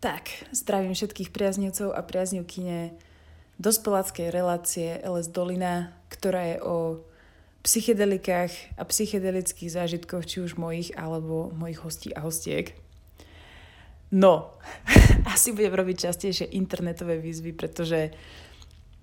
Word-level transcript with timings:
Tak, 0.00 0.24
zdravím 0.52 0.92
všetkých 0.96 1.28
priaznivcov 1.28 1.92
a 1.92 2.00
priaznivkyne 2.00 2.96
dospeláckej 3.60 4.28
relácie 4.32 4.96
LS 5.04 5.28
Dolina, 5.28 5.92
ktorá 6.08 6.56
je 6.56 6.56
o 6.64 7.04
psychedelikách 7.66 8.78
a 8.78 8.86
psychedelických 8.86 9.74
zážitkoch, 9.74 10.22
či 10.22 10.38
už 10.38 10.54
mojich, 10.54 10.94
alebo 10.94 11.50
mojich 11.50 11.82
hostí 11.82 12.14
a 12.14 12.22
hostiek. 12.22 12.78
No, 14.14 14.54
asi 15.34 15.50
budem 15.50 15.74
robiť 15.74 16.06
častejšie 16.06 16.54
internetové 16.54 17.18
výzvy, 17.18 17.50
pretože 17.58 18.14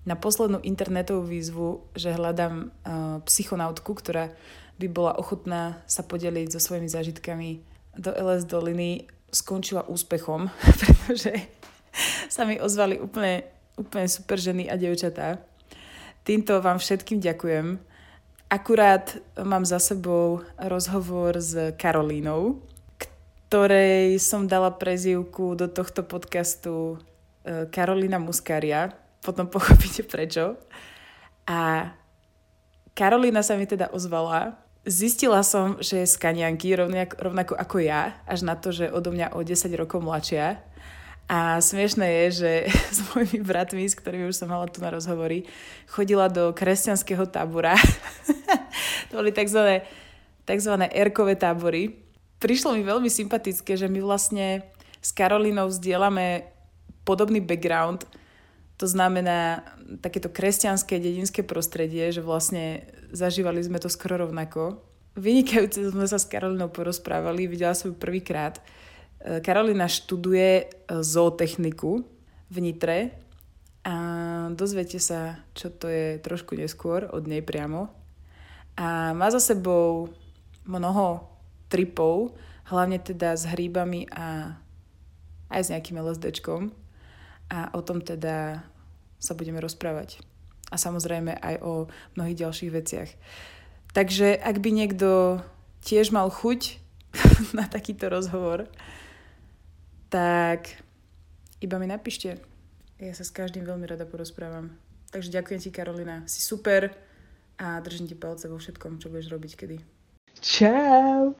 na 0.08 0.16
poslednú 0.16 0.64
internetovú 0.64 1.28
výzvu, 1.28 1.68
že 1.92 2.16
hľadám 2.16 2.54
uh, 2.64 3.20
psychonautku, 3.28 3.92
ktorá 3.92 4.32
by 4.80 4.86
bola 4.88 5.12
ochotná 5.20 5.84
sa 5.84 6.00
podeliť 6.00 6.56
so 6.56 6.60
svojimi 6.60 6.88
zážitkami 6.88 7.48
do 8.00 8.10
LS 8.16 8.48
Doliny, 8.48 9.04
skončila 9.28 9.84
úspechom, 9.84 10.48
pretože 10.80 11.36
sa 12.32 12.48
mi 12.48 12.56
ozvali 12.56 12.96
úplne, 12.96 13.44
úplne 13.76 14.08
super 14.08 14.40
ženy 14.40 14.72
a 14.72 14.80
devčatá. 14.80 15.36
Týmto 16.24 16.64
vám 16.64 16.80
všetkým 16.80 17.20
ďakujem 17.20 17.92
Akurát 18.54 19.16
mám 19.42 19.66
za 19.66 19.82
sebou 19.82 20.46
rozhovor 20.62 21.42
s 21.42 21.74
Karolínou, 21.74 22.62
ktorej 23.50 24.22
som 24.22 24.46
dala 24.46 24.70
prezývku 24.70 25.58
do 25.58 25.66
tohto 25.66 26.06
podcastu 26.06 27.02
e, 27.42 27.66
Karolína 27.66 28.22
Muskaria. 28.22 28.94
Potom 29.26 29.50
pochopíte 29.50 30.06
prečo. 30.06 30.54
A 31.50 31.90
Karolína 32.94 33.42
sa 33.42 33.58
mi 33.58 33.66
teda 33.66 33.90
ozvala. 33.90 34.54
Zistila 34.86 35.42
som, 35.42 35.82
že 35.82 36.06
je 36.06 36.14
z 36.14 36.14
Kanianky, 36.14 36.78
rovnako 37.18 37.58
ako 37.58 37.82
ja, 37.82 38.22
až 38.22 38.46
na 38.46 38.54
to, 38.54 38.70
že 38.70 38.86
odo 38.86 39.10
mňa 39.10 39.34
o 39.34 39.42
10 39.42 39.66
rokov 39.74 39.98
mladšia. 39.98 40.62
A 41.24 41.56
smiešné 41.56 42.04
je, 42.04 42.26
že 42.44 42.52
s 42.96 43.00
mojimi 43.12 43.40
bratmi, 43.40 43.88
s 43.88 43.96
ktorými 43.96 44.28
už 44.28 44.36
som 44.44 44.52
mala 44.52 44.68
tu 44.68 44.84
na 44.84 44.92
rozhovory, 44.92 45.48
chodila 45.88 46.28
do 46.28 46.52
kresťanského 46.52 47.24
tábora. 47.28 47.76
to 49.08 49.12
boli 49.20 49.32
tzv. 49.32 49.84
tzv. 50.44 50.74
erkové 50.92 51.34
tábory. 51.36 51.96
Prišlo 52.38 52.76
mi 52.76 52.84
veľmi 52.84 53.08
sympatické, 53.08 53.78
že 53.78 53.88
my 53.88 54.04
vlastne 54.04 54.68
s 55.00 55.12
Karolínou 55.16 55.72
vzdielame 55.72 56.48
podobný 57.04 57.40
background, 57.40 58.08
to 58.74 58.90
znamená 58.90 59.62
takéto 60.02 60.32
kresťanské 60.32 60.98
dedinské 60.98 61.46
prostredie, 61.46 62.10
že 62.10 62.24
vlastne 62.24 62.88
zažívali 63.14 63.62
sme 63.62 63.78
to 63.78 63.86
skoro 63.86 64.18
rovnako. 64.18 64.82
Vynikajúce 65.14 65.94
sme 65.94 66.10
sa 66.10 66.18
s 66.18 66.26
Karolinou 66.26 66.74
porozprávali, 66.74 67.46
videla 67.46 67.78
som 67.78 67.92
ju 67.92 67.94
prvýkrát 67.94 68.58
Karolina 69.24 69.88
študuje 69.88 70.50
e, 70.60 70.64
zootechniku 71.00 72.04
v 72.52 72.56
Nitre 72.60 73.16
a 73.84 73.96
dozviete 74.52 75.00
sa, 75.00 75.40
čo 75.56 75.72
to 75.72 75.88
je 75.88 76.20
trošku 76.20 76.56
neskôr 76.56 77.08
od 77.08 77.24
nej 77.24 77.40
priamo. 77.40 77.88
A 78.76 79.16
má 79.16 79.28
za 79.32 79.40
sebou 79.40 80.12
mnoho 80.68 81.24
tripov, 81.72 82.36
hlavne 82.68 83.00
teda 83.00 83.36
s 83.36 83.44
hríbami 83.48 84.08
a 84.12 84.56
aj 85.52 85.60
s 85.60 85.70
nejakým 85.72 86.00
LSDčkom. 86.00 86.72
A 87.52 87.72
o 87.76 87.80
tom 87.84 88.00
teda 88.00 88.64
sa 89.20 89.32
budeme 89.36 89.60
rozprávať. 89.60 90.20
A 90.72 90.76
samozrejme 90.80 91.36
aj 91.40 91.60
o 91.60 91.88
mnohých 92.16 92.40
ďalších 92.44 92.72
veciach. 92.72 93.10
Takže 93.92 94.36
ak 94.36 94.58
by 94.58 94.70
niekto 94.72 95.40
tiež 95.84 96.10
mal 96.10 96.32
chuť 96.32 96.80
na 97.58 97.68
takýto 97.68 98.08
rozhovor, 98.10 98.66
tak 100.14 100.78
iba 101.58 101.74
mi 101.82 101.90
napíšte. 101.90 102.38
Ja 103.02 103.10
sa 103.18 103.26
s 103.26 103.34
každým 103.34 103.66
veľmi 103.66 103.82
rada 103.90 104.06
porozprávam. 104.06 104.70
Takže 105.10 105.34
ďakujem 105.34 105.58
ti, 105.58 105.74
Karolina. 105.74 106.22
Si 106.30 106.38
super 106.38 106.94
a 107.58 107.82
držím 107.82 108.06
ti 108.06 108.14
palce 108.14 108.46
vo 108.46 108.54
všetkom, 108.62 109.02
čo 109.02 109.10
budeš 109.10 109.34
robiť 109.34 109.52
kedy. 109.58 109.76
Čau. 110.38 111.34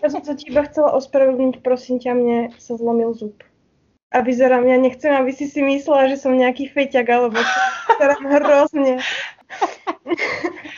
Ja 0.00 0.06
som 0.06 0.22
sa 0.22 0.38
ti 0.38 0.54
iba 0.54 0.62
chcela 0.70 0.94
ospravedlniť, 0.94 1.66
prosím 1.66 1.98
ťa, 1.98 2.14
mne 2.14 2.38
sa 2.62 2.78
zlomil 2.78 3.10
zub. 3.10 3.42
A 4.14 4.22
vyzerám, 4.22 4.70
ja 4.70 4.78
nechcem, 4.78 5.10
aby 5.10 5.34
si 5.34 5.50
si 5.50 5.58
myslela, 5.58 6.14
že 6.14 6.22
som 6.22 6.30
nejaký 6.34 6.70
feťak, 6.70 7.10
alebo. 7.10 7.42
Vyzerám 7.90 8.24
hrozne. 8.38 8.94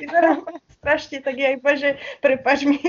vyzerám 0.00 0.48
strašne, 0.82 1.22
tak 1.22 1.38
ja 1.38 1.54
iba, 1.54 1.78
že 1.78 1.94
prepač 2.18 2.66
mi. 2.66 2.82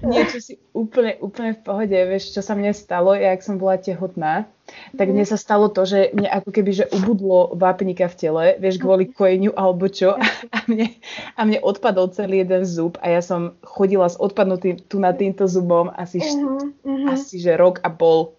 Niečo 0.00 0.40
si 0.40 0.56
úplne, 0.72 1.20
úplne 1.20 1.52
v 1.52 1.60
pohode, 1.60 1.92
vieš, 1.92 2.32
čo 2.32 2.40
sa 2.40 2.56
mne 2.56 2.72
stalo, 2.72 3.12
ja, 3.12 3.36
ak 3.36 3.44
som 3.44 3.60
bola 3.60 3.76
tehotná, 3.76 4.48
tak 4.96 5.12
mne 5.12 5.28
sa 5.28 5.36
stalo 5.36 5.68
to, 5.68 5.84
že 5.84 6.16
mne 6.16 6.32
ako 6.32 6.48
keby, 6.48 6.72
že 6.72 6.88
ubudlo 6.88 7.52
vápnika 7.60 8.08
v 8.08 8.16
tele, 8.16 8.44
vieš, 8.56 8.80
kvôli 8.80 9.04
mhm. 9.04 9.12
kojeniu 9.12 9.52
alebo 9.52 9.84
čo 9.92 10.16
a 10.56 10.58
mne, 10.64 10.96
a 11.36 11.40
mne 11.44 11.60
odpadol 11.60 12.08
celý 12.08 12.40
jeden 12.40 12.64
zub 12.64 12.96
a 13.04 13.12
ja 13.12 13.20
som 13.20 13.52
chodila 13.68 14.08
s 14.08 14.16
odpadnutým 14.16 14.80
tu 14.88 14.96
na 14.96 15.12
týmto 15.12 15.44
zubom 15.44 15.92
asi, 16.00 16.24
uh-huh, 16.24 16.72
uh-huh. 16.72 17.20
asi 17.20 17.36
že 17.36 17.52
rok 17.60 17.84
a 17.84 17.92
pol. 17.92 18.32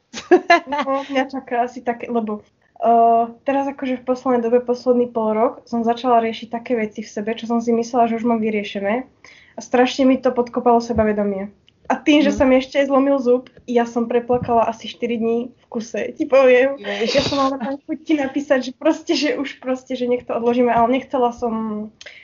No, 0.65 1.05
mňa 1.05 1.29
čaká 1.29 1.69
asi 1.69 1.85
také, 1.85 2.09
lebo 2.09 2.41
Uh, 2.81 3.37
teraz 3.45 3.69
akože 3.69 4.01
v 4.01 4.07
poslednej 4.09 4.41
dobe, 4.41 4.57
posledný 4.57 5.05
pol 5.13 5.37
rok, 5.37 5.61
som 5.69 5.85
začala 5.85 6.17
riešiť 6.25 6.49
také 6.49 6.73
veci 6.73 7.05
v 7.05 7.13
sebe, 7.13 7.37
čo 7.37 7.45
som 7.45 7.61
si 7.61 7.69
myslela, 7.69 8.09
že 8.09 8.17
už 8.17 8.25
mám 8.25 8.41
vyriešené. 8.41 9.05
A 9.53 9.59
strašne 9.61 10.09
mi 10.09 10.17
to 10.17 10.33
podkopalo 10.33 10.81
sebavedomie. 10.81 11.53
A 11.91 11.99
tým, 11.99 12.23
mm. 12.23 12.25
že 12.25 12.31
mhm. 12.31 12.37
sa 12.39 12.43
mi 12.47 12.55
ešte 12.57 12.87
zlomil 12.87 13.19
zub, 13.19 13.53
ja 13.67 13.83
som 13.83 14.07
preplakala 14.07 14.63
asi 14.65 14.87
4 14.87 15.21
dní 15.21 15.51
v 15.51 15.65
kuse, 15.67 16.15
ti 16.15 16.23
poviem. 16.23 16.79
Jež. 16.79 17.19
Ja 17.19 17.21
som 17.21 17.37
mala 17.37 17.59
tam 17.59 17.75
chuť 17.83 17.99
ti 18.01 18.13
napísať, 18.15 18.59
že 18.65 18.71
proste, 18.73 19.13
že 19.13 19.35
už 19.35 19.59
proste, 19.59 19.93
že 19.99 20.07
nech 20.07 20.23
to 20.23 20.31
odložíme, 20.31 20.71
ale 20.71 20.87
nechcela 20.89 21.35
som, 21.35 21.53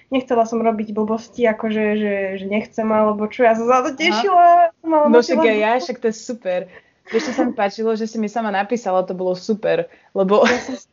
nechcela 0.08 0.48
som 0.48 0.64
robiť 0.64 0.96
blbosti, 0.96 1.44
akože, 1.46 1.86
že, 2.00 2.16
že 2.40 2.46
nechcem, 2.48 2.88
alebo 2.88 3.28
čo, 3.28 3.44
ja 3.44 3.54
som 3.54 3.68
sa 3.68 3.84
to 3.84 3.92
tešila. 3.94 4.72
No 4.88 5.20
však 5.20 5.44
ja, 5.44 5.78
však 5.78 6.00
to 6.00 6.10
je 6.10 6.16
super. 6.16 6.60
Vieš, 7.08 7.32
čo 7.32 7.34
sa 7.34 7.44
mi 7.48 7.54
páčilo, 7.56 7.96
že 7.96 8.10
si 8.10 8.20
mi 8.20 8.28
sama 8.28 8.52
napísala, 8.52 9.08
to 9.08 9.16
bolo 9.16 9.34
super, 9.34 9.88
lebo... 10.12 10.44
Ja, 10.44 10.60
som 10.60 10.76
sa, 10.76 10.88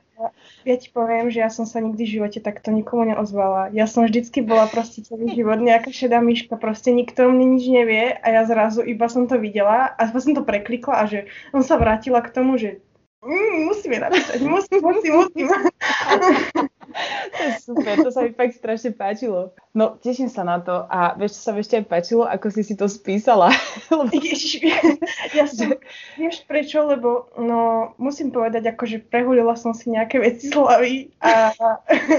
ja 0.63 0.77
ti 0.79 0.89
poviem, 0.95 1.27
že 1.29 1.43
ja 1.43 1.51
som 1.51 1.67
sa 1.67 1.83
nikdy 1.83 2.07
v 2.07 2.13
živote 2.19 2.39
takto 2.39 2.71
nikomu 2.71 3.11
neozvala. 3.11 3.75
Ja 3.75 3.91
som 3.91 4.07
vždycky 4.07 4.47
bola 4.47 4.71
proste 4.71 5.03
celý 5.03 5.35
život 5.35 5.59
nejaká 5.59 5.91
šedá 5.91 6.23
myška, 6.23 6.55
proste 6.55 6.95
nikto 6.95 7.27
mne 7.27 7.59
nič 7.59 7.65
nevie 7.67 8.15
a 8.15 8.27
ja 8.31 8.43
zrazu 8.47 8.87
iba 8.87 9.11
som 9.11 9.27
to 9.27 9.37
videla 9.43 9.91
a 9.99 10.03
som 10.15 10.33
to 10.33 10.47
preklikla 10.47 10.95
a 10.95 11.05
že 11.11 11.27
on 11.51 11.67
sa 11.67 11.77
vrátila 11.77 12.23
k 12.23 12.33
tomu, 12.33 12.57
že 12.57 12.79
mm, 13.27 13.67
musíme 13.67 13.99
napísať, 13.99 14.39
musím, 14.47 14.81
musím, 14.81 15.13
musím. 15.19 15.47
to 17.35 17.41
je 17.43 17.51
super, 17.61 17.95
to 18.01 18.11
sa 18.15 18.23
mi 18.23 18.31
fakt 18.31 18.55
strašne 18.55 18.95
páčilo. 18.95 19.51
No, 19.75 19.99
teším 19.99 20.31
sa 20.31 20.47
na 20.47 20.63
to 20.63 20.87
a 20.87 21.19
vieš, 21.19 21.39
čo 21.39 21.41
sa 21.43 21.51
mi 21.51 21.61
ešte 21.61 21.83
aj 21.83 21.87
páčilo, 21.91 22.23
ako 22.27 22.47
si 22.55 22.63
si 22.63 22.75
to 22.79 22.87
spísala. 22.87 23.51
lebo... 23.91 24.11
Ježiš, 24.15 24.63
ja 25.35 25.45
som, 25.51 25.75
vieš 26.15 26.47
prečo, 26.47 26.87
lebo 26.87 27.31
no, 27.35 27.93
musím 27.99 28.31
povedať, 28.31 28.71
akože 28.71 29.11
prehulila 29.11 29.59
som 29.59 29.75
si 29.75 29.91
nejaké 29.91 30.23
veci 30.23 30.51
z 30.51 30.55
hlavy 30.55 30.95
a 31.19 31.51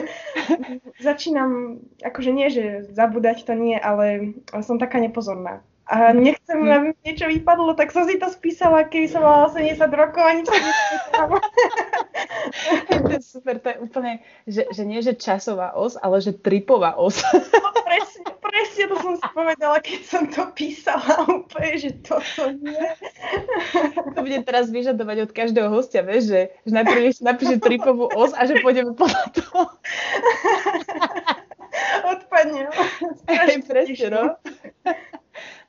začínam, 1.07 1.80
akože 2.03 2.31
nie, 2.36 2.47
že 2.52 2.92
zabúdať 2.92 3.47
to 3.47 3.56
nie, 3.56 3.80
ale 3.80 4.36
som 4.59 4.75
taká 4.75 5.00
nepozorná 5.00 5.63
a 5.85 6.18
nechcem, 6.18 6.57
hm. 6.57 6.72
aby 6.73 6.88
niečo 7.06 7.29
vypadlo, 7.29 7.77
tak 7.77 7.94
som 7.94 8.10
si 8.10 8.18
to 8.18 8.25
spísala, 8.33 8.89
keby 8.89 9.06
som 9.06 9.21
mala 9.21 9.54
80 9.54 9.86
rokov 9.94 10.24
a 10.25 10.31
nič 10.33 10.50
To 13.06 13.10
je 13.13 13.21
super, 13.21 13.62
to 13.62 13.69
je 13.69 13.77
úplne, 13.77 14.25
že, 14.50 14.65
že 14.74 14.81
nie 14.81 14.98
že 15.06 15.13
časová 15.13 15.77
os, 15.77 15.94
ale 16.01 16.25
že 16.25 16.33
tripová 16.33 16.98
os. 16.98 17.21
No, 17.21 17.69
presne, 17.86 18.33
presne 18.42 18.83
to 18.89 18.95
som 18.98 19.13
si 19.13 19.27
povedala, 19.30 19.77
keď 19.77 20.00
som 20.10 20.24
to 20.25 20.50
písala 20.57 21.21
úplne, 21.45 21.77
že 21.77 21.94
toto 22.01 22.50
nie. 22.50 22.86
To 24.18 24.19
bude 24.25 24.42
teraz 24.42 24.74
vyžadovať 24.74 25.30
od 25.30 25.31
každého 25.38 25.69
hostia, 25.69 26.01
vieš, 26.01 26.33
že, 26.33 26.42
že 26.65 26.74
najprv 26.74 27.13
napíše 27.21 27.62
tripovú 27.62 28.10
os 28.10 28.33
a 28.33 28.50
že 28.50 28.57
pôjdeme 28.65 28.98
podľa 28.98 29.24
toho. 29.38 29.69
Odpadne. 32.10 32.74
Hej, 33.30 33.69
presne, 33.69 34.07
no. 34.10 34.24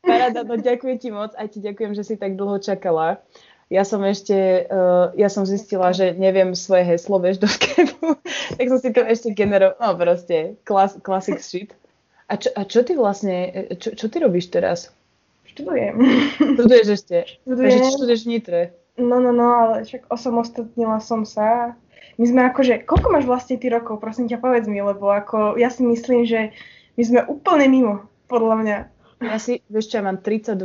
Paráda, 0.06 0.47
no 0.47 0.55
ďakujem 0.55 0.97
ti 1.03 1.11
moc, 1.11 1.35
aj 1.35 1.53
ti 1.53 1.58
ďakujem, 1.58 1.93
že 1.99 2.06
si 2.06 2.14
tak 2.14 2.38
dlho 2.38 2.62
čakala. 2.62 3.19
Ja 3.67 3.82
som 3.82 3.99
ešte, 4.06 4.70
uh, 4.70 5.11
ja 5.19 5.26
som 5.26 5.43
zistila, 5.43 5.91
že 5.91 6.14
neviem 6.14 6.55
svoje 6.55 6.87
heslo, 6.87 7.19
vieš, 7.19 7.43
do 7.43 7.50
Skypeu, 7.50 8.14
tak 8.56 8.67
som 8.70 8.79
si 8.79 8.94
to 8.94 9.03
ešte 9.03 9.35
generovala, 9.35 9.82
no 9.82 9.99
proste, 9.99 10.55
klas, 10.62 10.94
classic 11.03 11.43
shit. 11.43 11.75
A 12.31 12.38
čo, 12.38 12.55
a 12.55 12.62
čo 12.62 12.87
ty 12.87 12.94
vlastne, 12.94 13.67
čo, 13.82 13.99
čo 13.99 14.06
ty 14.06 14.23
robíš 14.23 14.55
teraz? 14.55 14.94
študujem. 15.56 15.94
Študuješ 16.37 16.87
ešte? 16.93 17.17
Študujem. 17.25 17.70
Takže 17.73 17.97
študuješ 17.97 18.20
v 18.20 18.29
Nitre. 18.29 18.61
No, 19.00 19.17
no, 19.20 19.32
no, 19.32 19.49
ale 19.56 19.88
však 19.88 20.12
osamostatnila 20.12 21.00
som 21.00 21.25
sa. 21.25 21.73
My 22.20 22.25
sme 22.29 22.41
akože, 22.49 22.85
koľko 22.85 23.08
máš 23.12 23.25
vlastne 23.25 23.56
ty 23.56 23.73
rokov, 23.73 24.00
prosím 24.00 24.29
ťa, 24.29 24.41
povedz 24.41 24.69
mi, 24.69 24.81
lebo 24.81 25.08
ako 25.08 25.56
ja 25.56 25.73
si 25.73 25.85
myslím, 25.85 26.29
že 26.29 26.53
my 26.97 27.03
sme 27.05 27.20
úplne 27.29 27.67
mimo, 27.69 27.94
podľa 28.29 28.55
mňa. 28.61 28.76
Ja 29.23 29.39
si, 29.41 29.65
vieš 29.73 29.93
čo, 29.93 30.01
ja 30.01 30.05
mám 30.05 30.21
32. 30.21 30.61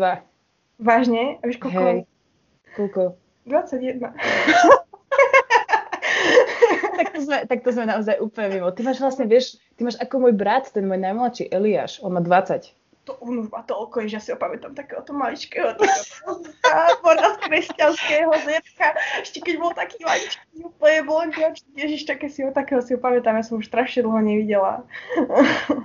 Vážne? 0.81 1.39
A 1.39 1.43
vieš 1.47 1.59
koľko? 1.61 1.83
Hej. 1.87 1.99
Koľko? 2.75 3.01
21. 3.47 4.01
tak, 6.97 7.07
to 7.15 7.19
sme, 7.23 7.37
tak 7.47 7.59
to 7.63 7.69
sme 7.71 7.85
naozaj 7.87 8.19
úplne 8.19 8.59
mimo. 8.59 8.75
Ty 8.75 8.81
máš 8.83 8.99
vlastne, 8.99 9.25
vieš, 9.29 9.55
ty 9.79 9.87
máš 9.87 9.95
ako 10.01 10.27
môj 10.27 10.33
brat, 10.35 10.67
ten 10.73 10.83
môj 10.83 10.99
najmladší 10.99 11.47
Eliáš, 11.53 12.03
on 12.03 12.17
má 12.17 12.21
20 12.21 12.80
to 13.01 13.17
on 13.17 13.41
už 13.41 13.49
má 13.49 13.65
toľko, 13.65 14.05
že 14.05 14.13
ja 14.13 14.21
si 14.21 14.29
ho 14.29 14.37
pamätám 14.37 14.77
takéhoto 14.77 15.09
maličkého 15.09 15.73
tábora 16.61 17.33
z 17.33 17.37
kresťanského 17.49 18.29
zetka, 18.45 18.93
ešte 19.17 19.41
keď 19.41 19.55
bol 19.57 19.73
taký 19.73 19.97
maličký, 20.05 20.45
úplne 20.61 21.01
blondiač, 21.09 21.65
ježiš, 21.73 22.05
také 22.05 22.29
si 22.29 22.45
ho, 22.45 22.53
takého 22.53 22.77
si 22.85 22.93
ho 22.93 22.99
pamätám, 23.01 23.41
ja 23.41 23.43
som 23.45 23.57
už 23.57 23.65
strašne 23.65 24.05
dlho 24.05 24.21
nevidela. 24.21 24.85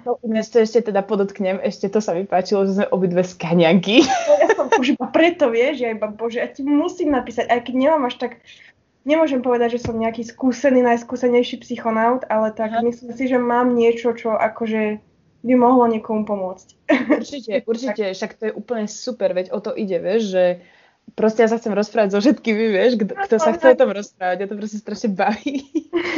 No, 0.05 0.21
dnes 0.21 0.53
to 0.53 0.61
ešte 0.61 0.93
teda 0.93 1.01
podotknem, 1.01 1.57
ešte 1.65 1.89
to 1.89 2.05
sa 2.05 2.13
mi 2.13 2.29
páčilo, 2.29 2.69
že 2.69 2.79
sme 2.79 2.87
obidve 2.93 3.25
skanianky. 3.25 4.05
No, 4.05 4.33
ja 4.37 4.49
som 4.53 4.67
už 4.77 4.95
iba 4.95 5.09
preto, 5.09 5.49
vieš, 5.49 5.83
ja 5.83 5.97
iba, 5.97 6.13
bože, 6.13 6.39
ja 6.39 6.49
ti 6.53 6.63
musím 6.63 7.17
napísať, 7.17 7.49
aj 7.49 7.61
keď 7.65 7.75
nemám 7.75 8.13
až 8.13 8.21
tak 8.21 8.33
nemôžem 9.07 9.41
povedať, 9.41 9.79
že 9.79 9.87
som 9.87 9.97
nejaký 9.97 10.27
skúsený, 10.27 10.83
najskúsenejší 10.83 11.63
psychonaut, 11.63 12.27
ale 12.27 12.51
tak 12.53 12.75
Aha. 12.77 12.83
myslím 12.85 13.15
si, 13.15 13.25
že 13.31 13.39
mám 13.39 13.73
niečo, 13.73 14.13
čo 14.13 14.35
akože 14.35 14.99
by 15.47 15.55
mohlo 15.55 15.87
niekomu 15.87 16.27
pomôcť. 16.27 16.69
Určite, 17.23 17.53
určite, 17.71 18.05
však 18.13 18.33
to 18.37 18.43
je 18.51 18.53
úplne 18.53 18.91
super, 18.91 19.31
veď 19.31 19.55
o 19.55 19.63
to 19.63 19.71
ide, 19.73 20.03
vieš, 20.03 20.35
že 20.35 20.45
proste 21.15 21.47
ja 21.47 21.49
sa 21.49 21.63
chcem 21.63 21.71
rozprávať 21.73 22.19
so 22.19 22.21
všetkými, 22.21 22.67
vieš, 22.75 22.99
kto, 22.99 23.15
kto 23.15 23.37
sa 23.39 23.55
chce 23.55 23.67
o 23.73 23.79
tom 23.79 23.91
rozprávať, 23.95 24.37
ja 24.43 24.47
to 24.51 24.59
proste 24.59 24.79
strašne 24.83 25.15
baví. 25.15 25.63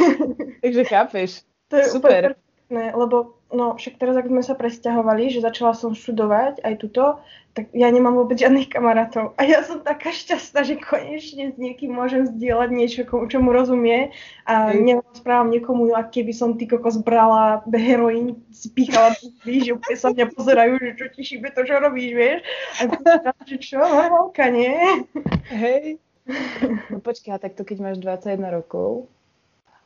Takže 0.65 0.83
chápeš. 0.89 1.29
To 1.69 1.77
je 1.77 1.85
super. 1.87 2.33
Úplne 2.33 2.35
perfektné, 2.35 2.83
lebo 2.97 3.38
no 3.49 3.75
však 3.75 3.97
teraz, 3.97 4.15
ak 4.17 4.29
sme 4.29 4.41
sa 4.45 4.53
presťahovali, 4.53 5.33
že 5.33 5.45
začala 5.45 5.73
som 5.73 5.97
študovať 5.97 6.61
aj 6.61 6.73
tuto, 6.81 7.17
tak 7.57 7.73
ja 7.73 7.89
nemám 7.89 8.13
vôbec 8.13 8.37
žiadnych 8.37 8.69
kamarátov. 8.69 9.33
A 9.35 9.43
ja 9.43 9.65
som 9.65 9.81
taká 9.81 10.13
šťastná, 10.13 10.63
že 10.63 10.77
konečne 10.77 11.51
s 11.51 11.57
niekým 11.57 11.91
môžem 11.91 12.29
zdieľať 12.29 12.69
niečo, 12.69 13.01
čo 13.03 13.37
mu 13.41 13.49
rozumie 13.49 14.13
a 14.45 14.71
nerozprávam 14.71 15.49
niekomu, 15.49 15.91
aké 15.97 16.21
by 16.21 16.33
som 16.33 16.55
ty 16.55 16.69
kokos 16.69 17.01
brala 17.01 17.65
heroín, 17.73 18.37
spíchala, 18.53 19.17
víš, 19.43 19.65
že 19.65 19.75
úplne 19.75 19.97
sa 19.97 20.09
mňa 20.13 20.25
pozerajú, 20.29 20.73
že 20.77 20.91
čo 20.95 21.05
ti 21.09 21.21
šíbe 21.25 21.49
to, 21.51 21.65
čo 21.65 21.81
robíš, 21.81 22.13
vieš. 22.13 22.39
A 22.79 22.81
to, 22.87 23.43
že 23.49 23.57
čo, 23.57 23.81
normálka, 23.81 24.45
nie? 24.53 25.03
Hej. 25.49 25.97
No 26.93 27.01
počkaj, 27.01 27.41
tak 27.41 27.57
to 27.57 27.65
keď 27.65 27.77
máš 27.81 27.97
21 27.97 28.61
rokov 28.61 29.09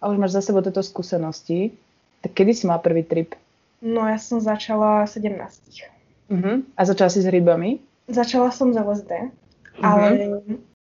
a 0.03 0.11
už 0.11 0.19
máš 0.19 0.35
za 0.35 0.43
sebou 0.43 0.59
tieto 0.59 0.83
skúsenosti, 0.83 1.71
tak 2.19 2.35
kedy 2.35 2.51
si 2.51 2.63
mal 2.67 2.83
prvý 2.83 3.07
trip? 3.07 3.39
No 3.83 4.07
ja 4.07 4.15
som 4.15 4.39
začala 4.39 5.03
17. 5.03 5.35
Uh-huh. 6.31 6.63
A 6.79 6.81
začala 6.87 7.11
si 7.11 7.19
s 7.19 7.27
rybami? 7.27 7.83
Začala 8.07 8.47
som 8.55 8.71
z 8.71 8.79
LSD, 8.79 9.11
uh-huh. 9.11 9.83
ale 9.83 10.07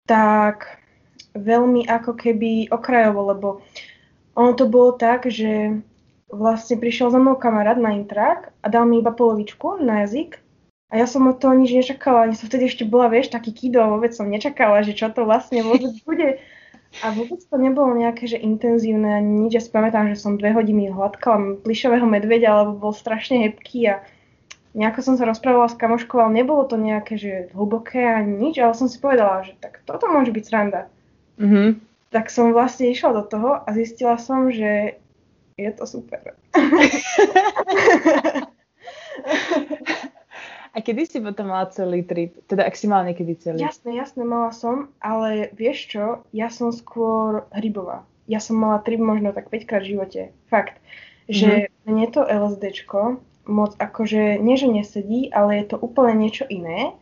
tak 0.06 0.78
veľmi 1.34 1.90
ako 1.90 2.14
keby 2.14 2.70
okrajovo, 2.70 3.20
lebo 3.34 3.48
ono 4.38 4.54
to 4.54 4.70
bolo 4.70 4.94
tak, 4.94 5.26
že 5.26 5.82
vlastne 6.30 6.78
prišiel 6.78 7.10
za 7.10 7.18
mnou 7.18 7.36
kamarát 7.36 7.76
na 7.76 7.92
intrak 7.98 8.54
a 8.62 8.66
dal 8.70 8.88
mi 8.88 9.02
iba 9.02 9.12
polovičku 9.12 9.82
na 9.82 10.06
jazyk 10.06 10.40
a 10.92 11.00
ja 11.00 11.08
som 11.08 11.24
od 11.24 11.40
toho 11.40 11.56
nič 11.56 11.72
nečakala, 11.72 12.28
ani 12.28 12.36
som 12.36 12.52
vtedy 12.52 12.68
ešte 12.68 12.84
bola, 12.84 13.08
vieš, 13.08 13.32
taký 13.32 13.56
kido, 13.56 13.80
vôbec 13.80 14.12
som 14.12 14.28
nečakala, 14.28 14.84
že 14.84 14.92
čo 14.92 15.08
to 15.08 15.24
vlastne 15.24 15.64
vôbec 15.68 15.96
bude. 16.04 16.36
A 17.00 17.16
vôbec 17.16 17.40
to 17.40 17.56
nebolo 17.56 17.96
nejaké, 17.96 18.28
že 18.28 18.36
intenzívne 18.36 19.16
ani 19.16 19.48
nič. 19.48 19.56
Ja 19.56 19.64
si 19.64 19.72
pamätám, 19.72 20.12
že 20.12 20.20
som 20.20 20.36
dve 20.36 20.52
hodiny 20.52 20.92
hladkala 20.92 21.64
plišového 21.64 22.04
medveďa, 22.04 22.60
lebo 22.62 22.76
bol 22.76 22.92
strašne 22.92 23.48
hebký 23.48 23.88
a 23.88 24.04
nejako 24.76 25.00
som 25.00 25.14
sa 25.16 25.24
rozprávala 25.24 25.72
s 25.72 25.80
kamoškou, 25.80 26.20
ale 26.20 26.44
nebolo 26.44 26.68
to 26.68 26.76
nejaké, 26.76 27.16
že 27.16 27.48
hlboké 27.56 28.04
ani 28.04 28.36
nič, 28.36 28.60
ale 28.60 28.76
som 28.76 28.92
si 28.92 29.00
povedala, 29.00 29.40
že 29.40 29.56
tak 29.56 29.80
toto 29.88 30.04
môže 30.12 30.36
byť 30.36 30.44
sranda. 30.44 30.92
Mm-hmm. 31.40 31.80
Tak 32.12 32.28
som 32.28 32.52
vlastne 32.52 32.92
išla 32.92 33.16
do 33.16 33.24
toho 33.24 33.64
a 33.64 33.68
zistila 33.72 34.20
som, 34.20 34.52
že 34.52 35.00
je 35.56 35.70
to 35.72 35.88
super. 35.88 36.36
A 40.72 40.80
kedy 40.80 41.04
si 41.04 41.18
potom 41.20 41.52
mala 41.52 41.68
celý 41.68 42.00
trip? 42.00 42.40
Teda 42.48 42.64
ak 42.64 42.72
si 42.72 42.88
mala 42.88 43.12
niekedy 43.12 43.36
celý? 43.36 43.60
Jasné, 43.60 43.92
jasné, 43.92 44.24
mala 44.24 44.56
som, 44.56 44.88
ale 45.04 45.52
vieš 45.52 45.92
čo, 45.92 46.04
ja 46.32 46.48
som 46.48 46.72
skôr 46.72 47.44
hrybová. 47.52 48.08
Ja 48.24 48.40
som 48.40 48.56
mala 48.56 48.80
trip 48.80 48.96
možno 48.96 49.36
tak 49.36 49.52
5 49.52 49.68
krát 49.68 49.84
v 49.84 49.96
živote. 49.96 50.20
Fakt. 50.48 50.80
Že 51.28 51.68
mm-hmm. 51.68 51.92
mne 51.92 52.06
to 52.08 52.20
LSDčko 52.24 53.20
moc 53.46 53.74
akože, 53.76 54.38
nie 54.38 54.56
že 54.56 54.70
nesedí, 54.70 55.28
ale 55.34 55.60
je 55.60 55.74
to 55.74 55.76
úplne 55.76 56.16
niečo 56.24 56.48
iné. 56.48 56.94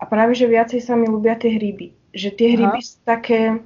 A 0.00 0.08
práve, 0.08 0.32
že 0.34 0.50
viacej 0.50 0.80
sa 0.82 0.96
mi 0.96 1.06
ľúbia 1.06 1.36
tie 1.36 1.54
hryby. 1.58 1.94
Že 2.16 2.28
tie 2.34 2.48
hryby 2.58 2.80
Aha. 2.80 2.86
sú 2.86 2.96
také... 3.04 3.60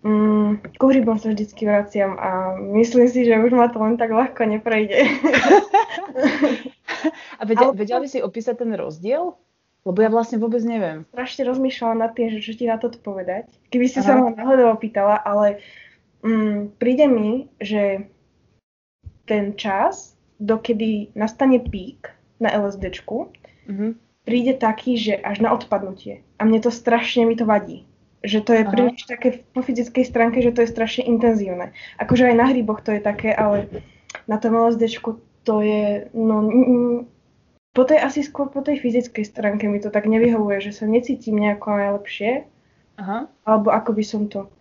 Mm, 0.00 0.64
ku 0.80 0.88
hrybom 0.88 1.20
sa 1.20 1.28
vždycky 1.28 1.68
vraciam 1.68 2.16
a 2.16 2.56
myslím 2.56 3.04
si, 3.04 3.28
že 3.28 3.36
už 3.36 3.52
ma 3.52 3.68
to 3.68 3.76
len 3.84 4.00
tak 4.00 4.08
ľahko 4.08 4.48
neprejde. 4.48 4.96
A 7.40 7.44
vedel, 7.44 7.72
Ale... 7.72 7.76
vedel 7.76 8.00
by 8.00 8.08
si 8.08 8.24
opísať 8.24 8.64
ten 8.64 8.72
rozdiel? 8.72 9.36
Lebo 9.84 9.98
ja 10.04 10.12
vlastne 10.12 10.36
vôbec 10.36 10.60
neviem. 10.60 11.08
Strašne 11.12 11.48
rozmýšľala 11.48 11.94
nad 12.04 12.12
tým, 12.12 12.28
že 12.36 12.44
čo 12.44 12.52
ti 12.52 12.68
na 12.68 12.76
to 12.76 12.92
povedať. 12.92 13.48
Keby 13.72 13.86
si 13.88 14.04
Aha. 14.04 14.06
sa 14.08 14.12
ma 14.16 14.28
náhodou 14.32 14.72
opýtala, 14.76 15.16
ale 15.20 15.64
mm, 16.20 16.76
príde 16.76 17.08
mi, 17.08 17.48
že 17.60 18.04
ten 19.24 19.56
čas, 19.56 20.16
dokedy 20.40 21.12
nastane 21.16 21.60
pík 21.60 22.12
na 22.40 22.52
LSDčku, 22.56 23.32
mm-hmm. 23.68 23.90
príde 24.24 24.52
taký, 24.56 25.00
že 25.00 25.16
až 25.16 25.44
na 25.44 25.52
odpadnutie. 25.52 26.24
A 26.36 26.44
mne 26.44 26.60
to 26.60 26.72
strašne 26.72 27.24
mi 27.24 27.36
to 27.36 27.48
vadí. 27.48 27.88
Že 28.20 28.38
to 28.44 28.50
je 28.52 28.62
príliš 28.68 29.00
také 29.08 29.28
po 29.56 29.64
fyzickej 29.64 30.04
stránke, 30.04 30.44
že 30.44 30.52
to 30.52 30.60
je 30.64 30.72
strašne 30.72 31.08
intenzívne. 31.08 31.72
Akože 31.96 32.28
aj 32.28 32.36
na 32.36 32.46
hryboch 32.52 32.84
to 32.84 32.92
je 32.92 33.00
také, 33.00 33.32
ale 33.32 33.68
na 34.28 34.36
tom 34.36 34.52
LSDčku 34.52 35.24
to 35.48 35.64
je, 35.64 36.12
no, 36.12 36.44
po 37.72 37.82
tej 37.88 37.98
asi 38.02 38.20
skôr 38.20 38.52
po 38.52 38.60
tej 38.60 38.82
fyzickej 38.82 39.24
stránke 39.24 39.64
mi 39.70 39.80
to 39.80 39.88
tak 39.88 40.04
nevyhovuje, 40.04 40.60
že 40.60 40.76
sa 40.76 40.84
necítim 40.84 41.40
nejako 41.40 41.80
najlepšie. 41.80 42.44
Aha. 43.00 43.30
Alebo 43.48 43.72
ako 43.72 43.90
by 43.96 44.04
som 44.04 44.28
to... 44.28 44.52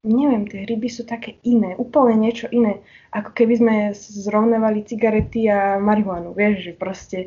Neviem, 0.00 0.48
tie 0.48 0.64
hryby 0.64 0.88
sú 0.88 1.04
také 1.04 1.36
iné, 1.44 1.76
úplne 1.76 2.16
niečo 2.16 2.48
iné. 2.48 2.80
Ako 3.12 3.36
keby 3.36 3.54
sme 3.60 3.74
zrovnávali 3.92 4.80
cigarety 4.80 5.44
a 5.52 5.76
marihuanu, 5.76 6.32
vieš, 6.32 6.64
že 6.64 6.72
proste... 6.72 7.18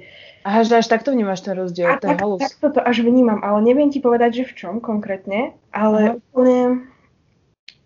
Aha, 0.42 0.66
že 0.66 0.82
až 0.82 0.90
takto 0.90 1.14
vnímaš 1.14 1.46
ten 1.46 1.54
rozdiel, 1.54 1.86
a 1.86 2.02
to 2.02 2.10
tak, 2.10 2.18
je 2.18 2.22
halus. 2.26 2.42
Takto 2.42 2.74
to 2.74 2.82
až 2.82 3.06
vnímam, 3.06 3.46
ale 3.46 3.62
neviem 3.62 3.94
ti 3.94 4.02
povedať, 4.02 4.42
že 4.42 4.50
v 4.50 4.54
čom 4.58 4.74
konkrétne, 4.82 5.54
ale 5.70 6.18
úplne, 6.18 6.90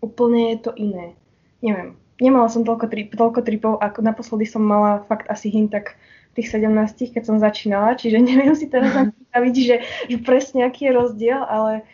úplne 0.00 0.56
je 0.56 0.58
to 0.64 0.72
iné. 0.80 1.12
Neviem, 1.60 2.00
nemala 2.16 2.48
som 2.48 2.64
toľko, 2.64 2.88
trip, 2.88 3.12
toľko 3.12 3.40
tripov, 3.44 3.76
ako 3.84 4.00
naposledy 4.00 4.48
som 4.48 4.64
mala 4.64 5.04
fakt 5.04 5.28
asi 5.28 5.52
hin 5.52 5.68
tak 5.68 6.00
tých 6.32 6.48
17, 6.48 7.12
keď 7.12 7.22
som 7.28 7.36
začínala, 7.36 7.92
čiže 7.92 8.24
neviem 8.24 8.56
si 8.56 8.72
teraz 8.72 8.94
predstaviť, 9.12 9.54
že, 9.54 9.76
že 10.08 10.16
presne 10.24 10.64
aký 10.64 10.88
je 10.88 10.96
rozdiel, 10.96 11.44
ale 11.44 11.84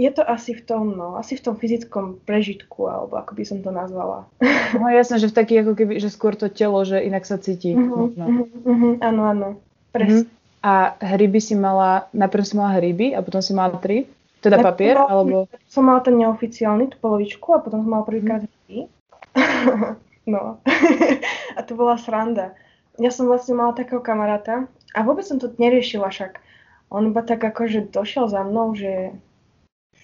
je 0.00 0.10
to 0.10 0.24
asi 0.24 0.56
v 0.56 0.64
tom, 0.64 0.96
no, 0.96 1.20
asi 1.20 1.36
v 1.36 1.44
tom 1.44 1.54
fyzickom 1.60 2.24
prežitku, 2.24 2.88
alebo 2.88 3.20
ako 3.20 3.36
by 3.36 3.44
som 3.44 3.58
to 3.60 3.68
nazvala. 3.68 4.24
No 4.70 4.86
jasné, 4.86 5.18
že 5.18 5.28
v 5.28 5.36
taký 5.36 5.54
ako 5.60 5.74
keby, 5.74 5.98
že 5.98 6.14
skôr 6.14 6.38
to 6.38 6.46
telo, 6.46 6.86
že 6.86 7.02
inak 7.02 7.26
sa 7.26 7.36
cíti. 7.42 7.74
Uh-huh, 7.74 8.14
uh-huh, 8.14 8.46
uh-huh, 8.64 8.92
áno, 9.02 9.22
áno, 9.26 9.48
presne. 9.90 10.30
Uh-huh. 10.30 10.62
A 10.62 10.94
hryby 11.02 11.42
si 11.42 11.58
mala, 11.58 12.06
najprv 12.14 12.44
si 12.46 12.54
mala 12.54 12.78
hryby 12.78 13.12
a 13.12 13.20
potom 13.20 13.42
si 13.42 13.50
mala 13.50 13.82
tri? 13.82 14.06
Teda 14.38 14.62
najprv 14.62 14.68
papier, 14.70 14.96
mala, 14.96 15.10
alebo... 15.10 15.36
Som 15.66 15.90
mala 15.90 16.00
ten 16.06 16.14
neoficiálny, 16.22 16.94
tú 16.94 16.96
polovičku 17.02 17.50
a 17.50 17.58
potom 17.58 17.82
som 17.82 17.90
mala 17.90 18.06
prvýkrát 18.06 18.46
uh-huh. 18.46 18.54
hryby. 18.70 18.78
no. 20.32 20.62
a 21.58 21.60
to 21.66 21.74
bola 21.74 21.98
sranda 21.98 22.54
ja 23.00 23.08
som 23.08 23.24
vlastne 23.24 23.56
mala 23.56 23.72
takého 23.72 24.04
kamaráta 24.04 24.68
a 24.92 24.98
vôbec 25.00 25.24
som 25.24 25.40
to 25.40 25.48
neriešila 25.56 26.12
však. 26.12 26.36
On 26.92 27.08
iba 27.08 27.24
tak 27.24 27.40
akože 27.40 27.88
došiel 27.88 28.28
za 28.28 28.44
mnou, 28.44 28.76
že 28.76 29.16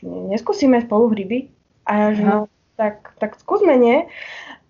neskúsime 0.05 0.83
spolu 0.85 1.13
hryby. 1.13 1.53
A 1.87 1.93
ja, 1.95 2.07
že 2.19 2.23
no, 2.27 2.39
tak, 2.75 3.15
tak 3.23 3.39
skúsme, 3.39 3.79
nie? 3.79 4.11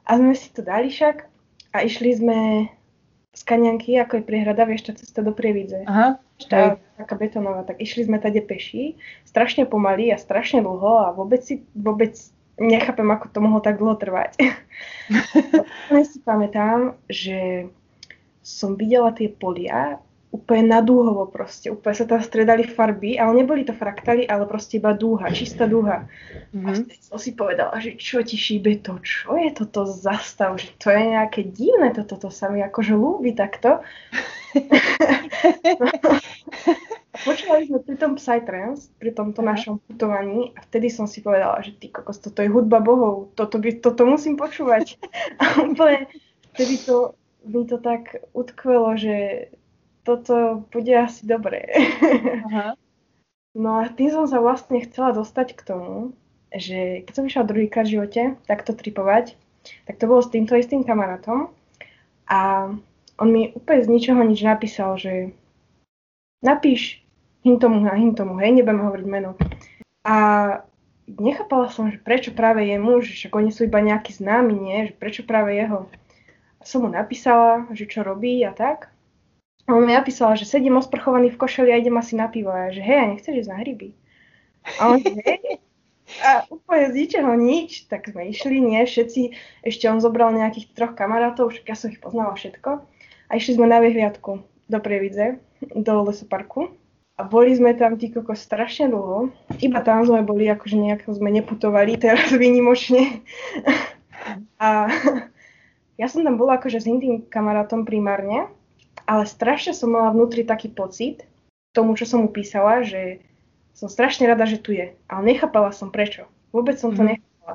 A 0.06 0.20
sme 0.20 0.36
si 0.36 0.52
to 0.52 0.62
dali 0.62 0.92
však 0.92 1.26
a 1.74 1.82
išli 1.82 2.10
sme 2.14 2.38
z 3.36 3.42
Kaňanky, 3.44 4.00
ako 4.00 4.20
je 4.20 4.24
priehrada, 4.24 4.64
vieš, 4.64 4.88
tá 4.88 4.92
cesta 4.96 5.20
do 5.20 5.32
Prievidze. 5.32 5.84
Aha. 5.84 6.16
Tá, 6.48 6.80
taká 7.00 7.16
betonová, 7.16 7.64
tak 7.64 7.80
išli 7.80 8.04
sme 8.04 8.20
tady 8.20 8.44
peši, 8.44 8.96
strašne 9.24 9.64
pomaly 9.64 10.12
a 10.12 10.20
strašne 10.20 10.60
dlho 10.60 11.04
a 11.04 11.12
vôbec 11.12 11.40
si, 11.44 11.64
vôbec 11.72 12.16
nechápem, 12.60 13.08
ako 13.08 13.26
to 13.32 13.38
mohlo 13.40 13.60
tak 13.60 13.80
dlho 13.80 13.96
trvať. 13.96 14.36
Ja 15.92 16.04
si 16.04 16.18
pamätám, 16.20 16.96
že 17.08 17.68
som 18.40 18.76
videla 18.76 19.12
tie 19.12 19.32
polia 19.32 20.00
úplne 20.36 20.68
nadúhovo 20.68 21.24
proste, 21.32 21.72
úplne 21.72 21.96
sa 21.96 22.04
tam 22.04 22.20
stredali 22.20 22.68
farby, 22.68 23.16
ale 23.16 23.40
neboli 23.40 23.64
to 23.64 23.72
fraktály, 23.72 24.28
ale 24.28 24.44
proste 24.44 24.76
iba 24.76 24.92
dúha, 24.92 25.32
čistá 25.32 25.64
dúha. 25.64 26.04
Mm-hmm. 26.52 26.66
A 26.68 26.70
mhm. 26.76 26.84
som 27.00 27.16
si 27.16 27.32
povedala, 27.32 27.72
že 27.80 27.96
čo 27.96 28.20
ti 28.20 28.36
šíbe 28.36 28.84
to, 28.84 29.00
čo 29.00 29.40
je 29.40 29.48
toto 29.56 29.88
za 29.88 30.20
stav, 30.20 30.60
že 30.60 30.76
to 30.76 30.92
je 30.92 31.16
nejaké 31.16 31.48
divné, 31.48 31.96
toto 31.96 32.20
to 32.20 32.28
sa 32.28 32.52
mi 32.52 32.60
akože 32.60 32.92
ľúbi 32.92 33.32
takto. 33.32 33.80
Počúvali 37.16 37.64
sme 37.64 37.80
pri 37.80 37.96
tom 37.96 38.20
Psytrance, 38.20 38.92
pri 39.00 39.16
tomto 39.16 39.40
Aha. 39.40 39.56
našom 39.56 39.80
putovaní 39.88 40.52
a 40.52 40.60
vtedy 40.68 40.92
som 40.92 41.08
si 41.08 41.24
povedala, 41.24 41.64
že 41.64 41.72
ty 41.72 41.88
kokos, 41.88 42.20
toto 42.20 42.44
je 42.44 42.52
hudba 42.52 42.84
bohov, 42.84 43.32
toto, 43.32 43.56
by, 43.56 43.80
toto 43.80 44.04
musím 44.04 44.36
počúvať. 44.36 45.00
A 45.40 45.64
úplne 45.64 46.12
vtedy 46.52 46.76
to, 46.84 47.16
mi 47.48 47.64
to 47.64 47.80
tak 47.80 48.20
utkvelo, 48.36 49.00
že 49.00 49.48
toto 50.06 50.62
bude 50.70 50.94
asi 50.94 51.26
dobré. 51.26 51.66
Aha. 52.46 52.78
No 53.56 53.80
a 53.80 53.88
tým 53.88 54.12
som 54.12 54.28
sa 54.28 54.36
vlastne 54.36 54.84
chcela 54.84 55.16
dostať 55.16 55.56
k 55.56 55.64
tomu, 55.64 56.12
že 56.52 57.08
keď 57.08 57.12
som 57.16 57.24
išla 57.24 57.48
druhýkrát 57.48 57.88
v 57.88 57.94
živote 57.96 58.22
takto 58.44 58.76
tripovať, 58.76 59.32
tak 59.88 59.96
to 59.96 60.04
bolo 60.04 60.20
s 60.20 60.28
týmto 60.28 60.52
istým 60.60 60.84
kamarátom 60.84 61.48
a 62.28 62.68
on 63.16 63.28
mi 63.32 63.56
úplne 63.56 63.80
z 63.80 63.88
ničoho 63.88 64.20
nič 64.28 64.44
napísal, 64.44 65.00
že 65.00 65.32
napíš 66.44 67.00
him 67.48 67.56
tomu 67.56 67.80
a 67.88 67.96
him 67.96 68.12
tomu, 68.12 68.36
hej, 68.44 68.52
nebudem 68.52 68.84
hovoriť 68.84 69.06
meno. 69.08 69.40
A 70.04 70.16
nechápala 71.08 71.72
som, 71.72 71.88
že 71.88 71.96
prečo 71.96 72.36
práve 72.36 72.66
jemu, 72.66 73.00
že 73.00 73.16
však 73.16 73.32
oni 73.32 73.50
sú 73.54 73.64
iba 73.64 73.80
nejakí 73.80 74.12
známi, 74.12 74.52
nie, 74.52 74.78
že 74.90 74.92
prečo 74.98 75.22
práve 75.24 75.56
jeho. 75.56 75.88
A 76.60 76.62
som 76.66 76.84
mu 76.84 76.92
napísala, 76.92 77.64
že 77.72 77.88
čo 77.88 78.04
robí 78.04 78.42
a 78.44 78.52
tak. 78.52 78.92
A 79.66 79.74
on 79.74 79.82
mi 79.82 79.92
napísala, 79.92 80.38
že 80.38 80.46
sedím 80.46 80.78
osprchovaný 80.78 81.34
v 81.34 81.40
košeli 81.42 81.74
a 81.74 81.80
idem 81.82 81.98
asi 81.98 82.14
na 82.14 82.30
pivo. 82.30 82.54
A 82.54 82.70
že 82.70 82.78
hej, 82.78 82.98
a 83.02 83.10
nechceš 83.10 83.34
ísť 83.42 83.50
na 83.50 83.58
hryby? 83.58 83.88
A 84.78 84.82
on, 84.94 85.02
hej. 85.02 85.58
A 86.22 86.46
úplne 86.46 86.94
z 86.94 86.94
ničoho 87.02 87.34
nič, 87.34 87.90
tak 87.90 88.06
sme 88.06 88.30
išli, 88.30 88.62
nie, 88.62 88.78
všetci, 88.86 89.34
ešte 89.66 89.90
on 89.90 89.98
zobral 89.98 90.30
nejakých 90.30 90.70
troch 90.70 90.94
kamarátov, 90.94 91.50
však 91.50 91.66
ja 91.66 91.74
som 91.74 91.90
ich 91.90 91.98
poznala 91.98 92.38
všetko. 92.38 92.78
A 93.26 93.30
išli 93.34 93.58
sme 93.58 93.66
na 93.66 93.82
vyhliadku 93.82 94.38
do 94.70 94.78
Prievidze, 94.78 95.42
do 95.74 95.92
lesoparku. 96.06 96.70
A 97.18 97.26
boli 97.26 97.50
sme 97.58 97.74
tam 97.74 97.98
tí 97.98 98.14
koko 98.14 98.38
strašne 98.38 98.92
dlho. 98.92 99.34
Iba 99.58 99.82
tam 99.82 100.06
sme 100.06 100.22
boli, 100.22 100.46
akože 100.46 100.78
nejako 100.78 101.18
sme 101.18 101.34
neputovali, 101.34 101.98
teraz 101.98 102.30
výnimočne. 102.30 103.18
A 104.62 104.86
ja 105.98 106.06
som 106.06 106.22
tam 106.22 106.38
bola 106.38 106.60
akože 106.60 106.82
s 106.82 106.86
iným 106.86 107.26
kamarátom 107.26 107.82
primárne 107.82 108.46
ale 109.06 109.24
strašne 109.24 109.72
som 109.72 109.94
mala 109.94 110.10
vnútri 110.10 110.42
taký 110.42 110.68
pocit 110.68 111.24
tomu, 111.70 111.94
čo 111.94 112.04
som 112.04 112.26
mu 112.26 112.28
písala, 112.28 112.82
že 112.82 113.22
som 113.76 113.92
strašne 113.92 114.26
rada, 114.26 114.48
že 114.48 114.58
tu 114.58 114.72
je. 114.72 114.96
Ale 115.06 115.22
nechápala 115.22 115.70
som 115.70 115.92
prečo. 115.92 116.24
Vôbec 116.50 116.80
som 116.80 116.96
to 116.96 117.04
mm. 117.04 117.08
nechápala. 117.14 117.54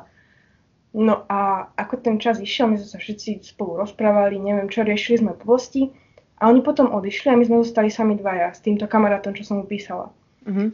No 0.93 1.25
a 1.25 1.71
ako 1.73 1.97
ten 1.97 2.15
čas 2.21 2.37
išiel, 2.37 2.69
my 2.69 2.77
sme 2.77 2.89
sa 2.89 2.99
všetci 3.01 3.41
spolu 3.41 3.81
rozprávali, 3.81 4.37
neviem 4.37 4.69
čo, 4.69 4.85
riešili 4.85 5.23
sme 5.25 5.33
posti 5.33 5.89
a 6.37 6.51
oni 6.51 6.61
potom 6.61 6.93
odišli 6.93 7.33
a 7.33 7.39
my 7.39 7.45
sme 7.47 7.57
zostali 7.63 7.89
sami 7.89 8.13
dvaja 8.19 8.53
s 8.53 8.61
týmto 8.61 8.85
kamarátom, 8.85 9.33
čo 9.33 9.47
som 9.47 9.63
mu 9.63 9.65
písala. 9.65 10.13
Mm-hmm. 10.45 10.69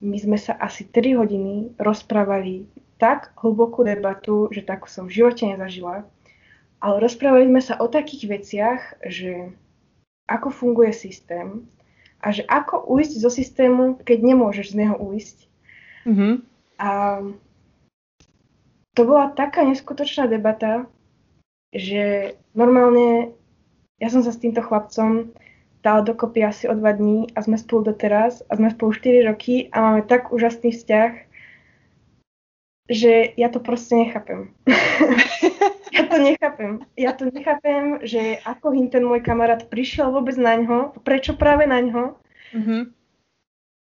My 0.00 0.16
sme 0.16 0.38
sa 0.40 0.56
asi 0.56 0.88
3 0.88 1.20
hodiny 1.20 1.76
rozprávali 1.76 2.64
tak 2.96 3.36
hlbokú 3.40 3.84
debatu, 3.84 4.48
že 4.48 4.64
takú 4.64 4.88
som 4.88 5.08
v 5.08 5.20
živote 5.20 5.44
nezažila 5.44 6.08
ale 6.80 6.96
rozprávali 7.04 7.46
sme 7.46 7.62
sa 7.62 7.76
o 7.76 7.86
takých 7.86 8.24
veciach, 8.26 8.80
že 9.04 9.52
ako 10.26 10.48
funguje 10.48 10.92
systém 10.96 11.68
a 12.24 12.32
že 12.32 12.44
ako 12.48 12.88
ujsť 12.88 13.14
zo 13.20 13.30
systému, 13.32 14.00
keď 14.00 14.18
nemôžeš 14.24 14.72
z 14.72 14.78
neho 14.84 14.96
ujsť. 14.96 15.38
Mm-hmm. 16.08 16.34
A 16.80 16.90
to 18.96 19.00
bola 19.04 19.32
taká 19.36 19.64
neskutočná 19.64 20.26
debata, 20.26 20.88
že 21.72 22.34
normálne 22.56 23.36
ja 24.00 24.08
som 24.08 24.24
sa 24.24 24.32
s 24.32 24.40
týmto 24.40 24.64
chlapcom 24.64 25.32
dala 25.80 26.00
dokopy 26.04 26.44
asi 26.44 26.68
o 26.68 26.76
dva 26.76 26.92
dní 26.92 27.32
a 27.36 27.40
sme 27.40 27.56
spolu 27.56 27.92
doteraz 27.92 28.44
a 28.48 28.56
sme 28.56 28.68
spolu 28.72 28.92
4 28.92 29.28
roky 29.28 29.68
a 29.72 29.76
máme 29.80 30.02
tak 30.04 30.32
úžasný 30.32 30.76
vzťah, 30.76 31.12
že 32.90 33.38
ja 33.38 33.46
to 33.54 33.62
proste 33.62 33.94
nechápem. 33.94 34.50
ja 35.94 36.02
to 36.10 36.16
nechápem. 36.18 36.72
Ja 36.98 37.14
to 37.14 37.30
nechápem, 37.30 38.02
že 38.02 38.42
ako 38.42 38.74
hin 38.74 38.90
ten 38.90 39.06
môj 39.06 39.22
kamarát 39.22 39.70
prišiel 39.70 40.10
vôbec 40.10 40.34
na 40.34 40.58
ňo, 40.58 40.98
prečo 41.06 41.38
práve 41.38 41.70
na 41.70 41.78
ňo. 41.78 42.18
Mm-hmm. 42.50 42.82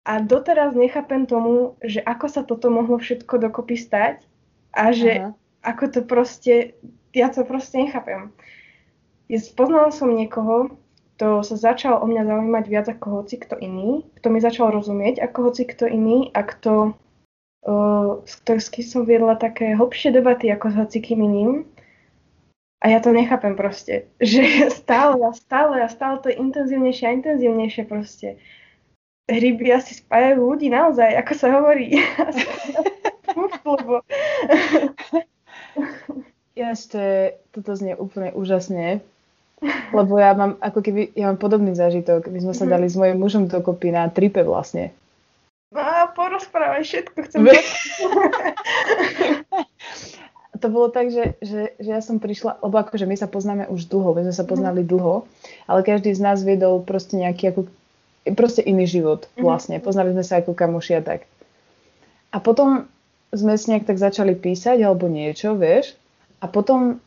A 0.09 0.13
doteraz 0.25 0.74
nechápem 0.74 1.29
tomu, 1.29 1.77
že 1.85 2.01
ako 2.01 2.25
sa 2.25 2.41
toto 2.41 2.74
mohlo 2.74 2.97
všetko 2.97 3.38
dokopy 3.38 3.77
stať 3.77 4.25
a 4.74 4.89
že 4.89 5.21
Aha. 5.21 5.29
ako 5.62 5.83
to 5.93 6.00
proste, 6.01 6.74
ja 7.13 7.29
to 7.29 7.45
proste 7.45 7.85
nechápem. 7.85 8.33
Poznala 9.53 9.93
som 9.93 10.13
niekoho, 10.13 10.77
kto 11.15 11.45
sa 11.45 11.55
začal 11.57 12.01
o 12.01 12.05
mňa 12.09 12.25
zaujímať 12.25 12.65
viac 12.69 12.88
ako 12.89 13.21
hoci 13.21 13.39
kto 13.39 13.55
iný, 13.62 14.03
kto 14.17 14.27
mi 14.33 14.41
začal 14.41 14.74
rozumieť 14.74 15.24
ako 15.24 15.50
hoci 15.50 15.63
kto 15.63 15.88
iný 15.88 16.29
a 16.35 16.43
kto 16.43 16.97
s 18.25 18.34
ktorým 18.45 18.62
som 18.86 19.01
viedla 19.10 19.34
také 19.34 19.74
hlbšie 19.74 20.13
debaty 20.13 20.53
ako 20.53 20.69
s 20.69 20.75
hocikým 20.86 21.25
iným. 21.25 21.51
A 22.86 22.93
ja 22.93 23.01
to 23.01 23.10
nechápem 23.10 23.57
proste, 23.57 24.05
že 24.22 24.69
stále 24.69 25.17
a 25.25 25.34
stále 25.34 25.81
a 25.81 25.89
stále 25.89 26.22
to 26.22 26.29
je 26.29 26.38
intenzívnejšie 26.38 27.05
a 27.10 27.15
intenzívnejšie 27.17 27.84
proste. 27.89 28.38
Hryby 29.25 29.74
asi 29.74 29.98
spájajú 29.98 30.38
ľudí 30.38 30.69
naozaj, 30.69 31.17
ako 31.17 31.34
sa 31.34 31.48
hovorí. 31.50 31.98
lebo... 33.65 34.05
To 36.86 36.98
je, 37.01 37.36
toto 37.51 37.75
znie 37.75 37.98
úplne 37.98 38.31
úžasne, 38.31 39.01
lebo 39.91 40.13
ja 40.15 40.38
mám 40.38 40.55
ako 40.62 40.79
keby, 40.86 41.12
ja 41.17 41.34
mám 41.34 41.41
podobný 41.41 41.74
zážitok. 41.74 42.29
My 42.29 42.39
sme 42.39 42.53
sa 42.53 42.69
mhm. 42.69 42.72
dali 42.72 42.88
s 42.88 42.95
mojim 42.95 43.17
mužom 43.17 43.50
dokopy 43.50 43.89
na 43.89 44.07
tripe 44.13 44.45
vlastne. 44.45 44.93
No 45.74 45.81
a 45.81 46.07
porozprávaj 46.13 46.84
všetko, 46.86 47.17
chcem 47.25 47.41
To 50.63 50.72
bolo 50.72 50.88
tak, 50.88 51.12
že, 51.12 51.36
že, 51.43 51.75
že 51.75 51.89
ja 51.91 52.00
som 52.00 52.17
prišla, 52.17 52.63
lebo 52.63 52.79
akože 52.79 53.03
my 53.03 53.13
sa 53.19 53.27
poznáme 53.27 53.67
už 53.67 53.91
dlho, 53.91 54.15
my 54.15 54.24
sme 54.25 54.36
sa 54.36 54.48
poznali 54.48 54.81
mm. 54.81 54.89
dlho, 54.89 55.27
ale 55.67 55.84
každý 55.84 56.15
z 56.15 56.24
nás 56.24 56.41
viedol 56.41 56.79
proste 56.81 57.19
nejaký 57.19 57.51
ako, 57.51 57.62
proste 58.34 58.63
iný 58.63 58.88
život 58.88 59.27
mhm. 59.36 59.43
vlastne. 59.45 59.77
Poznali 59.84 60.15
sme 60.15 60.25
sa 60.25 60.41
ako 60.41 60.57
kamoši 60.57 60.98
a 60.98 61.01
tak. 61.03 61.29
A 62.31 62.41
potom 62.41 62.88
sme 63.36 63.60
si 63.60 63.69
nejak 63.69 63.86
tak 63.86 64.00
začali 64.00 64.34
písať 64.34 64.79
alebo 64.79 65.12
niečo, 65.12 65.53
vieš. 65.60 65.93
A 66.39 66.48
potom, 66.48 67.03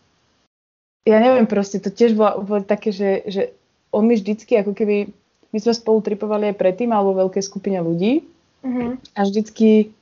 ja 1.08 1.18
neviem, 1.18 1.48
proste 1.48 1.80
to 1.80 1.88
tiež 1.88 2.14
bolo, 2.14 2.44
bolo 2.44 2.62
také, 2.62 2.92
že, 2.92 3.24
že 3.26 3.42
on 3.90 4.04
mi 4.04 4.14
vždycky 4.14 4.60
ako 4.60 4.76
keby, 4.76 5.08
my 5.50 5.58
sme 5.58 5.72
spolu 5.72 6.04
tripovali 6.04 6.52
aj 6.52 6.60
predtým 6.60 6.92
alebo 6.92 7.16
veľké 7.16 7.40
skupine 7.40 7.80
ľudí 7.80 8.22
Uh-huh. 8.64 8.98
A 9.14 9.20
vždycky 9.22 9.94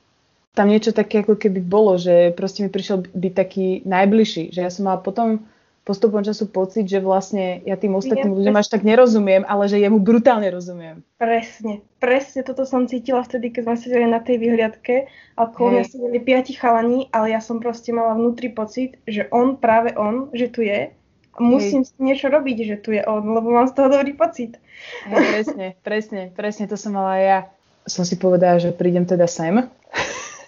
tam 0.57 0.73
niečo 0.73 0.89
také 0.89 1.21
ako 1.21 1.37
keby 1.37 1.61
bolo, 1.61 2.01
že 2.01 2.33
proste 2.33 2.65
mi 2.65 2.69
prišiel 2.73 3.05
byť 3.05 3.33
taký 3.37 3.67
najbližší, 3.85 4.49
že 4.49 4.65
ja 4.65 4.73
som 4.73 4.89
mala 4.89 4.97
potom 4.97 5.45
postupom 5.87 6.19
času 6.19 6.51
pocit, 6.51 6.83
že 6.83 6.99
vlastne 6.99 7.63
ja 7.63 7.79
tým 7.79 7.95
ostatným 7.95 8.35
ľuďom 8.35 8.59
až 8.59 8.67
tak 8.67 8.83
nerozumiem, 8.83 9.47
ale 9.47 9.71
že 9.71 9.79
jemu 9.79 10.03
brutálne 10.03 10.51
rozumiem. 10.51 10.99
Presne, 11.15 11.79
presne 12.03 12.43
toto 12.43 12.67
som 12.67 12.91
cítila 12.91 13.23
vtedy, 13.23 13.55
keď 13.55 13.61
sme 13.63 13.75
sedeli 13.79 14.07
na 14.11 14.19
tej 14.19 14.35
vyhliadke 14.35 15.07
a 15.39 15.47
okolo 15.47 15.79
mňa 15.79 15.83
sedeli 15.87 16.19
piati 16.19 16.59
chalani, 16.59 17.07
ale 17.15 17.31
ja 17.31 17.39
som 17.39 17.63
proste 17.63 17.95
mala 17.95 18.19
vnútri 18.19 18.51
pocit, 18.51 18.99
že 19.07 19.31
on, 19.31 19.55
práve 19.55 19.95
on, 19.95 20.27
že 20.35 20.51
tu 20.51 20.59
je 20.59 20.91
musím 21.37 21.85
Hej. 21.85 21.93
niečo 22.01 22.27
robiť, 22.33 22.57
že 22.65 22.75
tu 22.81 22.89
je 22.91 23.05
on, 23.05 23.21
lebo 23.21 23.53
mám 23.53 23.69
z 23.69 23.77
toho 23.77 23.93
dobrý 23.93 24.17
pocit. 24.17 24.57
Hej, 25.05 25.21
presne, 25.21 25.67
presne, 25.85 26.21
presne, 26.33 26.65
to 26.65 26.75
som 26.75 26.97
mala 26.97 27.15
ja 27.21 27.39
som 27.87 28.03
si 28.03 28.19
povedala, 28.19 28.59
že 28.59 28.75
prídem 28.75 29.07
teda 29.07 29.25
sem. 29.25 29.63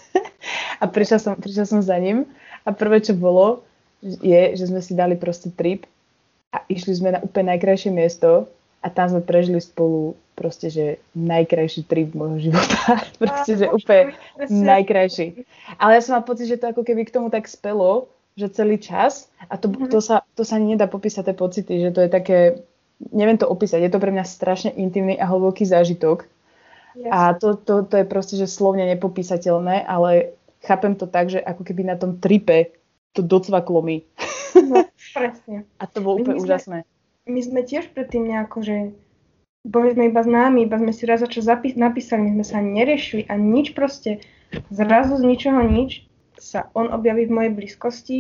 a 0.82 0.86
prišla 0.86 1.18
som, 1.18 1.34
prišla 1.40 1.66
som 1.66 1.80
za 1.80 1.96
ním 1.98 2.28
a 2.68 2.76
prvé, 2.76 3.00
čo 3.00 3.16
bolo, 3.16 3.64
je, 4.04 4.56
že 4.56 4.70
sme 4.70 4.80
si 4.80 4.96
dali 4.96 5.16
proste 5.16 5.52
trip 5.52 5.88
a 6.56 6.64
išli 6.72 6.96
sme 6.96 7.16
na 7.16 7.20
úplne 7.20 7.56
najkrajšie 7.56 7.92
miesto 7.92 8.48
a 8.80 8.88
tam 8.88 9.12
sme 9.12 9.22
prežili 9.24 9.60
spolu 9.60 10.16
proste, 10.40 10.72
že 10.72 10.86
najkrajší 11.20 11.84
trip 11.84 12.16
môjho 12.16 12.52
života. 12.52 13.04
proste, 13.22 13.60
že 13.60 13.68
úplne 13.68 14.16
najkrajší. 14.48 15.44
Ale 15.76 16.00
ja 16.00 16.02
som 16.02 16.16
mal 16.16 16.24
pocit, 16.24 16.48
že 16.48 16.56
to 16.56 16.72
ako 16.72 16.88
keby 16.88 17.04
k 17.04 17.12
tomu 17.12 17.28
tak 17.28 17.44
spelo, 17.52 18.08
že 18.40 18.48
celý 18.56 18.80
čas 18.80 19.28
a 19.52 19.60
to, 19.60 19.68
mhm. 19.68 19.92
to, 19.92 20.00
sa, 20.00 20.24
to 20.40 20.48
sa 20.48 20.56
nedá 20.56 20.88
popísať 20.88 21.28
tie 21.28 21.36
pocity, 21.36 21.74
že 21.84 21.92
to 21.92 22.00
je 22.08 22.10
také, 22.10 22.64
neviem 23.12 23.36
to 23.36 23.52
opísať, 23.52 23.84
je 23.84 23.92
to 23.92 24.00
pre 24.00 24.16
mňa 24.16 24.24
strašne 24.24 24.72
intimný 24.72 25.20
a 25.20 25.28
hlboký 25.28 25.68
zážitok. 25.68 26.24
A 27.12 27.34
to, 27.38 27.56
to, 27.56 27.86
to 27.86 27.96
je 28.02 28.06
proste, 28.06 28.36
že 28.36 28.50
slovne 28.50 28.86
nepopísateľné, 28.90 29.86
ale 29.86 30.34
chápem 30.66 30.98
to 30.98 31.06
tak, 31.06 31.30
že 31.30 31.40
ako 31.40 31.62
keby 31.64 31.86
na 31.86 31.96
tom 31.96 32.18
tripe 32.18 32.74
to 33.14 33.22
docvaklo 33.22 33.82
mi. 33.82 34.04
No, 34.58 34.84
presne. 35.18 35.70
A 35.80 35.84
to 35.86 36.02
bolo 36.02 36.22
úplne 36.22 36.40
my 36.40 36.44
úžasné. 36.44 36.78
my 37.30 37.40
sme 37.40 37.62
tiež 37.64 37.94
predtým 37.94 38.28
nejako, 38.28 38.66
že 38.66 38.78
boli 39.68 39.92
sme 39.92 40.10
iba 40.10 40.24
známi, 40.24 40.66
iba 40.66 40.80
sme 40.80 40.96
si 40.96 41.04
raz 41.04 41.20
za 41.20 41.30
čo 41.30 41.44
zapí- 41.44 41.76
napísali, 41.76 42.26
my 42.26 42.42
sme 42.42 42.46
sa 42.48 42.56
ani 42.64 42.72
neriešili 42.80 43.24
a 43.28 43.36
nič 43.36 43.76
proste, 43.76 44.24
zrazu 44.72 45.20
z 45.20 45.24
ničoho 45.28 45.62
nič 45.68 46.08
sa 46.40 46.72
on 46.72 46.88
objaví 46.90 47.28
v 47.28 47.36
mojej 47.36 47.52
blízkosti, 47.52 48.20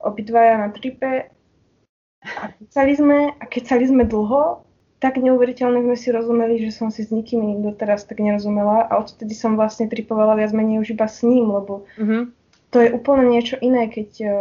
obidvaja 0.00 0.56
na 0.56 0.68
tripe 0.72 1.28
a 2.24 2.52
kecali 2.56 2.92
sme, 2.96 3.18
a 3.36 3.44
kecali 3.44 3.84
sme 3.84 4.08
dlho, 4.08 4.64
tak 5.00 5.16
neuveriteľne 5.16 5.80
sme 5.80 5.96
si 5.96 6.12
rozumeli, 6.12 6.60
že 6.60 6.76
som 6.76 6.92
si 6.92 7.02
s 7.02 7.10
nikým 7.10 7.64
doteraz 7.64 8.04
tak 8.04 8.20
nerozumela 8.20 8.84
a 8.84 9.00
odtedy 9.00 9.32
som 9.32 9.56
vlastne 9.56 9.88
tripovala 9.88 10.36
viac 10.36 10.52
menej 10.52 10.84
už 10.84 10.92
iba 10.92 11.08
s 11.08 11.24
ním, 11.24 11.48
lebo 11.48 11.88
mm-hmm. 11.96 12.22
to 12.68 12.76
je 12.84 12.88
úplne 12.92 13.32
niečo 13.32 13.56
iné, 13.64 13.88
keď 13.88 14.08
uh, 14.22 14.32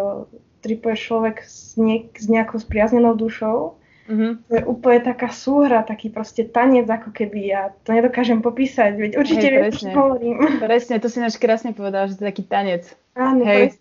tripuje 0.60 1.00
človek 1.00 1.48
s, 1.48 1.80
niek- 1.80 2.12
s 2.20 2.28
nejakou 2.28 2.60
spriaznenou 2.60 3.16
dušou 3.16 3.80
Mm-hmm. 4.10 4.32
To 4.50 4.54
je 4.58 4.63
úplne 4.66 5.00
taká 5.06 5.30
súhra, 5.30 5.86
taký 5.86 6.10
proste 6.10 6.42
tanec 6.50 6.89
ako 6.89 7.13
keby. 7.13 7.54
Ja 7.54 7.70
to 7.86 7.94
nedokážem 7.94 8.42
popísať, 8.42 8.98
veď 8.98 9.12
určite 9.22 9.48
Hej, 9.54 9.62
vieš, 9.62 9.86
čo 9.86 9.89
hovorím. 9.94 10.42
Presne, 10.66 10.98
to 10.98 11.13
si 11.13 11.22
náš 11.22 11.38
krásne 11.38 11.78
povedala, 11.78 12.10
že 12.10 12.18
to 12.18 12.25
je 12.25 12.30
taký 12.34 12.44
tanec. 12.50 12.89
Áno, 13.13 13.46
Hej. 13.46 13.78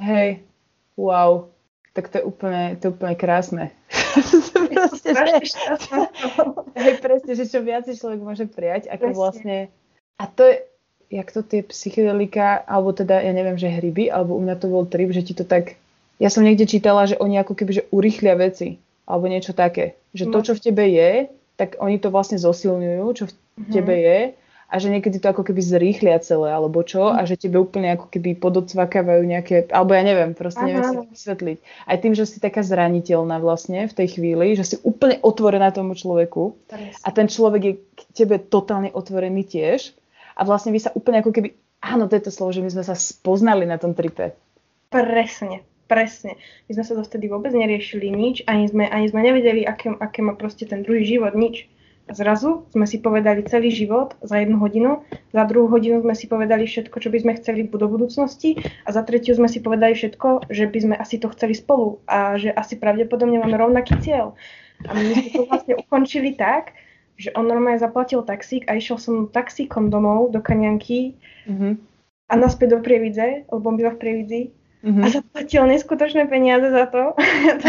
Hej, 0.00 0.48
wow. 0.96 1.52
Tak 1.92 2.08
to 2.08 2.14
je 2.16 2.24
úplne, 2.24 2.80
to 2.80 2.88
je 2.88 2.90
úplne 2.96 3.14
krásne. 3.20 3.64
proste, 5.24 5.44
že... 5.46 5.56
Hej, 6.82 6.94
presne, 7.02 7.32
že 7.34 7.44
čo 7.48 7.58
viac 7.64 7.84
človek 7.88 8.20
môže 8.22 8.46
prijať, 8.46 8.86
ako 8.92 9.04
presne. 9.10 9.18
vlastne... 9.18 9.56
A 10.18 10.24
to 10.26 10.42
je, 10.46 10.54
jak 11.14 11.28
to 11.30 11.40
tie 11.46 11.62
psychedelika, 11.62 12.62
alebo 12.66 12.90
teda, 12.94 13.22
ja 13.22 13.32
neviem, 13.34 13.58
že 13.58 13.70
hryby, 13.70 14.10
alebo 14.10 14.34
u 14.34 14.42
mňa 14.42 14.56
to 14.58 14.66
bol 14.68 14.84
trip, 14.86 15.10
že 15.14 15.22
ti 15.24 15.34
to 15.34 15.46
tak... 15.46 15.78
Ja 16.18 16.28
som 16.28 16.42
niekde 16.42 16.66
čítala, 16.66 17.06
že 17.06 17.14
oni 17.18 17.38
ako 17.38 17.54
keby, 17.54 17.72
že 17.78 17.86
urýchlia 17.94 18.34
veci 18.34 18.82
alebo 19.08 19.30
niečo 19.30 19.56
také. 19.56 19.96
Že 20.12 20.24
to, 20.34 20.38
no. 20.42 20.44
čo 20.44 20.52
v 20.58 20.64
tebe 20.68 20.84
je, 20.84 21.32
tak 21.56 21.80
oni 21.80 21.96
to 21.96 22.12
vlastne 22.12 22.36
zosilňujú, 22.36 23.04
čo 23.16 23.24
v 23.24 23.32
mm-hmm. 23.32 23.72
tebe 23.72 23.94
je 23.96 24.18
a 24.68 24.74
že 24.76 24.92
niekedy 24.92 25.16
to 25.16 25.32
ako 25.32 25.48
keby 25.48 25.64
zrýchlia 25.64 26.20
celé, 26.20 26.52
alebo 26.52 26.84
čo, 26.84 27.08
a 27.08 27.24
že 27.24 27.40
tebe 27.40 27.56
úplne 27.56 27.96
ako 27.96 28.12
keby 28.12 28.36
podocvakávajú 28.36 29.22
nejaké, 29.24 29.64
alebo 29.72 29.96
ja 29.96 30.04
neviem, 30.04 30.36
proste 30.36 30.60
neviem 30.60 30.84
si 30.84 30.92
to 30.92 31.08
vysvetliť. 31.08 31.58
Aj 31.88 31.96
tým, 31.96 32.12
že 32.12 32.28
si 32.28 32.36
taká 32.36 32.60
zraniteľná 32.60 33.40
vlastne 33.40 33.88
v 33.88 33.96
tej 33.96 34.20
chvíli, 34.20 34.52
že 34.60 34.68
si 34.68 34.76
úplne 34.84 35.16
otvorená 35.24 35.72
tomu 35.72 35.96
človeku 35.96 36.52
a 37.00 37.08
ten 37.08 37.32
človek 37.32 37.62
je 37.64 37.74
k 37.80 38.00
tebe 38.12 38.36
totálne 38.36 38.92
otvorený 38.92 39.48
tiež 39.48 39.96
a 40.36 40.44
vlastne 40.44 40.76
vy 40.76 40.84
sa 40.84 40.92
úplne 40.92 41.24
ako 41.24 41.32
keby, 41.32 41.56
áno, 41.80 42.04
to 42.04 42.20
je 42.20 42.28
to 42.28 42.32
slovo, 42.36 42.52
že 42.52 42.60
my 42.60 42.68
sme 42.68 42.84
sa 42.84 42.92
spoznali 42.92 43.64
na 43.64 43.80
tom 43.80 43.96
tripe. 43.96 44.36
Presne, 44.92 45.64
presne. 45.88 46.36
My 46.68 46.76
sme 46.76 46.84
sa 46.84 46.92
to 46.92 47.08
vtedy 47.08 47.32
vôbec 47.32 47.56
neriešili 47.56 48.12
nič, 48.12 48.44
ani 48.44 48.68
sme, 48.68 48.84
ani 48.84 49.08
sme 49.08 49.24
nevedeli, 49.24 49.64
aké, 49.64 49.96
aké 49.96 50.20
má 50.20 50.36
proste 50.36 50.68
ten 50.68 50.84
druhý 50.84 51.08
život, 51.08 51.32
nič. 51.32 51.64
Zrazu 52.08 52.64
sme 52.72 52.88
si 52.88 52.98
povedali 52.98 53.44
celý 53.44 53.68
život 53.68 54.16
za 54.24 54.40
jednu 54.40 54.56
hodinu, 54.56 55.04
za 55.32 55.44
druhú 55.44 55.68
hodinu 55.68 56.00
sme 56.00 56.16
si 56.16 56.24
povedali 56.24 56.64
všetko, 56.64 56.96
čo 56.96 57.08
by 57.12 57.18
sme 57.20 57.32
chceli 57.36 57.68
do 57.68 57.86
budúcnosti 57.88 58.56
a 58.84 58.88
za 58.90 59.04
tretiu 59.04 59.36
sme 59.36 59.46
si 59.46 59.60
povedali 59.60 59.92
všetko, 59.92 60.48
že 60.48 60.64
by 60.68 60.78
sme 60.80 60.94
asi 60.96 61.20
to 61.20 61.28
chceli 61.36 61.52
spolu 61.52 62.00
a 62.08 62.40
že 62.40 62.48
asi 62.52 62.80
pravdepodobne 62.80 63.40
máme 63.44 63.60
rovnaký 63.60 64.00
cieľ. 64.00 64.32
A 64.88 64.96
my 64.96 65.12
sme 65.12 65.28
to 65.30 65.40
vlastne 65.46 65.74
ukončili 65.84 66.32
tak, 66.32 66.72
že 67.18 67.34
on 67.34 67.50
normálne 67.50 67.82
zaplatil 67.82 68.24
taxík 68.24 68.64
a 68.70 68.78
išiel 68.78 68.96
som 68.96 69.28
taxíkom 69.28 69.90
domov 69.92 70.30
do 70.32 70.40
Kanianky 70.40 71.18
mm-hmm. 71.44 71.72
a 72.30 72.32
naspäť 72.38 72.78
do 72.78 72.78
Prievidze, 72.80 73.44
lebo 73.50 73.64
on 73.68 73.76
býva 73.76 73.92
v 73.92 74.00
Prievidzi 74.00 74.42
Mm-hmm. 74.78 75.04
A 75.04 75.06
zaplatil 75.10 75.66
neskutočné 75.66 76.30
peniaze 76.30 76.70
za 76.70 76.86
to. 76.86 77.18
to 77.62 77.68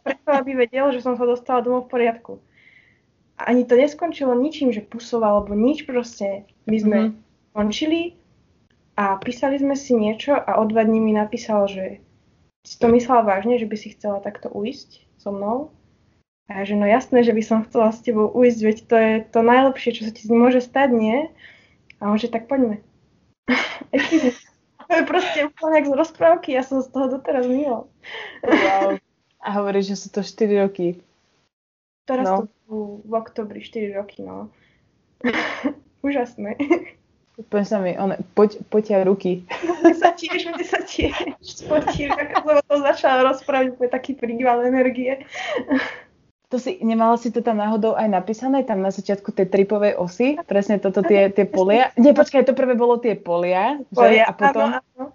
preto, 0.00 0.30
aby 0.40 0.56
vedel, 0.56 0.88
že 0.88 1.04
som 1.04 1.20
sa 1.20 1.28
dostala 1.28 1.60
domov 1.60 1.88
v 1.88 2.00
poriadku. 2.00 2.40
Ani 3.46 3.64
to 3.64 3.76
neskončilo 3.76 4.36
ničím, 4.36 4.72
že 4.72 4.84
pusoval, 4.84 5.42
alebo 5.42 5.56
nič 5.56 5.88
proste. 5.88 6.44
My 6.68 6.76
sme 6.76 6.98
mm-hmm. 6.98 7.20
končili 7.56 8.00
a 9.00 9.16
písali 9.16 9.56
sme 9.56 9.74
si 9.78 9.96
niečo 9.96 10.36
a 10.36 10.60
o 10.60 10.64
dva 10.68 10.84
dní 10.84 11.00
mi 11.00 11.16
napísal, 11.16 11.64
že 11.70 12.04
si 12.66 12.76
to 12.76 12.92
myslela 12.92 13.24
vážne, 13.24 13.56
že 13.56 13.64
by 13.64 13.76
si 13.76 13.96
chcela 13.96 14.20
takto 14.20 14.52
uísť 14.52 15.08
so 15.16 15.32
mnou. 15.32 15.72
A 16.50 16.66
že 16.66 16.74
no 16.74 16.84
jasné, 16.84 17.22
že 17.22 17.30
by 17.30 17.42
som 17.46 17.64
chcela 17.64 17.94
s 17.94 18.02
tebou 18.02 18.26
uísť, 18.26 18.60
veď 18.60 18.76
to 18.90 18.96
je 18.98 19.12
to 19.30 19.40
najlepšie, 19.40 19.90
čo 19.94 20.02
sa 20.04 20.12
ti 20.12 20.26
môže 20.28 20.60
stať, 20.60 20.90
nie? 20.90 21.18
A 22.02 22.10
on 22.10 22.18
že 22.18 22.28
tak 22.28 22.50
poďme. 22.50 22.82
To 24.90 24.98
je 24.98 25.06
proste 25.06 25.46
úplne 25.46 25.86
z 25.86 25.94
rozprávky, 25.94 26.50
ja 26.50 26.66
som 26.66 26.82
z 26.82 26.90
toho 26.90 27.06
doteraz 27.06 27.46
mila. 27.46 27.86
Wow. 28.42 28.98
A 29.38 29.48
hovoríš, 29.54 29.94
že 29.94 29.96
sú 30.02 30.08
to 30.10 30.26
4 30.26 30.66
roky. 30.66 30.98
Teraz 32.10 32.26
no. 32.26 32.36
to 32.42 32.50
v 33.06 33.12
oktobri 33.14 33.62
4 33.62 33.94
roky, 33.94 34.26
no. 34.26 34.50
Úžasné. 36.06 36.58
Úplne 37.40 37.64
sa 37.64 37.78
mi, 37.80 37.96
one, 37.96 38.20
poď, 38.36 38.60
poďia 38.68 39.00
ruky. 39.06 39.46
Mne 39.80 39.96
sa 39.96 40.12
tiež, 40.12 40.50
mne 40.50 40.66
sa 40.66 40.82
tiež 40.84 41.14
spotí, 41.40 42.10
ako 42.10 42.60
som 42.60 42.66
to 42.66 42.76
začala 42.84 43.32
rozprávať, 43.32 43.72
úplne 43.72 43.90
taký 43.94 44.12
príval 44.12 44.60
energie. 44.60 45.24
To 46.52 46.58
si, 46.58 46.82
nemala 46.82 47.14
si 47.14 47.30
to 47.30 47.40
tam 47.40 47.62
náhodou 47.62 47.94
aj 47.94 48.10
napísané, 48.10 48.66
tam 48.66 48.82
na 48.82 48.90
začiatku 48.90 49.30
tej 49.32 49.48
tripovej 49.48 49.96
osy, 49.96 50.36
presne 50.50 50.82
toto 50.82 51.00
tie, 51.00 51.30
tie 51.30 51.46
polia. 51.46 51.94
Nie, 51.94 52.10
počkaj, 52.12 52.44
to 52.44 52.58
prvé 52.58 52.74
bolo 52.74 52.98
tie 52.98 53.14
polia, 53.14 53.78
polia 53.94 54.26
že? 54.26 54.28
a 54.28 54.32
potom, 54.34 54.68
áno, 54.68 54.78
áno. 54.98 55.06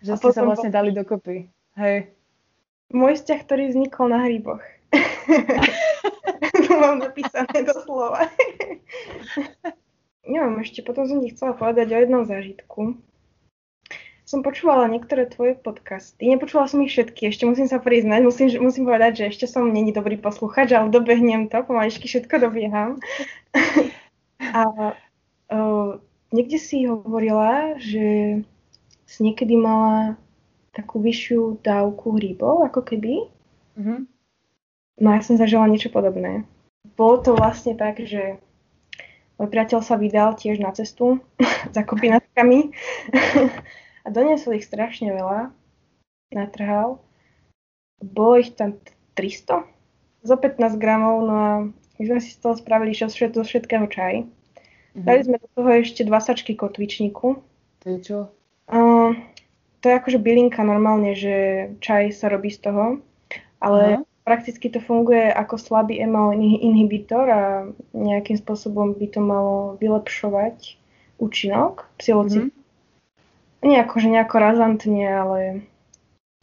že 0.00 0.12
a 0.14 0.16
ste 0.16 0.30
sa 0.30 0.46
vlastne 0.46 0.70
dali 0.70 0.94
dokopy. 0.94 1.50
Hej. 1.74 2.14
Môj 2.94 3.18
vzťah, 3.20 3.40
ktorý 3.42 3.62
vznikol 3.74 4.06
na 4.08 4.22
hríboch. 4.24 4.62
to 6.66 6.72
mám 6.78 6.98
napísané 6.98 7.66
doslova. 7.66 8.30
Neviem, 10.30 10.56
ešte 10.64 10.80
potom 10.80 11.04
som 11.04 11.20
ti 11.20 11.34
chcela 11.36 11.52
povedať 11.52 11.92
o 11.92 12.00
jednom 12.00 12.24
zážitku 12.24 12.96
som 14.24 14.40
počúvala 14.40 14.88
niektoré 14.88 15.28
tvoje 15.28 15.52
podcasty. 15.52 16.32
Nepočula 16.32 16.64
som 16.64 16.80
ich 16.80 16.96
všetky, 16.96 17.28
ešte 17.28 17.44
musím 17.44 17.68
sa 17.68 17.76
priznať, 17.76 18.24
musím, 18.24 18.48
musím 18.56 18.88
povedať, 18.88 19.20
že 19.20 19.24
ešte 19.36 19.46
som 19.46 19.68
není 19.68 19.92
dobrý 19.92 20.16
posluchač, 20.16 20.72
ale 20.72 20.88
dobehnem 20.88 21.52
to, 21.52 21.60
pomaličky 21.60 22.08
všetko 22.08 22.48
dobieham. 22.48 23.04
A 24.40 24.62
uh, 25.52 26.00
niekde 26.32 26.56
si 26.56 26.88
hovorila, 26.88 27.76
že 27.76 28.40
si 29.04 29.18
niekedy 29.20 29.60
mala 29.60 30.16
takú 30.72 31.04
vyššiu 31.04 31.60
dávku 31.60 32.16
hríbov, 32.16 32.64
ako 32.64 32.80
keby. 32.80 33.28
Mm-hmm. 33.76 33.98
No 35.00 35.10
ja 35.10 35.20
som 35.22 35.34
zažila 35.34 35.66
niečo 35.66 35.90
podobné. 35.90 36.46
Bolo 36.94 37.18
to 37.18 37.30
vlastne 37.34 37.74
tak, 37.74 37.98
že 37.98 38.38
môj 39.40 39.48
priateľ 39.50 39.82
sa 39.82 39.98
vydal 39.98 40.38
tiež 40.38 40.62
na 40.62 40.70
cestu 40.70 41.18
za 41.74 41.82
kopinatkami 41.82 42.70
a 44.04 44.08
doniesol 44.12 44.54
ich 44.54 44.68
strašne 44.68 45.10
veľa, 45.10 45.50
natrhal. 46.30 47.02
Bolo 47.98 48.38
ich 48.38 48.54
tam 48.54 48.78
300 49.18 49.66
zo 50.24 50.36
15 50.40 50.80
gramov, 50.80 51.16
no 51.26 51.34
a 51.34 51.52
my 52.00 52.02
sme 52.02 52.20
si 52.20 52.34
z 52.34 52.38
toho 52.40 52.54
spravili 52.56 52.96
zo 52.96 53.08
všetkého 53.10 53.86
čaj. 53.86 54.24
Mm-hmm. 54.24 55.04
Dali 55.04 55.20
sme 55.26 55.36
do 55.42 55.48
toho 55.52 55.68
ešte 55.78 56.02
dva 56.06 56.18
sačky 56.22 56.54
kotvičníku. 56.54 57.42
To 57.82 57.86
je 57.86 57.98
čo? 58.00 58.18
Uh, 58.70 59.12
to 59.84 59.92
je 59.92 59.98
akože 60.00 60.18
bylinka 60.22 60.64
normálne, 60.64 61.12
že 61.12 61.68
čaj 61.84 62.16
sa 62.16 62.32
robí 62.32 62.48
z 62.48 62.64
toho, 62.64 62.84
ale 63.60 64.00
uh-huh. 64.00 64.13
Prakticky 64.24 64.72
to 64.72 64.80
funguje 64.80 65.28
ako 65.28 65.60
slabý 65.60 66.00
emal 66.00 66.32
inhibitor 66.34 67.28
a 67.28 67.42
nejakým 67.92 68.40
spôsobom 68.40 68.96
by 68.96 69.06
to 69.12 69.20
malo 69.20 69.76
vylepšovať 69.78 70.80
účinok 71.20 71.86
psilocíbu. 72.00 72.48
Mm-hmm 72.50 72.64
nie 73.64 73.80
akože 73.80 74.12
nejako 74.12 74.36
razantne, 74.38 75.08
ale 75.08 75.40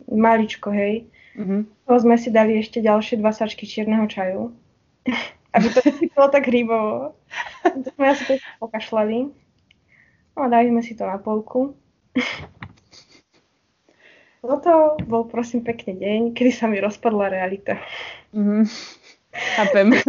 maličko, 0.09 0.73
hej. 0.73 1.05
Mm-hmm. 1.37 1.61
To 1.87 1.93
sme 2.01 2.17
si 2.17 2.33
dali 2.33 2.57
ešte 2.57 2.81
ďalšie 2.81 3.21
dva 3.21 3.31
sačky 3.31 3.69
čierneho 3.69 4.09
čaju, 4.09 4.51
aby 5.55 5.67
to 5.69 5.79
bolo 6.17 6.27
tak 6.33 6.49
hríbovo. 6.49 7.15
To 7.63 7.89
sme 7.95 8.05
asi 8.09 8.23
to 8.25 8.35
pokašľali. 8.59 9.29
No 10.35 10.39
a 10.43 10.47
dali 10.49 10.73
sme 10.73 10.81
si 10.81 10.97
to 10.97 11.05
na 11.05 11.21
polku. 11.21 11.77
Toto 14.41 14.97
bol 15.05 15.29
prosím 15.29 15.61
pekný 15.61 16.01
deň, 16.01 16.19
kedy 16.33 16.49
sa 16.49 16.65
mi 16.65 16.81
rozpadla 16.81 17.29
realita. 17.29 17.77
Mm-hmm. 18.33 18.63
Chápem. 19.31 19.87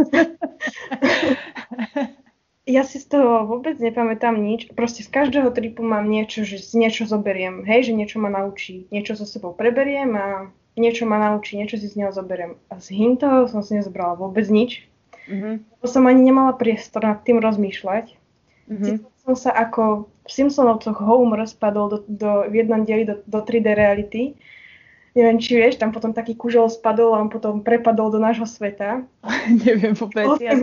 ja 2.80 2.82
si 2.88 2.96
z 2.96 3.06
toho 3.12 3.44
vôbec 3.44 3.76
nepamätám 3.76 4.40
nič. 4.40 4.72
Proste 4.72 5.04
z 5.04 5.12
každého 5.12 5.52
tripu 5.52 5.84
mám 5.84 6.08
niečo, 6.08 6.48
že 6.48 6.64
z 6.64 6.80
niečo 6.80 7.04
zoberiem, 7.04 7.68
hej, 7.68 7.90
že 7.90 7.92
niečo 7.92 8.24
ma 8.24 8.32
naučí. 8.32 8.88
Niečo 8.88 9.20
so 9.20 9.28
sebou 9.28 9.52
preberiem 9.52 10.16
a 10.16 10.48
niečo 10.80 11.04
ma 11.04 11.20
naučí, 11.20 11.60
niečo 11.60 11.76
si 11.76 11.92
z 11.92 12.00
neho 12.00 12.12
zoberiem. 12.16 12.56
A 12.72 12.80
z 12.80 12.96
toho 13.20 13.52
som 13.52 13.60
si 13.60 13.76
nezobrala 13.76 14.16
vôbec 14.16 14.48
nič. 14.48 14.88
Mm-hmm. 15.28 15.86
som 15.86 16.08
ani 16.08 16.24
nemala 16.24 16.56
priestor 16.56 17.04
nad 17.04 17.20
tým 17.20 17.38
rozmýšľať. 17.38 18.16
Mm-hmm. 18.66 19.11
Som 19.22 19.34
sa 19.38 19.50
ako 19.54 20.10
v 20.26 20.30
Simpsonovcoch 20.30 20.98
Home 21.02 21.38
rozpadol 21.38 21.86
do, 21.90 21.98
do, 22.06 22.30
v 22.50 22.62
jednom 22.62 22.82
dieli 22.82 23.06
do, 23.06 23.22
do 23.26 23.38
3D 23.42 23.74
reality, 23.74 24.34
Neviem, 25.12 25.36
či 25.36 25.60
vieš, 25.60 25.76
tam 25.76 25.92
potom 25.92 26.16
taký 26.16 26.32
kužel 26.32 26.72
spadol 26.72 27.12
a 27.12 27.20
on 27.20 27.28
potom 27.28 27.60
prepadol 27.60 28.08
do 28.08 28.16
nášho 28.16 28.48
sveta. 28.48 29.04
Neviem 29.64 29.92
vôbec. 29.92 30.40
Ja 30.40 30.56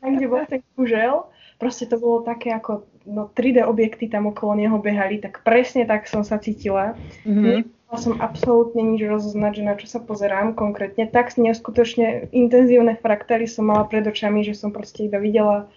tam, 0.00 0.10
kde 0.16 0.26
bol 0.32 0.48
ten 0.48 0.64
kužel, 0.72 1.28
proste 1.60 1.84
to 1.84 2.00
bolo 2.00 2.24
také 2.24 2.56
ako 2.56 2.88
no, 3.04 3.28
3D 3.28 3.68
objekty 3.68 4.08
tam 4.08 4.32
okolo 4.32 4.56
neho 4.56 4.80
behali, 4.80 5.20
tak 5.20 5.44
presne 5.44 5.84
tak 5.84 6.08
som 6.08 6.24
sa 6.24 6.40
cítila. 6.40 6.96
Mm-hmm. 7.28 7.68
Som 7.96 8.20
absolútne 8.20 8.84
nič 8.84 9.00
rozoznať, 9.04 9.52
že 9.60 9.62
na 9.64 9.74
čo 9.76 9.88
sa 9.88 10.00
pozerám 10.00 10.52
konkrétne. 10.52 11.08
Tak 11.08 11.36
neskutočne 11.40 12.32
intenzívne 12.36 12.96
fraktály 13.00 13.48
som 13.48 13.68
mala 13.68 13.88
pred 13.88 14.04
očami, 14.04 14.44
že 14.44 14.56
som 14.56 14.72
proste 14.72 15.08
iba 15.08 15.16
videla 15.20 15.68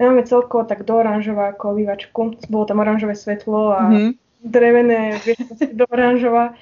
máme 0.00 0.24
celkovo 0.24 0.64
tak 0.64 0.88
do 0.88 0.96
oranžová 0.96 1.52
ako 1.52 1.76
obývačku. 1.76 2.40
Bolo 2.48 2.64
tam 2.64 2.80
oranžové 2.80 3.12
svetlo 3.12 3.76
a 3.76 3.82
mm-hmm. 3.92 4.10
drevené, 4.48 5.20
do 5.76 5.84
oranžová. 5.92 6.56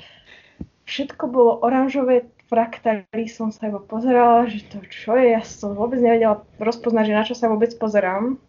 Všetko 0.85 1.24
bolo 1.31 1.53
oranžové, 1.62 2.27
fraktály 2.48 3.29
som 3.29 3.53
sa 3.53 3.68
iba 3.68 3.79
pozerala, 3.79 4.48
že 4.48 4.64
to 4.72 4.81
čo 4.88 5.14
je, 5.20 5.37
ja 5.37 5.44
som 5.44 5.77
vôbec 5.77 6.01
nevedela 6.01 6.42
rozpoznať, 6.59 7.05
že 7.07 7.14
na 7.14 7.24
čo 7.24 7.35
sa 7.37 7.46
vôbec 7.46 7.70
pozerám. 7.77 8.40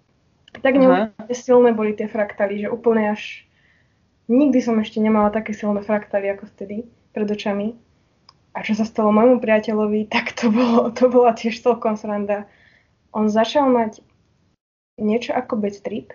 Tak 0.62 0.76
neuvěřitelně 0.76 1.36
silné 1.36 1.74
boli 1.74 1.94
tie 1.94 2.08
fraktály, 2.08 2.60
že 2.60 2.70
úplne 2.74 3.14
až... 3.14 3.46
Nikdy 4.30 4.62
som 4.62 4.78
ešte 4.82 5.02
nemala 5.02 5.30
také 5.30 5.54
silné 5.54 5.82
fraktály 5.82 6.30
ako 6.30 6.46
vtedy 6.54 6.86
pred 7.14 7.30
očami. 7.30 7.74
A 8.54 8.62
čo 8.66 8.74
sa 8.74 8.86
stalo 8.86 9.14
môjmu 9.14 9.42
priateľovi, 9.42 10.10
tak 10.10 10.34
to, 10.34 10.50
bolo, 10.50 10.90
to 10.90 11.10
bola 11.10 11.34
tiež 11.34 11.62
celkom 11.62 11.98
sranda. 11.98 12.46
On 13.14 13.30
začal 13.30 13.70
mať 13.70 14.02
niečo 15.00 15.32
ako 15.34 15.58
bad 15.58 15.80
trip, 15.82 16.14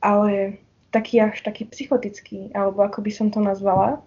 ale 0.00 0.62
taký 0.94 1.18
až 1.18 1.42
taký 1.42 1.66
psychotický, 1.66 2.54
alebo 2.54 2.86
ako 2.86 3.02
by 3.02 3.10
som 3.10 3.28
to 3.34 3.42
nazvala. 3.42 3.98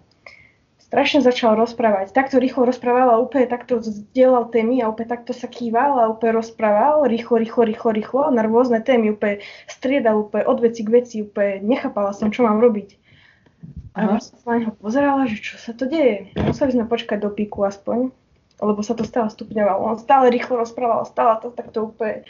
Strašne 0.88 1.20
začal 1.20 1.52
rozprávať. 1.52 2.16
Takto 2.16 2.40
rýchlo 2.40 2.64
rozprával 2.64 3.12
a 3.12 3.20
úplne 3.20 3.44
takto 3.44 3.76
zdieľal 3.76 4.48
témy 4.48 4.80
a 4.80 4.88
úplne 4.88 5.12
takto 5.12 5.36
sa 5.36 5.44
kýval 5.44 6.00
a 6.00 6.08
úplne 6.08 6.40
rozprával 6.40 7.04
rýchlo, 7.04 7.36
rýchlo, 7.36 7.68
rýchlo, 7.68 7.90
rýchlo 7.92 8.22
na 8.32 8.40
rôzne 8.40 8.80
témy. 8.80 9.12
Úplne 9.12 9.44
striedal 9.68 10.24
úplne 10.24 10.48
od 10.48 10.64
veci 10.64 10.80
k 10.80 10.88
veci, 10.88 11.16
úplne 11.20 11.60
nechápala 11.60 12.16
som, 12.16 12.32
čo 12.32 12.48
mám 12.48 12.64
robiť. 12.64 12.96
A 13.92 14.16
ja 14.16 14.22
som 14.22 14.40
sa 14.40 14.46
na 14.56 14.64
neho 14.64 14.72
pozerala, 14.80 15.28
že 15.28 15.44
čo 15.44 15.60
sa 15.60 15.76
to 15.76 15.84
deje. 15.84 16.32
Museli 16.40 16.72
sme 16.72 16.88
počkať 16.88 17.20
do 17.20 17.36
píku 17.36 17.68
aspoň, 17.68 18.08
lebo 18.64 18.80
sa 18.80 18.96
to 18.96 19.04
stále 19.04 19.28
stupňovalo. 19.28 19.92
On 19.92 20.00
stále 20.00 20.32
rýchlo 20.32 20.56
rozprával, 20.56 21.04
stále 21.04 21.36
to 21.44 21.52
takto 21.52 21.92
úplne 21.92 22.24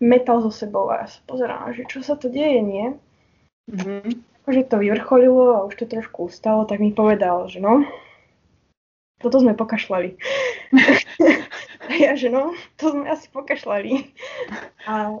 metal 0.00 0.42
so 0.42 0.50
sebou 0.50 0.90
a 0.90 1.04
ja 1.04 1.08
sa 1.10 1.20
pozerám, 1.26 1.74
že 1.74 1.86
čo 1.86 2.02
sa 2.02 2.14
to 2.18 2.30
deje, 2.30 2.60
nie? 2.62 2.86
Mm-hmm. 3.70 4.22
Akože 4.44 4.62
to 4.68 4.76
vyvrcholilo 4.76 5.56
a 5.56 5.64
už 5.66 5.74
to 5.80 5.86
trošku 5.88 6.28
ustalo, 6.28 6.68
tak 6.68 6.80
mi 6.82 6.92
povedal, 6.92 7.48
že 7.48 7.64
no, 7.64 7.86
toto 9.24 9.40
sme 9.40 9.56
pokašľali. 9.56 10.20
a 11.88 11.92
ja, 11.96 12.12
že 12.12 12.28
no, 12.28 12.52
to 12.76 12.92
sme 12.92 13.08
asi 13.08 13.32
pokašľali. 13.32 14.12
A 14.84 15.16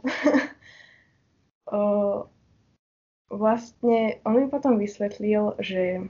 o, 1.72 1.80
vlastne 3.32 4.20
on 4.28 4.34
mi 4.36 4.46
potom 4.52 4.76
vysvetlil, 4.76 5.56
že 5.62 6.04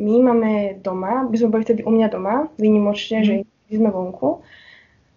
my 0.00 0.14
máme 0.24 0.52
doma, 0.82 1.28
by 1.28 1.36
sme 1.38 1.52
boli 1.52 1.62
vtedy 1.62 1.84
u 1.86 1.92
mňa 1.92 2.08
doma, 2.10 2.48
výnimočne, 2.56 3.18
mm. 3.20 3.26
že 3.28 3.34
sme 3.68 3.90
vonku, 3.92 4.42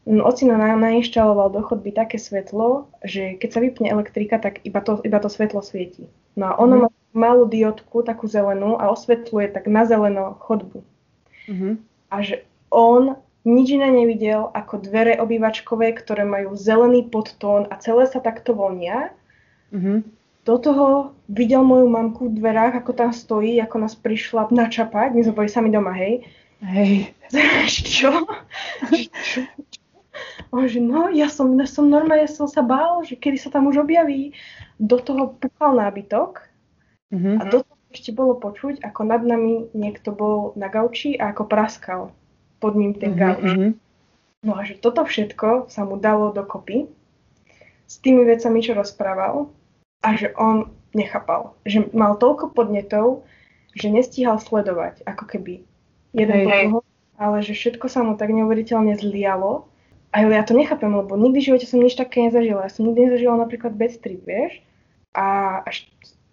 Ocino 0.07 0.55
nám 0.55 0.79
nainštaloval 0.79 1.51
do 1.51 1.59
chodby 1.59 1.91
také 1.91 2.15
svetlo, 2.15 2.87
že 3.03 3.35
keď 3.35 3.49
sa 3.51 3.59
vypne 3.59 3.87
elektrika, 3.91 4.39
tak 4.39 4.63
iba 4.63 4.79
to, 4.79 5.03
iba 5.03 5.19
to 5.19 5.27
svetlo 5.27 5.59
svieti. 5.59 6.07
No 6.39 6.51
a 6.51 6.53
ono 6.55 6.73
mm. 6.75 6.81
má 6.81 6.89
malú 7.17 7.43
diodku, 7.49 8.07
takú 8.07 8.29
zelenú 8.31 8.79
a 8.79 8.87
osvetľuje 8.93 9.51
tak 9.51 9.67
na 9.67 9.83
zeleno 9.83 10.39
chodbu. 10.39 10.79
Mm-hmm. 11.51 11.73
A 12.13 12.15
že 12.23 12.47
on 12.71 13.19
nič 13.47 13.67
iné 13.75 13.91
nevidel 13.91 14.47
ako 14.51 14.83
dvere 14.83 15.19
obývačkové, 15.19 15.95
ktoré 15.95 16.23
majú 16.23 16.55
zelený 16.55 17.07
podtón 17.11 17.67
a 17.67 17.79
celé 17.79 18.07
sa 18.07 18.23
takto 18.23 18.55
vonia. 18.55 19.11
Mm-hmm. 19.75 19.97
Do 20.47 20.55
toho 20.55 20.87
videl 21.27 21.63
moju 21.63 21.91
mamku 21.91 22.31
v 22.31 22.39
dverách, 22.39 22.79
ako 22.79 22.91
tam 22.95 23.11
stojí, 23.11 23.59
ako 23.59 23.83
nás 23.83 23.99
prišla 23.99 24.47
načapať. 24.47 25.11
My 25.11 25.21
sme 25.27 25.35
boli 25.35 25.49
sami 25.51 25.67
doma, 25.67 25.91
hej. 25.91 26.23
Hej. 26.63 27.11
Čo? 27.67 28.23
čo? 29.27 29.39
On 30.53 30.65
že 30.65 30.79
no, 30.79 31.09
ja 31.09 31.27
som, 31.27 31.53
ja 31.57 31.67
som 31.67 31.89
normálne, 31.89 32.25
ja 32.25 32.31
som 32.31 32.47
sa 32.49 32.61
bál, 32.61 33.01
že 33.03 33.17
kedy 33.17 33.37
sa 33.37 33.49
tam 33.49 33.67
už 33.69 33.83
objaví. 33.83 34.33
Do 34.77 35.01
toho 35.01 35.37
púkal 35.37 35.77
nábytok 35.77 36.45
mm-hmm. 37.13 37.35
a 37.39 37.43
do 37.49 37.57
toho 37.65 37.83
ešte 37.91 38.11
bolo 38.13 38.37
počuť, 38.37 38.83
ako 38.83 39.01
nad 39.07 39.23
nami 39.23 39.71
niekto 39.73 40.13
bol 40.13 40.53
na 40.59 40.67
gauči 40.69 41.17
a 41.17 41.33
ako 41.33 41.49
praskal 41.49 42.01
pod 42.61 42.73
ním 42.77 42.93
ten 42.93 43.15
mm-hmm. 43.15 43.21
gauč. 43.21 43.49
Mhm. 43.53 43.69
No 44.45 44.53
a 44.53 44.61
že 44.63 44.77
toto 44.77 45.01
všetko 45.01 45.67
sa 45.67 45.81
mu 45.83 45.97
dalo 45.97 46.29
dokopy 46.29 46.85
s 47.89 47.95
tými 47.99 48.21
vecami, 48.21 48.61
čo 48.61 48.77
rozprával 48.77 49.49
a 50.05 50.09
že 50.13 50.29
on 50.37 50.69
nechápal. 50.93 51.57
Že 51.65 51.89
mal 51.91 52.21
toľko 52.21 52.53
podnetov, 52.53 53.25
že 53.73 53.89
nestíhal 53.89 54.37
sledovať, 54.37 55.01
ako 55.09 55.23
keby 55.25 55.53
jeden 56.13 56.37
po 56.45 56.49
druhom, 56.53 56.85
ale 57.17 57.37
že 57.41 57.57
všetko 57.57 57.85
sa 57.89 58.05
mu 58.05 58.13
tak 58.13 58.29
neuveriteľne 58.29 58.93
zlialo 58.97 59.69
a 60.17 60.25
ja 60.25 60.41
to 60.41 60.57
nechápem, 60.57 60.89
lebo 60.89 61.13
nikdy 61.13 61.37
v 61.37 61.47
živote 61.53 61.69
som 61.69 61.77
nič 61.77 61.93
také 61.93 62.25
nezažila. 62.25 62.65
Ja 62.65 62.71
som 62.73 62.89
nikdy 62.89 63.05
nezažila 63.05 63.37
napríklad 63.37 63.77
bad 63.77 63.93
trip, 64.01 64.25
vieš? 64.25 64.65
A 65.13 65.61
až 65.61 65.85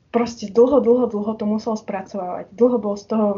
proste 0.09 0.49
dlho, 0.49 0.81
dlho, 0.81 1.05
dlho 1.11 1.33
to 1.37 1.45
musel 1.45 1.77
spracovávať. 1.77 2.49
Dlho 2.57 2.81
bol 2.81 2.97
z 2.97 3.13
toho 3.13 3.29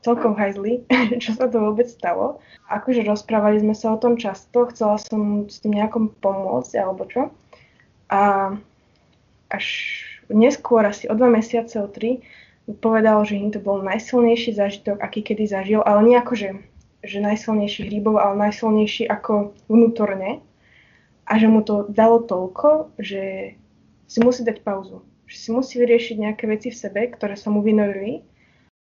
celkom 0.00 0.38
hajzli, 0.38 0.88
čo 1.22 1.36
sa 1.36 1.52
to 1.52 1.60
vôbec 1.60 1.84
stalo. 1.90 2.40
Akože 2.72 3.04
rozprávali 3.04 3.60
sme 3.60 3.76
sa 3.76 3.92
o 3.92 4.00
tom 4.00 4.16
často, 4.16 4.70
chcela 4.72 4.96
som 4.96 5.44
s 5.50 5.60
tým 5.60 5.76
nejakom 5.76 6.16
pomôcť 6.24 6.72
alebo 6.80 7.04
čo. 7.04 7.28
A 8.08 8.54
až 9.50 9.66
neskôr, 10.30 10.86
asi 10.86 11.10
o 11.10 11.14
dva 11.18 11.28
mesiace, 11.28 11.76
o 11.82 11.90
tri, 11.90 12.22
povedal, 12.78 13.26
že 13.26 13.34
im 13.34 13.50
to 13.50 13.58
bol 13.58 13.82
najsilnejší 13.82 14.54
zážitok, 14.54 15.02
aký 15.02 15.26
kedy 15.26 15.50
zažil, 15.50 15.82
ale 15.82 16.06
nie 16.06 16.14
akože 16.14 16.69
že 17.00 17.20
najsilnejší 17.20 17.88
hríbov, 17.88 18.20
ale 18.20 18.50
najsilnejší 18.50 19.08
ako 19.08 19.56
vnútorne. 19.68 20.44
A 21.24 21.32
že 21.38 21.46
mu 21.46 21.62
to 21.62 21.86
dalo 21.86 22.26
toľko, 22.26 22.96
že 22.98 23.54
si 24.10 24.18
musí 24.18 24.42
dať 24.42 24.66
pauzu. 24.66 25.06
Že 25.30 25.36
si 25.36 25.48
musí 25.54 25.74
vyriešiť 25.78 26.16
nejaké 26.18 26.44
veci 26.50 26.74
v 26.74 26.80
sebe, 26.80 27.00
ktoré 27.06 27.38
sa 27.38 27.54
mu 27.54 27.62
vynorili. 27.62 28.26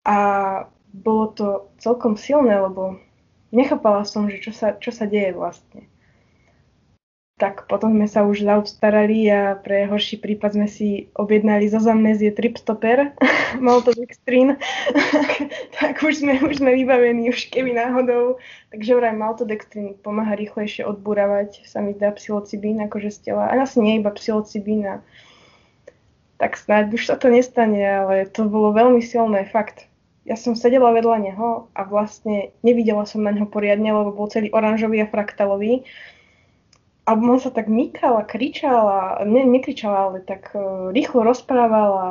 A 0.06 0.18
bolo 0.94 1.26
to 1.34 1.48
celkom 1.82 2.16
silné, 2.16 2.54
lebo 2.62 3.02
nechápala 3.50 4.06
som, 4.06 4.30
že 4.30 4.38
čo 4.40 4.54
sa, 4.54 4.78
čo 4.78 4.94
sa 4.94 5.10
deje 5.10 5.34
vlastne 5.34 5.90
tak 7.36 7.68
potom 7.68 7.92
sme 7.92 8.08
sa 8.08 8.24
už 8.24 8.48
zaobstarali 8.48 9.28
a 9.28 9.60
pre 9.60 9.84
horší 9.92 10.24
prípad 10.24 10.56
sme 10.56 10.68
si 10.72 11.12
objednali 11.20 11.68
zo 11.68 11.84
zamnezie 11.84 12.32
tripstoper, 12.32 13.12
maltodextrín, 13.60 14.56
tak 15.76 16.00
už 16.00 16.24
sme, 16.24 16.40
už 16.40 16.64
sme 16.64 16.80
vybavení, 16.80 17.28
už 17.28 17.52
keby 17.52 17.76
náhodou. 17.76 18.40
Takže 18.72 18.92
vraj 18.96 19.16
maltodextrín 19.20 20.00
pomáha 20.00 20.40
rýchlejšie 20.40 20.88
odburávať, 20.88 21.68
sa 21.68 21.84
mi 21.84 21.92
zdá 21.92 22.16
psilocibín 22.16 22.80
akože 22.88 23.12
z 23.12 23.20
tela. 23.32 23.52
A 23.52 23.68
asi 23.68 23.84
nie 23.84 24.00
iba 24.00 24.16
psilocibín 24.16 24.88
a 24.88 25.04
tak 26.40 26.56
snáď 26.56 26.96
už 26.96 27.04
sa 27.04 27.20
to 27.20 27.28
nestane, 27.28 27.84
ale 27.84 28.32
to 28.32 28.48
bolo 28.48 28.72
veľmi 28.72 29.04
silné, 29.04 29.44
fakt. 29.52 29.92
Ja 30.24 30.40
som 30.40 30.56
sedela 30.56 30.96
vedľa 30.96 31.20
neho 31.20 31.68
a 31.76 31.84
vlastne 31.84 32.56
nevidela 32.64 33.04
som 33.04 33.28
na 33.28 33.36
neho 33.36 33.46
poriadne, 33.46 33.92
lebo 33.92 34.16
bol 34.16 34.32
celý 34.32 34.56
oranžový 34.56 35.04
a 35.04 35.12
fraktalový 35.12 35.84
a 37.06 37.14
on 37.14 37.38
sa 37.38 37.54
tak 37.54 37.70
mykal 37.70 38.18
a 38.18 38.26
kričal 38.26 38.84
a 38.90 39.00
ne, 39.24 39.46
nekričal, 39.46 39.94
ale 39.94 40.18
tak 40.26 40.52
uh, 40.58 40.90
rýchlo 40.90 41.22
rozprával 41.22 41.92
a 41.94 42.08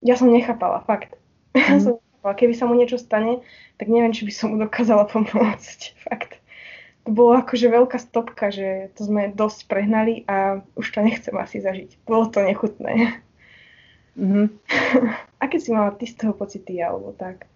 ja 0.00 0.16
som 0.16 0.32
nechápala, 0.32 0.80
fakt. 0.88 1.16
Mm. 1.52 1.60
Ja 1.68 1.78
som 1.80 1.92
nechápala. 2.00 2.34
Keby 2.40 2.54
sa 2.56 2.64
mu 2.64 2.74
niečo 2.76 2.96
stane, 2.96 3.44
tak 3.76 3.92
neviem, 3.92 4.16
či 4.16 4.24
by 4.24 4.32
som 4.32 4.46
mu 4.52 4.56
dokázala 4.60 5.04
pomôcť, 5.08 5.80
fakt. 6.08 6.40
To 7.08 7.16
bolo 7.16 7.40
akože 7.40 7.68
veľká 7.68 7.96
stopka, 7.96 8.52
že 8.52 8.92
to 8.96 9.08
sme 9.08 9.32
dosť 9.32 9.68
prehnali 9.68 10.24
a 10.28 10.60
už 10.76 10.92
to 10.92 11.00
nechcem 11.00 11.32
asi 11.36 11.64
zažiť. 11.64 12.04
Bolo 12.04 12.28
to 12.28 12.44
nechutné. 12.44 13.20
Mm-hmm. 14.20 14.46
Aké 15.44 15.56
si 15.56 15.72
mala 15.72 15.96
ty 15.96 16.04
z 16.04 16.20
toho 16.20 16.36
pocity, 16.36 16.76
alebo 16.80 17.16
tak? 17.16 17.48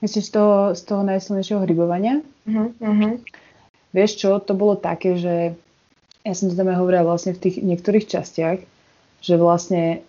Myslíš 0.00 0.24
z 0.28 0.32
toho, 0.32 0.54
z 0.72 0.82
toho 0.88 1.02
najsilnejšieho 1.04 1.60
hrybovania? 1.68 2.24
Uh-huh, 2.48 2.72
Vieš 3.96 4.20
čo, 4.20 4.30
to 4.44 4.52
bolo 4.52 4.76
také, 4.76 5.16
že 5.16 5.56
ja 6.20 6.34
som 6.36 6.52
to 6.52 6.58
tam 6.58 6.68
aj 6.68 6.76
hovorila 6.76 7.16
vlastne 7.16 7.32
v 7.32 7.48
tých 7.48 7.64
niektorých 7.64 8.04
častiach, 8.04 8.60
že 9.24 9.34
vlastne, 9.40 10.04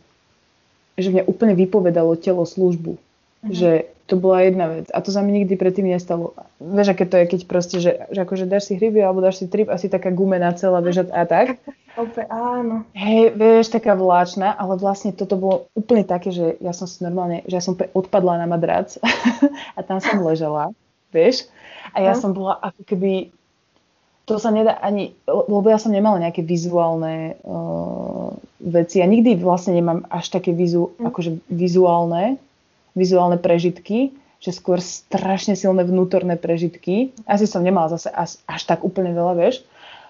že 1.00 1.08
mňa 1.08 1.24
úplne 1.24 1.56
vypovedalo 1.56 2.20
telo 2.20 2.44
službu. 2.44 3.00
Uh-huh. 3.00 3.48
Že 3.48 3.88
to 4.08 4.16
bola 4.16 4.48
jedna 4.48 4.66
vec. 4.72 4.88
A 4.96 5.04
to 5.04 5.12
sa 5.12 5.20
mi 5.20 5.36
nikdy 5.36 5.60
predtým 5.60 5.88
nestalo. 5.88 6.32
Vieš, 6.64 6.96
aké 6.96 7.04
to 7.04 7.20
je, 7.20 7.26
keď 7.28 7.42
proste, 7.44 7.78
že, 7.84 8.08
že 8.08 8.20
akože 8.24 8.48
dáš 8.48 8.72
si 8.72 8.80
hryby 8.80 9.04
alebo 9.04 9.20
dáš 9.20 9.44
si 9.44 9.52
trip, 9.52 9.68
asi 9.68 9.92
taká 9.92 10.12
gumená 10.16 10.56
celá, 10.56 10.80
vieš, 10.80 11.08
a 11.12 11.24
tak. 11.28 11.60
Opäť, 12.02 12.30
áno. 12.32 12.88
Hej, 12.96 13.36
vieš, 13.36 13.74
taká 13.76 14.00
vláčna, 14.00 14.56
ale 14.56 14.80
vlastne 14.80 15.12
toto 15.12 15.36
bolo 15.36 15.68
úplne 15.76 16.08
také, 16.08 16.32
že 16.32 16.56
ja 16.64 16.72
som 16.72 16.88
si 16.88 17.04
normálne, 17.04 17.44
že 17.50 17.60
ja 17.60 17.64
som 17.64 17.76
odpadla 17.76 18.40
na 18.40 18.48
madrac 18.48 18.96
a 19.78 19.80
tam 19.84 20.00
som 20.00 20.24
ležela, 20.24 20.72
vieš, 21.12 21.50
a 21.92 22.06
ja 22.06 22.14
no. 22.16 22.20
som 22.22 22.32
bola 22.38 22.62
ako 22.62 22.82
keby, 22.86 23.34
to 24.28 24.36
sa 24.44 24.52
nedá 24.52 24.76
ani, 24.84 25.16
lebo 25.26 25.64
ja 25.72 25.80
som 25.80 25.96
nemala 25.96 26.20
nejaké 26.20 26.44
vizuálne 26.44 27.40
uh, 27.48 28.36
veci. 28.60 29.00
Ja 29.00 29.08
nikdy 29.08 29.40
vlastne 29.40 29.80
nemám 29.80 30.04
až 30.12 30.36
také 30.36 30.52
vizu, 30.52 30.92
mm. 31.00 31.08
akože 31.08 31.32
vizuálne, 31.48 32.36
vizuálne 32.92 33.40
prežitky, 33.40 34.12
že 34.44 34.52
skôr 34.52 34.84
strašne 34.84 35.56
silné 35.56 35.88
vnútorné 35.88 36.36
prežitky. 36.36 37.16
Asi 37.24 37.48
som 37.48 37.64
nemala 37.64 37.96
zase 37.96 38.12
až, 38.12 38.36
až 38.46 38.62
tak 38.68 38.84
úplne 38.84 39.16
veľa, 39.16 39.34
vieš 39.40 39.64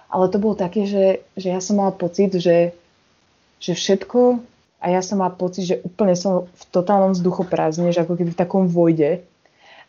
ale 0.08 0.32
to 0.32 0.40
bolo 0.40 0.56
také, 0.56 0.88
že, 0.88 1.06
že 1.36 1.52
ja 1.52 1.60
som 1.60 1.80
mala 1.80 1.92
pocit, 1.92 2.32
že, 2.32 2.72
že 3.60 3.74
všetko 3.76 4.40
a 4.80 4.86
ja 4.88 5.02
som 5.04 5.20
mala 5.20 5.36
pocit, 5.36 5.68
že 5.68 5.76
úplne 5.84 6.16
som 6.16 6.48
v 6.48 6.64
totálnom 6.72 7.12
vzduchoprázdne, 7.12 7.92
že 7.92 8.04
ako 8.08 8.16
keby 8.16 8.32
v 8.32 8.40
takom 8.40 8.72
vojde 8.72 9.24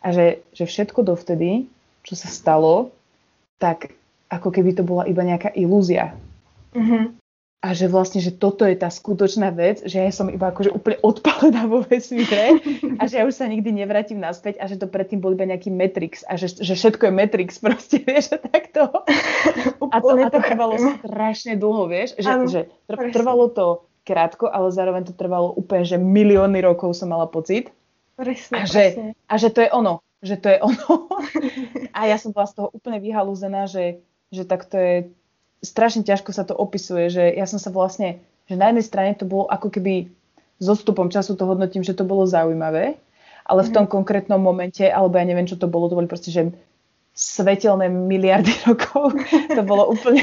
a 0.03 0.07
že, 0.11 0.43
že 0.55 0.67
všetko 0.67 1.07
dovtedy, 1.07 1.71
čo 2.03 2.15
sa 2.19 2.31
stalo, 2.31 2.91
tak 3.63 3.95
ako 4.29 4.49
keby 4.53 4.77
to 4.77 4.85
bola 4.85 5.09
iba 5.09 5.25
nejaká 5.25 5.53
ilúzia. 5.57 6.15
Mm-hmm 6.77 7.19
a 7.59 7.75
že 7.75 7.91
vlastne, 7.91 8.23
že 8.23 8.31
toto 8.31 8.63
je 8.63 8.79
tá 8.79 8.87
skutočná 8.87 9.51
vec, 9.51 9.83
že 9.83 9.99
ja 9.99 10.15
som 10.15 10.31
iba 10.31 10.55
akože 10.55 10.71
úplne 10.71 10.99
odpalená 11.11 11.67
vo 11.67 11.83
vesmíre 11.83 12.63
a 12.99 13.03
že 13.11 13.19
ja 13.19 13.25
už 13.27 13.35
sa 13.35 13.51
nikdy 13.51 13.75
nevrátim 13.75 14.23
naspäť 14.23 14.63
a 14.63 14.71
že 14.71 14.79
to 14.79 14.87
predtým 14.87 15.19
bol 15.19 15.35
iba 15.35 15.43
nejaký 15.43 15.75
Matrix 15.75 16.23
a 16.31 16.39
že, 16.39 16.55
že 16.55 16.79
všetko 16.79 17.11
je 17.11 17.13
Matrix 17.13 17.59
proste, 17.65 17.99
vieš, 18.07 18.31
že 18.35 18.39
takto. 18.39 19.03
A 19.91 19.97
to, 19.99 20.15
a 20.15 20.31
to 20.31 20.39
trvalo 20.39 20.75
strašne 21.03 21.59
dlho, 21.59 21.91
vieš, 21.91 22.15
že, 22.15 22.31
ano, 22.31 22.47
že 22.47 22.71
tr- 22.87 23.11
trvalo 23.11 23.51
to 23.51 23.67
krátko, 24.07 24.47
ale 24.49 24.71
zároveň 24.71 25.11
to 25.11 25.15
trvalo 25.19 25.51
úplne, 25.53 25.83
že 25.83 25.99
milióny 25.99 26.63
rokov 26.63 26.95
som 26.95 27.11
mala 27.11 27.27
pocit. 27.27 27.75
Presne, 28.15 28.55
a, 28.55 28.65
že, 28.65 28.85
presne. 28.95 29.09
a 29.15 29.35
že 29.37 29.49
to 29.53 29.61
je 29.67 29.71
ono, 29.75 29.95
že 30.23 30.37
to 30.39 30.47
je 30.49 30.59
ono. 30.63 31.11
a 31.99 32.01
ja 32.07 32.17
som 32.17 32.31
bola 32.31 32.47
z 32.47 32.55
toho 32.55 32.71
úplne 32.71 33.03
vyhalúzená, 33.03 33.67
že, 33.67 34.01
že 34.33 34.45
tak 34.45 34.69
to 34.69 34.77
je 34.77 34.95
strašne 35.63 36.07
ťažko 36.07 36.31
sa 36.31 36.47
to 36.47 36.55
opisuje, 36.55 37.11
že 37.11 37.25
ja 37.35 37.47
som 37.47 37.59
sa 37.59 37.75
vlastne, 37.75 38.23
že 38.47 38.55
na 38.55 38.71
jednej 38.71 38.87
strane 38.87 39.13
to 39.19 39.27
bolo 39.27 39.51
ako 39.51 39.75
keby 39.75 40.11
s 40.59 40.67
odstupom 40.67 41.11
času 41.11 41.39
to 41.39 41.47
hodnotím, 41.47 41.87
že 41.87 41.95
to 41.95 42.03
bolo 42.07 42.27
zaujímavé, 42.27 42.99
ale 43.47 43.61
v 43.63 43.73
tom 43.75 43.87
mm. 43.87 43.93
konkrétnom 43.93 44.41
momente, 44.43 44.85
alebo 44.87 45.19
ja 45.19 45.27
neviem, 45.27 45.47
čo 45.47 45.59
to 45.59 45.71
bolo, 45.71 45.87
to 45.87 45.99
boli 45.99 46.11
proste, 46.11 46.35
že 46.35 46.51
svetelné 47.19 47.91
miliardy 47.91 48.55
rokov. 48.71 49.11
To 49.51 49.63
bolo 49.67 49.91
úplne, 49.91 50.23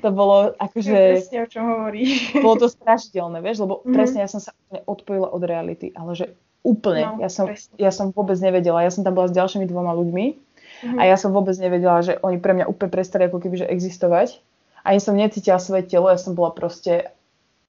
to 0.00 0.08
bolo 0.08 0.56
akože... 0.56 1.20
Presne 1.20 1.38
o 1.44 1.48
čom 1.48 1.64
hovoríš. 1.68 2.40
Bolo 2.40 2.64
to 2.64 2.68
strašidelné, 2.72 3.44
vieš, 3.44 3.64
lebo 3.64 3.84
mm 3.84 3.92
presne 3.92 4.24
ja 4.24 4.28
som 4.28 4.40
sa 4.40 4.56
úplne 4.56 4.80
odpojila 4.88 5.28
od 5.28 5.42
reality, 5.44 5.92
ale 5.92 6.16
že 6.16 6.26
úplne, 6.64 7.04
no, 7.04 7.20
ja, 7.20 7.28
som, 7.28 7.52
ja 7.76 7.92
som 7.92 8.08
vôbec 8.08 8.40
nevedela, 8.40 8.80
ja 8.80 8.88
som 8.88 9.04
tam 9.04 9.12
bola 9.12 9.28
s 9.28 9.36
ďalšími 9.36 9.68
dvoma 9.68 9.92
ľuďmi 9.92 10.53
mm 10.82 10.98
a 10.98 11.02
ja 11.06 11.16
som 11.20 11.30
vôbec 11.30 11.54
nevedela, 11.60 12.02
že 12.02 12.18
oni 12.20 12.42
pre 12.42 12.56
mňa 12.56 12.66
úplne 12.68 12.90
prestali 12.90 13.28
ako 13.28 13.38
keby, 13.38 13.64
že 13.64 13.70
existovať 13.70 14.42
ani 14.84 15.00
som 15.00 15.16
necítila 15.16 15.56
svoje 15.56 15.88
telo, 15.88 16.12
ja 16.12 16.20
som 16.20 16.36
bola 16.36 16.52
proste 16.52 17.08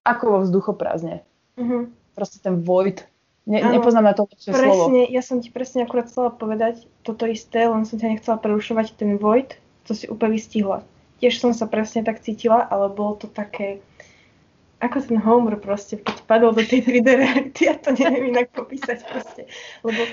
ako 0.03 0.23
vo 0.27 0.37
vzduchoprázdne. 0.43 1.23
Mm-hmm. 1.55 1.81
Proste 2.13 2.43
ten 2.43 2.59
void. 2.61 3.07
Ne, 3.47 3.63
nepoznám 3.63 4.11
na 4.11 4.13
to 4.13 4.27
lepšie 4.27 4.51
slovo. 4.51 4.91
Presne, 4.91 5.01
ja 5.07 5.21
som 5.23 5.39
ti 5.39 5.49
presne 5.49 5.87
akurát 5.87 6.11
chcela 6.11 6.33
povedať 6.33 6.83
toto 7.07 7.23
isté, 7.25 7.65
len 7.65 7.87
som 7.87 7.95
ťa 7.95 8.19
nechcela 8.19 8.37
prerušovať 8.41 8.99
ten 8.99 9.15
void, 9.15 9.55
to 9.87 9.95
si 9.95 10.11
úplne 10.11 10.35
vystihla. 10.35 10.83
Tiež 11.23 11.39
som 11.39 11.55
sa 11.55 11.69
presne 11.69 12.03
tak 12.03 12.19
cítila, 12.19 12.67
ale 12.67 12.91
bolo 12.91 13.15
to 13.15 13.29
také, 13.31 13.79
ako 14.83 14.97
ten 14.99 15.21
Homer 15.21 15.55
proste, 15.61 16.01
keď 16.01 16.25
padol 16.25 16.51
do 16.51 16.65
tej 16.65 16.83
3D 16.83 17.07
reality, 17.07 17.69
ja 17.69 17.79
to 17.79 17.95
neviem 17.95 18.33
inak 18.33 18.51
popísať 18.51 19.07
proste. 19.07 19.47
Lebo 19.85 20.03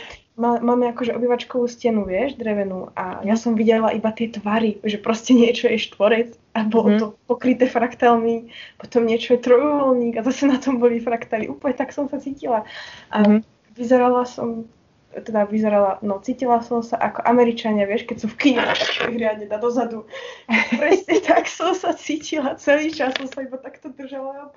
máme 0.41 0.89
akože 0.97 1.13
obývačkovú 1.13 1.69
stenu, 1.69 2.09
vieš, 2.09 2.41
drevenú 2.41 2.89
a 2.97 3.21
ja 3.21 3.37
som 3.37 3.53
videla 3.53 3.93
iba 3.93 4.09
tie 4.17 4.33
tvary, 4.33 4.81
že 4.81 4.97
proste 4.97 5.37
niečo 5.37 5.69
je 5.69 5.77
štvorec 5.77 6.33
a 6.57 6.65
bolo 6.65 6.89
mm. 6.89 6.99
to 6.99 7.07
pokryté 7.29 7.69
fraktálmi, 7.69 8.49
potom 8.81 9.05
niečo 9.05 9.37
je 9.37 9.45
trojuholník 9.45 10.17
a 10.17 10.25
zase 10.25 10.49
na 10.49 10.57
tom 10.57 10.81
boli 10.81 11.05
fraktály. 11.05 11.53
Úplne 11.53 11.77
tak 11.77 11.93
som 11.93 12.09
sa 12.09 12.17
cítila. 12.17 12.65
A 13.13 13.19
mm. 13.29 13.41
vyzerala 13.77 14.25
som, 14.25 14.65
teda 15.13 15.45
vyzerala, 15.45 16.01
no 16.01 16.17
cítila 16.25 16.65
som 16.65 16.81
sa 16.81 16.97
ako 16.97 17.29
Američania, 17.29 17.85
vieš, 17.85 18.09
keď 18.09 18.17
sú 18.25 18.29
v 18.33 18.37
kine, 18.41 18.65
tak 18.65 19.13
riadne 19.13 19.45
dá 19.45 19.61
dozadu. 19.61 20.09
Presne 20.81 21.21
tak 21.21 21.45
som 21.45 21.77
sa 21.77 21.93
cítila 21.93 22.57
celý 22.57 22.89
čas, 22.89 23.13
som 23.21 23.29
sa 23.29 23.45
iba 23.45 23.61
takto 23.61 23.93
držala 23.93 24.49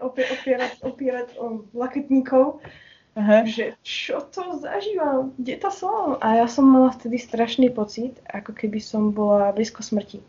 opierať, 0.00 0.80
opierať 0.80 1.28
o 1.36 1.68
laketníkov 1.76 2.64
Aha. 3.18 3.42
že 3.42 3.74
čo 3.82 4.22
to 4.22 4.62
zažívam, 4.62 5.34
kde 5.34 5.58
to 5.58 5.70
som? 5.74 6.14
A 6.22 6.38
ja 6.38 6.46
som 6.46 6.62
mala 6.62 6.94
vtedy 6.94 7.18
strašný 7.18 7.66
pocit, 7.74 8.14
ako 8.30 8.54
keby 8.54 8.78
som 8.78 9.10
bola 9.10 9.50
blízko 9.50 9.82
smrti. 9.82 10.22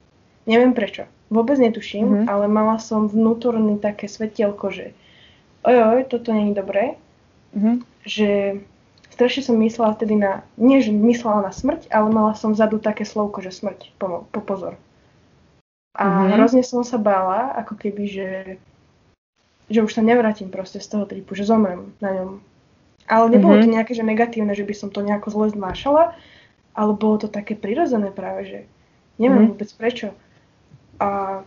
Neviem 0.49 0.73
prečo, 0.73 1.05
vôbec 1.29 1.61
netuším, 1.61 2.25
mm-hmm. 2.25 2.27
ale 2.27 2.49
mala 2.49 2.81
som 2.81 3.05
vnútorný 3.05 3.77
také 3.77 4.09
svetielko, 4.09 4.73
že 4.73 4.97
ojoj, 5.61 6.09
toto 6.09 6.33
není 6.33 6.57
dobré, 6.57 6.97
mm-hmm. 7.53 7.75
že 8.01 8.29
strašne 9.13 9.45
som 9.45 9.61
myslela 9.61 9.93
vtedy 9.93 10.17
na, 10.17 10.41
nie 10.57 10.81
že 10.81 10.89
myslela 10.89 11.45
na 11.45 11.53
smrť, 11.53 11.85
ale 11.93 12.09
mala 12.09 12.33
som 12.33 12.57
vzadu 12.57 12.81
také 12.81 13.05
slovko, 13.05 13.45
že 13.45 13.53
smrť, 13.53 13.93
po, 14.01 14.25
po 14.33 14.41
pozor. 14.41 14.73
A 15.93 16.09
mm-hmm. 16.09 16.31
hrozne 16.33 16.63
som 16.65 16.81
sa 16.81 16.97
bála, 16.97 17.53
ako 17.61 17.77
keby, 17.77 18.03
že, 18.09 18.29
že 19.69 19.79
už 19.85 19.93
sa 19.93 20.01
nevrátim 20.01 20.49
proste 20.49 20.81
z 20.81 20.89
toho 20.89 21.05
tripu, 21.05 21.37
že 21.37 21.45
zomrem 21.45 21.93
na 22.01 22.17
ňom. 22.17 22.29
Ale 23.09 23.29
nebolo 23.31 23.57
mm-hmm. 23.57 23.69
to 23.69 23.75
nejaké 23.75 23.91
že 23.97 24.05
negatívne, 24.05 24.53
že 24.53 24.65
by 24.65 24.73
som 24.77 24.89
to 24.93 25.01
nejako 25.01 25.33
zle 25.33 25.47
znášala, 25.53 26.13
ale 26.77 26.91
bolo 26.95 27.21
to 27.21 27.27
také 27.27 27.57
prirodzené 27.57 28.13
práve, 28.13 28.41
že 28.47 28.59
neviem 29.17 29.47
mm-hmm. 29.47 29.57
vôbec 29.57 29.69
prečo. 29.75 30.09
A 31.01 31.41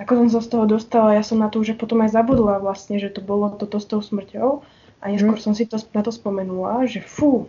ako 0.00 0.24
som 0.24 0.28
sa 0.32 0.40
z 0.40 0.48
toho 0.48 0.64
dostala, 0.64 1.12
ja 1.12 1.20
som 1.20 1.36
na 1.36 1.52
to 1.52 1.60
už 1.60 1.76
potom 1.76 2.00
aj 2.00 2.16
zabudla 2.16 2.56
vlastne, 2.56 2.96
že 2.96 3.12
to 3.12 3.20
bolo 3.20 3.52
toto 3.52 3.76
s 3.76 3.84
tou 3.84 4.00
smrťou. 4.00 4.64
A 5.00 5.04
neskôr 5.12 5.36
mm. 5.36 5.44
som 5.44 5.52
si 5.56 5.64
to, 5.64 5.80
na 5.96 6.00
to 6.04 6.12
spomenula, 6.12 6.84
že 6.88 7.00
fú, 7.04 7.48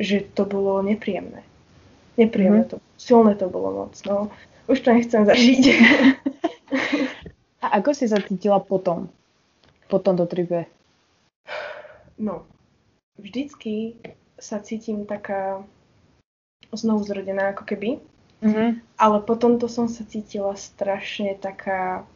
že 0.00 0.24
to 0.32 0.48
bolo 0.48 0.80
nepríjemné. 0.80 1.44
Nepríjemné 2.20 2.64
mm. 2.64 2.70
to, 2.72 2.76
silné 3.00 3.36
to 3.36 3.48
bolo 3.48 3.84
moc, 3.84 3.96
no. 4.04 4.32
Už 4.68 4.80
to 4.84 4.92
nechcem 4.92 5.24
zažiť. 5.24 5.64
A 7.64 7.80
ako 7.80 7.96
si 7.96 8.08
sa 8.08 8.20
cítila 8.20 8.60
potom? 8.60 9.08
Po 9.88 10.00
tomto 10.00 10.28
tripe? 10.28 10.68
No, 12.18 12.44
vždycky 13.14 13.94
sa 14.38 14.58
cítim 14.58 15.06
taká 15.06 15.62
znovu 16.74 17.06
zrodená 17.06 17.54
ako 17.54 17.64
keby. 17.64 17.90
Mm-hmm. 18.38 18.68
Ale 18.98 19.18
potom 19.26 19.58
to 19.58 19.66
som 19.66 19.90
sa 19.90 20.06
cítila 20.06 20.54
strašne 20.54 21.34
taká 21.34 22.06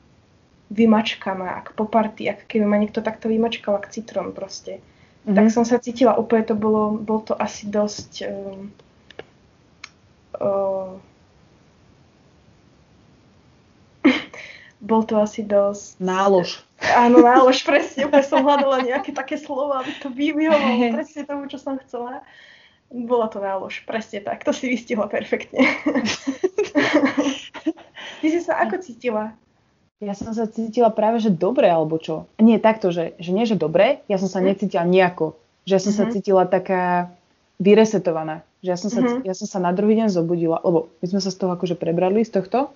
vymačkaná, 0.70 1.62
ako 1.62 1.84
po 1.84 1.84
party, 1.90 2.30
ako 2.30 2.44
keby 2.46 2.64
ma 2.64 2.78
niekto 2.78 3.02
takto 3.02 3.26
vymačkal, 3.26 3.76
ako 3.76 3.88
citrón 3.90 4.30
proste. 4.30 4.78
Mm-hmm. 5.26 5.34
Tak 5.34 5.46
som 5.50 5.64
sa 5.66 5.82
cítila 5.82 6.14
úplne, 6.18 6.46
to 6.46 6.54
bolo, 6.54 6.94
bol 6.94 7.22
to 7.22 7.34
asi 7.34 7.66
dosť... 7.66 8.12
Um, 8.26 8.70
uh, 10.38 10.94
bol 14.88 15.02
to 15.06 15.18
asi 15.18 15.42
dosť... 15.42 15.98
Nálož. 15.98 16.62
Áno, 16.90 17.22
nálož, 17.22 17.62
presne, 17.62 18.10
úplne 18.10 18.26
som 18.26 18.42
hľadala 18.42 18.82
nejaké 18.82 19.14
také 19.14 19.38
slova, 19.38 19.86
aby 19.86 19.92
to 20.02 20.10
vyvyhovalo 20.10 20.90
presne 20.98 21.22
tomu, 21.22 21.46
čo 21.46 21.62
som 21.62 21.78
chcela. 21.78 22.26
Bola 22.92 23.30
to 23.30 23.40
nálož, 23.40 23.86
presne 23.88 24.20
tak, 24.20 24.44
to 24.44 24.52
si 24.52 24.68
vystihla 24.68 25.08
perfektne. 25.08 25.62
Ty 28.20 28.26
si 28.26 28.40
sa 28.42 28.60
ako 28.60 28.82
cítila? 28.82 29.32
Ja 30.02 30.18
som 30.18 30.34
sa 30.34 30.50
cítila 30.50 30.90
práve, 30.90 31.22
že 31.22 31.30
dobre, 31.30 31.70
alebo 31.70 31.96
čo. 31.96 32.26
Nie 32.42 32.58
takto, 32.58 32.90
že, 32.90 33.14
že 33.22 33.30
nie, 33.30 33.46
že 33.46 33.54
dobre, 33.54 34.02
ja 34.10 34.18
som 34.18 34.26
sa 34.26 34.42
mm. 34.42 34.46
necítila 34.50 34.82
nejako. 34.82 35.38
Že 35.62 35.72
ja 35.72 35.80
som 35.80 35.94
mm-hmm. 35.94 36.10
sa 36.10 36.14
cítila 36.14 36.42
taká 36.44 36.82
vyresetovaná. 37.62 38.42
Že 38.66 38.68
ja 38.68 38.78
som, 38.78 38.90
sa, 38.90 39.00
mm-hmm. 39.00 39.22
ja 39.22 39.34
som 39.38 39.46
sa 39.46 39.58
na 39.62 39.70
druhý 39.70 39.94
deň 40.02 40.10
zobudila, 40.10 40.58
lebo 40.66 40.90
my 40.98 41.06
sme 41.06 41.20
sa 41.22 41.30
z 41.30 41.38
toho 41.38 41.54
akože 41.54 41.78
prebrali, 41.78 42.26
z 42.26 42.34
tohto. 42.34 42.74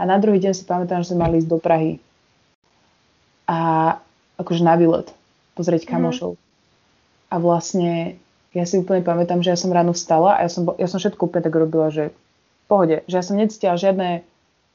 A 0.00 0.02
na 0.08 0.16
druhý 0.16 0.40
deň 0.40 0.52
si 0.56 0.64
pamätám, 0.64 1.04
že 1.04 1.12
sme 1.12 1.28
mali 1.28 1.44
ísť 1.44 1.50
do 1.52 1.60
Prahy 1.60 2.00
a 3.46 3.58
akože 4.38 4.62
na 4.62 4.74
výlet 4.78 5.10
pozrieť 5.58 5.86
mhm. 5.86 5.90
kamošov. 5.90 6.32
Mm. 6.34 6.40
A 7.32 7.34
vlastne 7.40 7.92
ja 8.52 8.64
si 8.68 8.76
úplne 8.76 9.00
pamätám, 9.00 9.40
že 9.40 9.56
ja 9.56 9.58
som 9.58 9.72
ráno 9.72 9.96
vstala 9.96 10.36
a 10.36 10.44
ja 10.44 10.50
som, 10.52 10.68
ja 10.76 10.84
som 10.84 11.00
všetko 11.00 11.32
úplne 11.32 11.44
tak 11.48 11.56
robila, 11.56 11.88
že 11.88 12.12
v 12.12 12.64
pohode, 12.68 12.96
že 13.08 13.14
ja 13.16 13.24
som 13.24 13.40
necítila 13.40 13.80
žiadne 13.80 14.24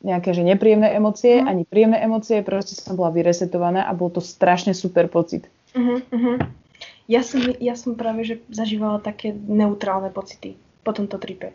nejaké 0.01 0.29
že 0.33 0.45
nepríjemné 0.45 0.93
emócie, 0.93 1.41
mm. 1.41 1.45
ani 1.45 1.61
príjemné 1.65 1.97
emócie, 2.01 2.45
proste 2.45 2.77
som 2.77 2.93
bola 2.93 3.09
vyresetovaná 3.13 3.85
a 3.89 3.97
bol 3.97 4.13
to 4.13 4.21
strašne 4.21 4.77
super 4.77 5.09
pocit. 5.09 5.49
Uh-huh, 5.73 6.01
uh-huh. 6.13 6.37
Ja, 7.09 7.25
som, 7.25 7.41
ja 7.57 7.73
som 7.73 7.97
práve 7.97 8.21
že 8.25 8.35
zažívala 8.53 9.01
také 9.01 9.33
neutrálne 9.33 10.13
pocity 10.13 10.53
po 10.85 10.93
tomto 10.93 11.17
tripe. 11.17 11.53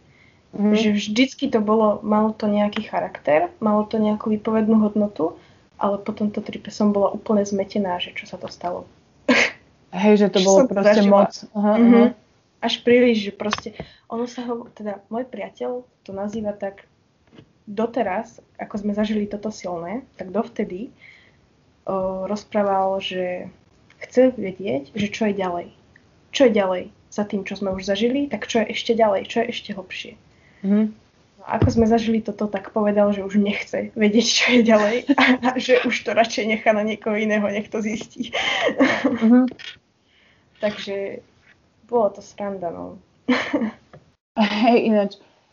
Mm. 0.53 0.75
Že 0.75 0.89
vždycky 0.99 1.49
to 1.49 1.63
bolo, 1.63 2.03
malo 2.03 2.35
to 2.35 2.51
nejaký 2.51 2.85
charakter, 2.85 3.49
malo 3.63 3.87
to 3.87 3.97
nejakú 4.03 4.35
výpovednú 4.35 4.85
hodnotu, 4.85 5.39
ale 5.79 5.97
po 6.01 6.13
tomto 6.13 6.41
tripe 6.45 6.71
som 6.71 6.91
bola 6.91 7.13
úplne 7.13 7.43
zmetená, 7.43 7.99
že 7.99 8.15
čo 8.15 8.29
sa 8.29 8.37
to 8.37 8.49
stalo. 8.49 8.89
Hej, 9.93 10.25
že 10.25 10.29
to 10.33 10.41
bolo 10.41 10.69
proste 10.69 11.05
zažila. 11.05 11.29
moc. 11.29 11.33
Aha, 11.53 11.73
mm-hmm. 11.77 11.95
aha. 11.95 12.09
Až 12.63 12.75
príliš, 12.87 13.27
že 13.27 13.33
proste, 13.35 13.69
ono 14.07 14.31
sa 14.31 14.47
ho, 14.47 14.71
teda 14.71 15.03
môj 15.11 15.27
priateľ 15.27 15.83
to 16.07 16.11
nazýva 16.15 16.55
tak 16.55 16.87
doteraz, 17.67 18.39
ako 18.59 18.75
sme 18.79 18.93
zažili 18.95 19.27
toto 19.27 19.51
silné, 19.51 20.07
tak 20.15 20.31
dovtedy 20.31 20.95
o, 21.87 22.27
rozprával, 22.31 23.03
že 23.03 23.51
chce 24.07 24.35
vedieť, 24.35 24.95
že 24.95 25.07
čo 25.11 25.31
je 25.31 25.35
ďalej. 25.35 25.67
Čo 26.31 26.49
je 26.49 26.53
ďalej 26.55 26.85
za 27.13 27.23
tým, 27.27 27.43
čo 27.43 27.59
sme 27.59 27.75
už 27.75 27.87
zažili, 27.87 28.31
tak 28.31 28.47
čo 28.47 28.63
je 28.63 28.73
ešte 28.73 28.95
ďalej, 28.95 29.27
čo 29.27 29.43
je 29.43 29.47
ešte 29.51 29.71
hlbšie. 29.75 30.13
Mm-hmm. 30.63 30.87
Ako 31.43 31.69
sme 31.75 31.91
zažili 31.91 32.23
toto, 32.23 32.47
tak 32.47 32.71
povedal, 32.71 33.11
že 33.11 33.27
už 33.27 33.39
nechce 33.39 33.91
vedieť, 33.99 34.27
čo 34.27 34.45
je 34.55 34.61
ďalej 34.63 34.97
a 35.47 35.59
že 35.59 35.83
už 35.83 35.95
to 36.07 36.11
radšej 36.15 36.45
nechá 36.47 36.71
na 36.71 36.87
niekoho 36.87 37.19
iného, 37.19 37.45
nech 37.51 37.67
to 37.67 37.83
zistí. 37.83 38.31
Mm-hmm. 39.05 39.45
Takže 40.63 41.21
bolo 41.91 42.09
to 42.15 42.23
sranda, 42.23 42.71
no. 42.71 43.03
Hej, 44.39 44.79
ináč, 44.89 45.11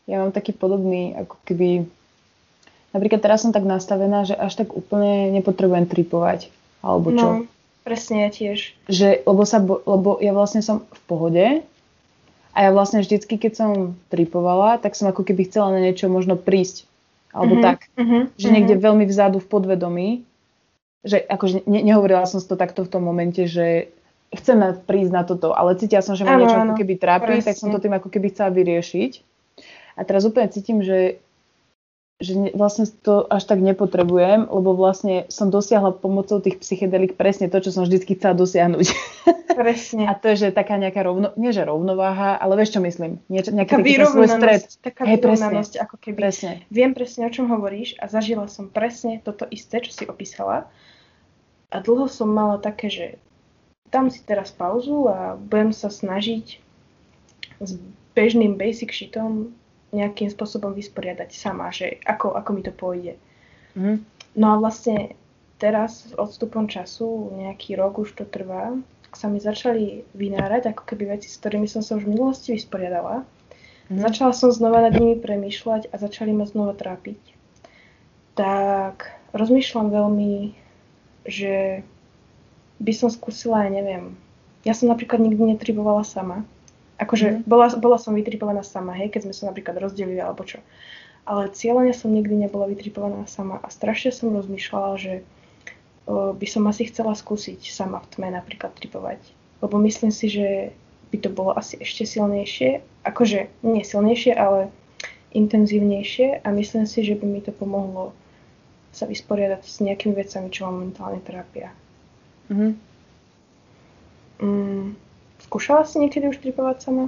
ja 0.08 0.22
mám 0.24 0.32
taký 0.32 0.54
podobný, 0.56 1.18
ako 1.18 1.36
keby... 1.44 1.90
Napríklad 2.90 3.22
teraz 3.22 3.46
som 3.46 3.54
tak 3.54 3.70
nastavená, 3.70 4.26
že 4.26 4.34
až 4.34 4.66
tak 4.66 4.74
úplne 4.74 5.30
nepotrebujem 5.36 5.86
tripovať. 5.86 6.50
Alebo 6.82 7.14
čo? 7.14 7.18
No, 7.18 7.30
presne 7.86 8.26
ja 8.26 8.30
tiež. 8.34 8.74
Že, 8.90 9.22
lebo, 9.30 9.44
sa, 9.46 9.62
lebo 9.62 10.18
ja 10.18 10.34
vlastne 10.34 10.66
som 10.66 10.88
v 10.90 11.02
pohode 11.06 11.46
a 12.54 12.58
ja 12.66 12.70
vlastne 12.74 13.06
vždycky, 13.06 13.38
keď 13.38 13.54
som 13.54 13.70
tripovala, 14.10 14.82
tak 14.82 14.98
som 14.98 15.10
ako 15.10 15.22
keby 15.22 15.48
chcela 15.48 15.74
na 15.74 15.80
niečo 15.80 16.10
možno 16.10 16.34
prísť. 16.36 16.90
Alebo 17.30 17.62
mm-hmm, 17.62 17.68
tak. 17.68 17.80
Mm-hmm, 17.94 18.22
že 18.42 18.48
niekde 18.50 18.74
mm-hmm. 18.76 18.88
veľmi 18.90 19.06
vzadu 19.06 19.38
v 19.38 19.48
podvedomí. 19.48 20.10
Že 21.06 21.30
akože 21.30 21.56
ne, 21.70 21.80
nehovorila 21.86 22.26
som 22.26 22.42
si 22.42 22.50
to 22.50 22.58
takto 22.58 22.82
v 22.84 22.92
tom 22.92 23.06
momente, 23.06 23.46
že 23.46 23.94
chcem 24.34 24.58
prísť 24.86 25.12
na 25.14 25.24
toto, 25.26 25.58
ale 25.58 25.78
cítila 25.78 26.06
som, 26.06 26.14
že 26.14 26.26
ma 26.26 26.38
niečo 26.38 26.58
ako 26.58 26.78
keby 26.78 26.94
trápi, 27.02 27.42
presne. 27.42 27.48
tak 27.50 27.58
som 27.58 27.74
to 27.74 27.82
tým 27.82 27.98
ako 27.98 28.10
keby 28.14 28.30
chcela 28.30 28.54
vyriešiť. 28.54 29.12
A 29.98 30.06
teraz 30.06 30.26
úplne 30.26 30.50
cítim, 30.54 30.86
že 30.86 31.18
že 32.20 32.52
vlastne 32.52 32.84
to 32.84 33.24
až 33.32 33.48
tak 33.48 33.64
nepotrebujem, 33.64 34.52
lebo 34.52 34.76
vlastne 34.76 35.24
som 35.32 35.48
dosiahla 35.48 35.96
pomocou 35.96 36.44
tých 36.44 36.60
psychedelik 36.60 37.16
presne 37.16 37.48
to, 37.48 37.64
čo 37.64 37.72
som 37.72 37.88
vždycky 37.88 38.20
chcela 38.20 38.36
dosiahnuť. 38.36 38.88
Presne. 39.60 40.04
A 40.08 40.16
to 40.20 40.36
je, 40.36 40.48
že 40.48 40.56
taká 40.56 40.76
nejaká 40.76 41.00
rovno, 41.04 41.32
nie 41.40 41.56
že 41.56 41.64
rovnováha, 41.64 42.36
ale 42.36 42.60
vieš 42.60 42.76
čo 42.76 42.84
myslím? 42.84 43.24
Nie, 43.32 43.44
nejaký 43.48 43.72
taký 43.72 44.04
svoj 44.04 44.28
stred. 44.36 44.62
Taká 44.84 45.04
Hej, 45.08 45.24
vyrovnanosť, 45.24 45.74
ako 45.80 45.96
keby. 45.96 46.18
Presne. 46.28 46.52
Viem 46.68 46.92
presne, 46.92 47.24
o 47.28 47.32
čom 47.32 47.48
hovoríš 47.48 47.96
a 48.00 48.12
zažila 48.12 48.52
som 48.52 48.68
presne 48.68 49.24
toto 49.24 49.48
isté, 49.48 49.80
čo 49.80 49.96
si 49.96 50.04
opísala. 50.04 50.68
A 51.72 51.80
dlho 51.80 52.12
som 52.12 52.28
mala 52.28 52.60
také, 52.60 52.92
že 52.92 53.06
dám 53.96 54.12
si 54.12 54.20
teraz 54.28 54.52
pauzu 54.52 55.08
a 55.08 55.40
budem 55.40 55.72
sa 55.72 55.88
snažiť 55.88 56.60
s 57.64 57.72
bežným 58.12 58.60
basic 58.60 58.92
shitom 58.92 59.56
nejakým 59.90 60.30
spôsobom 60.30 60.74
vysporiadať 60.78 61.30
sama, 61.34 61.74
že 61.74 61.98
ako, 62.06 62.38
ako 62.38 62.50
mi 62.54 62.62
to 62.62 62.74
pôjde. 62.74 63.18
Mm. 63.74 64.06
No 64.38 64.46
a 64.54 64.56
vlastne 64.62 65.18
teraz 65.58 66.10
s 66.10 66.14
odstupom 66.16 66.70
času, 66.70 67.34
nejaký 67.36 67.76
rok 67.76 68.00
už 68.00 68.16
to 68.16 68.26
trvá, 68.26 68.78
tak 69.06 69.14
sa 69.18 69.26
mi 69.26 69.42
začali 69.42 70.06
vynárať 70.14 70.70
ako 70.70 70.84
keby 70.86 71.18
veci, 71.18 71.28
s 71.28 71.42
ktorými 71.42 71.66
som 71.66 71.82
sa 71.82 71.98
už 71.98 72.06
v 72.06 72.14
minulosti 72.14 72.54
vysporiadala. 72.54 73.26
Mm. 73.90 74.06
Začala 74.06 74.34
som 74.38 74.54
znova 74.54 74.86
nad 74.86 74.94
nimi 74.94 75.18
premýšľať 75.18 75.90
a 75.90 75.96
začali 75.98 76.30
ma 76.30 76.46
znova 76.46 76.78
trápiť. 76.78 77.20
Tak 78.38 79.10
rozmýšľam 79.34 79.90
veľmi, 79.90 80.54
že 81.26 81.82
by 82.80 82.94
som 82.96 83.10
skúsila, 83.12 83.68
ja 83.68 83.72
neviem, 83.74 84.16
ja 84.64 84.72
som 84.78 84.88
napríklad 84.88 85.20
nikdy 85.20 85.56
netribovala 85.56 86.06
sama. 86.06 86.48
Akože 87.00 87.42
mm. 87.42 87.48
bola, 87.48 87.72
bola 87.80 87.98
som 87.98 88.12
vytripovaná 88.12 88.62
sama, 88.62 88.92
hej, 89.00 89.10
keď 89.10 89.32
sme 89.32 89.34
sa 89.34 89.44
napríklad 89.50 89.80
rozdelili 89.80 90.20
alebo 90.20 90.44
čo. 90.44 90.60
Ale 91.24 91.48
cieľene 91.56 91.96
som 91.96 92.12
nikdy 92.12 92.36
nebola 92.36 92.68
vytripovaná 92.68 93.24
sama 93.26 93.64
a 93.64 93.68
strašne 93.72 94.12
som 94.12 94.36
rozmýšľala, 94.36 94.94
že 95.00 95.14
o, 96.10 96.36
by 96.36 96.48
som 96.50 96.68
asi 96.68 96.92
chcela 96.92 97.16
skúsiť 97.16 97.72
sama 97.72 98.04
v 98.04 98.08
tme 98.12 98.28
napríklad 98.36 98.76
tripovať. 98.76 99.24
Lebo 99.64 99.80
myslím 99.80 100.12
si, 100.12 100.28
že 100.28 100.76
by 101.10 101.18
to 101.24 101.30
bolo 101.32 101.56
asi 101.56 101.80
ešte 101.80 102.06
silnejšie, 102.06 102.84
akože 103.08 103.50
nie 103.64 103.82
silnejšie, 103.82 104.36
ale 104.36 104.70
intenzívnejšie 105.32 106.42
a 106.44 106.48
myslím 106.52 106.86
si, 106.90 107.06
že 107.06 107.16
by 107.16 107.26
mi 107.26 107.42
to 107.42 107.54
pomohlo 107.54 108.12
sa 108.90 109.06
vysporiadať 109.06 109.62
s 109.62 109.78
nejakými 109.86 110.18
vecami, 110.18 110.50
čo 110.50 110.66
ma 110.66 110.74
momentálne 110.74 111.22
trápia. 111.22 111.70
Mm-hmm. 112.50 112.72
Mm, 114.42 114.98
Skúšala 115.50 115.82
si 115.90 115.98
niekedy 115.98 116.30
už 116.30 116.38
tripovať 116.38 116.78
sama? 116.86 117.06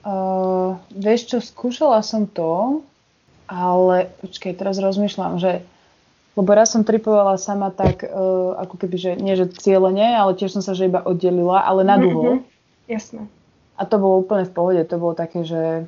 Uh, 0.00 0.80
vieš 0.88 1.28
čo, 1.28 1.38
skúšala 1.44 2.00
som 2.00 2.24
to, 2.24 2.80
ale 3.44 4.08
počkej, 4.24 4.56
teraz 4.56 4.80
rozmýšľam, 4.80 5.36
že 5.36 5.60
lebo 6.38 6.56
raz 6.56 6.72
som 6.72 6.88
tripovala 6.88 7.36
sama 7.36 7.68
tak, 7.68 8.08
uh, 8.08 8.56
ako 8.56 8.74
keby, 8.80 8.96
že 8.96 9.10
nie 9.20 9.36
že 9.36 9.52
cieľene, 9.52 10.16
ale 10.16 10.32
tiež 10.32 10.56
som 10.56 10.64
sa 10.64 10.72
že 10.72 10.88
iba 10.88 11.04
oddelila, 11.04 11.60
ale 11.60 11.84
na 11.84 12.00
dlho. 12.00 12.40
Mm-hmm. 12.40 12.88
Jasné. 12.88 13.20
A 13.76 13.82
to 13.84 14.00
bolo 14.00 14.24
úplne 14.24 14.48
v 14.48 14.54
pohode, 14.56 14.80
to 14.88 14.96
bolo 14.96 15.12
také, 15.12 15.44
že 15.44 15.84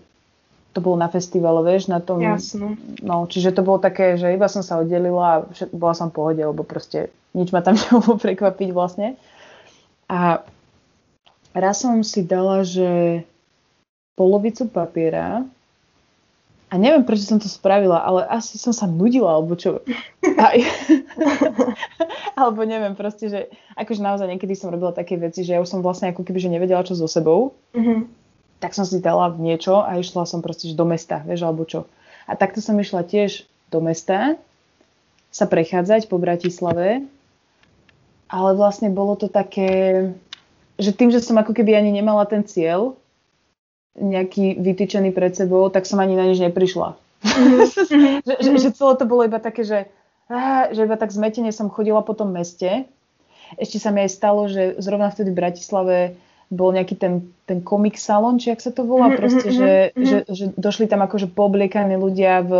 to 0.76 0.84
bolo 0.84 1.00
na 1.00 1.08
festivale, 1.08 1.64
vieš, 1.64 1.88
na 1.88 2.04
tom. 2.04 2.20
Jasné. 2.20 2.76
No, 3.00 3.24
čiže 3.24 3.56
to 3.56 3.64
bolo 3.64 3.80
také, 3.80 4.20
že 4.20 4.32
iba 4.32 4.48
som 4.52 4.60
sa 4.60 4.80
oddelila 4.80 5.24
a 5.24 5.36
bola 5.72 5.96
som 5.96 6.12
v 6.12 6.16
pohode, 6.20 6.42
lebo 6.44 6.60
proste 6.64 7.08
nič 7.32 7.48
ma 7.48 7.64
tam 7.64 7.76
nemohlo 7.80 8.20
prekvapiť 8.20 8.68
vlastne. 8.76 9.16
A 10.08 10.42
raz 11.52 11.82
som 11.82 12.00
si 12.02 12.24
dala, 12.24 12.64
že 12.64 13.22
polovicu 14.16 14.68
papiera 14.68 15.44
a 16.72 16.80
neviem, 16.80 17.04
prečo 17.04 17.28
som 17.28 17.36
to 17.36 17.52
spravila, 17.52 18.00
ale 18.00 18.24
asi 18.32 18.56
som 18.56 18.72
sa 18.72 18.88
nudila, 18.88 19.36
alebo 19.36 19.52
čo. 19.60 19.84
A, 20.40 20.56
alebo 22.40 22.64
neviem, 22.64 22.96
proste, 22.96 23.28
že 23.28 23.40
akože 23.76 24.00
naozaj 24.00 24.24
niekedy 24.24 24.56
som 24.56 24.72
robila 24.72 24.88
také 24.88 25.20
veci, 25.20 25.44
že 25.44 25.52
ja 25.52 25.60
už 25.60 25.68
som 25.68 25.84
vlastne 25.84 26.08
ako 26.08 26.24
keby, 26.24 26.40
že 26.40 26.48
nevedela, 26.48 26.80
čo 26.80 26.96
so 26.96 27.04
sebou. 27.04 27.52
Mm-hmm. 27.76 28.08
Tak 28.64 28.72
som 28.72 28.88
si 28.88 29.04
dala 29.04 29.28
niečo 29.36 29.84
a 29.84 30.00
išla 30.00 30.24
som 30.24 30.40
proste 30.40 30.72
že 30.72 30.72
do 30.72 30.88
mesta, 30.88 31.20
vieš, 31.28 31.44
alebo 31.44 31.68
čo. 31.68 31.84
A 32.24 32.40
takto 32.40 32.64
som 32.64 32.80
išla 32.80 33.04
tiež 33.04 33.44
do 33.68 33.84
mesta 33.84 34.40
sa 35.28 35.44
prechádzať 35.44 36.08
po 36.08 36.16
Bratislave 36.16 37.04
ale 38.32 38.56
vlastne 38.56 38.88
bolo 38.88 39.12
to 39.12 39.28
také, 39.28 40.08
že 40.80 40.96
tým, 40.96 41.12
že 41.12 41.20
som 41.20 41.36
ako 41.36 41.52
keby 41.52 41.76
ani 41.76 41.92
nemala 41.92 42.24
ten 42.24 42.40
cieľ 42.48 42.96
nejaký 43.92 44.56
vytýčený 44.56 45.12
pred 45.12 45.36
sebou, 45.36 45.68
tak 45.68 45.84
som 45.84 46.00
ani 46.00 46.16
na 46.16 46.24
nič 46.24 46.40
neprišla. 46.40 46.96
Mhm. 47.20 47.56
že, 48.26 48.34
že, 48.40 48.50
že 48.56 48.70
celé 48.72 48.92
to 48.96 49.04
bolo 49.04 49.28
iba 49.28 49.36
také, 49.36 49.68
že, 49.68 49.84
á, 50.32 50.72
že 50.72 50.88
iba 50.88 50.96
tak 50.96 51.12
zmetene 51.12 51.52
som 51.52 51.68
chodila 51.68 52.00
po 52.00 52.16
tom 52.16 52.32
meste. 52.32 52.88
Ešte 53.60 53.76
sa 53.76 53.92
mi 53.92 54.00
aj 54.00 54.16
stalo, 54.16 54.48
že 54.48 54.80
zrovna 54.80 55.12
vtedy 55.12 55.28
v 55.28 55.40
Bratislave 55.44 55.96
bol 56.48 56.72
nejaký 56.72 56.96
ten, 56.96 57.32
ten 57.44 57.60
komik 57.60 58.00
salon, 58.00 58.40
či 58.40 58.52
ak 58.52 58.64
sa 58.64 58.72
to 58.72 58.88
volá, 58.88 59.12
mhm, 59.12 59.16
proste, 59.20 59.48
mhm, 59.52 59.56
že, 59.56 59.72
že, 59.92 60.16
že 60.32 60.44
došli 60.56 60.88
tam 60.88 61.04
akože 61.04 61.28
poobliekaní 61.28 62.00
ľudia 62.00 62.40
v 62.40 62.52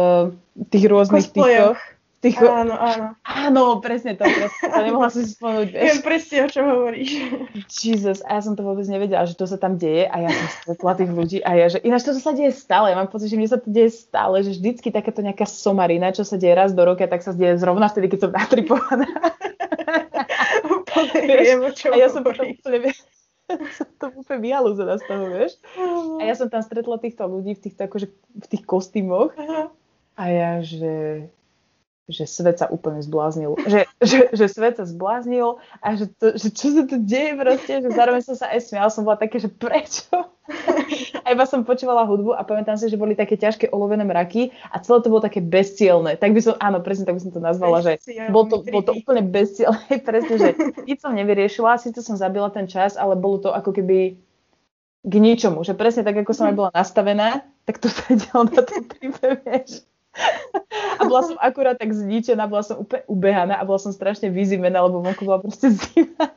tých 0.68 0.84
rôznych 0.84 1.32
týchto 1.32 1.80
Tých... 2.22 2.38
Áno, 2.38 2.78
áno. 2.78 3.06
Áno, 3.26 3.62
presne 3.82 4.14
to, 4.14 4.22
presne 4.22 4.70
to. 4.70 4.78
Nemohla 4.78 5.10
som 5.10 5.26
si 5.26 5.34
spomenúť, 5.34 5.68
vieš. 5.74 5.82
Viem 5.82 5.98
presne, 6.06 6.36
o 6.46 6.48
čom 6.54 6.64
hovoríš. 6.70 7.10
Jesus, 7.66 8.22
a 8.22 8.38
ja 8.38 8.40
som 8.46 8.54
to 8.54 8.62
vôbec 8.62 8.86
nevedela, 8.86 9.26
že 9.26 9.34
to 9.34 9.42
sa 9.42 9.58
tam 9.58 9.74
deje 9.74 10.06
a 10.06 10.22
ja 10.22 10.30
som 10.30 10.46
stretla 10.62 11.02
tých 11.02 11.10
ľudí 11.10 11.38
a 11.42 11.50
ja, 11.58 11.66
že 11.66 11.82
ináč 11.82 12.06
to 12.06 12.14
sa 12.14 12.30
deje 12.30 12.54
stále. 12.54 12.94
Ja 12.94 12.96
mám 13.02 13.10
pocit, 13.10 13.26
že 13.26 13.34
mne 13.34 13.50
sa 13.50 13.58
to 13.58 13.74
deje 13.74 13.90
stále, 13.90 14.38
že 14.46 14.54
vždycky 14.54 14.94
takáto 14.94 15.18
nejaká 15.18 15.50
somarina, 15.50 16.14
čo 16.14 16.22
sa 16.22 16.38
deje 16.38 16.54
raz 16.54 16.70
do 16.70 16.86
roka, 16.86 17.10
tak 17.10 17.26
sa 17.26 17.34
deje 17.34 17.58
zrovna 17.58 17.90
vtedy, 17.90 18.06
keď 18.06 18.18
som 18.22 18.30
natripovaná. 18.30 19.10
viem, 21.26 21.58
o 21.58 21.70
čom 21.74 21.90
a 21.90 21.96
ja 21.98 22.06
som 22.06 22.22
potom 22.22 22.54
úplne, 22.54 22.94
som 23.82 23.88
to 23.98 24.14
úplne 24.14 24.40
vyhalúzená 24.46 24.94
z 24.94 25.04
toho, 25.10 25.26
vieš. 25.26 25.58
A 26.18 26.22
ja 26.22 26.38
som 26.38 26.46
tam 26.46 26.62
stretla 26.62 27.02
týchto 27.02 27.26
ľudí 27.26 27.58
v 27.58 27.62
týchto 27.66 27.90
akože 27.90 28.06
v 28.14 28.46
tých 28.46 28.62
kostýmoch 28.62 29.34
a 30.14 30.24
ja, 30.30 30.62
že 30.62 31.26
že 32.12 32.28
svet 32.28 32.60
sa 32.60 32.68
úplne 32.68 33.00
zbláznil. 33.00 33.56
Že, 33.64 33.80
že, 34.10 34.18
že 34.36 34.46
svet 34.46 34.76
sa 34.76 34.84
zbláznil 34.84 35.58
a 35.80 35.96
že, 35.96 36.12
to, 36.12 36.36
že 36.36 36.52
čo 36.52 36.76
sa 36.76 36.82
tu 36.84 37.00
deje 37.00 37.34
proste, 37.40 37.80
že 37.80 37.88
zároveň 37.90 38.22
som 38.22 38.36
sa 38.36 38.52
aj 38.52 38.60
smiala, 38.68 38.92
som 38.92 39.02
bola 39.02 39.16
také, 39.16 39.40
že 39.40 39.48
prečo? 39.48 40.12
A 41.22 41.30
iba 41.30 41.46
som 41.46 41.62
počúvala 41.62 42.02
hudbu 42.02 42.34
a 42.34 42.42
pamätám 42.42 42.74
si, 42.74 42.90
že 42.90 42.98
boli 42.98 43.14
také 43.14 43.38
ťažké 43.38 43.70
olovené 43.70 44.02
mraky 44.02 44.50
a 44.74 44.82
celé 44.82 44.98
to 44.98 45.08
bolo 45.08 45.22
také 45.22 45.38
bezcielne. 45.38 46.18
Tak 46.18 46.34
by 46.34 46.40
som, 46.42 46.54
áno, 46.58 46.82
presne 46.82 47.06
tak 47.06 47.14
by 47.14 47.22
som 47.22 47.30
to 47.30 47.38
nazvala, 47.38 47.78
že 47.78 48.02
bolo 48.26 48.50
to, 48.50 48.56
bolo 48.66 48.82
to 48.82 48.92
úplne 48.98 49.22
bezcielne, 49.22 49.86
presne, 50.08 50.34
že 50.34 50.50
nič 50.82 50.98
som 50.98 51.14
nevyriešila, 51.14 51.78
síce 51.78 52.02
som 52.02 52.18
zabila 52.18 52.50
ten 52.50 52.66
čas, 52.66 52.98
ale 52.98 53.14
bolo 53.14 53.38
to 53.38 53.54
ako 53.54 53.70
keby 53.70 54.18
k 55.02 55.14
ničomu. 55.14 55.62
Že 55.62 55.78
presne 55.78 56.02
tak, 56.02 56.18
ako 56.18 56.34
som 56.34 56.50
aj 56.50 56.56
bola 56.58 56.70
nastavená, 56.74 57.46
tak 57.62 57.78
to 57.78 57.86
sedelo 57.86 58.46
na 58.46 58.62
tom 58.66 58.82
tripe, 58.86 59.28
vieš. 59.46 59.86
A 61.00 61.02
bola 61.08 61.22
som 61.24 61.36
akurát 61.40 61.76
tak 61.80 61.92
zničená, 61.92 62.46
bola 62.46 62.62
som 62.62 62.80
úplne 62.80 63.02
ubehaná 63.08 63.54
a 63.58 63.66
bola 63.66 63.80
som 63.80 63.92
strašne 63.92 64.28
vyzimená, 64.28 64.84
lebo 64.84 65.00
vonku 65.00 65.24
bola 65.24 65.40
proste 65.40 65.72
zima. 65.72 66.30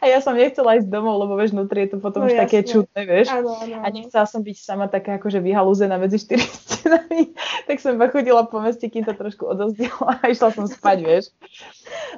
A 0.00 0.04
ja 0.04 0.20
som 0.20 0.36
nechcela 0.36 0.76
ísť 0.76 0.92
domov, 0.92 1.16
lebo 1.24 1.40
vieš, 1.40 1.56
vnútri 1.56 1.88
je 1.88 1.96
to 1.96 1.98
potom 2.00 2.24
no, 2.24 2.26
už 2.28 2.36
jasne. 2.36 2.42
také 2.44 2.58
čudné, 2.68 3.00
vieš. 3.08 3.32
Áno, 3.32 3.56
áno, 3.56 3.80
A 3.80 3.86
nechcela 3.88 4.28
som 4.28 4.44
byť 4.44 4.56
sama 4.60 4.86
taká 4.92 5.16
akože 5.16 5.40
vyhalúzená 5.40 5.96
medzi 5.96 6.20
štyri 6.20 6.44
stenami. 6.68 7.32
tak 7.64 7.80
som 7.80 7.96
iba 7.96 8.12
chodila 8.12 8.44
po 8.44 8.60
meste, 8.60 8.84
kým 8.92 9.08
to 9.08 9.16
trošku 9.16 9.48
odozdila 9.48 10.20
a 10.20 10.28
išla 10.28 10.52
som 10.52 10.68
spať, 10.68 10.98
vieš. 11.00 11.24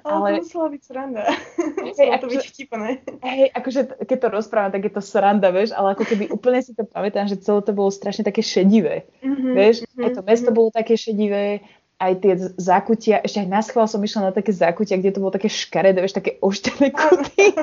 Ale, 0.03 0.42
to 0.42 0.51
musela 0.51 0.68
byť 0.74 0.82
sranda. 0.82 1.22
Hej, 1.94 2.09
to 2.18 2.26
byť 2.26 2.44
vtipné. 2.51 2.88
Hej, 3.22 3.47
akože 3.55 3.80
keď 4.03 4.18
to 4.18 4.28
rozprávam, 4.34 4.72
tak 4.74 4.82
je 4.82 4.92
to 4.92 5.03
sranda, 5.03 5.49
vieš, 5.55 5.70
ale 5.70 5.94
ako 5.94 6.05
keby 6.05 6.24
úplne 6.34 6.61
si 6.61 6.74
to 6.74 6.82
pamätám, 6.82 7.30
že 7.30 7.38
celé 7.38 7.62
to 7.62 7.70
bolo 7.70 7.94
strašne 7.94 8.26
také 8.26 8.42
šedivé. 8.42 9.07
Mm-hmm, 9.22 9.53
vieš, 9.55 9.86
mm-hmm, 9.86 10.05
aj 10.05 10.11
to 10.18 10.20
mesto 10.26 10.51
mm-hmm. 10.51 10.59
bolo 10.59 10.68
také 10.74 10.94
šedivé, 10.99 11.62
aj 11.97 12.12
tie 12.20 12.32
zákutia, 12.61 13.24
ešte 13.24 13.40
aj 13.40 13.49
na 13.49 13.61
schvál 13.64 13.88
som 13.88 14.05
išla 14.05 14.28
na 14.28 14.32
také 14.36 14.53
zákutia, 14.53 15.01
kde 15.01 15.16
to 15.16 15.22
bolo 15.24 15.32
také 15.32 15.49
škaredé, 15.49 16.05
vieš, 16.05 16.20
také 16.20 16.36
oštené 16.44 16.92
kuty. 16.92 17.57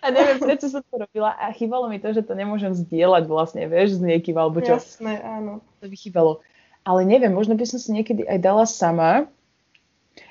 a 0.00 0.06
neviem, 0.08 0.40
prečo 0.40 0.72
som 0.72 0.80
to 0.80 0.96
robila 1.04 1.36
a 1.36 1.52
chýbalo 1.52 1.92
mi 1.92 2.00
to, 2.00 2.16
že 2.16 2.24
to 2.24 2.32
nemôžem 2.32 2.72
zdieľať 2.72 3.28
vlastne, 3.28 3.68
vieš, 3.68 4.00
s 4.00 4.00
niekým 4.00 4.40
alebo 4.40 4.64
čo. 4.64 4.80
Jasné, 4.80 5.20
áno. 5.20 5.60
To 5.84 5.86
by 5.88 5.96
chýbalo. 5.96 6.40
Ale 6.82 7.04
neviem, 7.04 7.30
možno 7.30 7.60
by 7.60 7.68
som 7.68 7.76
si 7.76 7.92
niekedy 7.92 8.24
aj 8.24 8.38
dala 8.40 8.64
sama, 8.64 9.28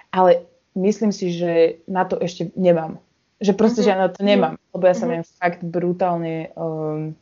ale 0.10 0.50
myslím 0.74 1.14
si, 1.14 1.30
že 1.30 1.78
na 1.86 2.10
to 2.10 2.18
ešte 2.18 2.50
nemám. 2.58 2.98
Že 3.38 3.54
proste, 3.54 3.86
uh-huh. 3.86 3.94
že 3.94 3.94
ja 3.94 4.02
na 4.02 4.10
to 4.10 4.26
nemám, 4.26 4.58
lebo 4.74 4.84
ja 4.90 4.98
sa 4.98 5.06
uh-huh. 5.06 5.22
viem 5.22 5.24
fakt 5.38 5.62
brutálne 5.62 6.50
um, 6.58 7.14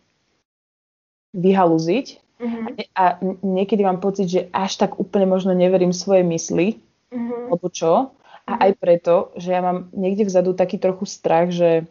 vyhalúziť 1.36 2.29
Uh-huh. 2.40 2.72
A 2.96 3.20
niekedy 3.44 3.84
mám 3.84 4.00
pocit, 4.00 4.32
že 4.32 4.42
až 4.56 4.80
tak 4.80 4.96
úplne 4.96 5.28
možno 5.28 5.52
neverím 5.52 5.92
svoje 5.92 6.24
mysli, 6.24 6.80
uh-huh. 7.12 7.52
alebo 7.52 7.68
čo. 7.68 8.16
A 8.48 8.52
uh-huh. 8.56 8.64
aj 8.66 8.72
preto, 8.80 9.16
že 9.36 9.52
ja 9.52 9.60
mám 9.60 9.92
niekde 9.92 10.24
vzadu 10.24 10.56
taký 10.56 10.80
trochu 10.80 11.04
strach, 11.04 11.52
že 11.52 11.86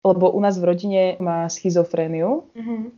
lebo 0.00 0.32
u 0.32 0.40
nás 0.40 0.56
v 0.56 0.64
rodine 0.64 1.02
má 1.20 1.44
schizofréniu 1.52 2.48
uh-huh. 2.56 2.88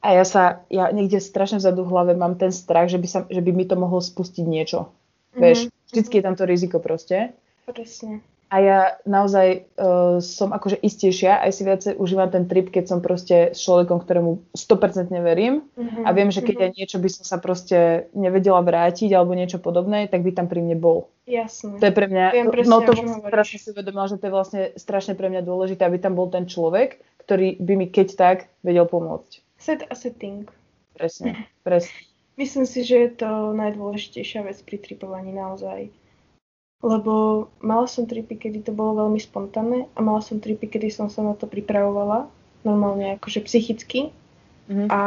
a 0.00 0.08
ja 0.16 0.24
sa, 0.24 0.64
ja 0.72 0.88
niekde 0.88 1.20
strašne 1.20 1.60
vzadu 1.60 1.84
v 1.84 1.92
hlave 1.92 2.12
mám 2.16 2.40
ten 2.40 2.48
strach, 2.48 2.88
že 2.88 2.96
by, 2.96 3.08
sa, 3.10 3.20
že 3.28 3.44
by 3.44 3.52
mi 3.52 3.68
to 3.68 3.76
mohlo 3.76 4.00
spustiť 4.00 4.46
niečo. 4.46 4.88
Uh-huh. 4.88 5.42
Vieš, 5.42 5.68
vždycky 5.92 6.22
je 6.22 6.24
tam 6.24 6.32
to 6.32 6.48
riziko 6.48 6.80
proste. 6.80 7.36
Presne 7.68 8.24
a 8.46 8.56
ja 8.62 8.80
naozaj 9.02 9.66
uh, 9.74 10.22
som 10.22 10.54
akože 10.54 10.78
istejšia, 10.78 11.42
aj 11.42 11.50
si 11.50 11.62
viacej 11.66 11.92
užívam 11.98 12.30
ten 12.30 12.46
trip, 12.46 12.70
keď 12.70 12.94
som 12.94 12.98
proste 13.02 13.50
s 13.50 13.58
človekom, 13.58 13.98
ktorému 14.06 14.54
100% 14.54 15.10
verím 15.18 15.66
mm-hmm. 15.74 16.06
a 16.06 16.10
viem, 16.14 16.30
že 16.30 16.46
keď 16.46 16.54
mm-hmm. 16.54 16.66
aj 16.70 16.78
niečo 16.78 16.98
by 17.02 17.08
som 17.10 17.24
sa 17.26 17.36
proste 17.42 18.06
nevedela 18.14 18.62
vrátiť 18.62 19.10
alebo 19.10 19.34
niečo 19.34 19.58
podobné, 19.58 20.06
tak 20.06 20.22
by 20.22 20.30
tam 20.30 20.46
pri 20.46 20.62
mne 20.62 20.78
bol. 20.78 21.10
Jasne. 21.26 21.82
To 21.82 21.84
je 21.90 21.94
pre 21.94 22.06
mňa, 22.06 22.24
viem 22.38 22.48
presne, 22.54 22.70
no 22.70 22.86
to 22.86 22.94
teraz 23.26 23.50
si 23.50 23.66
uvedomila, 23.66 24.06
že 24.06 24.22
to 24.22 24.30
je 24.30 24.32
vlastne 24.32 24.62
strašne 24.78 25.18
pre 25.18 25.26
mňa 25.26 25.42
dôležité, 25.42 25.82
aby 25.82 25.98
tam 25.98 26.14
bol 26.14 26.30
ten 26.30 26.46
človek, 26.46 27.02
ktorý 27.26 27.58
by 27.58 27.74
mi 27.74 27.86
keď 27.90 28.08
tak 28.14 28.38
vedel 28.62 28.86
pomôcť. 28.86 29.42
Set 29.58 29.82
a 29.90 29.94
setting. 29.98 30.46
Presne, 30.94 31.50
presne. 31.66 31.98
Myslím 32.38 32.68
si, 32.68 32.86
že 32.86 32.96
je 33.00 33.10
to 33.26 33.56
najdôležitejšia 33.58 34.46
vec 34.46 34.60
pri 34.62 34.76
tripovaní 34.78 35.34
naozaj 35.34 35.90
lebo 36.84 37.46
mala 37.64 37.88
som 37.88 38.04
tripy, 38.04 38.36
kedy 38.36 38.68
to 38.68 38.72
bolo 38.76 39.06
veľmi 39.06 39.20
spontánne 39.20 39.88
a 39.96 39.98
mala 40.04 40.20
som 40.20 40.42
tripy, 40.42 40.68
kedy 40.68 40.92
som 40.92 41.08
sa 41.08 41.24
na 41.24 41.32
to 41.32 41.48
pripravovala 41.48 42.28
normálne 42.66 43.16
akože 43.16 43.46
psychicky 43.46 44.10
mm-hmm. 44.66 44.88
a 44.90 45.00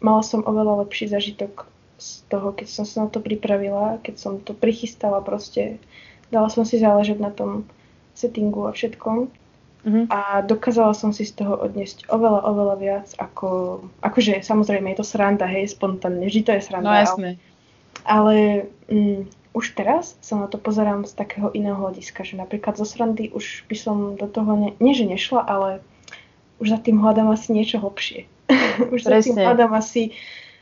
mala 0.00 0.22
som 0.24 0.40
oveľa 0.42 0.88
lepší 0.88 1.12
zažitok 1.12 1.68
z 1.98 2.22
toho, 2.30 2.54
keď 2.54 2.66
som 2.70 2.84
sa 2.86 3.06
na 3.06 3.08
to 3.10 3.18
pripravila, 3.18 3.98
keď 4.00 4.14
som 4.16 4.32
to 4.40 4.54
prichystala 4.54 5.20
proste, 5.20 5.82
dala 6.30 6.48
som 6.48 6.62
si 6.62 6.78
záležať 6.80 7.18
na 7.18 7.30
tom 7.30 7.68
settingu 8.14 8.66
a 8.66 8.74
všetkom 8.74 9.30
mm-hmm. 9.86 10.04
a 10.10 10.42
dokázala 10.42 10.94
som 10.94 11.14
si 11.14 11.22
z 11.22 11.38
toho 11.38 11.58
odniesť 11.58 12.10
oveľa, 12.10 12.42
oveľa 12.42 12.76
viac 12.78 13.08
ako, 13.18 13.82
akože 14.02 14.42
samozrejme 14.42 14.94
je 14.94 14.98
to 14.98 15.06
sranda, 15.06 15.46
hej, 15.46 15.70
spontánne, 15.70 16.26
vždy 16.26 16.42
to 16.42 16.52
je 16.58 16.62
sranda. 16.62 16.90
No 16.90 16.94
jasné. 16.94 17.28
Ale, 18.06 18.06
ale 18.06 18.34
mm, 18.90 19.37
už 19.58 19.74
teraz 19.74 20.14
sa 20.22 20.38
na 20.38 20.46
to 20.46 20.54
pozerám 20.54 21.02
z 21.02 21.18
takého 21.18 21.50
iného 21.50 21.74
hľadiska, 21.74 22.22
že 22.22 22.38
napríklad 22.38 22.78
zo 22.78 22.86
srandy 22.86 23.34
už 23.34 23.66
by 23.66 23.74
som 23.74 23.96
do 24.14 24.30
toho, 24.30 24.54
ne, 24.54 24.70
nie 24.78 24.94
že 24.94 25.02
nešla, 25.02 25.42
ale 25.42 25.82
už 26.62 26.70
za 26.70 26.78
tým 26.78 27.02
hľadám 27.02 27.34
asi 27.34 27.50
niečo 27.50 27.82
hlbšie. 27.82 28.30
už 28.94 29.02
Presne. 29.02 29.10
za 29.10 29.18
tým 29.26 29.36
hľadám 29.42 29.74
asi, 29.74 30.14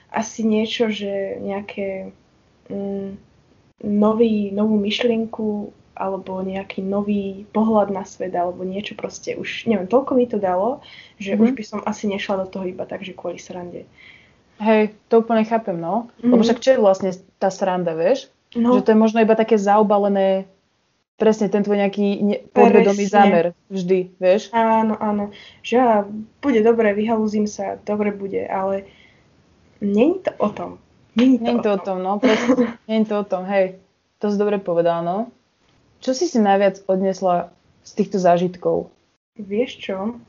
asi 0.08 0.40
niečo, 0.48 0.88
že 0.88 1.36
nejaké 1.44 2.16
mm, 2.72 3.20
nový, 3.84 4.48
novú 4.56 4.80
myšlienku 4.80 5.76
alebo 5.96 6.40
nejaký 6.44 6.80
nový 6.80 7.44
pohľad 7.52 7.92
na 7.92 8.04
svet 8.04 8.32
alebo 8.32 8.64
niečo 8.64 8.96
proste 8.96 9.36
už, 9.36 9.68
neviem, 9.68 9.88
toľko 9.88 10.12
mi 10.16 10.24
to 10.28 10.40
dalo, 10.40 10.84
že 11.20 11.36
mm-hmm. 11.36 11.44
už 11.44 11.50
by 11.52 11.62
som 11.64 11.80
asi 11.84 12.08
nešla 12.08 12.44
do 12.44 12.46
toho 12.48 12.64
iba 12.68 12.88
tak, 12.88 13.04
že 13.04 13.16
kvôli 13.16 13.36
srande. 13.36 13.84
Hej, 14.56 14.96
to 15.12 15.20
úplne 15.20 15.44
chápem, 15.44 15.76
no. 15.76 16.08
Mm-hmm. 16.20 16.32
Lebo 16.32 16.40
však 16.44 16.60
čo 16.64 16.70
je 16.76 16.80
vlastne 16.80 17.10
tá 17.36 17.52
sranda, 17.52 17.92
vieš? 17.92 18.32
No. 18.56 18.80
Že 18.80 18.88
to 18.88 18.92
je 18.96 18.98
možno 18.98 19.18
iba 19.20 19.36
také 19.36 19.60
zaobalené, 19.60 20.48
presne 21.16 21.48
ten 21.48 21.64
tvoj 21.64 21.80
nejaký 21.80 22.06
ne- 22.24 22.42
podvedomý 22.52 23.04
zámer 23.08 23.44
vždy, 23.72 24.16
vieš? 24.20 24.52
Áno, 24.52 24.96
áno. 25.00 25.32
Že 25.64 25.74
ja, 25.76 25.88
bude 26.40 26.60
dobre, 26.60 26.92
vyhalúzim 26.92 27.48
sa, 27.48 27.80
dobre 27.84 28.12
bude, 28.12 28.44
ale 28.48 28.88
není 29.80 30.20
to 30.20 30.32
o 30.40 30.48
tom. 30.52 30.70
Není 31.16 31.40
to, 31.40 31.44
není 31.44 31.60
to 31.64 31.72
o, 31.72 31.78
tom. 31.80 32.04
no, 32.04 32.20
presne. 32.20 32.76
není 32.90 33.04
to 33.04 33.20
o 33.20 33.24
tom, 33.24 33.48
hej. 33.48 33.80
To 34.20 34.28
si 34.28 34.36
dobre 34.36 34.60
povedal, 34.60 35.00
no. 35.04 35.32
Čo 36.04 36.12
si 36.12 36.28
si 36.28 36.36
najviac 36.36 36.84
odnesla 36.84 37.48
z 37.84 37.90
týchto 37.96 38.20
zážitkov? 38.20 38.92
Vieš 39.40 39.80
čo? 39.80 40.20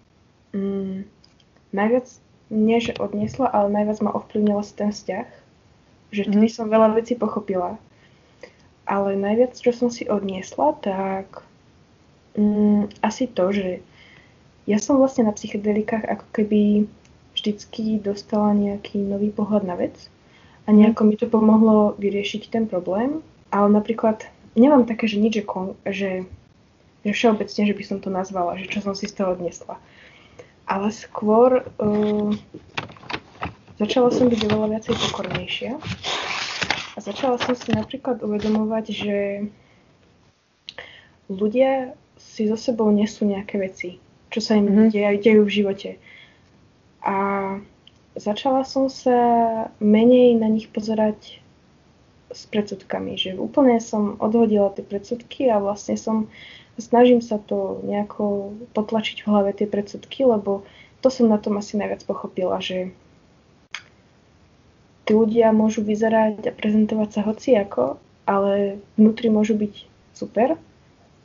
Mm, 0.55 1.03
najviac, 1.75 2.07
nie 2.47 2.79
že 2.79 2.95
odnesla, 2.95 3.51
ale 3.51 3.67
najviac 3.75 3.99
ma 3.99 4.15
ovplyvnila 4.15 4.63
ten 4.75 4.95
vzťah. 4.95 5.27
Že 6.15 6.21
vtedy 6.31 6.47
mm. 6.47 6.55
som 6.55 6.71
veľa 6.71 6.95
vecí 6.95 7.19
pochopila 7.19 7.75
ale 8.87 9.19
najviac, 9.19 9.53
čo 9.59 9.75
som 9.75 9.91
si 9.91 10.07
odniesla, 10.07 10.79
tak 10.79 11.43
mm, 12.39 13.03
asi 13.03 13.27
to, 13.27 13.51
že 13.51 13.67
ja 14.63 14.79
som 14.79 14.99
vlastne 14.99 15.27
na 15.27 15.35
psychedelikách 15.35 16.07
ako 16.07 16.25
keby 16.31 16.61
vždycky 17.35 17.99
dostala 17.99 18.55
nejaký 18.55 18.97
nový 19.03 19.29
pohľad 19.29 19.63
na 19.67 19.75
vec 19.75 19.95
a 20.65 20.73
nejako 20.73 21.01
mi 21.07 21.15
to 21.19 21.27
pomohlo 21.27 21.95
vyriešiť 21.99 22.51
ten 22.51 22.63
problém. 22.67 23.23
Ale 23.47 23.71
napríklad 23.71 24.27
nemám 24.59 24.83
také, 24.83 25.07
že 25.07 25.21
nič, 25.23 25.39
že, 25.39 26.27
že, 27.05 27.11
všeobecne, 27.15 27.63
že 27.63 27.77
by 27.77 27.83
som 27.87 27.97
to 28.03 28.11
nazvala, 28.11 28.59
že 28.59 28.67
čo 28.67 28.83
som 28.83 28.91
si 28.91 29.07
z 29.07 29.15
toho 29.15 29.37
odniesla. 29.37 29.79
Ale 30.67 30.91
skôr 30.91 31.63
uh, 31.63 32.29
začala 33.79 34.11
som 34.11 34.27
byť 34.27 34.41
oveľa 34.51 34.67
viacej 34.75 34.95
pokornejšia 35.07 35.71
začala 37.07 37.39
som 37.39 37.55
si 37.55 37.71
napríklad 37.71 38.19
uvedomovať, 38.19 38.85
že 38.91 39.17
ľudia 41.31 41.95
si 42.19 42.51
so 42.51 42.59
sebou 42.59 42.91
nesú 42.91 43.23
nejaké 43.23 43.55
veci, 43.55 43.89
čo 44.27 44.43
sa 44.43 44.59
im 44.59 44.67
mm-hmm. 44.67 44.87
dejú, 44.91 45.15
dejú 45.23 45.41
v 45.47 45.55
živote. 45.55 45.89
A 46.99 47.15
začala 48.19 48.67
som 48.67 48.91
sa 48.91 49.15
menej 49.79 50.35
na 50.35 50.51
nich 50.51 50.67
pozerať 50.67 51.39
s 52.27 52.43
predsudkami, 52.51 53.15
že 53.15 53.39
úplne 53.39 53.79
som 53.79 54.19
odhodila 54.19 54.67
tie 54.75 54.83
predsudky 54.83 55.47
a 55.47 55.63
vlastne 55.63 55.95
som 55.95 56.27
snažím 56.75 57.23
sa 57.23 57.39
to 57.39 57.79
nejako 57.87 58.51
potlačiť 58.75 59.23
v 59.23 59.29
hlave 59.31 59.51
tie 59.55 59.63
predsudky, 59.63 60.27
lebo 60.27 60.67
to 60.99 61.07
som 61.07 61.31
na 61.31 61.39
tom 61.39 61.55
asi 61.55 61.79
najviac 61.79 62.03
pochopila, 62.03 62.59
že 62.59 62.91
tí 65.07 65.15
ľudia 65.15 65.55
môžu 65.55 65.87
vyzerať 65.87 66.51
a 66.51 66.51
prezentovať 66.51 67.09
sa 67.15 67.21
hociako, 67.23 67.95
ale 68.27 68.83
vnútri 68.99 69.31
môžu 69.31 69.55
byť 69.55 69.73
super, 70.11 70.59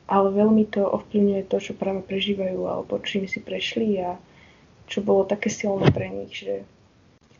ale 0.07 0.27
veľmi 0.31 0.71
to 0.71 0.87
ovplyvňuje 0.87 1.43
to, 1.51 1.57
čo 1.59 1.75
práve 1.75 1.99
prežívajú 1.99 2.63
alebo 2.63 3.03
čím 3.03 3.27
si 3.27 3.43
prešli 3.43 3.99
a 3.99 4.15
čo 4.87 5.03
bolo 5.03 5.27
také 5.27 5.51
silné 5.51 5.91
pre 5.91 6.07
nich, 6.07 6.31
že 6.31 6.63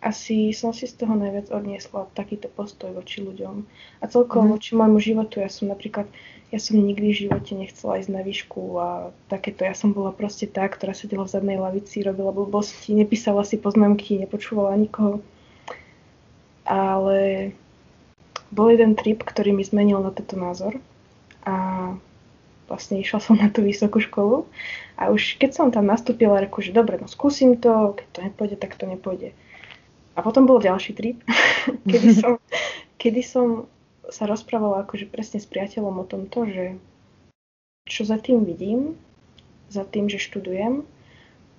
asi 0.04 0.52
som 0.52 0.76
si 0.76 0.84
z 0.84 1.00
toho 1.00 1.16
najviac 1.16 1.48
odniesla 1.48 2.12
takýto 2.12 2.52
postoj 2.52 2.92
voči 2.92 3.24
ľuďom. 3.24 3.64
A 4.04 4.06
celkovo 4.12 4.44
mm. 4.44 4.52
voči 4.60 4.72
môjmu 4.76 5.00
životu, 5.00 5.40
ja 5.40 5.48
som 5.48 5.72
napríklad, 5.72 6.12
ja 6.52 6.60
som 6.60 6.76
nikdy 6.76 7.08
v 7.16 7.20
živote 7.28 7.56
nechcela 7.56 8.04
ísť 8.04 8.12
na 8.12 8.20
výšku 8.20 8.62
a 8.84 9.16
takéto, 9.32 9.64
ja 9.64 9.72
som 9.72 9.96
bola 9.96 10.12
proste 10.12 10.44
tá, 10.44 10.68
ktorá 10.68 10.92
sedela 10.92 11.24
v 11.24 11.34
zadnej 11.40 11.56
lavici, 11.56 12.04
robila 12.04 12.36
blbosti, 12.36 12.92
nepísala 12.92 13.48
si 13.48 13.56
poznámky, 13.56 14.20
nepočúvala 14.20 14.76
nikoho 14.76 15.24
ale 16.64 17.52
bol 18.54 18.70
jeden 18.70 18.94
trip, 18.94 19.26
ktorý 19.26 19.52
mi 19.52 19.66
zmenil 19.66 20.00
na 20.00 20.14
tento 20.14 20.38
názor. 20.38 20.78
A 21.44 21.96
vlastne 22.70 23.02
išla 23.02 23.20
som 23.20 23.36
na 23.36 23.52
tú 23.52 23.66
vysokú 23.66 24.00
školu. 24.00 24.48
A 24.96 25.10
už 25.10 25.42
keď 25.42 25.52
som 25.54 25.68
tam 25.74 25.90
nastúpila, 25.90 26.40
reku, 26.40 26.64
že 26.64 26.76
dobre, 26.76 27.02
no 27.02 27.10
skúsim 27.10 27.58
to, 27.58 27.98
keď 27.98 28.08
to 28.14 28.20
nepôjde, 28.24 28.56
tak 28.62 28.78
to 28.78 28.86
nepôjde. 28.88 29.36
A 30.14 30.22
potom 30.22 30.46
bol 30.46 30.62
ďalší 30.62 30.94
trip, 30.94 31.18
kedy 31.90 32.10
som, 32.22 32.38
kedy 33.02 33.22
som 33.26 33.48
sa 34.08 34.30
rozprávala 34.30 34.86
akože 34.86 35.10
presne 35.10 35.42
s 35.42 35.48
priateľom 35.50 35.96
o 36.04 36.06
tomto, 36.06 36.46
že 36.46 36.66
čo 37.90 38.08
za 38.08 38.16
tým 38.22 38.48
vidím, 38.48 38.96
za 39.68 39.84
tým, 39.84 40.08
že 40.08 40.22
študujem, 40.22 40.86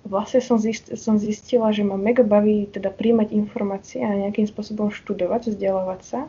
vlastne 0.05 0.39
som, 0.39 0.61
zist, 0.61 0.93
som 0.95 1.17
zistila, 1.17 1.73
že 1.73 1.81
ma 1.81 1.97
mega 1.97 2.21
baví 2.21 2.69
teda 2.69 2.93
príjmať 2.93 3.33
informácie 3.33 4.05
a 4.05 4.13
nejakým 4.13 4.45
spôsobom 4.45 4.93
študovať, 4.93 5.51
vzdelávať 5.51 6.01
sa 6.05 6.21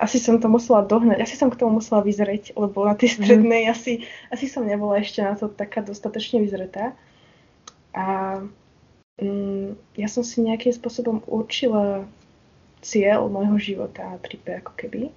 asi 0.00 0.16
som 0.16 0.40
to 0.40 0.48
musela 0.48 0.80
dohnať, 0.80 1.20
asi 1.20 1.36
som 1.36 1.52
k 1.52 1.60
tomu 1.60 1.76
musela 1.76 2.00
vyzrieť, 2.00 2.56
lebo 2.56 2.88
na 2.88 2.96
tej 2.96 3.12
mhm. 3.12 3.16
strednej 3.20 3.62
mm. 3.68 3.70
asi, 3.70 3.92
asi 4.32 4.48
som 4.48 4.64
nebola 4.64 4.98
ešte 4.98 5.20
na 5.20 5.36
to 5.36 5.52
taká 5.52 5.84
dostatočne 5.84 6.40
vyzretá. 6.40 6.96
A 7.92 8.40
mm, 9.20 9.76
ja 10.00 10.08
som 10.08 10.24
si 10.24 10.40
nejakým 10.40 10.72
spôsobom 10.72 11.20
určila 11.28 12.08
cieľ 12.80 13.28
môjho 13.28 13.60
života 13.60 14.16
a 14.16 14.20
tripe 14.24 14.56
ako 14.56 14.72
keby, 14.72 15.12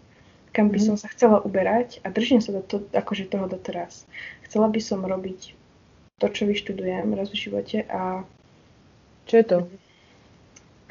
kam 0.51 0.67
by 0.67 0.83
mm. 0.83 0.85
som 0.91 0.95
sa 0.99 1.07
chcela 1.15 1.39
uberať 1.39 2.03
a 2.03 2.11
držím 2.11 2.43
sa 2.43 2.51
do 2.51 2.59
to, 2.59 2.83
akože 2.91 3.31
toho 3.31 3.47
doteraz. 3.47 4.03
Chcela 4.43 4.67
by 4.67 4.83
som 4.83 4.99
robiť 4.99 5.55
to, 6.17 6.25
čo 6.29 6.45
vyštudujem 6.45 7.13
raz 7.15 7.31
v 7.31 7.39
živote 7.39 7.77
a... 7.89 8.27
Čo 9.23 9.33
je 9.39 9.45
to? 9.47 9.57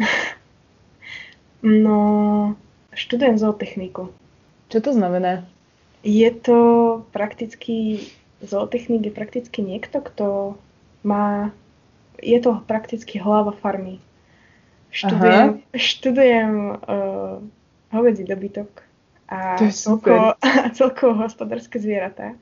no, 1.85 2.01
Študujem 2.93 3.41
zootechniku. 3.41 4.13
Čo 4.69 4.79
to 4.85 4.91
znamená? 4.93 5.49
Je 6.05 6.29
to 6.29 6.59
prakticky, 7.13 8.05
zootechnik 8.45 9.09
je 9.09 9.13
prakticky 9.13 9.65
niekto, 9.65 10.05
kto 10.05 10.27
má, 11.01 11.57
je 12.21 12.37
to 12.37 12.61
prakticky 12.69 13.17
hlava 13.17 13.57
farmy. 13.57 13.97
Študujem, 14.93 15.65
študujem 15.89 16.53
uh, 16.77 17.41
hovedzí 17.97 18.29
dobytok 18.29 18.69
a 19.33 19.57
celkovo, 19.73 20.37
a 20.45 20.69
celkovo 20.77 21.17
hospodárske 21.25 21.81
zvieratá. 21.81 22.37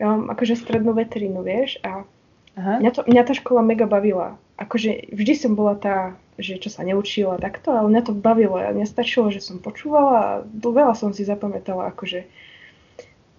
Ja 0.00 0.12
mám 0.12 0.32
akože 0.32 0.56
strednú 0.56 0.96
veterínu, 0.96 1.44
vieš, 1.44 1.80
a 1.84 2.06
Aha. 2.52 2.84
Mňa, 2.84 2.90
to, 2.92 3.00
mňa 3.08 3.22
tá 3.24 3.32
škola 3.32 3.64
mega 3.64 3.88
bavila. 3.88 4.36
Akože 4.60 5.08
vždy 5.08 5.34
som 5.40 5.52
bola 5.56 5.72
tá 5.72 6.20
že 6.40 6.56
čo 6.56 6.72
sa 6.72 6.80
neučila 6.80 7.36
takto, 7.36 7.76
ale 7.76 7.92
mňa 7.92 8.02
to 8.08 8.12
bavilo. 8.16 8.56
Mňa 8.56 8.88
stačilo, 8.88 9.28
že 9.28 9.44
som 9.44 9.60
počúvala 9.60 10.12
a 10.16 10.26
veľa 10.48 10.96
som 10.96 11.12
si 11.12 11.28
zapamätala. 11.28 11.92
Akože. 11.92 12.24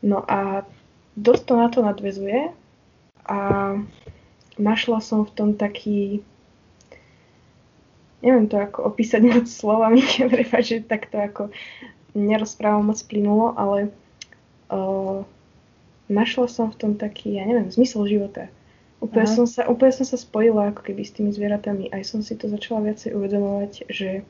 No 0.06 0.22
a 0.22 0.64
dosť 1.18 1.43
to 1.49 1.54
na 1.58 1.68
to 1.74 1.80
nadvezuje 1.82 2.54
a 3.26 3.39
našla 4.62 4.99
som 5.01 5.26
v 5.26 5.32
tom 5.34 5.49
taký 5.58 6.22
neviem 8.24 8.47
to 8.47 8.56
ako 8.56 8.88
opísať 8.88 9.22
moc 9.32 9.45
slovami, 9.49 10.04
prepáč, 10.34 10.80
že 10.80 10.86
takto 10.86 11.18
ako 11.18 11.43
nerozprávam 12.14 12.93
moc 12.93 12.99
plynulo, 13.10 13.58
ale 13.58 13.89
uh, 14.70 15.26
našla 16.12 16.47
som 16.51 16.68
v 16.72 16.80
tom 16.80 16.91
taký, 16.95 17.39
ja 17.39 17.47
neviem, 17.47 17.72
zmysel 17.72 18.08
života. 18.08 18.51
Úplne 19.04 19.28
som, 19.28 19.43
sa, 19.43 19.68
úplne 19.68 19.91
som 19.91 20.08
sa 20.08 20.16
spojila 20.16 20.72
ako 20.72 20.88
keby 20.88 21.04
s 21.04 21.12
tými 21.12 21.36
zvieratami. 21.36 21.91
Aj 21.91 22.08
som 22.08 22.24
si 22.24 22.39
to 22.39 22.47
začala 22.47 22.88
viacej 22.88 23.12
uvedomovať, 23.12 23.91
že 23.91 24.24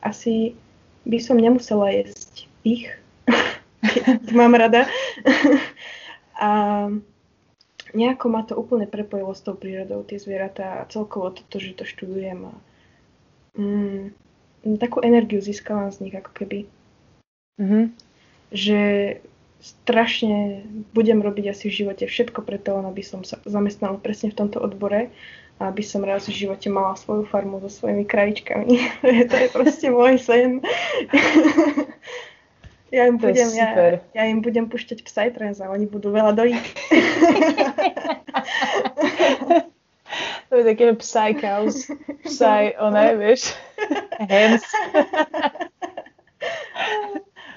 asi 0.00 0.56
by 1.04 1.18
som 1.20 1.36
nemusela 1.36 1.92
jesť 1.92 2.48
ich, 2.64 2.88
keď 3.84 4.32
mám 4.32 4.56
rada. 4.56 4.88
a 6.40 6.50
nejako 7.92 8.26
ma 8.32 8.42
to 8.48 8.56
úplne 8.56 8.88
prepojilo 8.88 9.36
s 9.36 9.44
tou 9.44 9.52
prírodou, 9.52 10.00
tie 10.08 10.16
zvieratá 10.16 10.80
a 10.80 10.88
celkovo 10.88 11.36
toto, 11.36 11.60
že 11.60 11.76
to 11.76 11.84
študujem. 11.84 12.48
A, 12.48 12.54
mm, 13.60 14.02
takú 14.80 15.04
energiu 15.04 15.44
získavam 15.44 15.92
z 15.92 16.08
nich 16.08 16.16
ako 16.16 16.32
keby. 16.32 16.64
Mm-hmm. 17.60 17.84
Že 18.56 18.80
strašne 19.62 20.66
budem 20.90 21.22
robiť 21.22 21.54
asi 21.54 21.70
v 21.70 21.86
živote 21.86 22.10
všetko 22.10 22.42
preto, 22.42 22.82
aby 22.82 23.06
som 23.06 23.22
sa 23.22 23.38
zamestnala 23.46 24.02
presne 24.02 24.34
v 24.34 24.38
tomto 24.42 24.58
odbore 24.58 25.14
a 25.62 25.70
aby 25.70 25.86
som 25.86 26.02
raz 26.02 26.26
v 26.26 26.34
živote 26.34 26.66
mala 26.66 26.98
svoju 26.98 27.22
farmu 27.30 27.62
so 27.62 27.70
svojimi 27.70 28.02
kravičkami. 28.02 28.74
to 29.30 29.36
je 29.38 29.48
proste 29.54 29.86
môj 29.94 30.18
sen. 30.18 30.58
ja, 32.96 33.06
im 33.06 33.22
budem, 33.22 33.54
ja, 33.54 34.02
ja 34.02 34.22
im 34.26 34.42
budem 34.42 34.66
pušťať 34.66 35.06
psytrance 35.06 35.62
a 35.62 35.70
oni 35.70 35.86
budú 35.86 36.10
veľa 36.10 36.34
dojiť. 36.34 36.64
to 40.50 40.52
je 40.58 40.64
také 40.66 40.90
psy 40.98 41.38
cows, 41.38 41.86
psy, 42.26 42.74
vieš, 43.14 43.54
hens 44.26 44.66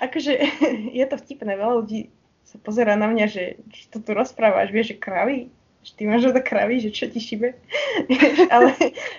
akože 0.07 0.33
je 0.99 1.05
to 1.05 1.15
vtipné, 1.19 1.57
veľa 1.57 1.73
ľudí 1.83 2.09
sa 2.45 2.61
pozera 2.61 2.93
na 2.93 3.09
mňa, 3.09 3.25
že 3.25 3.43
čo 3.73 3.97
to 3.97 3.97
tu 4.05 4.11
rozprávaš, 4.13 4.69
vieš, 4.69 4.95
že 4.95 5.01
kravy, 5.01 5.49
že 5.85 5.91
ty 5.97 6.09
máš 6.09 6.29
do 6.29 6.41
kravy, 6.41 6.81
že 6.81 6.89
čo 6.89 7.05
ti 7.05 7.21
šibe. 7.21 7.53
ale 8.53 8.73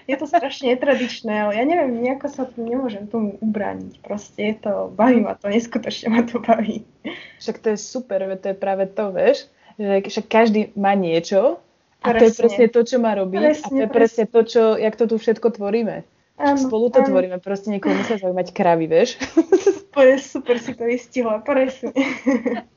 je 0.06 0.16
to 0.18 0.26
strašne 0.26 0.74
netradičné, 0.74 1.46
ale 1.46 1.52
ja 1.58 1.64
neviem, 1.66 2.02
nejako 2.02 2.26
sa 2.26 2.42
tu 2.46 2.62
nemôžem 2.62 3.06
tomu 3.06 3.38
ubrániť. 3.38 4.02
Proste 4.02 4.54
je 4.54 4.54
to, 4.66 4.90
baví 4.94 5.22
ma 5.22 5.38
to, 5.38 5.46
neskutočne 5.46 6.10
ma 6.10 6.22
to 6.26 6.42
baví. 6.42 6.82
Však 7.38 7.62
to 7.62 7.66
je 7.74 7.78
super, 7.78 8.26
to 8.38 8.50
je 8.50 8.56
práve 8.58 8.90
to, 8.90 9.14
vieš, 9.14 9.46
že 9.78 10.10
však 10.10 10.26
každý 10.26 10.60
má 10.74 10.98
niečo 10.98 11.62
a 12.02 12.10
presne. 12.10 12.18
to 12.18 12.24
je 12.26 12.32
presne 12.34 12.66
to, 12.70 12.80
čo 12.82 12.96
má 12.98 13.12
robiť 13.14 13.40
presne, 13.42 13.62
a 13.62 13.70
to 13.70 13.82
je 13.82 13.88
presne, 13.90 13.94
presne 13.94 14.24
to, 14.30 14.40
čo, 14.46 14.62
jak 14.74 14.94
to 14.98 15.04
tu 15.06 15.16
všetko 15.18 15.48
tvoríme. 15.54 16.02
Áno, 16.36 16.60
Spolu 16.60 16.92
to 16.92 17.00
áno. 17.00 17.08
tvoríme, 17.08 17.40
proste 17.40 17.72
niekoho 17.72 17.96
musia 17.96 18.20
zaujímať 18.20 18.52
kravy, 18.52 18.84
vieš. 18.84 19.16
Úplne 19.96 20.20
super 20.20 20.60
si 20.60 20.76
to 20.76 20.84
vystihla, 20.84 21.40
presne. 21.40 21.96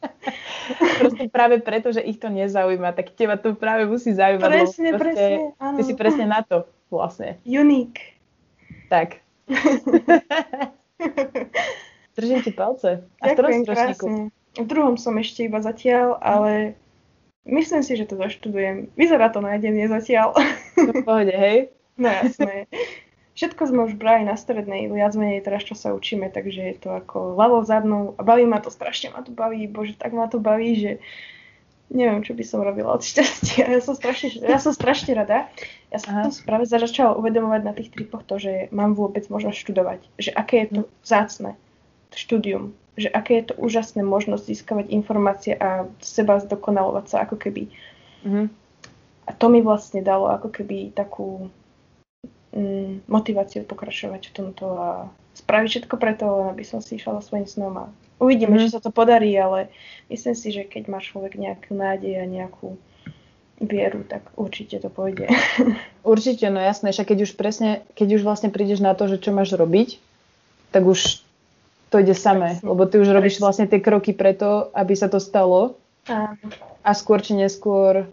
proste 1.04 1.28
práve 1.28 1.60
preto, 1.60 1.92
že 1.92 2.00
ich 2.00 2.24
to 2.24 2.32
nezaujíma, 2.32 2.96
tak 2.96 3.12
teba 3.20 3.36
to 3.36 3.60
práve 3.60 3.84
musí 3.84 4.16
zaujímať. 4.16 4.48
Presne, 4.48 4.90
proste, 4.96 5.04
presne, 5.04 5.28
áno. 5.60 5.76
Ty 5.76 5.82
si 5.84 5.94
presne 6.00 6.26
na 6.32 6.40
to 6.40 6.64
vlastne. 6.88 7.36
Unique. 7.44 8.00
Tak. 8.88 9.20
Držím 12.16 12.40
ti 12.40 12.56
palce. 12.56 13.04
A 13.20 13.36
v 13.36 13.68
krásne. 13.68 14.32
V 14.56 14.66
druhom 14.66 14.96
som 14.96 15.20
ešte 15.20 15.52
iba 15.52 15.60
zatiaľ, 15.60 16.16
ale 16.24 16.80
myslím 17.44 17.84
si, 17.84 18.00
že 18.00 18.08
to 18.08 18.16
zaštudujem. 18.16 18.88
Vyzerá 18.96 19.28
to 19.36 19.44
jeden 19.44 19.84
zatiaľ. 19.92 20.32
v 20.80 21.04
pohode, 21.04 21.36
hej? 21.36 21.76
No 22.00 22.08
jasné 22.08 22.72
všetko 23.36 23.62
sme 23.70 23.82
už 23.90 23.94
brali 24.00 24.26
na 24.26 24.38
strednej, 24.40 24.90
viac 24.90 25.14
menej 25.14 25.46
teraz, 25.46 25.66
čo 25.68 25.76
sa 25.76 25.94
učíme, 25.94 26.30
takže 26.30 26.62
je 26.62 26.76
to 26.80 26.90
ako 26.94 27.36
ľavou 27.36 27.62
zadnou 27.66 28.16
a 28.18 28.22
baví 28.24 28.48
ma 28.48 28.62
to, 28.64 28.74
strašne 28.74 29.14
ma 29.14 29.22
to 29.22 29.34
baví, 29.34 29.68
bože, 29.68 29.98
tak 29.98 30.14
ma 30.14 30.30
to 30.30 30.40
baví, 30.40 30.76
že 30.80 30.92
neviem, 31.90 32.22
čo 32.22 32.38
by 32.38 32.44
som 32.46 32.62
robila 32.62 32.94
od 32.94 33.02
šťastia. 33.02 33.66
Ja 33.66 33.82
som 33.82 33.98
strašne, 33.98 34.30
ja 34.46 34.62
som 34.62 34.74
strašne 34.74 35.18
rada. 35.18 35.50
Ja 35.90 35.98
som 35.98 36.14
Aha. 36.22 36.30
práve 36.46 36.70
začala 36.70 37.18
uvedomovať 37.18 37.62
na 37.66 37.74
tých 37.74 37.90
tripoch 37.90 38.22
to, 38.30 38.38
že 38.38 38.70
mám 38.70 38.94
vôbec 38.94 39.26
možnosť 39.26 39.58
študovať. 39.58 40.00
Že 40.22 40.32
aké 40.38 40.56
je 40.62 40.68
to 40.70 40.82
vzácne 41.02 41.58
štúdium. 42.14 42.78
Že 42.94 43.10
aké 43.10 43.42
je 43.42 43.46
to 43.50 43.56
úžasné 43.58 44.06
možnosť 44.06 44.44
získavať 44.46 44.86
informácie 44.94 45.58
a 45.58 45.90
seba 45.98 46.38
zdokonalovať 46.38 47.06
sa 47.10 47.18
ako 47.26 47.42
keby. 47.42 47.74
Mm-hmm. 48.22 48.46
A 49.26 49.32
to 49.34 49.46
mi 49.50 49.66
vlastne 49.66 50.06
dalo 50.06 50.30
ako 50.30 50.54
keby 50.54 50.94
takú 50.94 51.50
motiváciu 53.06 53.62
pokračovať 53.62 54.30
v 54.30 54.36
tomto 54.36 54.66
a 54.74 54.90
spraviť 55.38 55.70
všetko 55.70 55.96
preto, 56.02 56.26
aby 56.50 56.66
som 56.66 56.82
si 56.82 56.98
išla 56.98 57.22
svojim 57.22 57.46
snom 57.46 57.74
a 57.78 57.86
uvidíme, 58.18 58.58
mm. 58.58 58.62
či 58.66 58.74
sa 58.74 58.82
to 58.82 58.90
podarí, 58.90 59.32
ale 59.38 59.70
myslím 60.10 60.36
si, 60.36 60.50
že 60.50 60.66
keď 60.66 60.90
má 60.90 61.00
človek 61.00 61.38
nejakú 61.38 61.78
nádej 61.78 62.20
a 62.20 62.26
nejakú 62.26 62.76
vieru, 63.60 64.02
tak 64.08 64.24
určite 64.40 64.80
to 64.80 64.88
pôjde. 64.88 65.28
Určite, 66.08 66.48
no 66.48 66.64
jasné, 66.64 66.96
však 66.96 67.12
keď 67.12 67.20
už 67.28 67.32
presne, 67.36 67.84
keď 67.92 68.16
už 68.16 68.22
vlastne 68.24 68.50
prídeš 68.56 68.80
na 68.80 68.96
to, 68.96 69.12
že 69.12 69.20
čo 69.20 69.36
máš 69.36 69.52
robiť, 69.52 70.00
tak 70.72 70.88
už 70.88 71.20
to 71.92 71.96
ide 72.00 72.16
samé, 72.16 72.56
presne. 72.56 72.72
lebo 72.72 72.88
ty 72.88 73.04
už 73.04 73.12
robíš 73.12 73.44
vlastne 73.44 73.68
tie 73.68 73.84
kroky 73.84 74.16
preto, 74.16 74.72
aby 74.72 74.96
sa 74.96 75.12
to 75.12 75.20
stalo. 75.20 75.76
Áno. 76.08 76.40
A 76.88 76.96
skôr 76.96 77.20
či 77.20 77.36
neskôr 77.36 78.08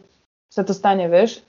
sa 0.51 0.66
to 0.66 0.74
stane, 0.74 1.07
vieš? 1.07 1.47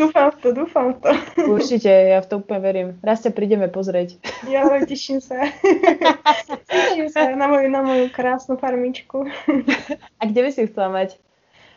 Dúfam 0.00 0.30
v 0.34 0.36
to, 0.42 0.48
dúfam 0.54 0.86
v 0.94 0.98
to. 1.02 1.10
Určite, 1.46 1.90
ja 1.90 2.18
v 2.22 2.26
to 2.26 2.34
úplne 2.42 2.60
verím. 2.60 2.88
Raz 3.02 3.22
ťa 3.22 3.34
prídeme 3.34 3.66
pozrieť. 3.70 4.18
Ja 4.50 4.66
teším 4.82 5.22
sa. 5.22 5.50
teším 6.70 7.08
sa 7.10 7.34
na 7.34 7.46
moju, 7.46 7.68
na 7.70 7.82
moju 7.82 8.06
krásnu 8.10 8.58
farmičku. 8.58 9.26
A 10.18 10.22
kde 10.26 10.40
by 10.46 10.50
si 10.50 10.66
chcela 10.66 10.90
mať? 10.90 11.18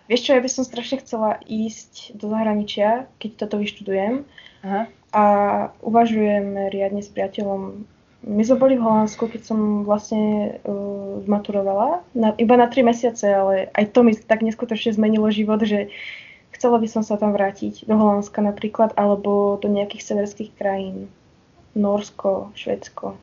Vieš 0.10 0.22
čo, 0.28 0.32
ja 0.36 0.42
by 0.44 0.50
som 0.52 0.64
strašne 0.68 1.00
chcela 1.00 1.40
ísť 1.48 2.20
do 2.20 2.28
zahraničia, 2.28 3.08
keď 3.22 3.46
toto 3.46 3.62
vyštudujem. 3.62 4.28
Aha. 4.66 4.92
A 5.12 5.24
uvažujem 5.84 6.72
riadne 6.72 7.00
s 7.04 7.12
priateľom 7.12 7.88
my 8.22 8.46
sme 8.46 8.62
boli 8.62 8.78
v 8.78 8.86
Holandsku, 8.86 9.26
keď 9.34 9.42
som 9.50 9.82
vlastne 9.82 10.54
uh, 10.62 11.26
zmaturovala, 11.26 12.06
na, 12.14 12.38
iba 12.38 12.54
na 12.54 12.70
tri 12.70 12.86
mesiace, 12.86 13.26
ale 13.26 13.74
aj 13.74 13.98
to 13.98 14.06
mi 14.06 14.14
tak 14.14 14.46
neskutočne 14.46 14.94
zmenilo 14.94 15.26
život, 15.34 15.58
že 15.66 15.90
chcela 16.62 16.78
by 16.78 16.86
som 16.86 17.02
sa 17.02 17.18
tam 17.18 17.34
vrátiť 17.34 17.90
do 17.90 17.98
Holandska 17.98 18.46
napríklad, 18.46 18.94
alebo 18.94 19.58
do 19.58 19.66
nejakých 19.66 20.14
severských 20.14 20.54
krajín. 20.54 21.10
Norsko, 21.74 22.54
Švedsko. 22.54 23.18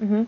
Uh-huh. 0.00 0.24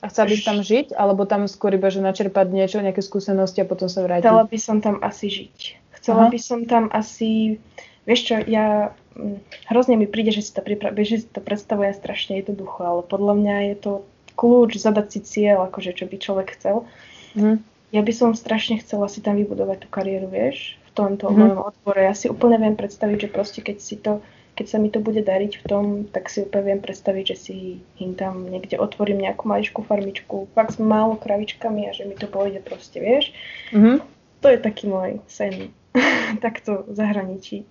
A 0.00 0.04
chcela 0.08 0.26
by 0.32 0.36
tam 0.40 0.58
žiť, 0.64 0.96
alebo 0.96 1.28
tam 1.28 1.46
skôr 1.46 1.76
iba, 1.76 1.92
že 1.92 2.02
načerpať 2.02 2.48
niečo, 2.50 2.82
nejaké 2.82 3.04
skúsenosti 3.04 3.62
a 3.62 3.68
potom 3.68 3.86
sa 3.86 4.02
vrátiť? 4.02 4.26
Chcela 4.26 4.44
by 4.48 4.58
som 4.58 4.76
tam 4.82 4.96
asi 5.04 5.28
žiť. 5.28 5.58
Chcela 6.00 6.26
Aha. 6.26 6.32
by 6.32 6.40
som 6.40 6.64
tam 6.64 6.88
asi, 6.90 7.60
vieš 8.08 8.20
čo, 8.32 8.34
ja 8.48 8.96
Mm, 9.20 9.42
hrozne 9.66 9.98
mi 9.98 10.06
príde, 10.06 10.30
že 10.30 10.40
si 10.40 10.50
to, 10.54 10.62
pripra- 10.62 10.94
že 10.94 11.26
si 11.26 11.26
to 11.26 11.42
predstavuje 11.42 11.92
strašne 11.92 12.40
jednoducho, 12.40 12.80
ale 12.80 13.00
podľa 13.04 13.34
mňa 13.36 13.56
je 13.72 13.76
to 13.76 13.92
kľúč 14.38 14.78
zadať 14.78 15.06
si 15.12 15.20
cieľ, 15.20 15.68
akože 15.68 15.92
čo 15.92 16.08
by 16.08 16.16
človek 16.16 16.56
chcel. 16.56 16.88
Mm. 17.34 17.60
Ja 17.90 18.00
by 18.06 18.12
som 18.14 18.38
strašne 18.38 18.78
chcela 18.80 19.10
si 19.10 19.18
tam 19.18 19.34
vybudovať 19.36 19.84
tú 19.84 19.88
kariéru, 19.90 20.30
vieš, 20.30 20.79
v 20.90 20.94
tomto 20.98 21.30
mm. 21.30 21.36
mojom 21.38 21.60
odbore. 21.70 22.00
Ja 22.02 22.14
si 22.18 22.26
úplne 22.26 22.58
viem 22.58 22.74
predstaviť, 22.74 23.16
že 23.26 23.28
proste 23.30 23.60
keď 23.62 23.78
si 23.78 23.96
to 23.96 24.18
keď 24.50 24.66
sa 24.68 24.76
mi 24.76 24.92
to 24.92 25.00
bude 25.00 25.24
dariť 25.24 25.56
v 25.56 25.64
tom, 25.64 25.84
tak 26.04 26.28
si 26.28 26.44
úplne 26.44 26.76
viem 26.76 26.80
predstaviť, 26.84 27.24
že 27.32 27.36
si 27.38 27.56
im 27.96 28.12
tam 28.12 28.44
niekde 28.44 28.76
otvorím 28.76 29.24
nejakú 29.24 29.48
maličkú 29.48 29.80
farmičku, 29.80 30.52
fakt 30.52 30.76
s 30.76 30.78
málo 30.82 31.16
kravičkami 31.16 31.88
a 31.88 31.96
že 31.96 32.04
mi 32.04 32.12
to 32.12 32.28
pôjde 32.28 32.60
proste, 32.60 33.00
vieš. 33.00 33.32
Mm-hmm. 33.72 34.04
To 34.44 34.46
je 34.52 34.58
taký 34.60 34.84
môj 34.84 35.24
sen. 35.32 35.72
takto 36.44 36.86
v 36.86 36.92
zahraničí. 36.94 37.66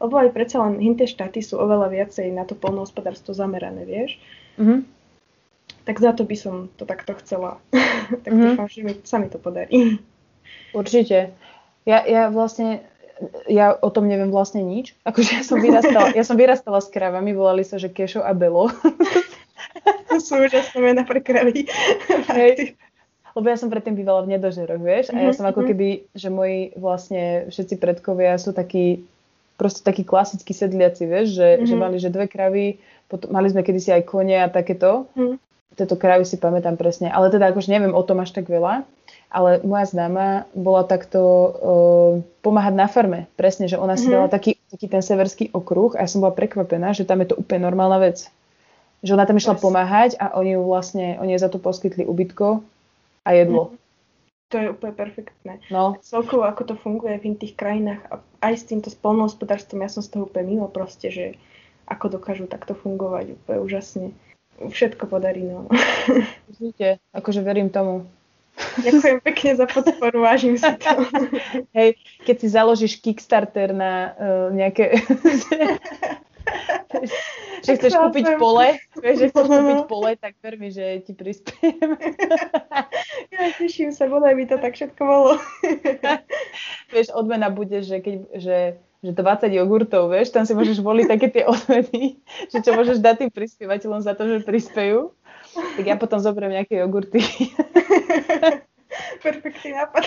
Lebo 0.00 0.14
aj 0.16 0.32
predsa 0.32 0.62
len 0.64 0.78
hinte 0.80 1.04
štáty 1.04 1.42
sú 1.42 1.58
oveľa 1.58 1.92
viacej 1.92 2.30
na 2.32 2.46
to 2.46 2.54
polnohospodárstvo 2.54 3.34
zamerané, 3.34 3.84
vieš. 3.84 4.16
Mm-hmm. 4.56 4.80
Tak 5.86 5.96
za 5.98 6.12
to 6.14 6.22
by 6.22 6.36
som 6.36 6.54
to 6.78 6.86
takto 6.86 7.16
chcela. 7.20 7.58
tak 8.24 8.30
mm-hmm. 8.30 8.54
dúfam, 8.54 8.68
že 8.70 8.80
mi, 8.84 8.92
sa 9.02 9.18
mi 9.18 9.28
to 9.28 9.40
podarí. 9.42 9.98
Určite. 10.70 11.34
Ja, 11.88 12.04
ja 12.04 12.28
vlastne 12.28 12.84
ja 13.48 13.76
o 13.76 13.92
tom 13.92 14.08
neviem 14.08 14.32
vlastne 14.32 14.64
nič. 14.64 14.96
Akože 15.04 15.40
ja 15.40 15.44
som 15.44 15.60
vyrastala, 15.60 16.12
ja 16.16 16.24
som 16.24 16.40
vyrastala 16.40 16.80
s 16.80 16.88
kravami, 16.88 17.36
volali 17.36 17.64
sa, 17.68 17.76
že 17.76 17.92
Kešo 17.92 18.24
a 18.24 18.32
Belo. 18.32 18.72
sú 20.20 20.40
úžasné 20.40 20.78
mená 20.80 21.04
pre 21.04 21.20
kravy. 21.20 21.68
Hej 22.32 22.76
lebo 23.34 23.46
ja 23.46 23.56
som 23.58 23.70
predtým 23.70 23.94
bývala 23.94 24.26
v 24.26 24.36
nedožeroch, 24.36 24.82
vieš, 24.82 25.14
a 25.14 25.18
ja 25.18 25.30
mhm, 25.30 25.36
som 25.38 25.46
ako 25.46 25.62
mhm. 25.64 25.68
keby, 25.70 25.88
že 26.14 26.28
moji 26.28 26.60
vlastne 26.74 27.22
všetci 27.50 27.74
predkovia 27.78 28.34
sú 28.36 28.50
takí, 28.50 29.06
proste 29.54 29.86
takí 29.86 30.02
klasickí 30.02 30.56
sedliaci, 30.56 31.04
vieš, 31.04 31.36
že, 31.36 31.48
mm-hmm. 31.56 31.68
že 31.68 31.74
mali, 31.76 31.96
že 32.00 32.10
dve 32.10 32.26
kravy, 32.26 32.66
potom, 33.12 33.30
mali 33.30 33.52
sme 33.52 33.60
kedysi 33.62 33.92
aj 33.92 34.08
kone 34.08 34.38
a 34.38 34.48
takéto. 34.48 35.10
Mm. 35.18 35.36
Tieto 35.76 35.94
kravy 35.94 36.26
si 36.26 36.40
pamätám 36.40 36.74
presne, 36.74 37.12
ale 37.12 37.30
teda 37.30 37.52
akože 37.54 37.70
neviem 37.70 37.94
o 37.94 38.02
tom 38.02 38.18
až 38.24 38.34
tak 38.34 38.50
veľa, 38.50 38.82
ale 39.30 39.62
moja 39.62 39.86
známa 39.86 40.50
bola 40.52 40.82
takto 40.82 41.20
uh, 41.22 42.12
pomáhať 42.42 42.74
na 42.74 42.90
farme, 42.90 43.20
presne, 43.38 43.70
že 43.70 43.78
ona 43.78 43.94
si 43.94 44.10
mm-hmm. 44.10 44.14
dala 44.18 44.28
taký, 44.28 44.58
taký 44.68 44.90
ten 44.90 45.00
severský 45.00 45.54
okruh 45.54 45.94
a 45.94 46.02
ja 46.02 46.10
som 46.10 46.18
bola 46.18 46.34
prekvapená, 46.34 46.90
že 46.90 47.06
tam 47.06 47.22
je 47.22 47.30
to 47.30 47.38
úplne 47.38 47.62
normálna 47.62 48.02
vec. 48.02 48.26
Že 49.06 49.16
ona 49.16 49.24
tam 49.24 49.38
išla 49.38 49.56
yes. 49.56 49.62
pomáhať 49.62 50.10
a 50.18 50.34
oni 50.36 50.58
ju 50.58 50.62
vlastne, 50.66 51.16
oni 51.22 51.38
jej 51.38 51.42
za 51.46 51.48
to 51.48 51.62
poskytli 51.62 52.04
ubytko 52.04 52.60
a 53.24 53.30
jedlo. 53.32 53.72
To 54.50 54.58
je 54.58 54.74
úplne 54.74 54.94
perfektné. 54.98 55.62
No. 55.70 55.94
Celkovo, 56.02 56.42
ako 56.42 56.62
to 56.66 56.74
funguje 56.74 57.22
v 57.22 57.38
tých 57.38 57.54
krajinách 57.54 58.02
a 58.10 58.18
aj 58.42 58.54
s 58.58 58.66
týmto 58.66 58.90
spolnohospodárstvom, 58.90 59.86
ja 59.86 59.88
som 59.88 60.02
z 60.02 60.10
toho 60.10 60.26
úplne 60.26 60.58
mimo 60.58 60.66
proste, 60.66 61.06
že 61.06 61.38
ako 61.86 62.18
dokážu 62.18 62.50
takto 62.50 62.74
fungovať, 62.74 63.38
úplne 63.38 63.58
úžasne. 63.62 64.06
Všetko 64.58 65.06
podarí, 65.06 65.46
no. 65.46 65.70
Určite, 66.50 66.98
akože 67.14 67.46
verím 67.46 67.70
tomu. 67.70 68.10
Ďakujem 68.80 69.18
pekne 69.24 69.50
za 69.56 69.66
podporu, 69.66 70.24
vážim 70.24 70.56
si 70.56 70.70
to. 70.78 70.92
Hej, 71.76 71.96
keď 72.24 72.36
si 72.40 72.46
založíš 72.48 72.92
Kickstarter 73.00 73.74
na 73.74 74.14
uh, 74.14 74.48
nejaké 74.54 75.00
že 77.60 77.76
chceš 77.76 77.92
kúpiť 77.94 78.40
pole, 78.40 78.80
vieš, 78.98 79.16
že 79.20 79.26
chceš 79.30 79.46
kúpiť 79.46 79.80
pole, 79.86 80.10
tak 80.16 80.34
ver 80.40 80.54
mi, 80.56 80.72
že 80.72 81.04
ti 81.04 81.12
prispiem. 81.12 81.76
ja 83.32 83.40
teším 83.56 83.92
sa, 83.92 84.08
bodaj 84.08 84.34
by 84.34 84.44
to 84.48 84.56
tak 84.58 84.72
všetko 84.74 85.02
bolo. 85.04 85.32
vieš, 86.92 87.12
odmena 87.12 87.52
bude, 87.52 87.84
že, 87.84 88.00
keď, 88.00 88.16
že, 88.36 88.58
že 89.04 89.12
20 89.12 89.58
jogurtov, 89.60 90.10
vieš, 90.10 90.32
tam 90.32 90.48
si 90.48 90.56
môžeš 90.56 90.80
voliť 90.80 91.06
také 91.06 91.28
tie 91.30 91.44
odmeny, 91.46 92.18
že 92.48 92.58
čo 92.64 92.74
môžeš 92.74 92.98
dať 92.98 93.26
tým 93.26 93.30
prispievateľom 93.30 94.00
za 94.02 94.16
to, 94.16 94.26
že 94.26 94.46
prispejú. 94.46 95.12
Tak 95.54 95.84
ja 95.86 95.96
potom 95.98 96.22
zoberiem 96.22 96.62
nejaké 96.62 96.78
jogurty. 96.78 97.20
Perfektný 99.24 99.74
nápad. 99.74 100.04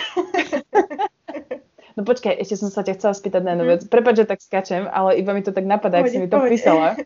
No 1.94 2.02
počkaj, 2.02 2.42
ešte 2.42 2.58
som 2.58 2.74
sa 2.74 2.82
ťa 2.82 2.98
chcela 2.98 3.14
spýtať 3.14 3.42
na 3.46 3.54
jednu 3.54 3.66
vec. 3.70 3.82
Prepač, 3.86 4.18
že 4.18 4.26
tak 4.26 4.42
skačem, 4.42 4.90
ale 4.90 5.22
iba 5.22 5.30
mi 5.38 5.46
to 5.46 5.54
tak 5.54 5.66
napadá, 5.66 6.02
ak 6.02 6.10
si 6.10 6.18
mi 6.18 6.26
to 6.26 6.42
písala. 6.42 6.98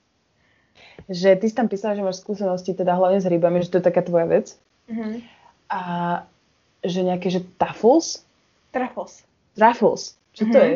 Že 1.12 1.40
ty 1.44 1.46
si 1.52 1.56
tam 1.56 1.68
písala, 1.68 2.00
že 2.00 2.04
máš 2.04 2.24
skúsenosti 2.24 2.72
teda 2.72 2.96
hlavne 2.96 3.20
s 3.20 3.28
rybami, 3.28 3.64
že 3.64 3.72
to 3.72 3.80
je 3.80 3.88
taká 3.88 4.00
tvoja 4.04 4.28
vec. 4.28 4.56
Uh-huh. 4.88 5.20
A 5.68 5.82
že 6.88 7.04
nejaké, 7.04 7.28
že 7.28 7.44
truffles? 7.60 8.24
Truffles. 8.72 9.28
Truffles. 9.60 10.16
Čo 10.32 10.44
uh-huh. 10.48 10.54
to 10.56 10.60
mhm. 10.60 10.68
je? 10.68 10.76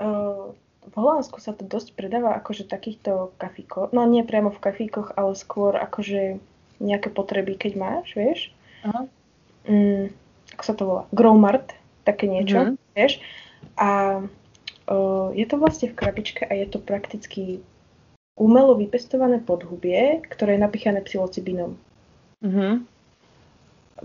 Uh, 0.00 0.44
v 0.88 0.94
Holandsku 0.96 1.36
sa 1.44 1.52
to 1.52 1.68
dosť 1.68 1.92
predáva 1.92 2.32
akože 2.40 2.64
takýchto 2.64 3.36
kafíkoch. 3.36 3.92
No 3.92 4.08
nie 4.08 4.24
priamo 4.24 4.48
v 4.48 4.62
kafíkoch, 4.62 5.20
ale 5.20 5.36
skôr 5.36 5.76
akože 5.76 6.40
nejaké 6.78 7.10
potreby, 7.10 7.58
keď 7.58 7.72
máš, 7.78 8.06
vieš. 8.14 8.50
Uh-huh. 8.86 9.06
Mm, 9.68 10.14
ako 10.54 10.62
sa 10.64 10.74
to 10.74 10.82
volá? 10.86 11.02
Growmart 11.12 11.76
také 12.08 12.24
niečo, 12.24 12.72
mm-hmm. 12.72 12.96
vieš. 12.96 13.20
A 13.76 14.22
o, 14.88 15.30
je 15.36 15.44
to 15.44 15.60
vlastne 15.60 15.92
v 15.92 15.98
krabičke 15.98 16.48
a 16.48 16.52
je 16.56 16.66
to 16.72 16.80
prakticky 16.80 17.60
umelo 18.38 18.78
vypestované 18.80 19.44
podhubie, 19.44 20.24
ktoré 20.32 20.56
je 20.56 20.64
napichané 20.64 21.04
psilocibinom. 21.04 21.76
Mm-hmm. 22.40 22.72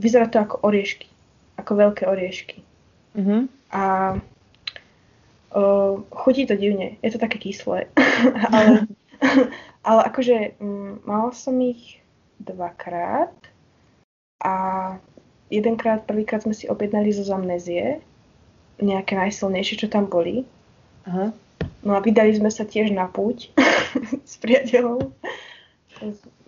Vyzerá 0.01 0.27
to 0.27 0.41
ako 0.41 0.67
oriešky, 0.67 1.07
ako 1.55 1.71
veľké 1.79 2.03
oriešky. 2.09 2.59
Mm-hmm. 3.15 3.41
A 3.71 3.83
o, 5.55 5.61
chutí 6.11 6.43
to 6.43 6.59
divne, 6.59 6.99
je 6.99 7.09
to 7.13 7.21
také 7.21 7.39
kyslé, 7.39 7.87
ale, 8.51 8.89
ale 9.87 10.01
akože 10.11 10.59
m, 10.59 10.65
mm, 10.67 10.93
mala 11.07 11.31
som 11.31 11.55
ich 11.61 12.02
dvakrát 12.43 13.33
a 14.43 14.55
jedenkrát, 15.47 16.03
prvýkrát 16.03 16.43
sme 16.43 16.51
si 16.51 16.67
objednali 16.67 17.15
zo 17.15 17.23
zamnézie, 17.23 18.03
nejaké 18.83 19.15
najsilnejšie, 19.15 19.85
čo 19.85 19.87
tam 19.87 20.11
boli. 20.11 20.43
Aha. 21.07 21.31
No 21.83 21.91
a 21.95 21.99
vydali 21.99 22.35
sme 22.35 22.51
sa 22.51 22.67
tiež 22.67 22.91
na 22.91 23.07
púť 23.07 23.51
s 24.31 24.35
priateľom. 24.39 25.11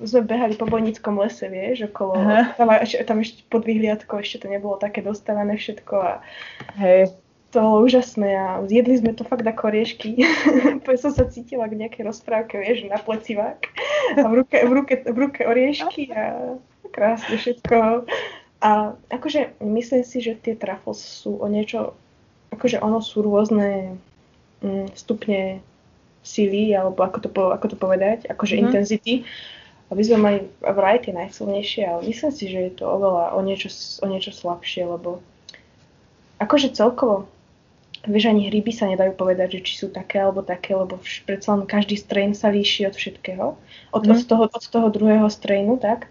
Sme 0.04 0.28
behali 0.28 0.60
po 0.60 0.68
bojnickom 0.68 1.16
lese, 1.22 1.48
vieš, 1.48 1.88
okolo. 1.88 2.20
Tam, 2.60 2.68
tam 2.84 3.18
ešte 3.24 3.48
pod 3.48 3.64
vyhliadkou 3.64 4.20
ešte 4.20 4.44
to 4.44 4.48
nebolo 4.52 4.76
také 4.76 5.00
dostávané 5.00 5.56
všetko 5.56 5.96
a 5.96 6.12
Hej. 6.76 7.16
To 7.56 7.64
bolo 7.64 7.88
úžasné 7.88 8.36
a 8.36 8.60
zjedli 8.68 9.00
sme 9.00 9.16
to 9.16 9.24
fakt 9.24 9.48
ako 9.48 9.72
riešky. 9.72 10.20
Som 11.00 11.16
sa 11.16 11.24
cítila 11.32 11.72
k 11.72 11.80
nejakej 11.80 12.04
rozprávke, 12.04 12.60
vieš, 12.60 12.84
na 12.92 13.00
plecivák 13.00 13.64
a 14.20 14.28
v 14.28 14.44
ruke, 14.44 14.60
v 14.60 14.72
ruke, 14.76 14.96
v 15.08 15.18
ruke 15.18 15.42
oriešky 15.48 16.12
a 16.12 16.60
krásne 16.92 17.40
všetko. 17.40 18.04
A 18.60 18.92
akože 19.08 19.56
myslím 19.64 20.04
si, 20.04 20.20
že 20.20 20.36
tie 20.36 20.60
truffles 20.60 21.00
sú 21.00 21.40
o 21.40 21.48
niečo, 21.48 21.96
akože 22.52 22.84
ono 22.84 23.00
sú 23.00 23.24
rôzne 23.24 23.96
mm, 24.60 24.92
stupne 24.92 25.64
sily, 26.28 26.76
alebo 26.76 27.08
ako 27.08 27.18
to, 27.24 27.30
ako 27.56 27.66
to 27.72 27.78
povedať, 27.80 28.28
akože 28.28 28.60
mm. 28.60 28.62
intenzity. 28.68 29.14
A 29.88 29.96
my 29.96 30.02
sme 30.04 30.18
mali 30.18 30.40
vraj 30.60 31.08
tie 31.08 31.14
najsilnejšie, 31.16 31.84
ale 31.88 32.10
myslím 32.10 32.32
si, 32.36 32.52
že 32.52 32.60
je 32.68 32.72
to 32.84 32.90
oveľa 32.90 33.38
o 33.38 33.40
niečo, 33.46 33.72
o 34.02 34.06
niečo 34.12 34.34
slabšie, 34.34 34.82
lebo 34.82 35.22
akože 36.42 36.74
celkovo, 36.74 37.30
vieš, 38.08 38.32
ani 38.32 38.48
hryby 38.50 38.72
sa 38.72 38.90
nedajú 38.90 39.14
povedať, 39.18 39.60
že 39.60 39.64
či 39.66 39.74
sú 39.86 39.88
také 39.92 40.22
alebo 40.22 40.46
také, 40.46 40.78
lebo 40.78 41.02
predsa 41.26 41.58
len 41.58 41.66
každý 41.66 41.98
strain 41.98 42.32
sa 42.38 42.54
líši 42.54 42.90
od 42.90 42.96
všetkého, 42.96 43.46
od, 43.92 44.04
mm. 44.06 44.12
od, 44.12 44.22
toho, 44.26 44.44
od 44.50 44.66
toho 44.66 44.88
druhého 44.90 45.28
strainu, 45.30 45.78
tak. 45.78 46.10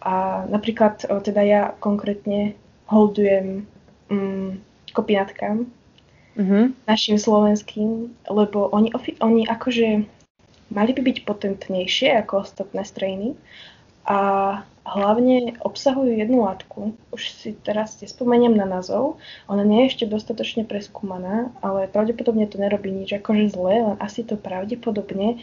A 0.00 0.44
napríklad 0.48 1.04
teda 1.04 1.42
ja 1.44 1.62
konkrétne 1.76 2.56
holdujem 2.88 3.68
um, 4.08 4.56
kopinatkám, 4.96 5.68
mm-hmm. 6.36 6.64
našim 6.88 7.16
slovenským, 7.20 8.10
lebo 8.26 8.72
oni, 8.72 8.90
oni 9.20 9.42
akože 9.44 10.08
mali 10.70 10.90
by 10.94 11.00
byť 11.02 11.18
potentnejšie 11.26 12.08
ako 12.24 12.46
ostatné 12.46 12.82
strejny 12.86 13.36
a 14.06 14.18
hlavne 14.90 15.54
obsahujú 15.62 16.18
jednu 16.18 16.42
látku, 16.42 16.98
už 17.14 17.22
si 17.30 17.54
teraz 17.54 17.94
nespomeniem 18.02 18.54
na 18.58 18.66
názov, 18.66 19.22
ona 19.46 19.62
nie 19.62 19.86
je 19.86 19.90
ešte 19.94 20.04
dostatočne 20.10 20.66
preskúmaná, 20.66 21.54
ale 21.62 21.86
pravdepodobne 21.86 22.50
to 22.50 22.58
nerobí 22.58 22.90
nič 22.90 23.14
akože 23.14 23.54
zlé, 23.54 23.74
len 23.86 23.96
asi 24.02 24.26
to 24.26 24.34
pravdepodobne 24.34 25.38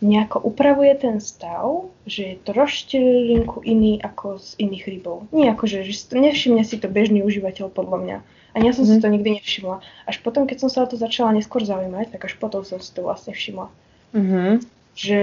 nejako 0.00 0.44
upravuje 0.44 0.92
ten 0.94 1.20
stav, 1.20 1.88
že 2.04 2.22
je 2.22 2.36
to 2.44 2.52
roštilinku 2.52 3.64
iný 3.64 3.96
ako 4.04 4.36
z 4.36 4.48
iných 4.60 4.84
rybov. 4.92 5.16
Nie 5.32 5.56
ako, 5.56 5.64
že, 5.64 5.88
nevšimne 6.12 6.60
si 6.68 6.76
to 6.76 6.88
bežný 6.92 7.24
užívateľ 7.24 7.72
podľa 7.72 7.98
mňa. 8.04 8.18
Ani 8.56 8.72
ja 8.72 8.76
som 8.76 8.84
mm. 8.84 8.88
si 8.88 8.96
mhm. 8.96 9.02
to 9.04 9.08
nikdy 9.08 9.30
nevšimla. 9.40 9.76
Až 10.04 10.16
potom, 10.20 10.44
keď 10.44 10.56
som 10.64 10.70
sa 10.72 10.84
o 10.84 10.88
to 10.88 11.00
začala 11.00 11.32
neskôr 11.32 11.64
zaujímať, 11.64 12.12
tak 12.12 12.28
až 12.28 12.36
potom 12.36 12.60
som 12.64 12.80
si 12.80 12.92
to 12.92 13.04
vlastne 13.04 13.32
všimla. 13.32 13.68
Mm-hmm. 14.16 14.50
Že 14.96 15.20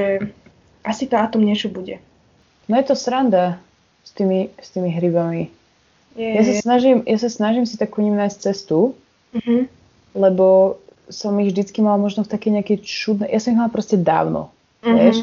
asi 0.86 1.04
to 1.10 1.16
na 1.18 1.28
tom 1.30 1.42
niečo 1.42 1.70
bude. 1.70 1.98
No 2.68 2.80
je 2.80 2.86
to 2.88 2.96
sranda 2.96 3.60
s 4.04 4.12
tými, 4.16 4.52
s 4.56 4.72
tými 4.72 4.90
hrybami. 4.92 5.52
Je, 6.14 6.30
ja, 6.30 6.42
sa 6.46 6.54
snažím, 6.62 7.02
ja 7.10 7.18
sa 7.18 7.30
snažím 7.30 7.66
si 7.66 7.76
takú 7.76 8.06
ním 8.06 8.14
nájsť 8.16 8.38
cestu, 8.38 8.94
mm-hmm. 9.34 9.62
lebo 10.14 10.78
som 11.10 11.34
ich 11.42 11.52
vždycky 11.52 11.82
mala 11.82 11.98
možno 11.98 12.24
v 12.24 12.32
také 12.32 12.54
nejakej 12.54 12.86
čudnej... 12.86 13.28
Ja 13.34 13.42
som 13.42 13.58
ich 13.58 13.60
mala 13.60 13.74
proste 13.74 13.98
dávno, 13.98 14.54
mm-hmm. 14.86 14.96
vieš? 14.96 15.18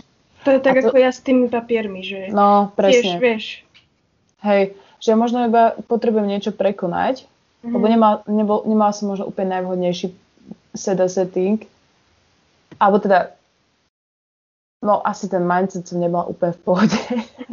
To 0.45 0.49
je 0.57 0.61
tak 0.61 0.81
to... 0.81 0.89
ako 0.91 0.97
ja 0.99 1.11
s 1.13 1.21
tými 1.23 1.47
papiermi, 1.47 2.01
že... 2.03 2.29
No, 2.35 2.75
presne. 2.75 3.17
Vieš, 3.17 3.23
vieš. 3.23 3.45
Hej, 4.41 4.75
že 5.01 5.17
možno 5.17 5.47
iba 5.47 5.77
potrebujem 5.89 6.29
niečo 6.29 6.53
prekonať, 6.53 7.25
mm-hmm. 7.25 7.73
lebo 7.73 7.85
nemal, 7.87 8.15
nebol, 8.27 8.59
nemala 8.67 8.93
som 8.93 9.13
možno 9.13 9.29
úplne 9.29 9.57
najvhodnejší 9.61 10.13
seda 10.75 11.07
setting. 11.07 11.65
Alebo 12.81 12.99
teda 12.99 13.37
No 14.81 15.05
asi 15.05 15.29
ten 15.29 15.45
mindset 15.45 15.85
som 15.85 16.01
nebola 16.01 16.25
úplne 16.25 16.57
v 16.57 16.61
pohode. 16.65 17.01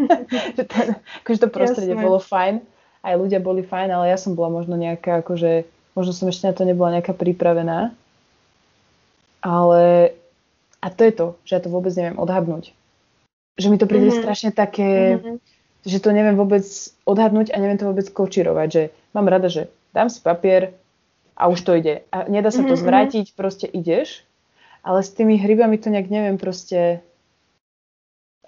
že 0.57 0.63
ten, 0.63 0.95
akože 1.23 1.39
to 1.43 1.49
prostredie 1.51 1.91
Jasne. 1.91 2.05
bolo 2.07 2.23
fajn, 2.23 2.63
aj 3.03 3.13
ľudia 3.19 3.39
boli 3.43 3.67
fajn, 3.67 3.89
ale 3.91 4.05
ja 4.11 4.17
som 4.19 4.31
bola 4.31 4.47
možno 4.47 4.79
nejaká, 4.79 5.19
akože, 5.23 5.67
možno 5.91 6.11
som 6.15 6.31
ešte 6.31 6.47
na 6.47 6.55
to 6.55 6.63
nebola 6.63 6.95
nejaká 6.95 7.11
pripravená. 7.11 7.91
Ale, 9.43 10.15
a 10.79 10.87
to 10.87 11.01
je 11.03 11.13
to, 11.13 11.27
že 11.43 11.51
ja 11.59 11.61
to 11.61 11.69
vôbec 11.71 11.91
neviem 11.99 12.15
odhadnúť. 12.15 12.71
Že 13.59 13.67
mi 13.75 13.77
to 13.77 13.91
príde 13.91 14.07
mm-hmm. 14.07 14.23
strašne 14.23 14.51
také, 14.55 15.19
mm-hmm. 15.19 15.37
že 15.83 15.97
to 15.99 16.15
neviem 16.15 16.39
vôbec 16.39 16.63
odhadnúť 17.03 17.51
a 17.51 17.59
neviem 17.59 17.75
to 17.75 17.91
vôbec 17.91 18.07
kočírovať, 18.07 18.67
že 18.71 18.83
mám 19.11 19.27
rada, 19.27 19.51
že 19.51 19.67
dám 19.91 20.07
si 20.07 20.23
papier 20.23 20.75
a 21.35 21.51
už 21.51 21.59
to 21.63 21.75
ide. 21.75 22.07
A 22.15 22.23
nedá 22.31 22.55
sa 22.55 22.63
to 22.63 22.71
mm-hmm. 22.71 22.81
zvrátiť, 22.81 23.25
proste 23.35 23.67
ideš. 23.67 24.23
Ale 24.81 25.03
s 25.03 25.11
tými 25.11 25.35
hrybami 25.35 25.75
to 25.75 25.91
nejak 25.91 26.07
neviem 26.07 26.39
proste 26.39 27.03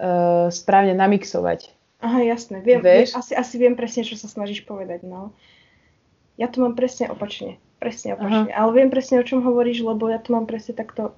uh, 0.00 0.48
správne 0.48 0.96
namixovať. 0.96 1.68
Aha, 2.00 2.24
jasné. 2.24 2.64
Viem, 2.64 2.80
Vieš? 2.80 3.12
asi, 3.12 3.36
asi 3.36 3.60
viem 3.60 3.76
presne, 3.76 4.08
čo 4.08 4.16
sa 4.16 4.24
snažíš 4.24 4.64
povedať. 4.64 5.04
No. 5.04 5.36
Ja 6.40 6.48
to 6.48 6.64
mám 6.64 6.72
presne 6.72 7.12
opačne. 7.12 7.60
Presne 7.76 8.16
opačne. 8.16 8.48
Aha. 8.48 8.64
Ale 8.64 8.70
viem 8.72 8.88
presne, 8.88 9.20
o 9.20 9.26
čom 9.28 9.44
hovoríš, 9.44 9.84
lebo 9.84 10.08
ja 10.08 10.16
to 10.16 10.32
mám 10.32 10.48
presne 10.48 10.72
takto 10.72 11.12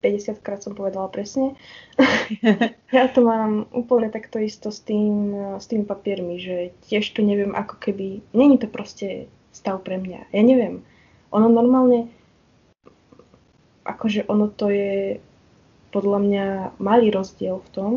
50 0.00 0.38
krát 0.46 0.62
som 0.62 0.78
povedala 0.78 1.10
presne. 1.10 1.58
ja 2.94 3.10
to 3.10 3.20
mám 3.26 3.66
úplne 3.74 4.08
takto 4.08 4.38
isto 4.38 4.70
s 4.70 4.78
tým, 4.78 5.34
s 5.58 5.66
tým 5.66 5.82
papiermi, 5.82 6.38
že 6.38 6.70
tiež 6.86 7.18
to 7.18 7.20
neviem 7.20 7.50
ako 7.50 7.76
keby... 7.82 8.22
Není 8.30 8.62
to 8.62 8.70
proste 8.70 9.26
stav 9.50 9.82
pre 9.82 9.98
mňa. 9.98 10.30
Ja 10.30 10.42
neviem. 10.46 10.86
Ono 11.34 11.50
normálne 11.50 12.08
akože 13.88 14.28
ono 14.30 14.46
to 14.52 14.70
je 14.70 15.18
podľa 15.90 16.18
mňa 16.20 16.46
malý 16.80 17.08
rozdiel 17.12 17.64
v 17.64 17.68
tom, 17.72 17.92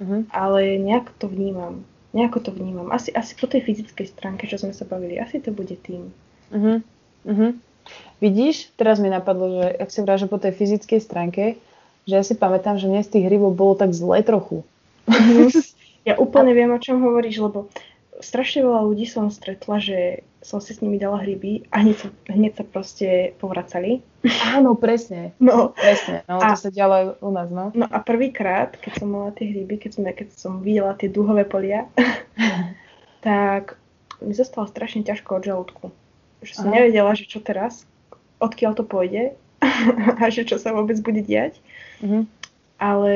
uh-huh. 0.00 0.28
ale 0.32 0.76
nejak 0.76 1.12
to 1.16 1.28
vnímam. 1.28 1.84
Nejako 2.16 2.48
to 2.48 2.50
vnímam. 2.52 2.88
Asi, 2.92 3.12
asi 3.12 3.36
po 3.36 3.44
tej 3.48 3.64
fyzickej 3.64 4.06
stránke, 4.08 4.48
čo 4.48 4.56
sme 4.56 4.72
sa 4.72 4.88
bavili, 4.88 5.20
asi 5.20 5.40
to 5.40 5.52
bude 5.52 5.76
tým. 5.84 6.12
Uh-huh. 6.52 6.80
Uh-huh. 7.28 7.52
Vidíš, 8.20 8.72
teraz 8.76 8.98
mi 8.98 9.12
napadlo, 9.12 9.62
že 9.62 9.64
ak 9.76 9.88
si 9.92 10.00
vráža 10.00 10.26
po 10.26 10.40
tej 10.40 10.56
fyzickej 10.56 11.00
stránke, 11.00 11.60
že 12.08 12.14
ja 12.16 12.24
si 12.24 12.38
pamätám, 12.38 12.80
že 12.80 12.88
mne 12.88 13.04
z 13.04 13.18
tých 13.18 13.26
rybov 13.28 13.52
bolo 13.58 13.74
tak 13.76 13.92
zle 13.92 14.22
trochu. 14.24 14.64
Uh-huh. 15.08 15.50
Ja 16.06 16.14
úplne 16.22 16.54
A... 16.54 16.56
viem, 16.56 16.70
o 16.70 16.78
čom 16.78 17.02
hovoríš, 17.02 17.42
lebo 17.42 17.66
strašne 18.22 18.62
veľa 18.62 18.86
ľudí 18.86 19.10
som 19.10 19.26
stretla, 19.26 19.82
že 19.82 20.22
som 20.46 20.62
si 20.62 20.70
s 20.70 20.78
nimi 20.78 20.94
dala 20.94 21.18
hryby 21.18 21.66
a 21.74 21.82
hneď 21.82 21.96
sa, 21.98 22.08
hneď 22.30 22.52
sa 22.62 22.64
proste 22.64 23.34
povracali. 23.42 23.98
Áno, 24.46 24.78
presne. 24.78 25.34
No. 25.42 25.74
Presne, 25.74 26.22
no 26.30 26.38
a, 26.38 26.54
to 26.54 26.66
sa 26.66 26.70
dialo 26.70 26.94
aj 26.94 27.04
u 27.18 27.30
nás, 27.34 27.48
no. 27.50 27.74
No 27.74 27.90
a 27.90 27.98
prvýkrát, 27.98 28.78
keď 28.78 29.02
som 29.02 29.10
mala 29.10 29.34
tie 29.34 29.50
hryby, 29.50 29.82
keď, 29.82 29.98
sme, 29.98 30.14
keď 30.14 30.28
som 30.38 30.62
videla 30.62 30.94
tie 30.94 31.10
dúhové 31.10 31.42
polia, 31.42 31.90
tak 33.26 33.74
mi 34.22 34.38
zostalo 34.38 34.70
strašne 34.70 35.02
ťažko 35.02 35.42
od 35.42 35.42
žalúdku. 35.42 35.84
Že 36.46 36.52
som 36.54 36.68
Aha. 36.70 36.74
nevedela, 36.78 37.10
že 37.18 37.26
čo 37.26 37.42
teraz, 37.42 37.82
odkiaľ 38.38 38.78
to 38.78 38.86
pôjde 38.86 39.34
a 40.22 40.24
že 40.30 40.46
čo 40.46 40.62
sa 40.62 40.70
vôbec 40.70 40.94
bude 41.02 41.26
diať. 41.26 41.58
Uh-huh. 41.98 42.22
Ale 42.78 43.14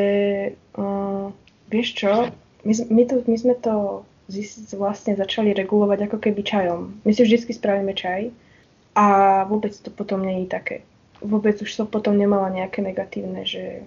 uh, 0.74 1.30
vieš 1.70 1.94
čo, 1.94 2.34
my, 2.66 2.72
my, 2.90 3.02
to, 3.06 3.14
my 3.22 3.36
sme 3.38 3.54
to 3.62 4.02
vlastne 4.78 5.18
začali 5.18 5.50
regulovať 5.52 6.06
ako 6.06 6.18
keby 6.22 6.40
čajom. 6.46 6.80
My 7.02 7.10
si 7.10 7.26
vždy 7.26 7.50
spravíme 7.50 7.92
čaj 7.92 8.30
a 8.94 9.06
vôbec 9.46 9.74
to 9.74 9.90
potom 9.90 10.22
nie 10.22 10.44
je 10.44 10.48
také. 10.48 10.76
Vôbec 11.20 11.60
už 11.60 11.70
som 11.70 11.86
potom 11.86 12.16
nemala 12.16 12.48
nejaké 12.48 12.80
negatívne, 12.80 13.44
že, 13.44 13.84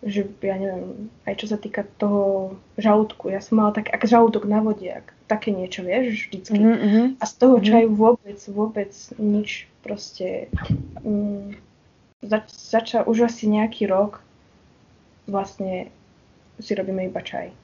že 0.00 0.24
ja 0.40 0.56
neviem, 0.56 1.12
aj 1.28 1.34
čo 1.36 1.46
sa 1.52 1.58
týka 1.60 1.84
toho 2.00 2.56
žalúdku. 2.80 3.28
Ja 3.28 3.44
som 3.44 3.60
mala 3.60 3.76
tak, 3.76 3.92
ak 3.92 4.08
žalúdok 4.08 4.48
na 4.48 4.64
vode, 4.64 4.88
ak, 4.88 5.12
také 5.28 5.52
niečo, 5.52 5.84
vieš, 5.84 6.32
vždycky. 6.32 6.58
Mm-hmm. 6.58 7.06
A 7.20 7.24
z 7.28 7.34
toho 7.36 7.56
mhm. 7.60 7.64
čaju 7.64 7.88
vôbec, 7.92 8.38
vôbec 8.48 8.92
nič 9.20 9.68
proste... 9.84 10.48
Mm, 11.04 11.60
zač, 12.22 12.46
začal 12.54 13.04
už 13.04 13.28
asi 13.28 13.50
nejaký 13.50 13.90
rok 13.90 14.22
vlastne 15.26 15.90
si 16.58 16.72
robíme 16.74 17.06
iba 17.06 17.20
čaj. 17.22 17.61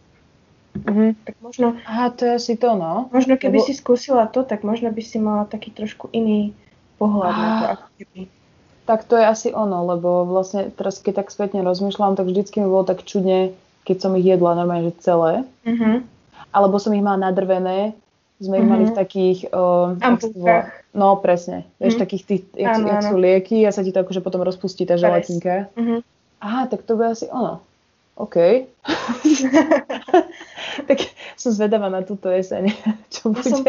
Mm-hmm. 0.77 1.11
Tak 1.25 1.35
možno... 1.41 1.66
Aha, 1.87 2.11
to 2.11 2.29
je 2.29 2.33
asi 2.35 2.55
to, 2.57 2.77
no. 2.77 3.09
Možno 3.12 3.41
keby 3.41 3.59
Lebo... 3.62 3.66
si 3.66 3.73
skúsila 3.75 4.29
to, 4.29 4.45
tak 4.45 4.62
možno 4.62 4.93
by 4.93 5.03
si 5.03 5.19
mala 5.19 5.45
taký 5.49 5.73
trošku 5.73 6.12
iný 6.12 6.53
pohľad 7.01 7.33
ah. 7.33 7.39
na 7.39 7.49
to, 7.49 7.64
ako 7.75 7.87
keby. 7.99 8.21
Tak 8.89 9.05
to 9.05 9.21
je 9.21 9.25
asi 9.29 9.49
ono, 9.53 9.85
lebo 9.85 10.25
vlastne 10.25 10.73
teraz 10.73 11.05
keď 11.05 11.25
tak 11.25 11.29
spätne 11.29 11.61
rozmýšľam, 11.61 12.16
tak 12.16 12.25
vždycky 12.25 12.64
mi 12.64 12.73
bolo 12.73 12.89
tak 12.89 13.05
čudne, 13.05 13.53
keď 13.85 13.97
som 14.01 14.16
ich 14.16 14.25
jedla 14.25 14.57
normálne, 14.57 14.89
že 14.89 15.05
celé. 15.05 15.45
Mm-hmm. 15.69 15.97
Alebo 16.57 16.81
som 16.81 16.97
ich 16.97 17.05
mala 17.05 17.29
nadrvené, 17.29 17.93
sme 18.41 18.57
ich 18.57 18.64
mm-hmm. 18.64 18.71
mali 18.71 18.85
v 18.89 18.95
mhm. 18.95 18.99
takých... 18.99 19.39
Uh, 19.53 19.99
no, 20.95 21.21
presne. 21.21 21.69
Mm-hmm. 21.83 22.01
Takých 22.01 22.23
tých, 22.25 22.43
jak, 22.57 22.81
jak 22.81 23.03
sú 23.05 23.16
lieky 23.19 23.66
a 23.66 23.75
sa 23.75 23.85
ti 23.85 23.93
to 23.93 24.01
akože 24.01 24.25
potom 24.25 24.41
rozpustí 24.41 24.89
tá 24.89 24.97
želatinka. 24.97 25.69
Mm-hmm. 25.77 26.01
Aha, 26.39 26.71
tak 26.71 26.87
to 26.87 26.95
by 26.95 27.12
asi 27.12 27.27
ono. 27.29 27.61
OK. 28.19 28.66
tak 30.91 30.99
som 31.39 31.55
zvedavá 31.55 31.87
na 31.87 32.03
túto 32.03 32.27
jeseň, 32.27 32.75
čo 33.14 33.31
bude. 33.31 33.47
Ja 33.47 33.55
som, 33.55 33.62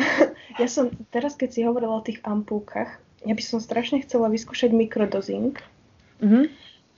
ja 0.64 0.68
som, 0.68 0.84
teraz 1.12 1.36
keď 1.36 1.48
si 1.52 1.60
hovorila 1.68 2.00
o 2.00 2.04
tých 2.04 2.24
ampulkách, 2.24 2.88
ja 3.22 3.34
by 3.36 3.42
som 3.44 3.60
strašne 3.60 4.00
chcela 4.00 4.32
vyskúšať 4.32 4.72
mikrodozing. 4.72 5.60
Mm-hmm. 6.24 6.44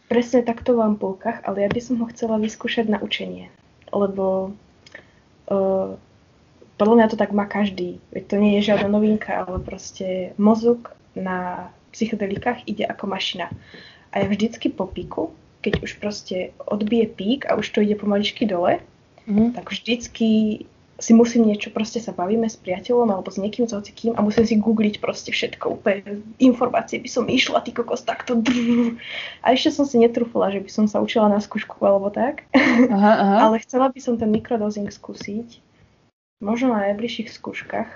Presne 0.07 0.47
takto 0.47 0.78
v 0.78 0.95
ampulkách, 0.95 1.42
ale 1.42 1.66
ja 1.66 1.68
by 1.68 1.80
som 1.82 1.99
ho 1.99 2.07
chcela 2.14 2.38
vyskúšať 2.38 2.86
na 2.88 3.03
učenie. 3.03 3.51
Lebo 3.90 4.55
uh, 5.51 5.99
podľa 6.78 6.95
mňa 6.97 7.07
to 7.11 7.20
tak 7.20 7.34
má 7.34 7.45
každý. 7.45 8.01
Veď 8.14 8.24
to 8.30 8.36
nie 8.40 8.53
je 8.61 8.72
žiadna 8.72 8.88
novinka, 8.88 9.45
ale 9.45 9.61
proste 9.61 10.32
mozog 10.40 10.95
na 11.12 11.68
psychedelikách 11.92 12.64
ide 12.64 12.88
ako 12.88 13.11
mašina. 13.11 13.53
A 14.14 14.24
ja 14.24 14.26
vždycky 14.30 14.72
po 14.72 14.88
píku 14.88 15.34
keď 15.64 15.80
už 15.80 15.96
proste 15.96 16.52
odbije 16.68 17.08
pík 17.08 17.48
a 17.48 17.56
už 17.56 17.72
to 17.72 17.80
ide 17.80 17.96
pomaličky 17.96 18.44
dole, 18.44 18.84
mm. 19.24 19.56
tak 19.56 19.72
vždycky 19.72 20.60
si 20.94 21.10
musím 21.10 21.50
niečo, 21.50 21.74
proste 21.74 21.98
sa 21.98 22.14
bavíme 22.14 22.46
s 22.46 22.54
priateľom 22.54 23.10
alebo 23.10 23.26
s 23.26 23.40
niekým, 23.40 23.66
s 23.66 23.74
hocikým 23.74 24.14
a 24.14 24.22
musím 24.22 24.46
si 24.46 24.54
googliť 24.54 25.02
proste 25.02 25.34
všetko, 25.34 25.82
úplne 25.82 26.22
informácie 26.38 27.02
by 27.02 27.10
som 27.10 27.26
išla, 27.26 27.66
ty 27.66 27.74
kokos, 27.74 28.06
takto. 28.06 28.38
A 29.42 29.46
ešte 29.50 29.74
som 29.74 29.84
si 29.90 29.98
netrúfala, 29.98 30.54
že 30.54 30.62
by 30.62 30.70
som 30.70 30.86
sa 30.86 31.02
učila 31.02 31.26
na 31.26 31.42
skúšku 31.42 31.82
alebo 31.82 32.14
tak. 32.14 32.46
Aha, 32.54 33.12
aha. 33.18 33.36
Ale 33.50 33.58
chcela 33.66 33.90
by 33.90 33.98
som 33.98 34.14
ten 34.14 34.30
mikrodosing 34.30 34.86
skúsiť, 34.86 35.58
možno 36.38 36.70
na 36.70 36.94
najbližších 36.94 37.26
skúškach, 37.26 37.90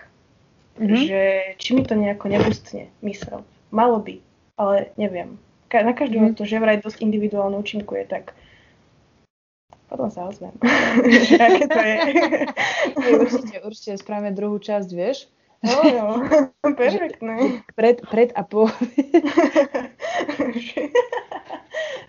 mm-hmm. 0.82 0.98
že 1.06 1.20
či 1.62 1.78
mi 1.78 1.86
to 1.86 1.94
nejako 1.94 2.34
nebustne 2.34 2.90
mysel. 3.06 3.46
Malo 3.70 4.02
by, 4.02 4.18
ale 4.58 4.90
neviem 4.98 5.38
na 5.72 5.92
každého 5.92 6.32
mm. 6.32 6.36
to, 6.36 6.48
že 6.48 6.62
vraj 6.62 6.80
dosť 6.80 7.04
individuálne 7.04 7.56
účinkuje, 7.60 8.08
tak 8.08 8.32
potom 9.88 10.12
sa 10.12 10.28
ozvem. 10.28 10.52
aké 11.48 11.64
to 11.64 11.80
je. 11.80 11.96
určite, 13.24 13.56
určite 13.64 13.92
spravíme 13.96 14.36
druhú 14.36 14.60
časť, 14.60 14.88
vieš? 14.92 15.32
No, 15.64 15.80
jo, 15.82 16.06
perfektné. 16.78 17.64
Pred, 17.74 18.06
pred 18.06 18.30
a 18.36 18.46
po. 18.46 18.68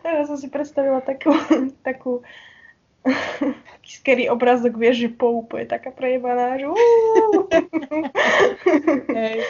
ja 0.06 0.22
som 0.28 0.38
si 0.38 0.52
predstavila 0.52 1.02
takú, 1.02 1.34
takú 1.82 2.22
scary 3.82 4.30
obrázok, 4.30 4.78
vieš, 4.78 5.08
že 5.08 5.10
po 5.16 5.42
úplne 5.42 5.66
taká 5.66 5.90
prejebaná, 5.90 6.62
že 6.62 6.70
Hej. 9.10 9.42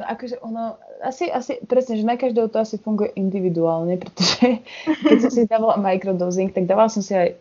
No 0.00 0.08
akože 0.08 0.40
ono, 0.40 0.80
asi, 1.04 1.28
asi, 1.28 1.60
presne, 1.68 2.00
že 2.00 2.08
na 2.08 2.16
každého 2.16 2.48
to 2.48 2.56
asi 2.56 2.80
funguje 2.80 3.12
individuálne, 3.20 4.00
pretože 4.00 4.64
keď 5.04 5.16
som 5.20 5.30
si 5.30 5.44
dávala 5.44 5.76
microdosing, 5.76 6.48
tak 6.56 6.64
dávala 6.64 6.88
som 6.88 7.04
si 7.04 7.12
aj, 7.12 7.36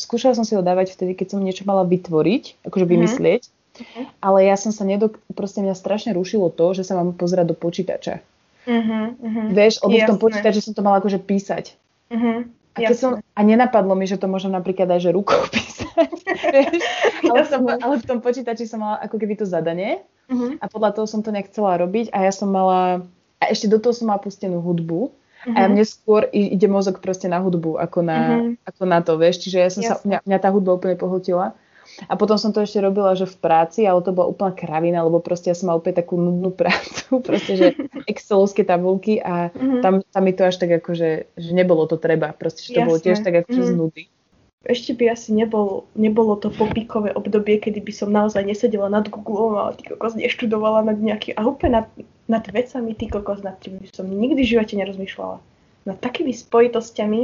skúšala 0.00 0.32
som 0.32 0.48
si 0.48 0.56
ho 0.56 0.64
dávať 0.64 0.96
vtedy, 0.96 1.12
keď 1.12 1.36
som 1.36 1.44
niečo 1.44 1.68
mala 1.68 1.84
vytvoriť, 1.84 2.64
akože 2.64 2.86
mhm. 2.88 2.92
vymyslieť, 2.96 3.42
mm-hmm. 3.44 4.04
ale 4.24 4.38
ja 4.48 4.56
som 4.56 4.72
sa 4.72 4.88
nedok... 4.88 5.20
proste 5.36 5.60
mňa 5.60 5.76
strašne 5.76 6.16
rušilo 6.16 6.48
to, 6.48 6.72
že 6.72 6.88
sa 6.88 6.96
mám 6.96 7.12
pozerať 7.12 7.52
do 7.52 7.56
počítača. 7.60 8.24
Mm-hmm. 8.64 9.52
Vieš, 9.52 9.84
lebo 9.84 9.96
Jasné. 9.96 10.04
v 10.04 10.08
tom 10.08 10.20
počítači 10.20 10.60
som 10.64 10.72
to 10.72 10.80
mala 10.80 11.04
akože 11.04 11.20
písať. 11.20 11.76
Mm-hmm. 12.08 12.36
A, 12.78 12.94
som, 12.94 13.20
a 13.20 13.40
nenapadlo 13.42 13.92
mi, 13.98 14.08
že 14.08 14.16
to 14.16 14.30
môžem 14.30 14.54
napríklad 14.54 14.88
aj 14.96 15.00
že 15.04 15.10
rukou 15.12 15.40
písať. 15.52 16.08
Ale, 17.28 17.42
v 17.42 17.48
tom, 17.50 17.62
ale 17.66 17.94
v 17.98 18.06
tom 18.06 18.18
počítači 18.22 18.62
som 18.62 18.78
mala 18.78 19.02
ako 19.02 19.18
keby 19.18 19.34
to 19.34 19.42
zadanie 19.42 19.98
Uh-huh. 20.28 20.60
A 20.60 20.64
podľa 20.68 21.00
toho 21.00 21.06
som 21.08 21.24
to 21.24 21.32
nechcela 21.32 21.80
robiť 21.80 22.12
a 22.12 22.28
ja 22.28 22.32
som 22.32 22.52
mala, 22.52 23.02
a 23.40 23.44
ešte 23.48 23.66
do 23.66 23.80
toho 23.80 23.96
som 23.96 24.12
mala 24.12 24.20
pustenú 24.20 24.60
hudbu. 24.60 25.08
Uh-huh. 25.08 25.56
A 25.56 25.70
mne 25.70 25.84
skôr 25.88 26.28
ide 26.34 26.68
mozog 26.68 27.00
proste 27.00 27.30
na 27.30 27.40
hudbu, 27.40 27.80
ako 27.80 27.98
na, 28.04 28.18
uh-huh. 28.18 28.68
ako 28.68 28.82
na 28.84 28.98
to, 29.00 29.16
vieš. 29.16 29.48
Čiže 29.48 29.58
ja 29.58 29.70
som 29.72 29.82
Jasne. 29.82 29.96
sa, 29.96 30.04
mňa, 30.04 30.18
mňa 30.28 30.38
tá 30.38 30.48
hudba 30.52 30.76
úplne 30.76 31.00
pohltila. 31.00 31.56
A 32.06 32.14
potom 32.14 32.36
som 32.36 32.52
to 32.52 32.62
ešte 32.62 32.78
robila, 32.84 33.16
že 33.16 33.26
v 33.26 33.40
práci, 33.40 33.82
ale 33.88 34.04
to 34.04 34.12
bola 34.12 34.30
úplná 34.30 34.52
kravina, 34.52 35.02
lebo 35.02 35.18
proste 35.24 35.50
ja 35.50 35.56
som 35.56 35.72
mala 35.72 35.80
úplne 35.80 35.96
takú 35.98 36.20
nudnú 36.20 36.52
prácu, 36.60 37.24
proste, 37.24 37.52
že 37.56 37.66
excelovské 38.04 38.62
tabulky 38.62 39.18
a 39.24 39.48
uh-huh. 39.48 39.80
tam, 39.80 40.04
tam 40.04 40.22
mi 40.22 40.36
to 40.36 40.44
až 40.44 40.60
tak 40.60 40.68
akože, 40.84 41.32
že 41.32 41.50
nebolo 41.56 41.88
to 41.88 41.96
treba, 41.96 42.36
proste, 42.36 42.68
že 42.68 42.76
to 42.76 42.80
Jasne. 42.84 42.88
bolo 42.92 42.98
tiež 43.00 43.18
tak 43.24 43.34
akože 43.46 43.62
uh-huh. 43.64 43.72
z 43.72 43.80
nudy 43.80 44.04
ešte 44.68 44.92
by 44.92 45.16
asi 45.16 45.32
nebol, 45.32 45.88
nebolo 45.96 46.36
to 46.36 46.52
popíkové 46.52 47.16
obdobie, 47.16 47.56
kedy 47.56 47.80
by 47.80 47.92
som 47.92 48.12
naozaj 48.12 48.44
nesedela 48.44 48.92
nad 48.92 49.08
Google 49.08 49.56
a 49.56 49.72
ty 49.72 49.88
kokos 49.88 50.12
neštudovala 50.12 50.84
nad 50.84 51.00
nejaký, 51.00 51.32
a 51.34 51.48
úplne 51.48 51.82
nad, 51.82 51.86
nad 52.28 52.44
vecami, 52.44 52.92
ty 52.92 53.08
kokos, 53.08 53.40
nad 53.40 53.56
tým 53.64 53.80
by 53.80 53.88
som 53.88 54.04
nikdy 54.04 54.44
v 54.44 54.52
živote 54.52 54.76
nerozmýšľala. 54.76 55.40
Nad 55.88 55.96
takými 56.04 56.36
spojitosťami, 56.36 57.20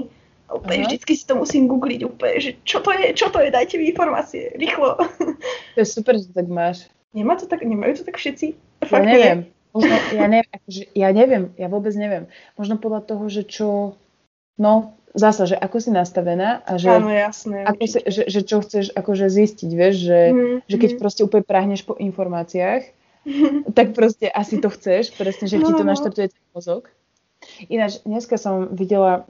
úplne 0.48 0.76
uh-huh. 0.80 0.88
vždycky 0.88 1.12
si 1.12 1.24
to 1.28 1.36
musím 1.36 1.68
googliť 1.68 2.00
úplne, 2.08 2.36
že 2.40 2.50
čo 2.64 2.80
to 2.80 2.96
je, 2.96 3.12
čo 3.12 3.28
to 3.28 3.44
je, 3.44 3.52
dajte 3.52 3.76
mi 3.76 3.92
informácie, 3.92 4.56
rýchlo. 4.56 4.96
To 5.76 5.78
je 5.78 5.88
super, 5.88 6.16
že 6.16 6.32
to 6.32 6.40
tak 6.40 6.48
máš. 6.48 6.88
Nemá 7.12 7.36
to 7.36 7.44
tak, 7.44 7.60
nemajú 7.60 8.00
to 8.00 8.04
tak 8.08 8.16
všetci? 8.16 8.56
Fakt 8.88 9.04
ja 9.04 9.04
neviem. 9.04 9.38
Možno, 9.74 9.94
ja, 10.14 10.26
neviem 10.30 10.52
akože, 10.54 10.82
ja 10.94 11.08
neviem, 11.10 11.44
ja 11.58 11.66
vôbec 11.66 11.92
neviem. 11.98 12.30
Možno 12.54 12.78
podľa 12.78 13.10
toho, 13.10 13.26
že 13.26 13.42
čo, 13.42 13.98
no, 14.58 14.94
zasa, 15.14 15.46
že 15.46 15.56
ako 15.56 15.76
si 15.78 15.90
nastavená 15.94 16.60
a 16.66 16.74
že, 16.74 16.90
Áno, 16.90 17.08
jasné, 17.08 17.62
ako 17.62 17.84
si, 17.86 17.98
že, 18.02 18.22
že 18.26 18.40
čo 18.42 18.58
chceš 18.60 18.90
akože 18.92 19.30
zistiť, 19.30 19.70
vieš, 19.70 19.94
že, 20.10 20.20
mm, 20.34 20.56
že 20.66 20.76
keď 20.76 20.90
mm. 20.94 20.98
proste 20.98 21.22
úplne 21.22 21.46
prahneš 21.46 21.86
po 21.86 21.94
informáciách, 21.94 22.82
tak 23.78 23.94
proste 23.94 24.26
asi 24.28 24.58
to 24.58 24.68
chceš, 24.68 25.14
presne, 25.14 25.46
že 25.46 25.62
no, 25.62 25.70
ti 25.70 25.72
to 25.78 25.84
no. 25.86 25.90
naštartuje 25.94 26.34
ten 26.34 26.44
mozog. 26.50 26.90
Ináč, 27.70 28.02
dneska 28.02 28.34
som 28.40 28.72
videla, 28.74 29.28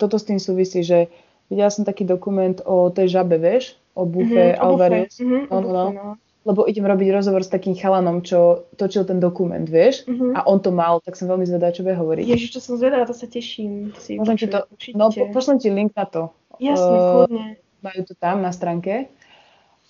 toto 0.00 0.16
s 0.16 0.24
tým 0.24 0.40
súvisí, 0.40 0.80
že 0.80 1.12
videla 1.52 1.70
som 1.70 1.84
taký 1.84 2.08
dokument 2.08 2.56
o 2.64 2.88
tej 2.88 3.12
žabe, 3.20 3.36
vieš, 3.36 3.76
o 3.92 4.08
Bufe 4.08 4.56
mm-hmm, 4.56 4.62
Alvarez. 4.62 5.12
Mm-hmm, 5.20 5.42
no, 5.52 5.58
no, 5.60 5.84
no. 5.92 6.06
Lebo 6.46 6.62
idem 6.70 6.86
robiť 6.86 7.10
rozhovor 7.10 7.42
s 7.42 7.50
takým 7.50 7.74
chalanom, 7.74 8.22
čo 8.22 8.70
točil 8.78 9.02
ten 9.02 9.18
dokument, 9.18 9.66
vieš? 9.66 10.06
Uh-huh. 10.06 10.30
A 10.38 10.46
on 10.46 10.62
to 10.62 10.70
mal, 10.70 11.02
tak 11.02 11.18
som 11.18 11.26
veľmi 11.26 11.42
zvedavá, 11.42 11.74
čo 11.74 11.82
bude 11.82 11.98
hovoriť. 11.98 12.22
Ježiš, 12.22 12.54
čo 12.54 12.60
som 12.62 12.78
zvedavá, 12.78 13.02
to 13.02 13.18
sa 13.18 13.26
teším. 13.26 13.90
Si 13.98 14.14
Môžem 14.14 14.38
ti 14.38 14.46
to, 14.46 14.62
no 14.94 15.10
po, 15.10 15.26
pošlem 15.34 15.58
ti 15.58 15.74
link 15.74 15.90
na 15.98 16.06
to. 16.06 16.30
Jasne, 16.62 16.94
uh, 16.94 17.02
kľudne. 17.26 17.46
Majú 17.82 18.00
to 18.06 18.14
tam 18.14 18.46
na 18.46 18.54
stránke. 18.54 19.10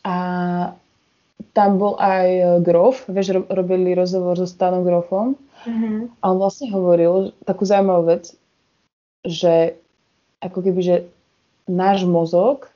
A 0.00 0.16
tam 1.52 1.76
bol 1.76 2.00
aj 2.00 2.61
Grof, 2.64 3.04
vieš, 3.04 3.44
robili 3.52 3.92
rozhovor 3.92 4.40
so 4.40 4.48
Stanom 4.48 4.80
Grofom. 4.80 5.36
Uh-huh. 5.68 6.09
A 6.24 6.24
on 6.32 6.40
vlastne 6.40 6.72
hovoril 6.72 7.36
takú 7.44 7.68
zaujímavú 7.68 8.16
vec, 8.16 8.32
že 9.28 9.76
ako 10.40 10.64
keby, 10.64 10.80
že 10.80 10.96
náš 11.68 12.09
mozog 12.09 12.72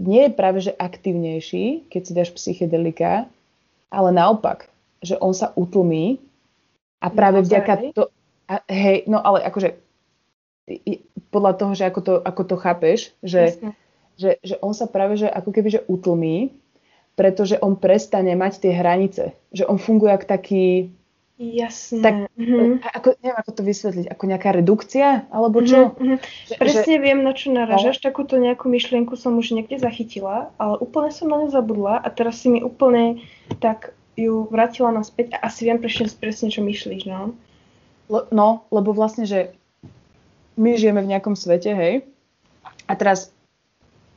nie 0.00 0.26
je 0.26 0.32
práve 0.32 0.58
že 0.64 0.72
aktívnejší, 0.72 1.92
keď 1.92 2.00
si 2.02 2.12
dáš 2.16 2.30
psychedelika, 2.32 3.28
ale 3.92 4.08
naopak, 4.10 4.72
že 5.04 5.20
on 5.20 5.36
sa 5.36 5.52
utlmí 5.52 6.16
a 7.04 7.12
práve 7.12 7.44
no, 7.44 7.46
vďaka 7.46 7.72
to... 7.92 8.08
A, 8.50 8.64
hej, 8.66 9.06
no 9.06 9.22
ale 9.22 9.44
akože 9.46 9.78
podľa 11.30 11.52
toho, 11.54 11.72
že 11.76 11.84
ako 11.86 12.00
to, 12.02 12.14
ako 12.22 12.42
to 12.46 12.56
chápeš, 12.58 12.98
že, 13.22 13.58
že, 14.18 14.40
že 14.42 14.54
on 14.58 14.74
sa 14.74 14.90
práve 14.90 15.18
že 15.18 15.30
ako 15.30 15.50
keby 15.54 15.68
že 15.70 15.86
utlmí, 15.86 16.50
pretože 17.14 17.60
on 17.60 17.78
prestane 17.78 18.32
mať 18.34 18.66
tie 18.66 18.72
hranice. 18.74 19.36
Že 19.54 19.68
on 19.70 19.78
funguje 19.78 20.10
ako 20.14 20.26
taký 20.26 20.90
Jasné. 21.40 22.04
Tak, 22.04 22.14
mm-hmm. 22.36 22.84
ako, 22.84 23.08
neviem, 23.24 23.38
ako 23.40 23.52
to 23.56 23.62
vysvetliť, 23.64 24.06
ako 24.12 24.24
nejaká 24.28 24.52
redukcia, 24.52 25.24
alebo 25.32 25.64
čo? 25.64 25.96
Mm-hmm. 25.96 26.18
Že, 26.20 26.54
Presne 26.60 26.94
že... 27.00 27.00
viem, 27.00 27.20
na 27.24 27.32
čo 27.32 27.48
naražaš. 27.48 27.96
No. 27.96 28.12
Takúto 28.12 28.36
nejakú 28.36 28.68
myšlienku 28.68 29.16
som 29.16 29.40
už 29.40 29.56
niekde 29.56 29.80
zachytila, 29.80 30.52
ale 30.60 30.76
úplne 30.84 31.08
som 31.08 31.32
na 31.32 31.40
ňu 31.40 31.48
zabudla 31.48 31.96
a 31.96 32.08
teraz 32.12 32.44
si 32.44 32.52
mi 32.52 32.60
úplne 32.60 33.24
tak 33.56 33.96
ju 34.20 34.52
vrátila 34.52 34.92
naspäť 34.92 35.32
a 35.40 35.48
asi 35.48 35.64
viem 35.64 35.80
presne, 35.80 36.12
presne 36.12 36.52
čo 36.52 36.60
myslíš, 36.60 37.08
no. 37.08 37.32
Le, 38.12 38.20
no, 38.28 38.68
lebo 38.68 38.92
vlastne, 38.92 39.24
že 39.24 39.56
my 40.60 40.76
žijeme 40.76 41.00
v 41.00 41.16
nejakom 41.16 41.40
svete, 41.40 41.72
hej, 41.72 42.04
a 42.84 42.92
teraz 43.00 43.32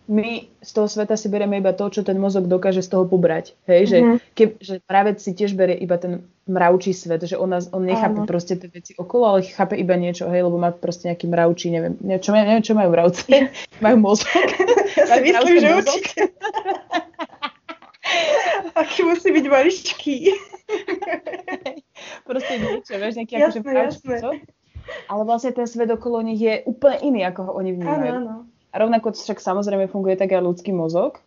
my 0.08 0.48
z 0.60 0.72
toho 0.76 0.88
sveta 0.92 1.16
si 1.16 1.32
berieme 1.32 1.64
iba 1.64 1.72
to, 1.72 1.88
čo 1.88 2.04
ten 2.04 2.20
mozog 2.20 2.52
dokáže 2.52 2.84
z 2.84 2.92
toho 2.92 3.08
pobrať. 3.08 3.56
Hej, 3.72 3.82
že, 3.88 3.98
mm-hmm. 4.04 4.18
ke, 4.36 4.46
že 4.60 4.84
práve 4.84 5.16
si 5.16 5.32
tiež 5.32 5.56
berie 5.56 5.80
iba 5.80 5.96
ten 5.96 6.28
mravčí 6.44 6.92
svet, 6.92 7.24
že 7.24 7.40
on, 7.40 7.56
nás, 7.56 7.72
on 7.72 7.88
nechápe 7.88 8.20
Áno. 8.20 8.28
proste 8.28 8.60
tie 8.60 8.68
veci 8.68 8.92
okolo, 9.00 9.24
ale 9.24 9.48
chápe 9.48 9.80
iba 9.80 9.96
niečo, 9.96 10.28
hej, 10.28 10.44
lebo 10.44 10.60
má 10.60 10.76
proste 10.76 11.08
nejaký 11.08 11.32
mravčí, 11.32 11.72
neviem, 11.72 11.96
čo, 12.20 12.36
neviem, 12.36 12.60
čo 12.60 12.76
majú 12.76 12.92
mravce, 12.92 13.48
majú 13.86 13.98
mozog. 14.00 14.28
Ja 14.94 15.18
si 15.18 15.26
myslím, 15.26 15.58
že 15.58 15.70
určite. 15.74 16.22
Aký 18.80 19.02
musí 19.02 19.34
byť 19.34 19.46
maličký. 19.50 20.38
proste 22.30 22.54
niečo, 22.62 22.94
vieš, 23.02 23.18
nejaký 23.18 23.34
akože 23.42 23.60
mravčí 23.66 24.06
Ale 25.10 25.22
vlastne 25.26 25.52
ten 25.56 25.66
svet 25.66 25.90
okolo 25.90 26.22
nich 26.22 26.38
je 26.38 26.62
úplne 26.70 27.02
iný, 27.02 27.26
ako 27.26 27.42
ho 27.50 27.52
oni 27.58 27.74
vnímajú. 27.74 28.06
Áno, 28.06 28.22
áno. 28.22 28.53
A 28.74 28.82
rovnako 28.82 29.14
však 29.14 29.38
samozrejme 29.38 29.86
funguje 29.86 30.18
tak 30.18 30.34
aj 30.34 30.42
ľudský 30.42 30.74
mozog. 30.74 31.22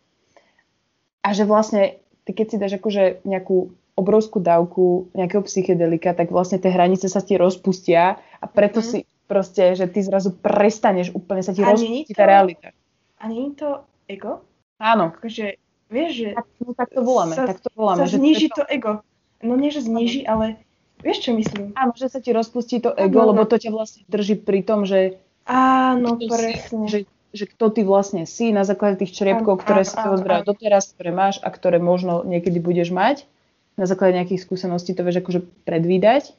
A 1.23 1.31
že 1.31 1.47
vlastne, 1.47 2.03
ty 2.27 2.35
keď 2.35 2.47
si 2.51 2.57
dáš 2.59 2.75
akože 2.83 3.23
nejakú 3.23 3.71
obrovskú 3.97 4.43
dávku 4.43 5.09
nejakého 5.17 5.41
psychedelika, 5.49 6.13
tak 6.13 6.29
vlastne 6.29 6.61
tie 6.61 6.69
hranice 6.69 7.09
sa 7.09 7.25
ti 7.25 7.41
rozpustia 7.41 8.21
a 8.43 8.45
preto 8.45 8.83
mm. 8.83 8.87
si 8.87 8.99
proste, 9.27 9.75
že 9.75 9.89
ty 9.89 10.05
zrazu 10.05 10.37
prestaneš 10.37 11.11
úplne, 11.17 11.43
sa 11.43 11.57
ti 11.57 11.65
a 11.65 11.73
rozpustí 11.73 12.13
tá 12.13 12.29
realita. 12.29 12.71
A 13.19 13.33
je 13.33 13.57
to 13.57 13.83
ego? 14.07 14.45
Áno. 14.77 15.17
Akože, 15.17 15.57
vieš, 15.89 16.11
že... 16.13 16.29
Tak, 16.37 16.47
no, 16.63 16.71
tak 16.77 16.89
to 16.93 17.01
voláme, 17.03 17.35
sa, 17.35 17.49
tak 17.49 17.59
to 17.65 17.71
voláme. 17.73 18.05
Sa 18.05 18.11
zniží 18.13 18.53
to... 18.53 18.63
to 18.63 18.65
ego. 18.69 19.01
No 19.41 19.57
nie, 19.57 19.73
že 19.73 19.83
zniží, 19.83 20.29
ale 20.29 20.61
vieš, 21.01 21.27
čo 21.27 21.31
myslím? 21.33 21.73
Áno, 21.73 21.97
že 21.97 22.13
sa 22.13 22.21
ti 22.21 22.31
rozpustí 22.37 22.85
to 22.85 22.93
ego, 22.93 23.25
ano, 23.25 23.33
lebo 23.33 23.43
to 23.49 23.57
ťa 23.57 23.73
vlastne 23.73 24.05
drží 24.07 24.37
pri 24.45 24.61
tom, 24.63 24.85
že... 24.85 25.17
Áno, 25.49 26.21
presne. 26.21 26.87
Že 26.87 26.99
že 27.37 27.47
kto 27.47 27.69
ty 27.69 27.85
vlastne 27.85 28.25
si 28.25 28.51
na 28.51 28.65
základe 28.65 29.05
tých 29.05 29.13
čriepkov, 29.13 29.61
ktoré 29.63 29.85
si 29.85 29.93
si 29.93 30.09
odbral 30.09 30.43
doteraz, 30.43 30.91
ktoré 30.97 31.13
máš 31.13 31.37
a 31.45 31.53
ktoré 31.53 31.77
možno 31.77 32.25
niekedy 32.25 32.59
budeš 32.59 32.91
mať. 32.91 33.29
Na 33.77 33.85
základe 33.85 34.17
nejakých 34.17 34.41
skúseností 34.41 34.97
to 34.97 35.05
vieš 35.05 35.21
akože 35.21 35.45
predvídať. 35.69 36.33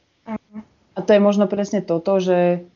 A 0.98 0.98
to 0.98 1.10
je 1.14 1.22
možno 1.22 1.46
presne 1.46 1.78
toto, 1.78 2.18
že, 2.18 2.66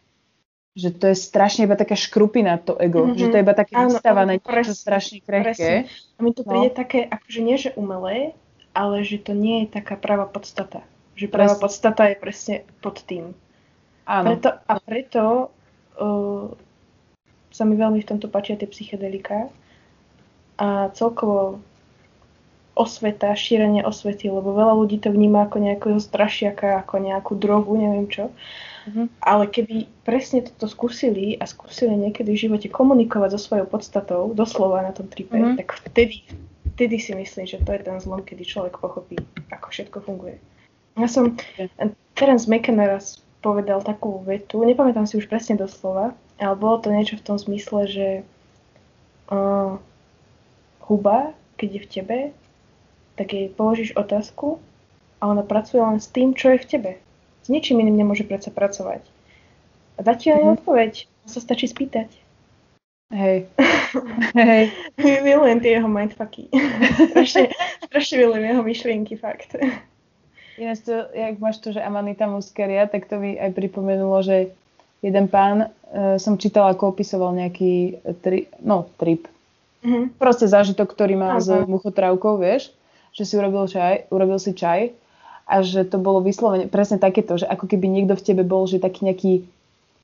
že 0.79 0.95
to 0.95 1.11
je 1.11 1.17
strašne 1.19 1.67
iba 1.67 1.75
taká 1.75 1.99
škrupina 1.99 2.63
to 2.63 2.79
ego. 2.79 3.11
Mm-hmm. 3.11 3.19
Že 3.19 3.27
to 3.27 3.35
je 3.35 3.43
iba 3.43 3.55
také 3.59 3.75
vystávané 3.75 4.39
niečo 4.39 4.79
strašne 4.79 5.19
krehké. 5.19 5.91
A 5.91 6.19
mi 6.23 6.31
to 6.31 6.47
príde 6.47 6.71
no. 6.71 6.79
také, 6.79 7.03
akože 7.11 7.41
nie 7.43 7.59
že 7.59 7.75
umelé, 7.75 8.39
ale 8.71 9.03
že 9.03 9.19
to 9.19 9.35
nie 9.35 9.67
je 9.67 9.75
taká 9.75 9.99
pravá 9.99 10.31
podstata. 10.31 10.87
Že 11.19 11.27
pravá 11.35 11.59
podstata 11.59 12.09
je 12.09 12.17
presne 12.17 12.55
pod 12.79 13.03
tým. 13.03 13.35
Áno. 14.07 14.39
Preto, 14.39 14.49
a 14.55 14.75
preto 14.79 15.23
uh, 15.99 16.55
sa 17.53 17.69
mi 17.69 17.77
veľmi 17.77 18.01
v 18.01 18.09
tomto 18.09 18.33
páčia 18.33 18.57
tie 18.57 18.67
psychedelika 18.67 19.53
a 20.57 20.89
celkovo 20.97 21.61
osveta, 22.73 23.37
šírenie 23.37 23.85
osvety, 23.85 24.33
lebo 24.33 24.57
veľa 24.57 24.73
ľudí 24.73 24.97
to 24.97 25.13
vníma 25.13 25.45
ako 25.45 25.61
nejakého 25.61 26.01
strašiaka, 26.01 26.81
ako 26.81 27.05
nejakú 27.05 27.33
drogu, 27.37 27.77
neviem 27.77 28.09
čo. 28.09 28.33
Mm-hmm. 28.89 29.07
Ale 29.21 29.45
keby 29.47 29.87
presne 30.03 30.43
toto 30.43 30.67
skúsili 30.67 31.37
a 31.37 31.45
skúsili 31.45 31.93
niekedy 31.95 32.33
v 32.33 32.43
živote 32.49 32.69
komunikovať 32.73 33.37
so 33.37 33.41
svojou 33.41 33.69
podstatou, 33.69 34.33
doslova 34.33 34.83
na 34.83 34.97
tom 34.97 35.07
tripe, 35.07 35.37
mm-hmm. 35.37 35.61
tak 35.61 35.77
vtedy, 35.93 36.25
vtedy 36.75 36.97
si 36.97 37.13
myslím, 37.13 37.45
že 37.45 37.61
to 37.61 37.77
je 37.77 37.85
ten 37.85 38.01
zlom, 38.01 38.25
kedy 38.25 38.43
človek 38.43 38.81
pochopí, 38.81 39.21
ako 39.53 39.67
všetko 39.69 39.99
funguje. 40.09 40.41
Ja 40.97 41.09
som, 41.09 41.37
Terence 42.17 42.49
McKenna 42.49 42.89
raz 42.89 43.21
povedal 43.45 43.85
takú 43.85 44.25
vetu, 44.25 44.65
nepamätám 44.65 45.05
si 45.05 45.21
už 45.21 45.29
presne 45.29 45.61
doslova, 45.61 46.17
ale 46.43 46.57
bolo 46.59 46.79
to 46.79 46.91
niečo 46.91 47.17
v 47.17 47.25
tom 47.25 47.37
zmysle, 47.39 47.87
že 47.87 48.09
uh, 49.31 49.79
huba, 50.85 51.33
keď 51.57 51.69
je 51.71 51.81
v 51.81 51.89
tebe, 51.89 52.19
tak 53.15 53.31
jej 53.31 53.47
položíš 53.49 53.95
otázku 53.95 54.59
a 55.21 55.31
ona 55.31 55.47
pracuje 55.47 55.79
len 55.79 56.03
s 56.03 56.11
tým, 56.11 56.35
čo 56.35 56.51
je 56.57 56.59
v 56.59 56.69
tebe. 56.69 56.93
S 57.43 57.49
ničím 57.49 57.79
iným 57.79 58.03
nemôže 58.03 58.27
predsa 58.27 58.51
pracovať. 58.51 59.03
A 59.97 60.03
dá 60.03 60.19
ti 60.19 60.31
aj 60.31 60.43
Mhm. 60.43 60.53
odpoveď. 60.59 60.93
Sa 61.23 61.39
stačí 61.39 61.71
spýtať. 61.71 62.11
Hej. 63.15 63.47
Hej. 64.35 64.73
Milujem 64.99 65.61
tie 65.61 65.79
jeho 65.79 65.87
mindfucky. 65.87 66.49
strašne, 67.13 67.53
strašne 67.87 68.15
milujem 68.19 68.45
jeho 68.51 68.63
myšlienky, 68.65 69.15
fakt. 69.21 69.55
Ináč 70.59 70.83
to, 70.85 71.07
jak 71.13 71.39
máš 71.39 71.61
to, 71.61 71.77
že 71.77 71.85
Amanita 71.85 72.27
Muscaria, 72.27 72.89
tak 72.89 73.07
to 73.07 73.21
mi 73.21 73.37
aj 73.37 73.53
pripomenulo, 73.53 74.19
že 74.25 74.57
jeden 75.03 75.27
pán, 75.27 75.69
e, 75.91 76.17
som 76.23 76.39
čítala, 76.39 76.73
ako 76.73 76.95
opisoval 76.95 77.35
nejaký 77.35 78.01
tri, 78.23 78.47
no, 78.63 78.89
trip. 78.97 79.27
Mhm. 79.83 80.15
Proste 80.17 80.47
zážitok, 80.47 80.95
ktorý 80.95 81.19
má 81.19 81.43
s 81.43 81.51
Aha. 81.51 81.67
muchotrávkou, 81.67 82.39
vieš, 82.39 82.71
že 83.11 83.27
si 83.27 83.35
urobil 83.35 83.67
čaj, 83.67 84.09
urobil 84.15 84.39
si 84.39 84.55
čaj 84.55 84.95
a 85.45 85.61
že 85.61 85.83
to 85.85 85.99
bolo 85.99 86.23
vyslovene 86.23 86.71
presne 86.71 87.03
takéto, 87.03 87.35
že 87.35 87.51
ako 87.51 87.67
keby 87.67 87.91
niekto 87.91 88.15
v 88.15 88.25
tebe 88.25 88.43
bol, 88.47 88.65
že 88.71 88.79
taký 88.79 89.11
nejaký, 89.11 89.43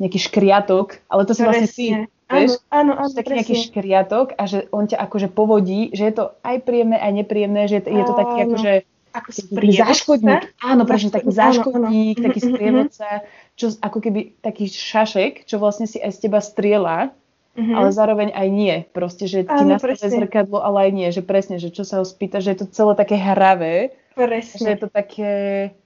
nejaký 0.02 0.18
škriatok, 0.18 0.98
ale 1.06 1.22
to 1.24 1.32
si 1.32 1.46
vlastne 1.46 1.70
ty, 1.70 1.86
vieš, 2.26 2.58
Áno, 2.68 2.92
áno, 2.98 3.06
áno, 3.06 3.14
taký 3.14 3.38
nejaký 3.38 3.54
presne. 3.56 3.66
škriatok 3.70 4.26
a 4.36 4.42
že 4.44 4.68
on 4.74 4.84
ťa 4.90 4.98
akože 4.98 5.28
povodí, 5.32 5.94
že 5.94 6.10
je 6.10 6.14
to 6.18 6.24
aj 6.44 6.60
príjemné, 6.66 6.98
aj 7.00 7.12
nepríjemné, 7.24 7.62
že 7.70 7.80
je 7.80 7.82
to, 7.86 7.90
je 7.94 8.04
to 8.04 8.14
taký 8.18 8.36
akože 8.44 8.72
Ako 9.10 9.28
taký 9.32 9.72
záškodník. 9.72 10.42
Áno, 10.60 10.82
presne 10.84 11.10
taký 11.10 11.28
Áno, 11.28 11.32
áno. 11.32 11.40
záškodník, 11.40 12.16
Mhm, 12.18 12.24
taký 12.24 12.40
mhm, 12.40 12.46
sprievodca, 12.48 13.08
čo 13.54 13.66
ako 13.78 13.98
keby 13.98 14.20
taký 14.38 14.64
šašek, 14.66 15.44
čo 15.44 15.56
vlastne 15.56 15.84
si 15.84 15.98
aj 15.98 16.12
z 16.12 16.18
teba 16.20 16.38
strieľa, 16.38 17.10
Mhm. 17.54 17.74
ale 17.74 17.88
zároveň 17.90 18.28
aj 18.30 18.48
nie. 18.48 18.76
Proste, 18.88 19.26
že 19.26 19.42
ti 19.42 19.62
nastaví 19.64 19.98
zrkadlo, 19.98 20.62
ale 20.62 20.86
aj 20.86 20.90
nie. 20.92 21.08
Že 21.10 21.22
presne, 21.22 21.56
že 21.58 21.68
čo 21.68 21.82
sa 21.82 21.98
ho 21.98 22.06
spýta, 22.06 22.38
že 22.38 22.54
je 22.54 22.62
to 22.62 22.66
celé 22.70 22.94
také 22.94 23.16
hravé, 23.16 23.90
že 24.14 24.14
Presne. 24.14 24.68
je 24.74 24.78
to 24.78 24.88
také... 24.88 25.30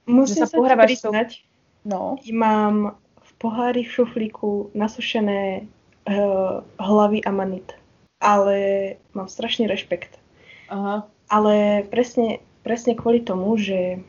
Musím 0.05 0.41
sa 0.41 0.45
sa 0.45 0.53
ti 0.53 0.57
pohrávaš 0.57 0.89
s 0.91 1.01
tou- 1.01 1.09
priznať, 1.09 1.29
No, 1.83 2.15
mám 2.31 2.95
v 3.19 3.31
pohári 3.37 3.83
v 3.83 3.91
šuflíku 3.91 4.71
nasušené 4.71 5.67
uh, 6.05 6.63
hlavy 6.77 7.19
amanit. 7.23 7.75
Ale 8.17 8.55
mám 9.11 9.27
strašný 9.27 9.65
rešpekt. 9.65 10.15
aha. 10.69 11.03
Ale 11.27 11.83
presne, 11.83 12.39
presne 12.63 12.95
kvôli 12.95 13.21
tomu, 13.21 13.59
že 13.59 13.99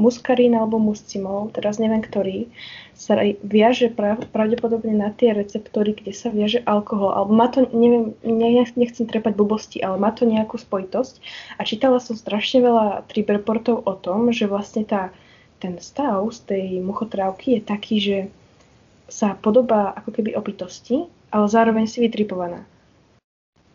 muskarín 0.00 0.56
alebo 0.56 0.80
muscimol, 0.80 1.52
teraz 1.52 1.76
neviem 1.76 2.00
ktorý, 2.00 2.48
sa 2.96 3.18
viaže 3.44 3.92
prav, 3.92 4.24
pravdepodobne 4.32 4.94
na 4.94 5.12
tie 5.12 5.36
receptory, 5.36 5.92
kde 5.92 6.12
sa 6.16 6.32
viaže 6.32 6.64
alkohol. 6.64 7.12
Alebo 7.12 7.32
má 7.34 7.48
to, 7.52 7.68
neviem, 7.72 8.16
ne, 8.24 8.62
nechcem 8.62 9.04
trepať 9.04 9.36
blbosti, 9.36 9.78
ale 9.84 10.00
má 10.00 10.14
to 10.14 10.24
nejakú 10.24 10.56
spojitosť. 10.56 11.20
A 11.58 11.66
čítala 11.66 12.00
som 12.00 12.16
strašne 12.16 12.64
veľa 12.64 13.04
trip 13.10 13.28
reportov 13.28 13.84
o 13.84 13.94
tom, 13.96 14.32
že 14.32 14.48
vlastne 14.48 14.86
tá, 14.86 15.12
ten 15.60 15.76
stav 15.82 16.24
z 16.32 16.38
tej 16.46 16.66
muchotrávky 16.80 17.58
je 17.58 17.60
taký, 17.60 17.96
že 18.00 18.18
sa 19.12 19.36
podobá 19.36 19.92
ako 19.92 20.08
keby 20.14 20.32
opitosti, 20.32 21.04
ale 21.28 21.46
zároveň 21.48 21.84
si 21.84 22.00
vytripovaná. 22.00 22.64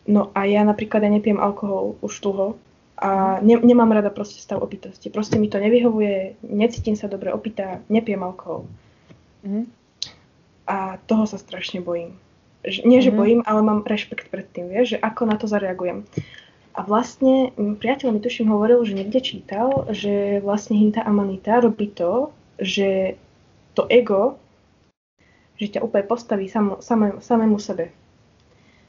No 0.08 0.32
a 0.32 0.48
ja 0.48 0.64
napríklad 0.64 1.04
ja 1.04 1.12
nepijem 1.12 1.36
alkohol 1.36 2.00
už 2.00 2.24
dlho 2.24 2.56
a 2.98 3.38
ne, 3.40 3.54
nemám 3.62 3.94
rada 3.94 4.10
proste 4.10 4.42
stav 4.42 4.58
opitosti. 4.58 5.06
Proste 5.10 5.38
mi 5.38 5.46
to 5.46 5.62
nevyhovuje, 5.62 6.42
necítim 6.42 6.98
sa 6.98 7.06
dobre 7.06 7.30
opitá, 7.30 7.78
nepijem 7.86 8.22
alkohol. 8.26 8.66
Mhm. 9.46 9.70
A 10.66 10.98
toho 11.06 11.24
sa 11.24 11.38
strašne 11.38 11.80
bojím. 11.80 12.18
Nie, 12.84 13.00
že 13.00 13.14
Mhm. 13.14 13.16
bojím, 13.16 13.40
ale 13.46 13.62
mám 13.62 13.86
rešpekt 13.86 14.28
pred 14.28 14.44
tým, 14.50 14.68
vieš, 14.68 14.98
že 14.98 14.98
ako 14.98 15.22
na 15.30 15.38
to 15.38 15.46
zareagujem. 15.46 16.04
A 16.74 16.82
vlastne 16.82 17.54
priateľ 17.56 18.14
mi 18.14 18.20
tuším 18.20 18.50
hovoril, 18.50 18.82
že 18.84 18.94
niekde 18.98 19.22
čítal, 19.22 19.86
že 19.90 20.42
vlastne 20.42 20.78
Hinta 20.78 21.02
Amanita 21.02 21.58
robí 21.62 21.90
to, 21.90 22.34
že 22.58 23.14
to 23.74 23.86
ego, 23.90 24.38
že 25.58 25.74
ťa 25.74 25.82
úplne 25.82 26.06
postaví 26.06 26.46
samo, 26.46 26.78
samé, 26.82 27.18
samému 27.18 27.58
sebe. 27.58 27.90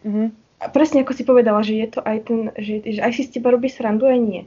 Mhm. 0.05 0.48
A 0.59 0.67
presne 0.67 1.07
ako 1.07 1.15
si 1.15 1.23
povedala, 1.23 1.63
že 1.63 1.79
je 1.79 1.87
to 1.87 1.99
aj 2.03 2.17
ten, 2.27 2.51
že, 2.59 2.83
že 2.83 2.99
aj 2.99 3.11
si 3.15 3.21
z 3.27 3.39
teba 3.39 3.55
robí 3.55 3.71
srandu, 3.71 4.07
aj 4.07 4.19
nie. 4.19 4.41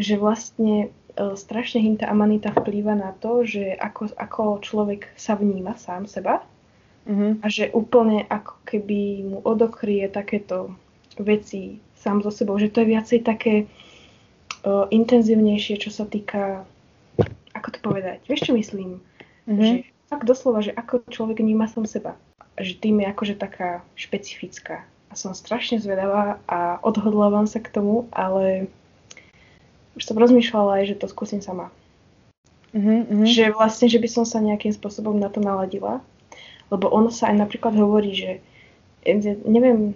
Že 0.00 0.14
vlastne 0.16 0.72
e, 1.12 1.36
strašne 1.36 1.84
Hinta 1.84 2.08
Amanita 2.08 2.52
vplýva 2.56 2.96
na 2.96 3.12
to, 3.12 3.44
že 3.44 3.76
ako, 3.76 4.16
ako 4.16 4.42
človek 4.64 5.12
sa 5.16 5.36
vníma 5.36 5.76
sám 5.76 6.08
seba 6.08 6.40
Mhm. 7.02 7.42
a 7.42 7.46
že 7.50 7.66
úplne 7.74 8.22
ako 8.30 8.54
keby 8.62 9.26
mu 9.26 9.38
odokrie 9.42 10.06
takéto 10.06 10.70
veci 11.18 11.82
sám 11.98 12.22
so 12.22 12.30
sebou, 12.30 12.54
že 12.58 12.70
to 12.70 12.82
je 12.82 12.94
viacej 12.94 13.18
také 13.26 13.66
uh, 14.62 14.86
intenzívnejšie, 14.90 15.82
čo 15.82 15.90
sa 15.90 16.06
týka, 16.06 16.62
ako 17.54 17.68
to 17.74 17.78
povedať, 17.82 18.22
vieš 18.30 18.50
čo 18.50 18.52
myslím? 18.54 19.02
Mhm. 19.50 19.62
Že 19.62 19.74
fakt 20.06 20.26
doslova, 20.26 20.62
že 20.62 20.70
ako 20.74 21.02
človek 21.10 21.42
vníma 21.42 21.66
sám 21.66 21.90
seba. 21.90 22.14
Že 22.54 22.72
tým 22.78 22.96
je 23.02 23.06
akože 23.10 23.34
taká 23.34 23.82
špecifická. 23.98 24.86
A 25.12 25.14
som 25.14 25.36
strašne 25.36 25.76
zvedavá 25.76 26.40
a 26.48 26.80
odhodlávam 26.80 27.44
sa 27.44 27.60
k 27.60 27.68
tomu, 27.68 28.08
ale 28.08 28.72
už 29.92 30.08
som 30.08 30.16
rozmýšľala 30.16 30.80
aj, 30.80 30.84
že 30.88 30.98
to 31.04 31.06
skúsim 31.12 31.44
sama. 31.44 31.68
Mhm. 32.72 33.12
Mhm. 33.12 33.24
Že 33.28 33.44
vlastne, 33.52 33.92
že 33.92 34.00
by 34.00 34.08
som 34.08 34.24
sa 34.24 34.40
nejakým 34.40 34.72
spôsobom 34.72 35.20
na 35.20 35.28
to 35.28 35.44
naladila. 35.44 36.00
Lebo 36.72 36.88
ono 36.88 37.12
sa 37.12 37.28
aj 37.28 37.44
napríklad 37.44 37.76
hovorí, 37.76 38.16
že 38.16 38.40
neviem, 39.44 39.92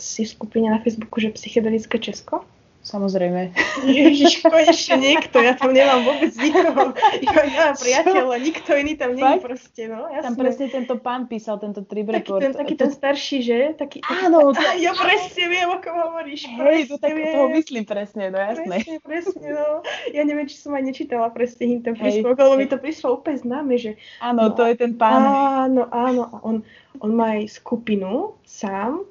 si 0.00 0.24
v 0.24 0.32
skupine 0.32 0.72
na 0.72 0.80
Facebooku, 0.80 1.20
že 1.20 1.36
psychedelické 1.36 2.00
Česko? 2.00 2.48
Samozrejme. 2.84 3.56
Ježiš, 3.82 4.44
konečne 4.44 5.00
niekto, 5.00 5.40
ja 5.40 5.56
tam 5.56 5.72
nemám 5.72 6.04
vôbec 6.04 6.36
nikoho. 6.36 6.92
Ja 7.18 7.32
mám 7.32 7.74
priateľa, 7.74 8.36
nikto 8.38 8.70
iný 8.74 8.92
tam 8.94 9.16
nie 9.16 9.24
je 9.24 9.40
proste, 9.40 9.82
no 9.88 10.04
jasné. 10.06 10.20
Tam 10.22 10.34
presne 10.36 10.66
tento 10.68 10.94
pán 10.96 11.24
písal 11.24 11.56
tento 11.56 11.80
trip 11.80 12.04
taký 12.06 12.28
report. 12.28 12.40
ten, 12.40 12.52
taký 12.52 12.74
ten 12.76 12.92
starší, 12.92 13.38
že? 13.40 13.58
Taký, 13.74 14.04
Áno, 14.04 14.48
taký, 14.52 14.68
to- 14.70 14.84
ja 14.84 14.92
presne 14.92 15.44
viem, 15.46 15.64
o 15.66 15.80
kom 15.80 15.96
hovoríš. 15.96 16.44
Hej, 16.44 16.80
to 16.86 16.96
tak 16.98 17.10
toho 17.10 17.48
myslím 17.50 17.84
presne, 17.84 18.28
no 18.28 18.36
jasné. 18.36 18.76
Presne, 18.78 18.96
presne, 19.00 19.46
no. 19.50 19.80
Ja 20.10 20.22
neviem, 20.22 20.44
či 20.44 20.56
som 20.56 20.70
aj 20.70 20.84
nečítala 20.84 21.28
presne 21.28 21.64
him 21.66 21.80
ten 21.80 21.96
príspevok, 21.96 22.36
lebo 22.36 22.54
mi 22.54 22.68
to 22.68 22.76
prišlo 22.76 23.16
úplne 23.16 23.40
známe, 23.40 23.74
že 23.74 23.96
Áno, 24.20 24.44
No. 24.44 24.52
to 24.52 24.60
je 24.62 24.76
ten 24.76 24.92
pán. 24.92 25.24
Áno, 25.64 25.88
áno. 25.88 26.22
A 26.28 26.36
on, 26.42 26.60
on 27.00 27.10
má 27.10 27.40
aj 27.40 27.56
skupinu 27.56 28.36
sám, 28.44 29.08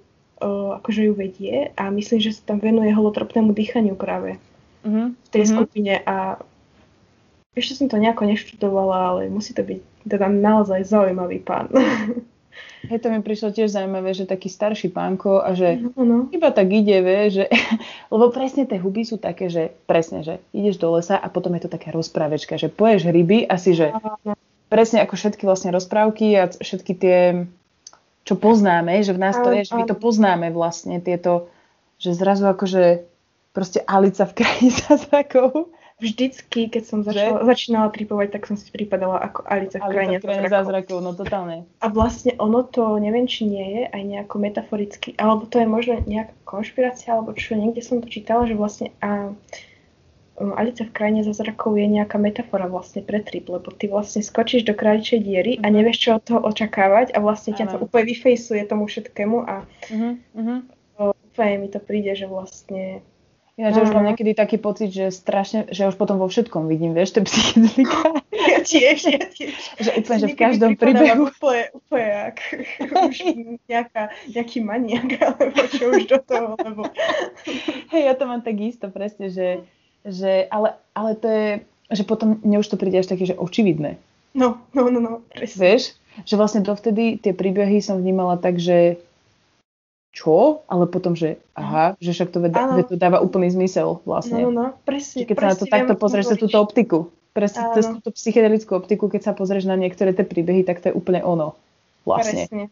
akože 0.74 1.02
ju 1.04 1.14
vedie 1.14 1.72
a 1.74 1.88
myslím, 1.90 2.20
že 2.20 2.34
sa 2.34 2.44
tam 2.46 2.58
venuje 2.58 2.90
holotropnému 2.90 3.52
dýchaniu 3.52 3.94
práve 3.94 4.38
Mhm. 4.84 5.04
v 5.14 5.30
tej 5.30 5.44
Mhm. 5.44 5.50
skupine 5.50 5.94
a 6.00 6.38
ešte 7.54 7.74
som 7.76 7.88
to 7.88 7.96
nejako 7.96 8.26
neštudovala, 8.26 8.98
ale 9.08 9.22
musí 9.28 9.52
to 9.52 9.62
byť 9.62 9.80
teda 10.04 10.28
naozaj 10.28 10.84
zaujímavý 10.84 11.40
pán. 11.40 11.70
Hej, 12.84 13.00
to 13.00 13.08
mi 13.08 13.18
prišlo 13.18 13.50
tiež 13.50 13.72
zaujímavé, 13.72 14.12
že 14.12 14.28
taký 14.28 14.46
starší 14.46 14.92
pánko 14.92 15.40
a 15.40 15.56
že 15.56 15.80
No, 15.96 16.04
no. 16.04 16.18
iba 16.30 16.52
tak 16.52 16.68
ide, 16.68 17.00
vie, 17.00 17.22
že... 17.32 17.44
Lebo 18.14 18.28
presne 18.30 18.68
tie 18.68 18.76
huby 18.76 19.02
sú 19.02 19.16
také, 19.16 19.48
že 19.48 19.72
presne, 19.86 20.20
že 20.20 20.44
ideš 20.52 20.78
do 20.78 20.92
lesa 20.92 21.16
a 21.16 21.32
potom 21.32 21.56
je 21.56 21.64
to 21.64 21.72
taká 21.72 21.90
rozprávečka, 21.90 22.60
že 22.60 22.68
poješ 22.68 23.08
ryby 23.08 23.48
a 23.48 23.56
si, 23.56 23.72
že 23.72 23.96
presne 24.68 25.00
ako 25.00 25.16
všetky 25.16 25.48
vlastne 25.48 25.72
rozprávky 25.72 26.36
a 26.36 26.52
všetky 26.52 26.94
tie, 26.94 27.48
čo 28.24 28.40
poznáme, 28.40 29.04
že 29.04 29.12
v 29.12 29.20
nás 29.20 29.36
to 29.36 29.52
je, 29.52 29.68
že 29.68 29.76
my 29.76 29.84
to 29.84 29.96
poznáme 30.00 30.48
vlastne, 30.56 31.04
tieto, 31.04 31.52
že 32.00 32.16
zrazu 32.16 32.48
akože 32.48 33.04
proste 33.52 33.84
Alica 33.86 34.24
v 34.26 34.34
kraji 34.44 34.68
zázrakov. 34.88 35.72
Vždycky, 36.02 36.68
keď 36.68 36.84
som 36.84 37.00
začala, 37.06 37.46
začínala 37.48 37.88
tripovať, 37.94 38.36
tak 38.36 38.50
som 38.50 38.58
si 38.58 38.68
pripadala 38.74 39.24
ako 39.24 39.46
Alica 39.48 39.78
v 39.80 39.88
krajine 39.88 40.18
zázrakov. 40.20 40.52
zázrakov, 40.52 40.98
no 41.00 41.12
totálne. 41.16 41.58
A 41.80 41.88
vlastne 41.88 42.34
ono 42.42 42.66
to, 42.66 42.98
neviem, 42.98 43.30
či 43.30 43.48
nie 43.48 43.68
je 43.80 43.84
aj 43.88 44.02
nejako 44.02 44.36
metaforicky, 44.42 45.16
alebo 45.16 45.48
to 45.48 45.62
je 45.64 45.68
možno 45.70 46.02
nejaká 46.04 46.34
konšpirácia, 46.44 47.14
alebo 47.16 47.32
čo, 47.38 47.56
niekde 47.56 47.80
som 47.86 48.04
to 48.04 48.10
čítala, 48.10 48.50
že 48.50 48.58
vlastne 48.58 48.92
a, 49.00 49.32
um, 49.32 49.40
Alice 50.34 50.82
v 50.82 50.92
krajine 50.92 51.22
zázrakov 51.22 51.78
je 51.78 51.86
nejaká 51.86 52.18
metafora 52.18 52.66
vlastne 52.66 53.06
pre 53.06 53.22
trip, 53.22 53.46
lebo 53.46 53.70
ty 53.70 53.86
vlastne 53.86 54.20
skočíš 54.20 54.66
do 54.66 54.74
kráľčej 54.74 55.22
diery 55.22 55.54
a 55.62 55.70
Mhm. 55.70 55.74
nevieš, 55.74 55.98
čo 56.00 56.10
od 56.18 56.24
toho 56.26 56.40
očakávať 56.42 57.14
a 57.14 57.22
vlastne 57.22 57.54
ťa 57.54 57.70
to 57.70 57.78
úplne 57.78 58.10
vyfejsuje 58.10 58.66
tomu 58.66 58.90
všetkému 58.90 59.38
a 59.46 59.56
Uh-huh, 59.94 60.18
uh-huh. 60.34 60.60
to, 60.98 61.04
úplne 61.14 61.56
mi 61.62 61.68
to 61.70 61.78
príde, 61.78 62.16
že 62.16 62.26
vlastne 62.26 63.06
ja 63.54 63.70
už 63.70 63.94
mám 63.94 64.10
niekedy 64.10 64.34
taký 64.34 64.58
pocit, 64.58 64.90
že 64.90 65.14
strašne, 65.14 65.70
že 65.70 65.86
už 65.86 65.94
potom 65.94 66.18
vo 66.18 66.26
všetkom 66.26 66.66
vidím, 66.66 66.98
vieš, 66.98 67.14
tie 67.14 67.22
psychedelika. 67.22 68.18
ja 68.50 68.58
tiež, 68.66 68.98
ja 69.06 69.22
tiež. 69.30 69.54
že 69.78 69.90
úplne, 69.94 70.18
že 70.18 70.28
v 70.34 70.38
každom 70.42 70.72
príbehu. 70.74 71.30
Úplne, 71.30 71.64
úplne 71.78 72.08
jak 72.34 72.38
už 73.14 73.18
nejaká, 73.70 74.04
nejaký 74.26 74.58
maniak, 74.66 75.06
alebo 75.30 75.70
čo 75.70 75.94
už 75.94 76.10
do 76.10 76.18
toho, 76.26 76.58
lebo 76.58 76.90
Hej, 77.94 78.02
ja 78.10 78.14
to 78.18 78.26
mám 78.26 78.42
tak 78.42 78.58
isto, 78.58 78.90
presne, 78.90 79.30
že, 79.30 79.62
že 80.04 80.48
ale, 80.52 80.76
ale 80.94 81.12
to 81.16 81.28
je, 81.28 81.48
že 81.92 82.04
potom 82.04 82.40
mne 82.44 82.60
už 82.60 82.68
to 82.68 82.78
príde 82.80 83.00
až 83.00 83.08
také, 83.10 83.24
že 83.24 83.36
očividné. 83.36 83.98
no, 84.36 84.60
no, 84.76 84.90
no, 84.92 85.00
no, 85.00 85.12
presne. 85.32 85.58
Vieš, 85.60 85.84
že 86.24 86.36
vlastne 86.38 86.62
dovtedy 86.62 87.18
tie 87.18 87.34
príbehy 87.34 87.82
som 87.82 87.98
vnímala 87.98 88.38
tak, 88.38 88.62
že 88.62 89.02
čo? 90.14 90.62
Ale 90.70 90.86
potom, 90.86 91.18
že 91.18 91.42
aha, 91.58 91.98
že 91.98 92.14
však 92.14 92.30
to, 92.30 92.38
veda, 92.38 92.70
Áno. 92.70 92.78
veď 92.78 92.86
to 92.94 92.98
dáva 93.02 93.18
úplný 93.18 93.50
zmysel 93.50 93.98
No, 93.98 93.98
no, 93.98 94.06
vlastne. 94.06 94.38
no, 94.46 94.78
presne. 94.86 95.26
Že 95.26 95.28
keď 95.34 95.38
sa 95.38 95.46
na 95.50 95.56
to 95.58 95.66
presne 95.66 95.74
takto 95.74 95.94
pozrieš 95.98 96.26
hovoríš. 96.30 96.44
túto 96.46 96.58
optiku. 96.62 96.98
presne 97.34 97.62
cez 97.74 97.86
túto 97.90 98.10
psychedelickú 98.14 98.78
optiku, 98.78 99.10
keď 99.10 99.22
sa 99.26 99.34
pozrieš 99.34 99.66
na 99.66 99.74
niektoré 99.74 100.14
tie 100.14 100.22
príbehy, 100.22 100.62
tak 100.62 100.86
to 100.86 100.94
je 100.94 100.98
úplne 100.98 101.26
ono. 101.26 101.58
Vlastne. 102.06 102.46
Presne. 102.46 102.64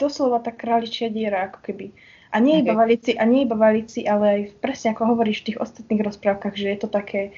Doslova 0.00 0.40
tá 0.40 0.48
králičia 0.56 1.12
diera, 1.12 1.52
ako 1.52 1.60
keby. 1.60 1.92
A 2.34 2.42
nie 2.42 2.58
okay. 2.58 2.66
iba 2.66 2.74
valici, 2.74 3.10
a 3.14 3.22
nie 3.22 3.46
iba 3.46 3.54
valici, 3.54 4.02
ale 4.02 4.24
aj 4.26 4.40
presne 4.58 4.90
ako 4.90 5.14
hovoríš 5.14 5.46
v 5.46 5.46
tých 5.54 5.58
ostatných 5.62 6.02
rozprávkach, 6.02 6.58
že 6.58 6.66
je 6.66 6.78
to 6.82 6.88
také, 6.90 7.30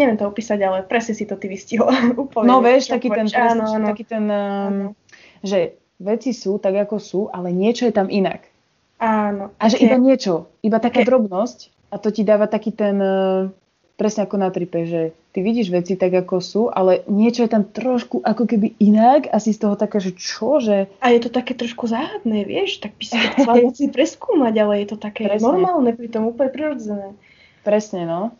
neviem 0.00 0.16
to 0.16 0.24
opísať, 0.24 0.64
ale 0.64 0.80
presne 0.88 1.12
si 1.12 1.28
to 1.28 1.36
ty 1.36 1.52
vystihla. 1.52 1.92
úplne. 2.24 2.48
No 2.48 2.64
vieš, 2.64 2.88
taký 2.88 3.12
ten, 3.12 3.28
presne, 3.28 3.60
áno, 3.60 3.64
áno. 3.68 3.86
taký 3.92 4.04
ten, 4.08 4.24
um, 4.24 4.96
že 5.44 5.76
veci 6.00 6.32
sú 6.32 6.56
tak, 6.56 6.72
ako 6.88 6.96
sú, 6.96 7.20
ale 7.28 7.52
niečo 7.52 7.84
je 7.84 7.92
tam 7.92 8.08
inak. 8.08 8.48
Áno. 8.96 9.52
A 9.60 9.68
že 9.68 9.84
iba 9.84 10.00
niečo, 10.00 10.48
iba 10.64 10.80
taká 10.80 11.04
drobnosť 11.04 11.92
a 11.92 12.00
to 12.00 12.08
ti 12.08 12.24
dáva 12.24 12.48
taký 12.48 12.72
ten, 12.72 12.96
uh, 12.96 13.52
presne 14.00 14.24
ako 14.24 14.40
na 14.40 14.48
tripe, 14.48 14.88
že 14.88 15.12
ty 15.34 15.42
vidíš 15.42 15.74
veci 15.74 15.98
tak, 15.98 16.14
ako 16.14 16.38
sú, 16.38 16.62
ale 16.70 17.02
niečo 17.10 17.42
je 17.42 17.50
tam 17.50 17.66
trošku 17.66 18.22
ako 18.22 18.46
keby 18.46 18.78
inak 18.78 19.26
a 19.34 19.42
si 19.42 19.50
z 19.50 19.66
toho 19.66 19.74
taká, 19.74 19.98
že 19.98 20.14
čo, 20.14 20.62
že... 20.62 20.86
A 21.02 21.10
je 21.10 21.26
to 21.26 21.30
také 21.34 21.58
trošku 21.58 21.90
záhadné, 21.90 22.46
vieš, 22.46 22.78
tak 22.78 22.94
by 22.94 23.02
si 23.02 23.18
to 23.18 23.26
chcela 23.42 23.74
si 23.74 23.90
preskúmať, 23.90 24.54
ale 24.62 24.72
je 24.86 24.94
to 24.94 24.96
také 25.02 25.26
Presne. 25.26 25.42
normálne, 25.42 25.90
pritom 25.90 26.30
úplne 26.30 26.54
prirodzené. 26.54 27.18
Presne, 27.66 28.06
no. 28.06 28.30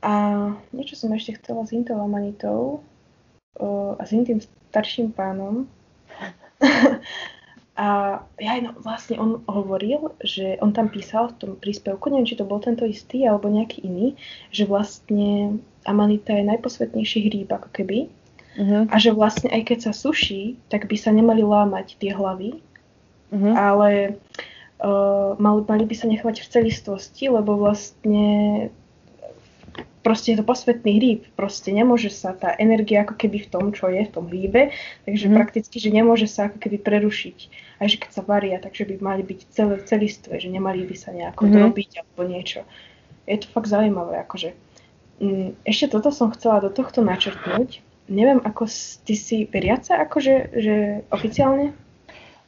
A 0.00 0.12
niečo 0.72 0.96
som 0.96 1.12
ešte 1.12 1.36
chcela 1.36 1.68
s 1.68 1.76
Intou 1.76 2.00
Amanitou 2.00 2.80
a 4.00 4.00
s 4.00 4.12
tým 4.12 4.40
starším 4.72 5.12
pánom. 5.12 5.68
A 7.76 8.20
ja 8.40 8.52
no, 8.64 8.72
vlastne 8.80 9.20
on 9.20 9.44
hovoril, 9.44 10.16
že 10.24 10.56
on 10.64 10.72
tam 10.72 10.88
písal 10.88 11.28
v 11.28 11.36
tom 11.36 11.52
príspevku, 11.60 12.08
neviem, 12.08 12.24
či 12.24 12.40
to 12.40 12.48
bol 12.48 12.56
tento 12.56 12.88
istý 12.88 13.28
alebo 13.28 13.52
nejaký 13.52 13.84
iný, 13.84 14.16
že 14.48 14.64
vlastne 14.64 15.60
Amanita 15.84 16.32
je 16.32 16.48
najposvetnejší 16.48 17.28
hríb 17.28 17.52
ako 17.52 17.68
keby. 17.76 18.08
Uh-huh. 18.56 18.88
A 18.88 18.96
že 18.96 19.12
vlastne 19.12 19.52
aj 19.52 19.68
keď 19.68 19.78
sa 19.84 19.92
suší, 19.92 20.56
tak 20.72 20.88
by 20.88 20.96
sa 20.96 21.12
nemali 21.12 21.44
lámať 21.44 22.00
tie 22.00 22.16
hlavy, 22.16 22.64
uh-huh. 23.28 23.52
ale 23.52 24.16
uh, 24.80 25.36
mali, 25.36 25.60
mali 25.68 25.84
by 25.84 25.94
sa 26.00 26.08
nechovať 26.08 26.48
v 26.48 26.50
celistvosti, 26.56 27.28
lebo 27.28 27.60
vlastne 27.60 28.24
proste 30.06 30.30
je 30.30 30.38
to 30.38 30.46
posvetný 30.46 31.02
hríb, 31.02 31.26
proste 31.34 31.74
nemôže 31.74 32.14
sa 32.14 32.30
tá 32.30 32.54
energia 32.62 33.02
ako 33.02 33.18
keby 33.18 33.42
v 33.42 33.50
tom, 33.50 33.64
čo 33.74 33.90
je 33.90 34.06
v 34.06 34.14
tom 34.14 34.30
hríbe, 34.30 34.70
takže 35.02 35.26
mm. 35.26 35.34
prakticky, 35.34 35.82
že 35.82 35.90
nemôže 35.90 36.30
sa 36.30 36.46
ako 36.46 36.62
keby 36.62 36.78
prerušiť. 36.78 37.38
Aj 37.82 37.90
že 37.90 37.98
keď 37.98 38.10
sa 38.14 38.22
varia, 38.22 38.62
takže 38.62 38.86
by 38.86 38.94
mali 39.02 39.26
byť 39.26 39.40
celé, 39.50 39.82
celistvé, 39.82 40.38
že 40.38 40.46
nemali 40.46 40.86
by 40.86 40.94
sa 40.94 41.10
nejako 41.10 41.50
mm. 41.50 41.52
drobiť 41.58 41.90
alebo 42.06 42.22
niečo. 42.30 42.62
Je 43.26 43.42
to 43.42 43.50
fakt 43.50 43.66
zaujímavé, 43.66 44.22
akože. 44.22 44.54
Mm, 45.18 45.58
ešte 45.66 45.90
toto 45.90 46.14
som 46.14 46.30
chcela 46.30 46.62
do 46.62 46.70
tohto 46.70 47.02
načrtnúť. 47.02 47.82
Neviem, 48.06 48.38
ako 48.46 48.70
ty 49.02 49.18
si 49.18 49.50
veriaca, 49.50 49.98
akože, 50.06 50.34
že 50.54 50.74
oficiálne? 51.10 51.74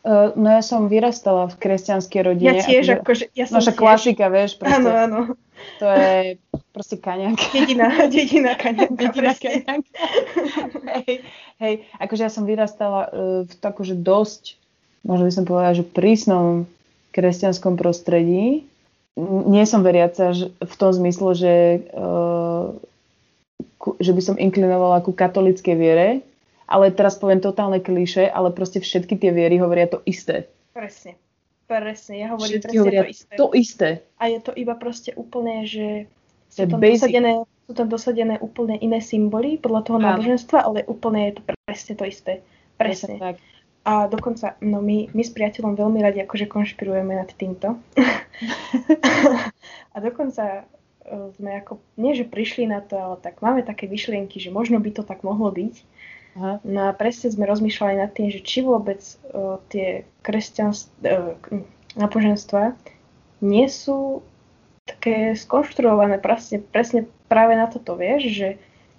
Uh, 0.07 0.31
no 0.39 0.55
ja 0.55 0.63
som 0.63 0.87
vyrastala 0.87 1.51
v 1.51 1.59
kresťanskej 1.59 2.21
rodine. 2.23 2.55
Ja 2.55 2.63
tiež, 2.63 3.03
akože, 3.03 3.35
ja 3.35 3.51
som 3.51 3.59
Naša 3.59 3.75
tiež... 3.75 3.83
klasika, 3.83 4.31
vieš, 4.31 4.55
proste. 4.55 4.79
Áno, 4.79 4.91
áno. 4.95 5.21
To 5.83 5.87
je 5.91 6.39
proste 6.79 6.95
kaňanka. 6.95 7.43
Dedina, 7.51 7.87
dedina 8.15 8.53
kaňanka. 8.55 8.95
Dedina 8.95 9.35
kaňanka. 9.35 9.91
hej, 11.03 11.27
hej, 11.59 11.75
akože 11.99 12.23
ja 12.23 12.31
som 12.31 12.47
vyrastala 12.47 13.11
uh, 13.11 13.43
v 13.43 13.53
takože 13.59 13.99
dosť, 13.99 14.55
možno 15.03 15.27
by 15.27 15.33
som 15.35 15.43
povedala, 15.43 15.75
že 15.75 15.83
prísnom 15.83 16.71
kresťanskom 17.11 17.75
prostredí. 17.75 18.63
Nie 19.51 19.67
som 19.67 19.83
veriaca 19.83 20.31
v 20.63 20.75
tom 20.79 20.95
zmysle, 20.95 21.35
že, 21.35 21.55
ku, 23.83 23.99
že 23.99 24.15
by 24.15 24.23
som 24.23 24.39
inklinovala 24.39 25.03
ku 25.03 25.11
katolíckej 25.11 25.75
viere, 25.75 26.23
ale 26.71 26.95
teraz 26.95 27.19
poviem 27.19 27.43
totálne 27.43 27.83
kliše, 27.83 28.31
ale 28.31 28.55
proste 28.55 28.79
všetky 28.79 29.19
tie 29.19 29.35
viery 29.35 29.59
hovoria 29.59 29.91
to 29.91 29.99
isté. 30.07 30.47
Presne. 30.71 31.19
Presne, 31.67 32.15
ja 32.23 32.33
hovorím 32.33 32.63
Všetky 32.63 32.77
presne 32.79 32.95
to 32.95 33.05
isté. 33.11 33.35
To 33.35 33.47
isté. 33.53 33.89
A 34.17 34.31
je 34.31 34.39
to 34.39 34.55
iba 34.55 34.79
proste 34.79 35.11
úplne, 35.19 35.67
že 35.67 36.07
sú 36.59 36.71
tam, 36.71 36.81
dosadené, 36.81 37.33
sú 37.69 37.73
tam 37.77 37.87
dosadené 37.87 38.35
úplne 38.43 38.75
iné 38.83 38.99
symboly 38.99 39.61
podľa 39.61 39.83
toho 39.87 39.99
náboženstva, 40.03 40.59
ale 40.65 40.83
úplne 40.89 41.31
je 41.31 41.33
to 41.39 41.43
presne 41.47 41.95
to 41.95 42.05
isté. 42.09 42.33
Presne. 42.79 43.17
tak. 43.19 43.37
A 43.89 44.05
dokonca, 44.05 44.59
no 44.61 44.85
my, 44.85 45.09
my 45.17 45.23
s 45.25 45.33
priateľom 45.33 45.73
veľmi 45.73 46.05
radi 46.05 46.21
akože 46.21 46.45
konšpirujeme 46.45 47.17
nad 47.17 47.31
týmto. 47.33 47.81
a 49.95 49.97
dokonca 49.97 50.45
e, 50.45 51.33
sme 51.41 51.65
ako, 51.65 51.81
nie 51.97 52.13
že 52.13 52.29
prišli 52.29 52.69
na 52.69 52.85
to, 52.85 53.01
ale 53.01 53.17
tak 53.25 53.41
máme 53.41 53.65
také 53.65 53.89
myšlienky, 53.89 54.45
že 54.45 54.53
možno 54.53 54.77
by 54.77 54.93
to 54.93 55.03
tak 55.09 55.25
mohlo 55.25 55.49
byť. 55.49 55.75
Aha. 56.37 56.61
No 56.69 56.81
a 56.87 56.91
presne 56.93 57.33
sme 57.33 57.49
rozmýšľali 57.49 57.97
nad 57.97 58.13
tým, 58.13 58.29
že 58.29 58.45
či 58.45 58.61
vôbec 58.61 59.01
uh, 59.33 59.57
tie 59.73 60.05
kresťanské 60.21 60.93
uh, 61.03 61.35
náboženstva 61.97 62.77
nie 63.41 63.67
sú 63.73 64.23
také 64.89 65.37
skonštruované 65.37 66.17
presne, 66.17 66.65
presne 66.65 67.05
práve 67.29 67.53
na 67.53 67.69
toto, 67.69 67.95
vieš, 67.95 68.33
že 68.33 68.49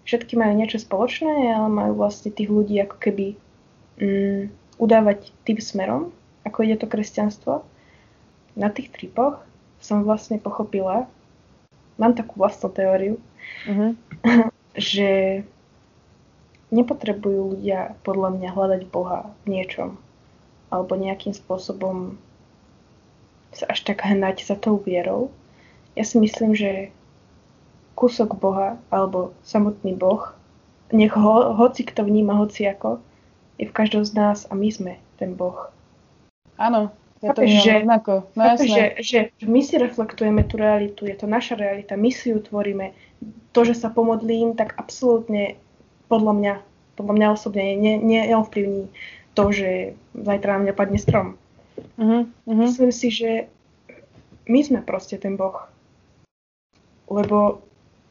všetky 0.06 0.38
majú 0.38 0.54
niečo 0.54 0.78
spoločné, 0.78 1.54
ale 1.58 1.70
majú 1.70 1.98
vlastne 1.98 2.30
tých 2.30 2.50
ľudí 2.50 2.78
ako 2.82 2.98
keby 3.02 3.26
um, 4.00 4.48
udávať 4.78 5.34
tým 5.44 5.58
smerom, 5.58 6.14
ako 6.46 6.66
ide 6.66 6.78
to 6.78 6.88
kresťanstvo. 6.88 7.66
Na 8.54 8.70
tých 8.70 8.94
tripoch 8.94 9.42
som 9.82 10.06
vlastne 10.06 10.38
pochopila, 10.38 11.10
mám 11.98 12.14
takú 12.14 12.38
vlastnú 12.38 12.70
teóriu, 12.70 13.18
uh-huh. 13.66 13.98
že 14.78 15.42
nepotrebujú 16.70 17.58
ľudia 17.58 17.98
podľa 18.06 18.30
mňa 18.38 18.50
hľadať 18.54 18.82
Boha 18.94 19.34
v 19.44 19.58
niečom 19.58 19.98
alebo 20.70 20.94
nejakým 20.94 21.34
spôsobom 21.34 22.18
sa 23.50 23.66
až 23.74 23.82
tak 23.82 24.06
hnať 24.06 24.46
za 24.46 24.54
tou 24.54 24.78
vierou. 24.78 25.34
Ja 25.98 26.04
si 26.06 26.22
myslím, 26.22 26.54
že 26.54 26.94
kúsok 27.98 28.40
Boha 28.40 28.80
alebo 28.94 29.36
samotný 29.44 29.96
Boh, 29.98 30.32
nech 30.90 31.14
ho, 31.14 31.54
hoci 31.54 31.86
kto 31.86 32.08
vníma 32.08 32.40
hoci 32.40 32.66
ako, 32.66 33.04
je 33.60 33.68
v 33.68 33.76
každom 33.76 34.08
z 34.08 34.16
nás 34.16 34.48
a 34.48 34.56
my 34.56 34.70
sme 34.72 34.94
ten 35.20 35.36
Boh. 35.36 35.70
Áno, 36.56 36.96
ja 37.20 37.36
to 37.36 37.44
že, 37.44 37.84
rovnako. 37.84 38.32
No, 38.34 38.42
chápeš, 38.56 38.70
že, 38.72 39.20
že 39.36 39.46
my 39.46 39.60
si 39.60 39.76
reflektujeme 39.76 40.48
tú 40.48 40.56
realitu, 40.56 41.04
je 41.04 41.16
to 41.20 41.28
naša 41.28 41.60
realita, 41.60 42.00
my 42.00 42.08
si 42.08 42.32
ju 42.32 42.40
tvoríme. 42.40 42.96
To, 43.52 43.68
že 43.68 43.76
sa 43.76 43.92
pomodlím, 43.92 44.56
tak 44.56 44.80
absolútne 44.80 45.60
podľa 46.08 46.34
mňa, 46.40 46.54
podľa 46.96 47.14
mňa 47.20 47.28
osobne 47.36 47.76
ne, 47.76 48.00
ne, 48.00 48.20
neovplyvní 48.32 48.88
to, 49.36 49.44
že 49.52 50.00
zajtra 50.16 50.58
na 50.58 50.60
mňa 50.68 50.74
padne 50.74 51.00
strom. 51.00 51.28
Uh-huh, 52.00 52.28
uh-huh. 52.28 52.66
Myslím 52.68 52.92
si, 52.92 53.08
že 53.12 53.52
my 54.48 54.60
sme 54.64 54.80
proste 54.84 55.20
ten 55.20 55.36
Boh. 55.36 55.68
Lebo 57.10 57.66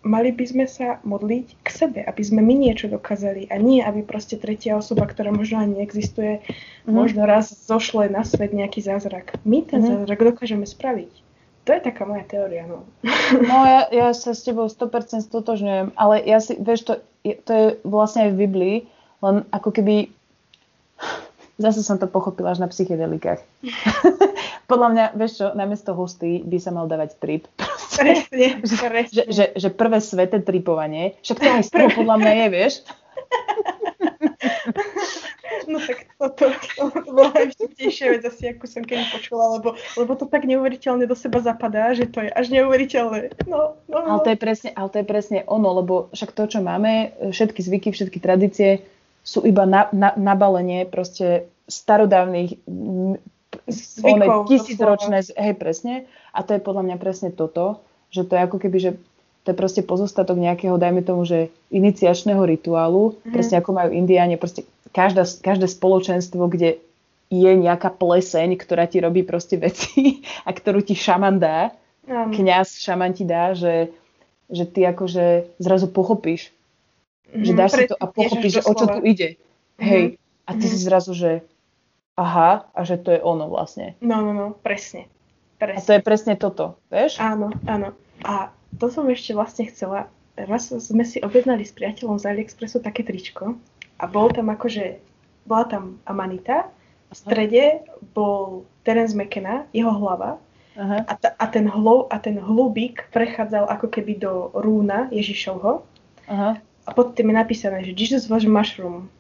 mali 0.07 0.31
by 0.31 0.45
sme 0.47 0.67
sa 0.71 1.03
modliť 1.03 1.47
k 1.63 1.69
sebe, 1.69 2.01
aby 2.07 2.23
sme 2.23 2.41
my 2.43 2.55
niečo 2.55 2.87
dokázali 2.87 3.51
a 3.51 3.59
nie, 3.59 3.83
aby 3.83 4.07
proste 4.07 4.39
tretia 4.39 4.79
osoba, 4.79 5.07
ktorá 5.07 5.35
možno 5.35 5.59
ani 5.59 5.83
neexistuje, 5.83 6.41
uh-huh. 6.41 6.91
možno 6.91 7.27
raz 7.27 7.51
zošle 7.51 8.07
na 8.11 8.23
svet 8.23 8.55
nejaký 8.55 8.79
zázrak. 8.83 9.39
My 9.43 9.67
ten 9.67 9.83
uh-huh. 9.83 10.03
zázrak 10.03 10.23
dokážeme 10.23 10.67
spraviť. 10.67 11.13
To 11.67 11.77
je 11.77 11.81
taká 11.85 12.09
moja 12.09 12.25
teória, 12.25 12.65
no. 12.65 12.89
No 13.45 13.57
ja, 13.69 13.81
ja 13.93 14.09
sa 14.17 14.33
s 14.33 14.41
tebou 14.41 14.73
100% 14.73 15.21
stotožňujem, 15.21 15.93
ale 16.01 16.15
ja 16.25 16.41
si, 16.41 16.57
vieš, 16.57 16.89
to, 16.89 16.93
to 17.45 17.53
je 17.53 17.67
vlastne 17.85 18.25
aj 18.25 18.31
v 18.33 18.41
Biblii, 18.49 18.77
len 19.21 19.45
ako 19.53 19.77
keby 19.77 20.09
Zase 21.59 21.83
som 21.83 21.99
to 21.99 22.07
pochopila 22.07 22.55
až 22.55 22.63
na 22.63 22.71
psychedelikách. 22.71 23.43
Podľa 24.69 24.89
mňa, 24.93 25.05
vieš 25.17 25.33
čo, 25.41 25.47
namiesto 25.57 25.97
hostý 25.97 26.45
by 26.45 26.59
sa 26.61 26.71
mal 26.77 26.85
dávať 26.85 27.17
trip. 27.17 27.49
Presne, 27.99 28.63
presne. 28.63 29.11
Že, 29.11 29.25
že, 29.27 29.45
že 29.59 29.69
prvé 29.75 29.99
sveté 29.99 30.39
tripovanie, 30.39 31.19
však 31.27 31.39
to 31.43 31.49
aj 31.51 31.63
z 31.67 31.71
podľa 31.99 32.17
mňa 32.23 32.33
je, 32.37 32.47
vieš. 32.53 32.75
No 35.69 35.77
tak 35.85 36.09
toto 36.17 36.49
to, 36.49 36.85
to 37.05 37.11
bola 37.13 37.29
najvtipnejšia 37.37 38.17
vec 38.17 38.23
asi, 38.25 38.57
ako 38.57 38.65
som 38.65 38.81
kedy 38.89 39.05
počula, 39.13 39.61
lebo, 39.61 39.77
lebo 40.01 40.13
to 40.17 40.25
tak 40.25 40.49
neuveriteľne 40.49 41.05
do 41.05 41.13
seba 41.13 41.45
zapadá, 41.45 41.93
že 41.93 42.09
to 42.09 42.25
je 42.25 42.33
až 42.33 42.49
neuveriteľné. 42.49 43.37
No, 43.45 43.77
no. 43.85 43.97
Ale, 44.01 44.25
to 44.25 44.33
je 44.33 44.41
presne, 44.41 44.71
ale 44.73 44.89
to 44.89 45.05
je 45.05 45.07
presne 45.07 45.39
ono, 45.45 45.85
lebo 45.85 46.09
však 46.17 46.33
to, 46.33 46.49
čo 46.49 46.65
máme, 46.65 47.13
všetky 47.37 47.61
zvyky, 47.61 47.89
všetky 47.93 48.17
tradície, 48.17 48.81
sú 49.21 49.45
iba 49.45 49.69
na, 49.69 49.93
na, 49.93 50.17
nabalenie 50.17 50.89
proste 50.89 51.53
starodávnych 51.69 52.65
Zvykov, 53.69 54.49
tisícročné, 54.49 55.25
hej 55.25 55.55
presne, 55.57 56.05
a 56.37 56.45
to 56.45 56.57
je 56.57 56.61
podľa 56.61 56.83
mňa 56.85 56.97
presne 57.01 57.31
toto, 57.33 57.81
že 58.13 58.25
to 58.25 58.37
je 58.37 58.45
ako 58.45 58.57
keby, 58.61 58.79
že 58.81 58.91
to 59.45 59.53
je 59.53 59.57
proste 59.57 59.83
pozostatok 59.85 60.37
nejakého, 60.37 60.77
dajme 60.77 61.01
tomu, 61.01 61.25
že 61.25 61.49
iniciačného 61.73 62.45
rituálu, 62.45 63.17
mm. 63.25 63.33
presne 63.33 63.61
ako 63.61 63.71
majú 63.73 63.91
indiáne, 63.97 64.37
proste 64.37 64.69
každá, 64.93 65.25
každé 65.25 65.65
spoločenstvo, 65.69 66.45
kde 66.49 66.81
je 67.29 67.53
nejaká 67.57 67.93
pleseň, 67.93 68.57
ktorá 68.57 68.89
ti 68.89 69.01
robí 69.01 69.25
proste 69.25 69.57
veci 69.57 70.21
a 70.49 70.53
ktorú 70.53 70.85
ti 70.85 70.93
šaman 70.93 71.41
dá, 71.41 71.73
mm. 72.05 72.37
kňaz 72.37 72.85
šaman 72.85 73.17
ti 73.17 73.25
dá, 73.25 73.57
že 73.57 73.93
že 74.49 74.65
ty 74.65 74.81
akože 74.89 75.61
zrazu 75.61 75.87
pochopíš, 75.93 76.51
mm-hmm, 77.29 77.45
že 77.45 77.53
dáš 77.53 77.71
si 77.77 77.85
to 77.85 77.97
a 78.01 78.09
pochopíš, 78.09 78.53
že 78.61 78.63
o 78.65 78.73
čo 78.73 78.87
tu 78.89 79.01
ide. 79.05 79.37
Mm-hmm. 79.37 79.85
Hej, 79.85 80.05
a 80.49 80.51
ty 80.57 80.65
mm-hmm. 80.65 80.73
si 80.73 80.77
zrazu, 80.89 81.13
že 81.13 81.31
aha, 82.19 82.67
a 82.75 82.81
že 82.83 82.99
to 82.99 83.15
je 83.15 83.21
ono 83.23 83.47
vlastne. 83.47 83.95
No, 84.03 84.19
no, 84.21 84.35
no, 84.35 84.47
presne. 84.59 85.07
presne. 85.63 85.79
A 85.79 85.87
to 85.87 85.93
je 85.95 86.03
presne 86.03 86.35
toto, 86.35 86.83
vieš? 86.91 87.23
Áno, 87.23 87.55
áno. 87.71 87.95
A 88.27 88.51
to 88.75 88.91
som 88.91 89.07
ešte 89.07 89.39
vlastne 89.39 89.71
chcela, 89.71 90.11
raz 90.35 90.75
sme 90.75 91.07
si 91.07 91.23
objednali 91.23 91.63
s 91.63 91.71
priateľom 91.71 92.19
z 92.19 92.35
AliExpressu 92.35 92.83
také 92.83 93.07
tričko 93.07 93.55
a 94.03 94.05
bol 94.11 94.35
tam 94.35 94.51
akože, 94.51 94.99
bola 95.47 95.65
tam 95.71 96.03
Amanita, 96.11 96.67
v 97.09 97.15
strede 97.15 97.65
bol 98.13 98.67
Terence 98.83 99.15
McKenna, 99.15 99.65
jeho 99.71 99.95
hlava 99.95 100.43
Aha. 100.79 101.03
A, 101.11 101.15
ta, 101.19 101.35
a, 101.35 101.47
ten 101.51 101.67
hlo, 101.67 102.07
a 102.07 102.23
ten 102.23 102.39
hlubík 102.39 103.11
prechádzal 103.11 103.67
ako 103.67 103.91
keby 103.91 104.23
do 104.23 104.55
rúna 104.55 105.11
Ježišovho. 105.11 105.83
Aha. 106.31 106.63
A 106.63 106.91
pod 106.95 107.19
tým 107.19 107.35
je 107.35 107.37
napísané, 107.37 107.83
že 107.83 107.99
Jesus 107.99 108.31
was 108.31 108.47
mushroom. 108.47 109.11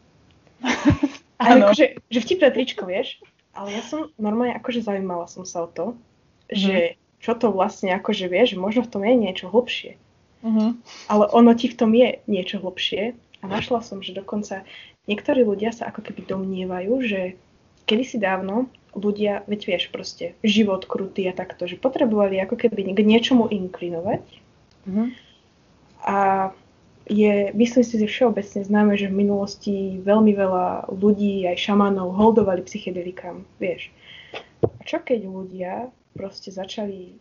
a 1.38 1.42
akože, 1.54 2.02
že 2.10 2.18
vtipné 2.18 2.48
tričko, 2.50 2.82
vieš? 2.84 3.22
Ale 3.54 3.74
ja 3.74 3.82
som 3.82 4.10
normálne 4.18 4.54
akože 4.58 4.82
zaujímala 4.82 5.26
som 5.30 5.46
sa 5.46 5.66
o 5.66 5.68
to, 5.70 5.94
že 6.50 6.98
čo 7.18 7.34
to 7.34 7.50
vlastne 7.50 7.90
akože 7.94 8.30
vieš, 8.30 8.54
že 8.54 8.62
možno 8.62 8.86
v 8.86 8.92
tom 8.94 9.02
je 9.02 9.14
niečo 9.14 9.46
hlbšie. 9.50 9.98
Uh-huh. 10.38 10.78
Ale 11.10 11.24
ono 11.34 11.50
ti 11.58 11.66
v 11.66 11.78
tom 11.78 11.90
je 11.90 12.22
niečo 12.30 12.62
hlbšie. 12.62 13.18
A 13.42 13.44
našla 13.46 13.82
som, 13.82 14.02
že 14.02 14.14
dokonca 14.14 14.66
niektorí 15.10 15.42
ľudia 15.42 15.70
sa 15.74 15.90
ako 15.90 16.06
keby 16.06 16.26
domnievajú, 16.26 16.94
že 17.06 17.20
kedysi 17.86 18.18
dávno 18.18 18.70
ľudia, 18.94 19.46
veď 19.46 19.60
vieš 19.74 19.84
proste, 19.94 20.34
život 20.42 20.86
krutý 20.86 21.26
a 21.30 21.34
takto, 21.34 21.70
že 21.70 21.78
potrebovali 21.78 22.38
ako 22.42 22.58
keby 22.58 22.94
k 22.94 23.00
niečomu 23.02 23.46
inklinovať. 23.46 24.22
Mm-hmm. 24.86 25.08
A 26.06 26.16
je, 27.08 27.50
myslím 27.56 27.84
si, 27.84 27.94
že 27.96 28.06
všeobecne 28.06 28.60
známe, 28.62 28.92
že 28.94 29.08
v 29.08 29.18
minulosti 29.24 29.98
veľmi 30.04 30.32
veľa 30.36 30.92
ľudí, 30.92 31.48
aj 31.48 31.56
šamanov, 31.56 32.12
holdovali 32.12 32.62
psychedelikám, 32.62 33.48
vieš. 33.56 33.88
A 34.62 34.82
čo 34.84 35.00
keď 35.00 35.24
ľudia 35.24 35.72
proste 36.12 36.52
začali 36.52 37.16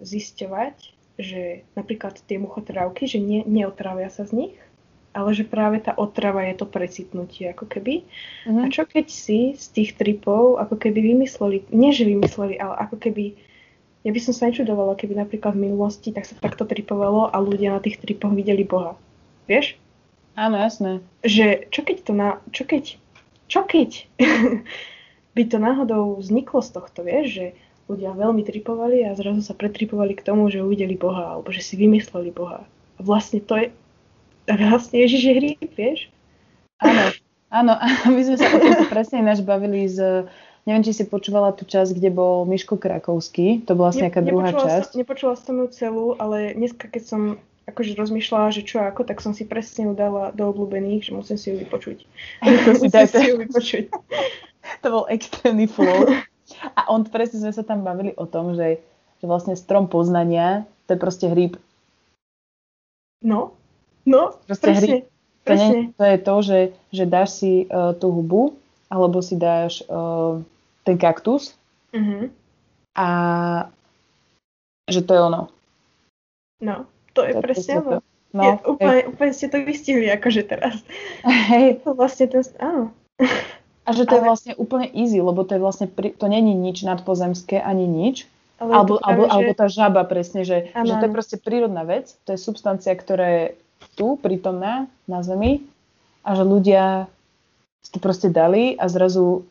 zisťovať, 0.00 0.76
že 1.20 1.64
napríklad 1.76 2.20
tie 2.24 2.40
muchotrávky, 2.40 3.04
že 3.08 3.20
ne, 3.20 3.44
neotravia 3.44 4.08
sa 4.08 4.24
z 4.24 4.32
nich, 4.36 4.56
ale 5.10 5.34
že 5.34 5.42
práve 5.42 5.82
tá 5.82 5.92
otrava 5.96 6.46
je 6.46 6.54
to 6.54 6.66
precitnutie, 6.70 7.50
ako 7.50 7.66
keby. 7.66 8.06
Uh-huh. 8.46 8.62
A 8.62 8.70
čo 8.70 8.86
keď 8.86 9.10
si 9.10 9.58
z 9.58 9.66
tých 9.74 9.90
tripov 9.98 10.56
ako 10.62 10.78
keby 10.78 11.16
vymysleli, 11.16 11.66
nie 11.74 11.90
že 11.90 12.06
vymysleli, 12.06 12.56
ale 12.56 12.78
ako 12.88 12.96
keby, 12.96 13.34
ja 14.06 14.10
by 14.14 14.20
som 14.22 14.32
sa 14.32 14.48
nečudovala, 14.48 14.96
keby 14.96 15.18
napríklad 15.18 15.58
v 15.58 15.70
minulosti 15.70 16.14
tak 16.14 16.24
sa 16.24 16.38
takto 16.38 16.64
tripovalo 16.64 17.28
a 17.28 17.36
ľudia 17.42 17.74
na 17.74 17.80
tých 17.82 18.00
tripoch 18.00 18.32
videli 18.32 18.62
Boha. 18.62 18.96
Vieš? 19.46 19.80
Áno, 20.36 20.56
jasné. 20.56 21.04
Že 21.20 21.68
čo 21.68 21.80
keď 21.84 21.96
to 22.04 22.12
na, 22.16 22.28
čo 22.50 22.62
keď, 22.64 22.84
čo 23.46 23.60
keď 23.64 24.08
by 25.36 25.42
to 25.46 25.56
náhodou 25.60 26.16
vzniklo 26.18 26.64
z 26.64 26.70
tohto, 26.74 27.00
vieš, 27.04 27.26
že 27.28 27.46
ľudia 27.90 28.14
veľmi 28.14 28.46
tripovali 28.46 29.02
a 29.10 29.18
zrazu 29.18 29.42
sa 29.42 29.54
pretripovali 29.58 30.14
k 30.14 30.22
tomu, 30.22 30.46
že 30.46 30.62
uvideli 30.62 30.94
Boha, 30.94 31.34
alebo 31.34 31.50
že 31.50 31.58
si 31.58 31.74
vymysleli 31.74 32.30
Boha. 32.30 32.62
A 32.96 33.00
vlastne 33.02 33.42
to 33.42 33.58
je, 33.58 33.74
tak 34.46 34.62
vlastne 34.62 35.02
Ježiš 35.02 35.22
je 35.26 35.34
hríb, 35.34 35.70
vieš? 35.74 36.06
Áno, 36.78 37.10
áno, 37.50 37.72
my 38.14 38.20
sme 38.22 38.36
sa 38.38 38.46
o 38.46 38.58
tom 38.62 38.86
presne 38.86 39.26
ináč 39.26 39.42
bavili 39.42 39.90
z, 39.90 40.30
neviem, 40.70 40.86
či 40.86 40.94
si 40.94 41.04
počúvala 41.10 41.50
tú 41.50 41.66
časť, 41.66 41.98
kde 41.98 42.14
bol 42.14 42.46
Miško 42.46 42.78
Krakovský, 42.78 43.66
to 43.66 43.74
bola 43.74 43.90
vlastne 43.90 44.06
nejaká 44.06 44.22
druhá 44.22 44.50
časť. 44.54 44.94
Som, 44.94 44.98
nepočula 45.02 45.34
som 45.34 45.54
ju 45.58 45.66
celú, 45.74 46.06
ale 46.16 46.54
dneska, 46.54 46.86
keď 46.86 47.02
som 47.02 47.20
akože 47.70 47.96
rozmýšľala, 47.96 48.52
že 48.52 48.66
čo 48.66 48.82
ako, 48.82 49.06
tak 49.06 49.22
som 49.22 49.32
si 49.32 49.46
presne 49.46 49.88
ju 49.88 49.92
dala 49.94 50.34
do 50.34 50.50
obľúbených, 50.50 51.08
že 51.08 51.12
musím 51.14 51.38
si 51.38 51.46
ju 51.54 51.56
vypočuť. 51.62 52.04
musím 52.68 52.90
si 52.90 53.24
ju 53.24 53.34
vypočuť. 53.38 53.84
to 54.82 54.86
bol 54.86 55.04
extrémny 55.08 55.70
flow. 55.70 56.10
A 56.76 56.90
on 56.90 57.06
presne 57.06 57.40
sme 57.40 57.52
sa 57.54 57.62
tam 57.62 57.86
bavili 57.86 58.12
o 58.18 58.26
tom, 58.26 58.58
že, 58.58 58.82
že 59.22 59.24
vlastne 59.24 59.54
strom 59.54 59.86
poznania, 59.86 60.66
to 60.90 60.98
je 60.98 60.98
proste 60.98 61.26
hríb. 61.30 61.56
No, 63.22 63.54
No, 64.06 64.34
Proste 64.48 64.66
presne. 64.72 64.80
Hry, 64.80 64.98
to, 65.00 65.44
presne. 65.44 65.68
Nie, 65.70 65.92
to 65.96 66.04
je 66.04 66.18
to, 66.18 66.34
že, 66.42 66.60
že 66.92 67.04
dáš 67.04 67.28
si 67.36 67.52
uh, 67.68 67.92
tú 67.96 68.08
hubu, 68.12 68.56
alebo 68.88 69.20
si 69.20 69.36
dáš 69.36 69.84
uh, 69.86 70.40
ten 70.82 70.96
kaktus 70.96 71.54
uh-huh. 71.92 72.26
a 72.96 73.08
že 74.90 75.04
to 75.04 75.12
je 75.14 75.20
ono. 75.20 75.42
No, 76.60 76.90
to 77.14 77.20
je 77.26 77.32
presne 77.38 77.74
ono. 77.80 77.98
No, 78.30 78.42
je, 78.46 78.52
úplne, 78.62 79.00
úplne 79.10 79.32
ste 79.34 79.50
to 79.50 79.58
vystihli 79.66 80.06
akože 80.06 80.46
teraz. 80.46 80.78
Hej. 81.26 81.78
To 81.82 81.98
vlastne 81.98 82.30
to, 82.30 82.46
áno. 82.62 82.94
A 83.82 83.90
že 83.90 84.06
to 84.06 84.14
Ale... 84.14 84.18
je 84.22 84.28
vlastne 84.30 84.52
úplne 84.54 84.86
easy, 84.94 85.18
lebo 85.18 85.42
to 85.42 85.58
je 85.58 85.60
vlastne, 85.62 85.90
to 85.90 86.26
není 86.30 86.54
nič 86.54 86.86
nadpozemské 86.86 87.58
ani 87.58 87.90
nič. 87.90 88.30
Ale 88.62 88.70
alebo, 88.76 89.02
alebo, 89.02 89.24
že... 89.26 89.30
alebo 89.34 89.52
tá 89.56 89.66
žaba 89.66 90.02
presne, 90.06 90.46
že, 90.46 90.70
že 90.70 90.94
to 90.94 91.04
je 91.08 91.16
proste 91.16 91.36
prírodná 91.40 91.82
vec, 91.82 92.12
to 92.28 92.36
je 92.36 92.38
substancia, 92.38 92.92
ktorá 92.92 93.26
je 93.26 93.44
tu 93.96 94.20
prítomná 94.20 94.86
na 95.08 95.24
Zemi 95.24 95.64
a 96.20 96.36
že 96.36 96.44
ľudia 96.44 97.08
to 97.90 97.98
proste 97.98 98.30
dali 98.30 98.76
a 98.76 98.86
zrazu 98.86 99.48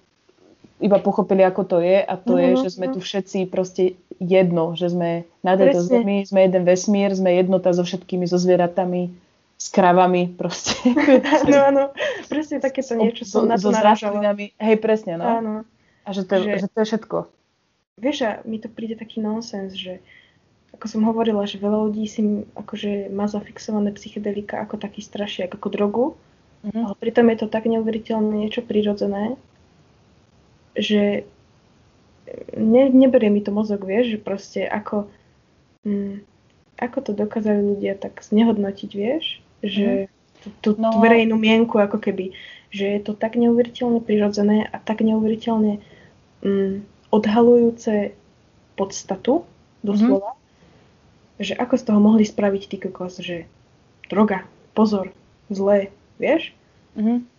iba 0.79 0.97
pochopili, 1.03 1.43
ako 1.43 1.63
to 1.67 1.77
je 1.83 1.99
a 1.99 2.15
to 2.15 2.39
mm-hmm. 2.39 2.55
je, 2.55 2.63
že 2.63 2.69
sme 2.79 2.87
tu 2.91 2.99
všetci 3.03 3.51
proste 3.51 3.99
jedno, 4.19 4.75
že 4.79 4.91
sme 4.91 5.27
na 5.43 5.59
tejto 5.59 5.83
Presne. 5.83 5.91
zemi, 5.91 6.17
sme 6.23 6.39
jeden 6.47 6.63
vesmír, 6.63 7.11
sme 7.11 7.35
jednota 7.35 7.71
so 7.75 7.83
všetkými, 7.83 8.27
so 8.27 8.39
zvieratami, 8.39 9.11
s 9.59 9.67
kravami 9.71 10.31
proste. 10.39 10.79
Áno, 11.43 11.57
áno, 11.59 11.83
presne 12.31 12.63
takéto 12.63 12.95
niečo 12.95 13.27
som 13.27 13.43
so, 13.43 13.49
na 13.51 13.55
to 13.59 13.75
so. 13.75 14.11
Hej, 14.55 14.77
presne, 14.79 15.19
no. 15.19 15.25
Áno. 15.27 15.53
A 16.07 16.09
že 16.15 16.23
to, 16.23 16.39
že, 16.39 16.63
že 16.63 16.67
to 16.71 16.77
je 16.81 16.87
všetko. 16.95 17.17
Vieš, 17.99 18.17
a 18.23 18.31
mi 18.47 18.63
to 18.63 18.71
príde 18.71 18.95
taký 18.95 19.19
nonsens, 19.19 19.75
že 19.75 19.99
ako 20.71 20.85
som 20.87 21.01
hovorila, 21.03 21.43
že 21.43 21.59
veľa 21.59 21.91
ľudí 21.91 22.07
si 22.07 22.47
akože 22.55 23.11
má 23.11 23.27
zafixované 23.27 23.91
psychedelika 23.91 24.63
ako 24.63 24.79
taký 24.79 25.03
strašiak, 25.03 25.51
ako 25.51 25.67
drogu, 25.67 26.05
mm-hmm. 26.63 26.83
ale 26.87 26.95
pritom 26.95 27.27
je 27.27 27.37
to 27.43 27.47
tak 27.51 27.67
neuveriteľné 27.67 28.47
niečo 28.47 28.63
prirodzené, 28.63 29.35
že 30.79 31.27
ne, 32.55 32.83
neberie 32.89 33.29
mi 33.29 33.43
to 33.43 33.51
mozog, 33.51 33.83
vieš, 33.83 34.15
že 34.15 34.19
proste 34.19 34.61
ako, 34.63 35.11
hm, 35.83 36.23
ako 36.79 36.97
to 37.03 37.11
dokázali 37.11 37.59
ľudia 37.75 37.99
tak 37.99 38.23
znehodnotiť, 38.23 38.91
vieš, 38.95 39.43
že 39.59 40.07
mm-hmm. 40.07 40.41
tú, 40.41 40.47
tú, 40.63 40.69
no. 40.79 41.03
verejnú 41.03 41.35
mienku 41.35 41.75
ako 41.75 41.99
keby, 41.99 42.31
že 42.71 42.85
je 42.97 42.99
to 43.03 43.11
tak 43.17 43.35
neuveriteľne 43.35 43.99
prirodzené 43.99 44.63
a 44.69 44.77
tak 44.79 45.03
neuveriteľne 45.03 45.83
hm, 46.45 46.87
odhalujúce 47.11 48.15
podstatu, 48.79 49.43
doslova, 49.83 50.39
že 51.39 51.55
ako 51.55 51.75
z 51.75 51.83
toho 51.83 51.99
mohli 51.99 52.23
spraviť 52.23 52.63
ty 52.67 52.75
kokos, 52.79 53.19
že 53.19 53.47
droga, 54.07 54.47
pozor, 54.75 55.11
zlé, 55.51 55.91
vieš? 56.19 56.55
Mm-hmm. 56.95 57.38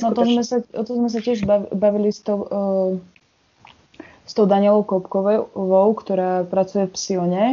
No 0.00 0.16
to 0.16 0.24
sme 0.24 0.40
sa, 0.40 0.64
o 0.72 0.82
to 0.88 0.92
sme 0.96 1.08
sa 1.12 1.20
tiež 1.20 1.44
bavili 1.76 2.08
s 2.08 2.24
tou, 2.24 2.48
uh, 2.48 2.96
s 4.24 4.32
tou 4.32 4.48
Danielou 4.48 4.88
Kopkovou, 4.88 5.92
ktorá 5.92 6.48
pracuje 6.48 6.88
v 6.88 6.94
Psione. 6.96 7.44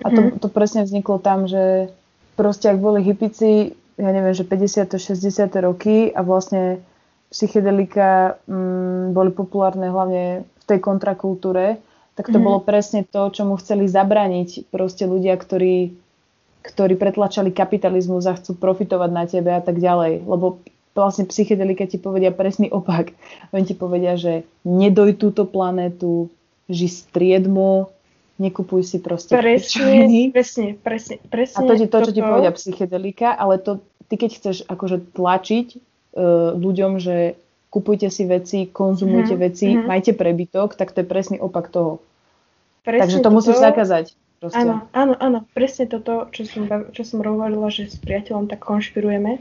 A 0.00 0.08
to, 0.08 0.20
mm-hmm. 0.24 0.40
to 0.40 0.48
presne 0.48 0.82
vzniklo 0.88 1.20
tam, 1.20 1.44
že 1.44 1.92
proste 2.34 2.72
ak 2.72 2.80
boli 2.80 3.04
hypici, 3.04 3.76
ja 4.00 4.10
neviem, 4.10 4.32
že 4.32 4.48
50. 4.48 4.88
60. 4.98 5.20
roky 5.60 6.08
a 6.10 6.24
vlastne 6.24 6.80
psychedelika 7.28 8.40
mm, 8.48 9.12
boli 9.12 9.30
populárne 9.32 9.88
hlavne 9.88 10.24
v 10.48 10.64
tej 10.64 10.78
kontrakultúre, 10.80 11.80
tak 12.16 12.28
to 12.28 12.36
mm-hmm. 12.36 12.44
bolo 12.44 12.58
presne 12.60 13.00
to, 13.08 13.32
čo 13.32 13.48
mu 13.48 13.56
chceli 13.56 13.88
zabraniť 13.88 14.68
proste 14.68 15.08
ľudia, 15.08 15.36
ktorí, 15.36 15.96
ktorí 16.60 16.94
pretlačali 16.96 17.52
kapitalizmus 17.52 18.28
a 18.28 18.36
chcú 18.36 18.56
profitovať 18.56 19.10
na 19.12 19.24
tebe 19.24 19.50
a 19.52 19.64
tak 19.64 19.80
ďalej. 19.80 20.28
Lebo 20.28 20.60
vlastne 20.92 21.24
psychedelika 21.28 21.88
ti 21.88 21.96
povedia 21.96 22.30
presný 22.32 22.68
opak. 22.68 23.16
Oni 23.52 23.64
ti 23.64 23.74
povedia, 23.76 24.16
že 24.20 24.44
nedoj 24.64 25.16
túto 25.16 25.48
planetu, 25.48 26.28
ži 26.68 26.88
striedmo, 26.88 27.92
nekupuj 28.40 28.82
si 28.82 28.98
proste 28.98 29.36
presne, 29.36 30.32
presne, 30.32 30.66
presne, 30.80 31.14
presne. 31.30 31.56
A 31.56 31.60
to 31.68 31.72
je 31.76 31.88
to, 31.88 31.98
čo 32.08 32.12
ti 32.12 32.22
povedia 32.24 32.52
psychedelika, 32.52 33.32
ale 33.36 33.60
to, 33.60 33.78
ty 34.08 34.18
keď 34.18 34.30
chceš 34.36 34.56
akože 34.66 35.14
tlačiť 35.14 35.66
uh, 35.76 36.56
ľuďom, 36.56 36.98
že 36.98 37.38
kupujte 37.72 38.12
si 38.12 38.28
veci, 38.28 38.68
konzumujte 38.68 39.32
mm-hmm. 39.32 39.46
veci, 39.48 39.66
mm-hmm. 39.72 39.88
majte 39.88 40.12
prebytok, 40.12 40.76
tak 40.76 40.92
to 40.92 41.00
je 41.00 41.06
presný 41.08 41.36
opak 41.40 41.72
toho. 41.72 42.04
Presne 42.84 43.08
Takže 43.08 43.18
to 43.22 43.22
toto, 43.24 43.36
musíš 43.38 43.56
zakázať. 43.62 44.06
Proste. 44.42 44.58
Áno, 44.58 44.90
áno, 44.90 45.14
áno, 45.22 45.38
presne 45.54 45.86
toto, 45.86 46.26
čo 46.34 46.42
som, 46.44 46.66
čo 46.66 47.02
som 47.06 47.22
hovorila, 47.22 47.70
že 47.70 47.86
s 47.86 47.96
priateľom 48.02 48.50
tak 48.50 48.58
konšpirujeme, 48.66 49.38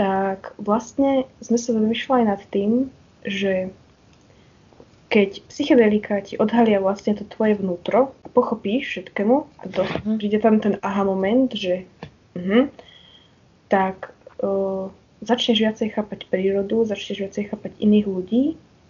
tak 0.00 0.56
vlastne 0.56 1.28
sme 1.44 1.60
sa 1.60 1.76
zamýšľali 1.76 2.24
nad 2.24 2.40
tým, 2.48 2.88
že 3.20 3.68
keď 5.12 5.44
psychedelika 5.52 6.24
ti 6.24 6.40
odhalia 6.40 6.80
vlastne 6.80 7.12
to 7.12 7.28
tvoje 7.28 7.60
vnútro 7.60 8.16
a 8.24 8.26
pochopíš 8.32 8.96
všetkému 8.96 9.36
a 9.60 9.64
to, 9.68 9.84
mm. 9.84 10.16
príde 10.16 10.40
tam 10.40 10.56
ten 10.56 10.80
aha 10.80 11.04
moment, 11.04 11.52
že 11.52 11.84
uh-huh, 12.32 12.72
tak 13.68 14.16
uh, 14.40 14.88
začneš 15.20 15.68
viacej 15.68 15.92
chápať 15.92 16.32
prírodu, 16.32 16.88
začneš 16.88 17.28
viacej 17.28 17.52
chápať 17.52 17.76
iných 17.76 18.06
ľudí 18.08 18.44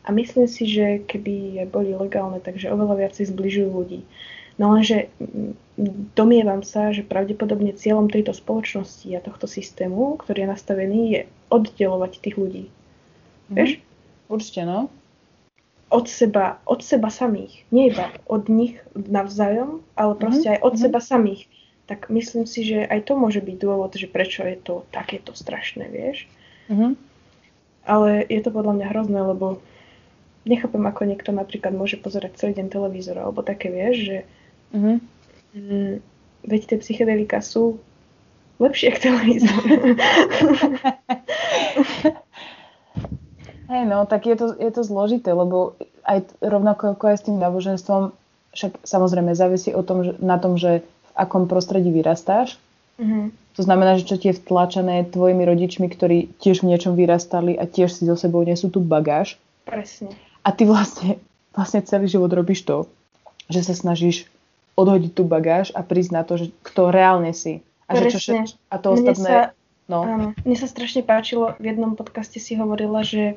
a 0.06 0.14
myslím 0.14 0.46
si, 0.46 0.62
že 0.70 1.02
keby 1.10 1.66
boli 1.66 1.90
legálne, 1.90 2.38
takže 2.38 2.70
oveľa 2.70 3.02
viacej 3.02 3.34
zbližujú 3.34 3.66
ľudí. 3.66 4.06
No 4.60 4.76
lenže 4.76 5.08
mm, 5.16 5.56
domievam 6.12 6.60
sa, 6.60 6.92
že 6.92 7.00
pravdepodobne 7.00 7.72
cieľom 7.72 8.12
tejto 8.12 8.36
spoločnosti 8.36 9.08
a 9.16 9.24
tohto 9.24 9.48
systému, 9.48 10.20
ktorý 10.20 10.44
je 10.44 10.52
nastavený, 10.52 11.00
je 11.08 11.20
oddelovať 11.48 12.20
tých 12.20 12.36
ľudí. 12.36 12.64
Mm. 13.48 13.54
Vieš? 13.56 13.70
Určite, 14.28 14.68
no 14.68 14.92
od 15.90 16.06
seba, 16.06 16.62
od 16.64 16.80
seba 16.86 17.10
samých. 17.10 17.66
Nie 17.74 17.90
iba 17.90 18.14
od 18.30 18.46
nich 18.46 18.78
navzájom, 18.94 19.82
ale 19.98 20.14
proste 20.14 20.46
mm-hmm. 20.46 20.62
aj 20.62 20.64
od 20.64 20.72
mm-hmm. 20.72 20.84
seba 20.86 21.00
samých. 21.02 21.42
Tak 21.90 22.06
myslím 22.08 22.46
si, 22.46 22.62
že 22.62 22.86
aj 22.86 23.10
to 23.10 23.18
môže 23.18 23.42
byť 23.42 23.56
dôvod, 23.58 23.90
že 23.98 24.06
prečo 24.06 24.46
je 24.46 24.54
to 24.54 24.86
takéto 24.94 25.34
strašné, 25.34 25.90
vieš. 25.90 26.30
Mm-hmm. 26.70 26.94
Ale 27.90 28.22
je 28.30 28.40
to 28.40 28.54
podľa 28.54 28.78
mňa 28.78 28.86
hrozné, 28.94 29.18
lebo 29.18 29.58
nechápem, 30.46 30.86
ako 30.86 31.02
niekto 31.10 31.34
napríklad 31.34 31.74
môže 31.74 31.98
pozerať 31.98 32.38
celý 32.38 32.62
deň 32.62 32.70
televízor, 32.70 33.18
alebo 33.18 33.42
také, 33.42 33.74
vieš, 33.74 33.96
že 34.06 34.16
mm-hmm. 34.74 34.96
mm, 35.54 35.94
veď 36.46 36.60
tie 36.66 36.78
psychedelika 36.80 37.42
sú 37.44 37.78
lepšie 38.60 38.92
ako 38.92 38.98
televízor. 39.00 39.62
Hej, 43.70 43.86
no, 43.86 44.02
tak 44.04 44.26
je 44.26 44.34
to, 44.34 44.50
je 44.58 44.70
to 44.74 44.82
zložité, 44.82 45.30
lebo 45.30 45.78
aj 46.02 46.26
rovnako 46.42 46.98
ako 46.98 47.04
aj 47.06 47.16
s 47.22 47.26
tým 47.30 47.38
náboženstvom, 47.38 48.10
však 48.50 48.82
samozrejme 48.82 49.30
závisí 49.38 49.70
o 49.70 49.86
tom, 49.86 50.02
že, 50.02 50.18
na 50.18 50.42
tom, 50.42 50.58
že 50.58 50.82
v 50.82 51.10
akom 51.14 51.46
prostredí 51.46 51.94
vyrastáš. 51.94 52.58
Mm-hmm. 52.98 53.30
To 53.30 53.62
znamená, 53.62 53.94
že 53.98 54.10
čo 54.10 54.18
ti 54.18 54.34
je 54.34 54.38
vtlačené 54.42 55.06
tvojimi 55.14 55.46
rodičmi, 55.46 55.86
ktorí 55.86 56.34
tiež 56.42 56.66
v 56.66 56.74
niečom 56.74 56.98
vyrastali 56.98 57.54
a 57.54 57.64
tiež 57.64 57.94
si 57.94 58.02
so 58.10 58.18
sebou 58.18 58.42
nesú 58.42 58.74
tú 58.74 58.82
bagáž. 58.82 59.38
Presne. 59.64 60.10
A 60.42 60.50
ty 60.50 60.66
vlastne, 60.66 61.22
vlastne 61.54 61.84
celý 61.86 62.10
život 62.10 62.32
robíš 62.34 62.66
to, 62.66 62.90
že 63.46 63.70
sa 63.70 63.74
snažíš 63.78 64.26
odhodiť 64.80 65.12
tú 65.12 65.28
bagáž 65.28 65.70
a 65.76 65.84
prísť 65.84 66.10
na 66.16 66.22
to, 66.24 66.40
že 66.40 66.52
kto 66.64 66.88
reálne 66.88 67.36
si. 67.36 67.60
A, 67.86 67.98
Presne. 67.98 68.10
že 68.10 68.18
čo, 68.18 68.32
a 68.70 68.76
to 68.80 68.88
ostatné... 68.96 69.28
Sa 69.28 69.58
No. 69.90 70.06
Áno. 70.06 70.26
Mne 70.46 70.54
sa 70.54 70.70
strašne 70.70 71.02
páčilo, 71.02 71.58
v 71.58 71.74
jednom 71.74 71.98
podcaste 71.98 72.38
si 72.38 72.54
hovorila, 72.54 73.02
že 73.02 73.34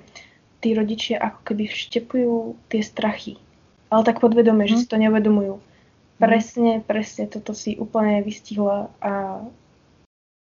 tí 0.61 0.77
rodičia 0.77 1.17
ako 1.17 1.39
keby 1.49 1.65
vštepujú 1.65 2.53
tie 2.69 2.85
strachy. 2.85 3.41
Ale 3.89 4.05
tak 4.05 4.21
podvedome, 4.21 4.63
mm. 4.63 4.69
že 4.69 4.75
mhm. 4.77 4.81
si 4.85 4.87
to 4.87 4.97
neuvedomujú. 5.01 5.55
Mm. 5.57 6.21
Presne, 6.21 6.71
presne 6.85 7.25
toto 7.25 7.57
si 7.57 7.73
úplne 7.73 8.21
vystihla 8.21 8.93
a 9.01 9.41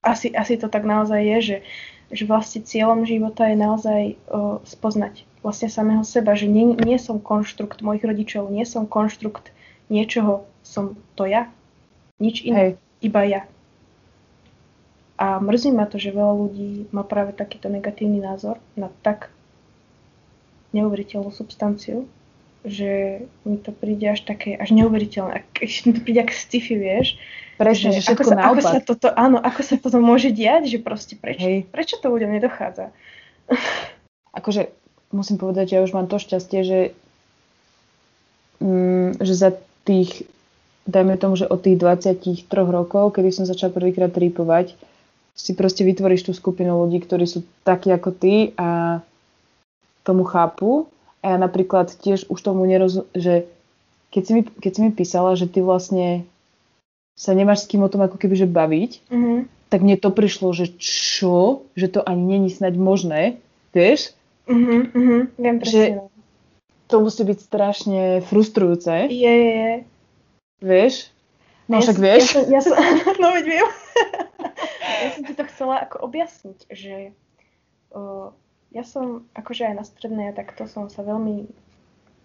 asi, 0.04 0.36
asi 0.36 0.60
to 0.60 0.68
tak 0.68 0.84
naozaj 0.86 1.18
je, 1.18 1.38
že, 1.42 1.58
že 2.14 2.24
vlastne 2.28 2.62
cieľom 2.62 3.08
života 3.08 3.50
je 3.50 3.58
naozaj 3.58 4.02
o, 4.30 4.62
spoznať 4.62 5.26
vlastne 5.42 5.72
samého 5.72 6.06
seba, 6.06 6.38
že 6.38 6.46
nie, 6.46 6.78
nie 6.78 7.02
som 7.02 7.18
konštrukt 7.18 7.82
mojich 7.82 8.06
rodičov, 8.06 8.54
nie 8.54 8.68
som 8.70 8.86
konštrukt 8.86 9.50
niečoho, 9.90 10.46
som 10.76 11.00
to 11.16 11.24
ja. 11.24 11.48
Nič 12.20 12.44
iné, 12.44 12.76
Hej. 12.76 12.84
iba 13.00 13.24
ja. 13.24 13.42
A 15.16 15.40
mrzí 15.40 15.72
ma 15.72 15.88
to, 15.88 15.96
že 15.96 16.12
veľa 16.12 16.36
ľudí 16.36 16.92
má 16.92 17.08
práve 17.08 17.32
takýto 17.32 17.72
negatívny 17.72 18.20
názor 18.20 18.60
na 18.76 18.92
tak 19.00 19.32
neuveriteľnú 20.76 21.32
substanciu, 21.32 22.04
že 22.68 23.24
mi 23.48 23.56
to 23.56 23.72
príde 23.72 24.12
až 24.12 24.28
také, 24.28 24.60
až 24.60 24.76
neuveriteľné. 24.76 25.48
Až 25.56 25.74
mi 25.88 25.96
to 25.96 26.04
príde 26.04 26.20
ako 26.28 26.36
sci-fi, 26.36 26.76
vieš. 26.76 27.16
Presne, 27.56 27.96
že, 27.96 28.04
že 28.04 28.12
ako, 28.12 28.24
sa, 28.28 28.36
ako 28.52 28.62
sa 28.68 28.80
toto, 28.84 29.08
áno, 29.16 29.40
ako 29.40 29.62
sa 29.64 29.80
toto 29.80 30.04
môže 30.04 30.36
diať, 30.36 30.68
že 30.68 30.84
proste 30.84 31.16
prečo, 31.16 31.48
Hej. 31.48 31.72
prečo 31.72 31.96
to 32.04 32.12
ľuďom 32.12 32.36
nedochádza? 32.36 32.92
akože 34.40 34.68
musím 35.16 35.40
povedať, 35.40 35.72
že 35.72 35.76
ja 35.80 35.86
už 35.88 35.96
mám 35.96 36.12
to 36.12 36.20
šťastie, 36.20 36.60
že, 36.68 36.80
mm, 38.60 39.24
že 39.24 39.34
za 39.34 39.56
tých, 39.88 40.28
dajme 40.86 41.18
tomu, 41.18 41.34
že 41.36 41.50
od 41.50 41.60
tých 41.62 41.82
23 41.82 42.46
rokov, 42.54 43.18
kedy 43.18 43.30
som 43.34 43.50
začala 43.50 43.74
prvýkrát 43.74 44.14
tripovať, 44.14 44.78
si 45.36 45.52
proste 45.52 45.84
vytvoríš 45.84 46.30
tú 46.30 46.32
skupinu 46.32 46.86
ľudí, 46.86 47.04
ktorí 47.04 47.28
sú 47.28 47.44
takí 47.68 47.92
ako 47.92 48.10
ty 48.16 48.56
a 48.56 49.02
tomu 50.08 50.24
chápu. 50.24 50.88
A 51.20 51.36
ja 51.36 51.38
napríklad 51.42 51.92
tiež 51.92 52.32
už 52.32 52.40
tomu 52.40 52.64
nerozumiem, 52.64 53.10
že 53.18 53.34
keď 54.14 54.24
si, 54.24 54.32
mi, 54.32 54.42
keď 54.46 54.72
si 54.72 54.80
mi 54.80 54.92
písala, 54.96 55.36
že 55.36 55.50
ty 55.52 55.60
vlastne 55.60 56.24
sa 57.20 57.36
nemáš 57.36 57.66
s 57.66 57.70
kým 57.74 57.84
o 57.84 57.92
tom 57.92 58.06
ako 58.06 58.16
keby 58.16 58.36
že 58.38 58.48
baviť, 58.48 58.92
mm-hmm. 59.12 59.40
tak 59.74 59.84
mne 59.84 60.00
to 60.00 60.14
prišlo, 60.14 60.56
že 60.56 60.72
čo? 60.80 61.68
Že 61.76 62.00
to 62.00 62.02
ani 62.06 62.40
není 62.40 62.50
snať 62.54 62.74
možné, 62.80 63.42
vieš? 63.76 64.16
Mm-hmm, 64.48 64.82
mm-hmm, 64.94 65.22
viem 65.42 65.56
presne. 65.60 65.74
Že 65.74 65.84
to 66.86 66.96
musí 67.02 67.22
byť 67.26 67.40
strašne 67.42 68.02
frustrujúce. 68.30 69.10
Je, 69.10 69.34
je, 69.36 69.52
je. 69.52 69.74
Vieš? 70.64 71.12
No 71.66 71.82
ja 71.82 71.82
však 71.82 71.98
vieš. 71.98 72.24
Ja 72.24 72.30
som, 72.30 72.44
ja 72.52 72.62
som, 72.62 72.74
no 73.22 73.28
veď 73.34 73.46
viem 73.50 73.70
ja 75.04 75.10
som 75.14 75.22
ti 75.26 75.34
to 75.34 75.44
chcela 75.50 75.82
ako 75.82 76.06
objasniť, 76.06 76.60
že 76.70 77.12
uh, 77.96 78.30
ja 78.76 78.84
som 78.84 79.26
akože 79.34 79.72
aj 79.72 79.76
na 79.76 79.86
strednej 79.88 80.36
tak 80.36 80.54
to 80.54 80.70
som 80.70 80.92
sa 80.92 81.02
veľmi, 81.02 81.50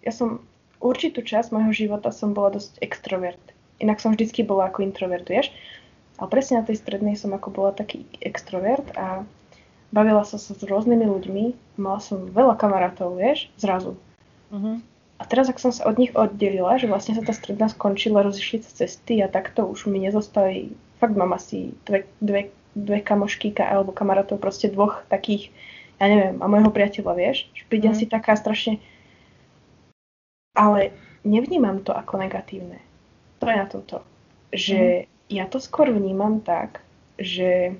ja 0.05 0.13
som 0.13 0.43
určitú 0.81 1.21
časť 1.21 1.53
môjho 1.53 1.73
života 1.73 2.09
som 2.09 2.33
bola 2.33 2.57
dosť 2.57 2.81
extrovert. 2.81 3.41
Inak 3.81 3.97
som 4.01 4.13
vždycky 4.13 4.45
bola 4.45 4.69
ako 4.69 4.85
introvert, 4.85 5.25
vieš. 5.25 5.49
Ale 6.21 6.29
presne 6.29 6.61
na 6.61 6.67
tej 6.67 6.77
strednej 6.77 7.17
som 7.17 7.33
ako 7.33 7.49
bola 7.49 7.71
taký 7.73 8.05
extrovert 8.21 8.85
a 8.93 9.25
bavila 9.89 10.21
som 10.21 10.37
sa 10.37 10.53
s 10.53 10.61
rôznymi 10.61 11.05
ľuďmi, 11.05 11.45
mala 11.81 11.97
som 11.97 12.29
veľa 12.29 12.61
kamarátov, 12.61 13.17
vieš, 13.17 13.49
zrazu. 13.57 13.97
Uh-huh. 14.53 14.77
A 15.21 15.23
teraz, 15.29 15.53
ak 15.53 15.61
som 15.61 15.69
sa 15.69 15.85
od 15.85 16.01
nich 16.01 16.17
oddelila, 16.17 16.81
že 16.81 16.89
vlastne 16.89 17.13
sa 17.13 17.21
tá 17.21 17.29
stredná 17.29 17.69
skončila, 17.69 18.25
rozišli 18.25 18.65
sa 18.65 18.73
cesty 18.73 19.21
a 19.21 19.29
takto 19.29 19.69
už 19.69 19.85
mi 19.85 20.01
nezostali, 20.01 20.73
fakt 20.97 21.13
mám 21.13 21.37
asi 21.37 21.77
dve, 21.85 22.09
dve 22.17 22.49
dve 22.75 23.03
kamošky 23.03 23.51
alebo 23.59 23.91
kamarátov, 23.91 24.39
proste 24.39 24.71
dvoch 24.71 25.03
takých, 25.11 25.51
ja 25.99 26.07
neviem, 26.07 26.39
a 26.39 26.45
môjho 26.47 26.71
priateľa, 26.71 27.13
vieš, 27.15 27.51
že 27.51 27.63
príde 27.67 27.91
mm. 27.91 27.97
si 27.97 28.05
taká 28.07 28.35
strašne... 28.39 28.79
Ale 30.55 30.91
nevnímam 31.23 31.79
to 31.83 31.95
ako 31.95 32.19
negatívne. 32.19 32.79
To 33.39 33.47
je 33.47 33.55
na 33.55 33.67
tomto. 33.67 34.03
Že 34.51 34.79
mm. 34.79 35.07
ja 35.31 35.45
to 35.47 35.59
skôr 35.59 35.91
vnímam 35.91 36.43
tak, 36.43 36.83
že 37.19 37.75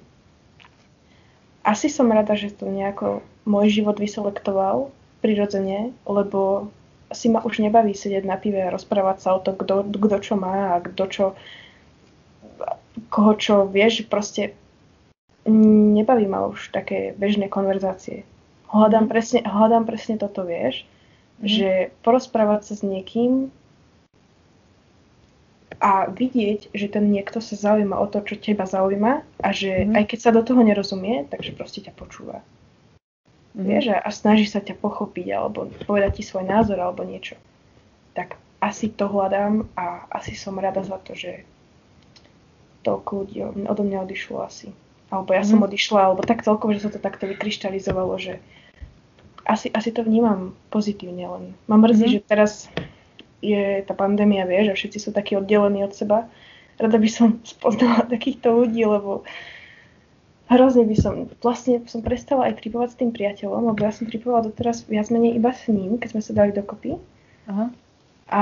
asi 1.62 1.88
som 1.88 2.12
rada, 2.12 2.36
že 2.36 2.52
to 2.52 2.68
nejako 2.68 3.24
môj 3.48 3.82
život 3.82 3.98
vyselektoval 4.00 4.92
prirodzene, 5.22 5.94
lebo 6.04 6.72
si 7.12 7.28
ma 7.30 7.44
už 7.44 7.60
nebaví 7.60 7.96
sedieť 7.96 8.24
na 8.24 8.40
pive 8.40 8.64
a 8.64 8.74
rozprávať 8.74 9.18
sa 9.20 9.30
o 9.36 9.40
to, 9.40 9.56
kto 9.56 10.18
čo 10.20 10.36
má 10.40 10.76
a 10.76 10.84
kto 10.84 11.04
čo 11.08 11.26
koho 13.12 13.34
čo 13.36 13.56
vieš, 13.68 14.08
proste 14.08 14.56
nebaví 15.48 16.28
ma 16.28 16.48
už 16.48 16.72
také 16.72 17.16
bežné 17.18 17.52
konverzácie. 17.52 18.24
Hľadám 18.72 19.12
presne, 19.12 19.44
hľadám 19.44 19.84
presne 19.84 20.16
toto, 20.16 20.48
vieš, 20.48 20.88
mm. 21.42 21.48
že 21.48 21.70
porozprávať 22.06 22.72
sa 22.72 22.74
s 22.80 22.84
niekým 22.88 23.52
a 25.82 26.08
vidieť, 26.08 26.72
že 26.72 26.88
ten 26.94 27.10
niekto 27.10 27.42
sa 27.42 27.58
zaujíma 27.58 27.98
o 27.98 28.06
to, 28.06 28.22
čo 28.22 28.38
teba 28.38 28.70
zaujíma 28.70 29.26
a 29.42 29.50
že 29.50 29.88
mm. 29.88 29.98
aj 29.98 30.04
keď 30.08 30.20
sa 30.22 30.32
do 30.32 30.46
toho 30.46 30.62
nerozumie, 30.62 31.26
takže 31.28 31.58
proste 31.58 31.84
ťa 31.84 31.94
počúva. 31.98 32.46
Mm. 33.52 33.68
Vieš, 33.68 33.86
a, 33.92 33.98
a 34.00 34.10
snaží 34.10 34.48
sa 34.48 34.64
ťa 34.64 34.80
pochopiť 34.80 35.28
alebo 35.36 35.68
povedať 35.84 36.22
ti 36.22 36.24
svoj 36.24 36.48
názor 36.48 36.80
alebo 36.80 37.04
niečo. 37.04 37.36
Tak 38.16 38.40
asi 38.64 38.88
to 38.92 39.10
hľadám 39.10 39.68
a 39.76 40.08
asi 40.12 40.38
som 40.38 40.56
rada 40.62 40.86
za 40.86 41.02
to, 41.02 41.18
že 41.18 41.44
toľko 42.88 43.12
ľudí 43.26 43.38
odo 43.68 43.84
mňa 43.86 44.06
odišlo 44.08 44.42
asi 44.42 44.72
alebo 45.12 45.36
ja 45.36 45.44
som 45.44 45.60
mm. 45.60 45.68
odišla, 45.68 46.00
alebo 46.00 46.24
tak 46.24 46.48
celkovo, 46.48 46.72
že 46.72 46.88
sa 46.88 46.90
to 46.90 47.04
takto 47.04 47.28
vykryštalizovalo, 47.28 48.16
že 48.16 48.40
asi, 49.44 49.68
asi 49.76 49.92
to 49.92 50.08
vnímam 50.08 50.56
pozitívne, 50.72 51.28
len 51.28 51.44
ma 51.68 51.76
mrzí, 51.76 52.08
mm. 52.08 52.14
že 52.16 52.22
teraz 52.24 52.52
je 53.44 53.84
tá 53.84 53.92
pandémia, 53.92 54.48
vieš, 54.48 54.72
a 54.72 54.80
všetci 54.80 54.98
sú 55.04 55.10
takí 55.12 55.36
oddelení 55.36 55.84
od 55.84 55.92
seba. 55.92 56.32
Rada 56.80 56.96
by 56.96 57.10
som 57.12 57.28
spoznala 57.60 58.08
takýchto 58.08 58.56
ľudí, 58.56 58.88
lebo 58.88 59.28
hrozne 60.52 60.84
by 60.84 60.96
som, 61.00 61.16
vlastne 61.40 61.80
som 61.88 62.04
prestala 62.04 62.52
aj 62.52 62.60
tripovať 62.60 62.90
s 62.92 63.00
tým 63.00 63.12
priateľom, 63.16 63.72
lebo 63.72 63.80
ja 63.80 63.96
som 63.96 64.06
tripovala 64.06 64.52
doteraz 64.52 64.84
viac 64.92 65.08
menej 65.08 65.40
iba 65.40 65.56
s 65.56 65.72
ním, 65.72 65.96
keď 65.96 66.10
sme 66.12 66.22
sa 66.22 66.32
dali 66.36 66.52
dokopy. 66.52 67.00
Aha. 67.48 67.66
A 68.32 68.42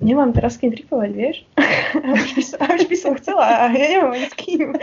nemám 0.00 0.36
teraz 0.36 0.56
s 0.56 0.60
kým 0.60 0.72
tripovať, 0.72 1.10
vieš? 1.16 1.36
A 1.96 2.12
už 2.20 2.36
by 2.36 2.42
som, 2.44 2.58
už 2.60 2.84
by 2.92 2.96
som 2.96 3.12
chcela 3.16 3.44
a 3.44 3.72
ja 3.72 3.86
nemám 3.96 4.12
ani 4.12 4.28
s 4.28 4.36
kým. 4.36 4.76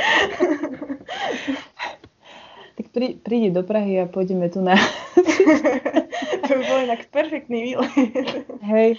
tak 2.78 2.86
prí, 2.90 3.08
príde 3.22 3.50
do 3.54 3.62
Prahy 3.62 4.02
a 4.02 4.10
pôjdeme 4.10 4.50
tu 4.50 4.66
na... 4.66 4.74
to 6.50 6.52
by 6.58 6.64
bol 6.66 6.80
inak 6.82 7.06
perfektný 7.14 7.60
výlet. 7.70 7.90
Hej. 8.66 8.98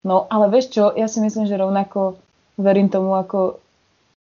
No, 0.00 0.24
ale 0.32 0.48
vieš 0.48 0.72
čo, 0.72 0.96
ja 0.96 1.04
si 1.04 1.20
myslím, 1.20 1.44
že 1.44 1.60
rovnako 1.60 2.16
verím 2.56 2.88
tomu, 2.88 3.12
ako 3.12 3.60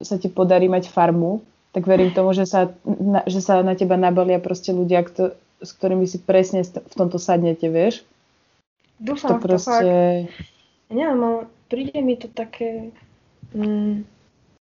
sa 0.03 0.19
ti 0.19 0.27
podarí 0.27 0.66
mať 0.66 0.91
farmu, 0.91 1.39
tak 1.73 1.89
verím 1.89 2.12
tomu, 2.12 2.36
že 2.36 2.44
sa 2.44 2.69
na, 2.85 3.24
že 3.24 3.40
sa 3.40 3.65
na 3.65 3.73
teba 3.73 3.97
nabalia 3.97 4.36
proste 4.36 4.77
ľudia, 4.77 5.09
kto, 5.09 5.32
s 5.65 5.70
ktorými 5.73 6.05
si 6.05 6.20
presne 6.20 6.61
v 6.69 6.94
tomto 6.94 7.16
sadnete, 7.16 7.73
vieš? 7.73 8.05
Dúfam, 9.01 9.40
to 9.40 9.43
proste... 9.43 9.89
Ja 10.93 11.09
neviem, 11.09 11.20
ale 11.24 11.40
príde 11.73 11.99
mi 12.05 12.15
to 12.20 12.28
také 12.28 12.93
mm, 13.57 14.05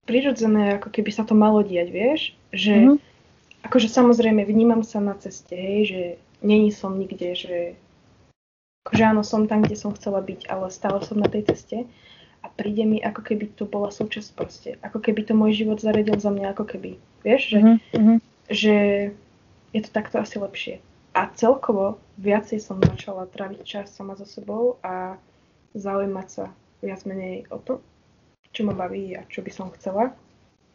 prirodzené, 0.04 0.76
ako 0.76 0.92
keby 0.92 1.10
sa 1.16 1.24
to 1.24 1.32
malo 1.32 1.64
diať, 1.64 1.88
vieš? 1.90 2.22
Že, 2.52 2.74
mm-hmm. 2.76 2.98
akože 3.64 3.88
samozrejme 3.88 4.44
vnímam 4.44 4.84
sa 4.84 5.00
na 5.00 5.16
ceste, 5.16 5.56
hej, 5.56 5.82
že 5.88 6.02
není 6.44 6.76
som 6.76 7.00
nikde, 7.00 7.34
že 7.34 7.58
akože 8.88 9.04
áno, 9.04 9.24
som 9.24 9.48
tam, 9.48 9.64
kde 9.64 9.80
som 9.80 9.96
chcela 9.96 10.20
byť, 10.20 10.52
ale 10.52 10.68
stále 10.72 11.00
som 11.04 11.16
na 11.16 11.32
tej 11.32 11.48
ceste 11.48 11.88
a 12.48 12.56
príde 12.56 12.88
mi, 12.88 13.04
ako 13.04 13.28
keby 13.28 13.52
to 13.60 13.68
bola 13.68 13.92
súčasť 13.92 14.30
proste. 14.32 14.70
Ako 14.80 15.04
keby 15.04 15.28
to 15.28 15.36
môj 15.36 15.52
život 15.60 15.84
zaredil 15.84 16.16
za 16.16 16.32
mňa, 16.32 16.56
ako 16.56 16.64
keby. 16.64 16.96
Vieš, 17.28 17.42
že, 17.52 17.60
mm-hmm. 17.60 18.18
že 18.48 18.76
je 19.76 19.82
to 19.84 19.92
takto 19.92 20.24
asi 20.24 20.40
lepšie. 20.40 20.80
A 21.12 21.28
celkovo 21.36 22.00
viacej 22.16 22.64
som 22.64 22.80
začala 22.80 23.28
tráviť 23.28 23.68
čas 23.68 23.92
sama 23.92 24.16
so 24.16 24.24
sebou 24.24 24.80
a 24.80 25.20
zaujímať 25.76 26.28
sa 26.32 26.56
viac 26.80 27.04
menej 27.04 27.52
o 27.52 27.60
to, 27.60 27.84
čo 28.56 28.64
ma 28.64 28.72
baví 28.72 29.12
a 29.20 29.28
čo 29.28 29.44
by 29.44 29.52
som 29.52 29.68
chcela. 29.76 30.16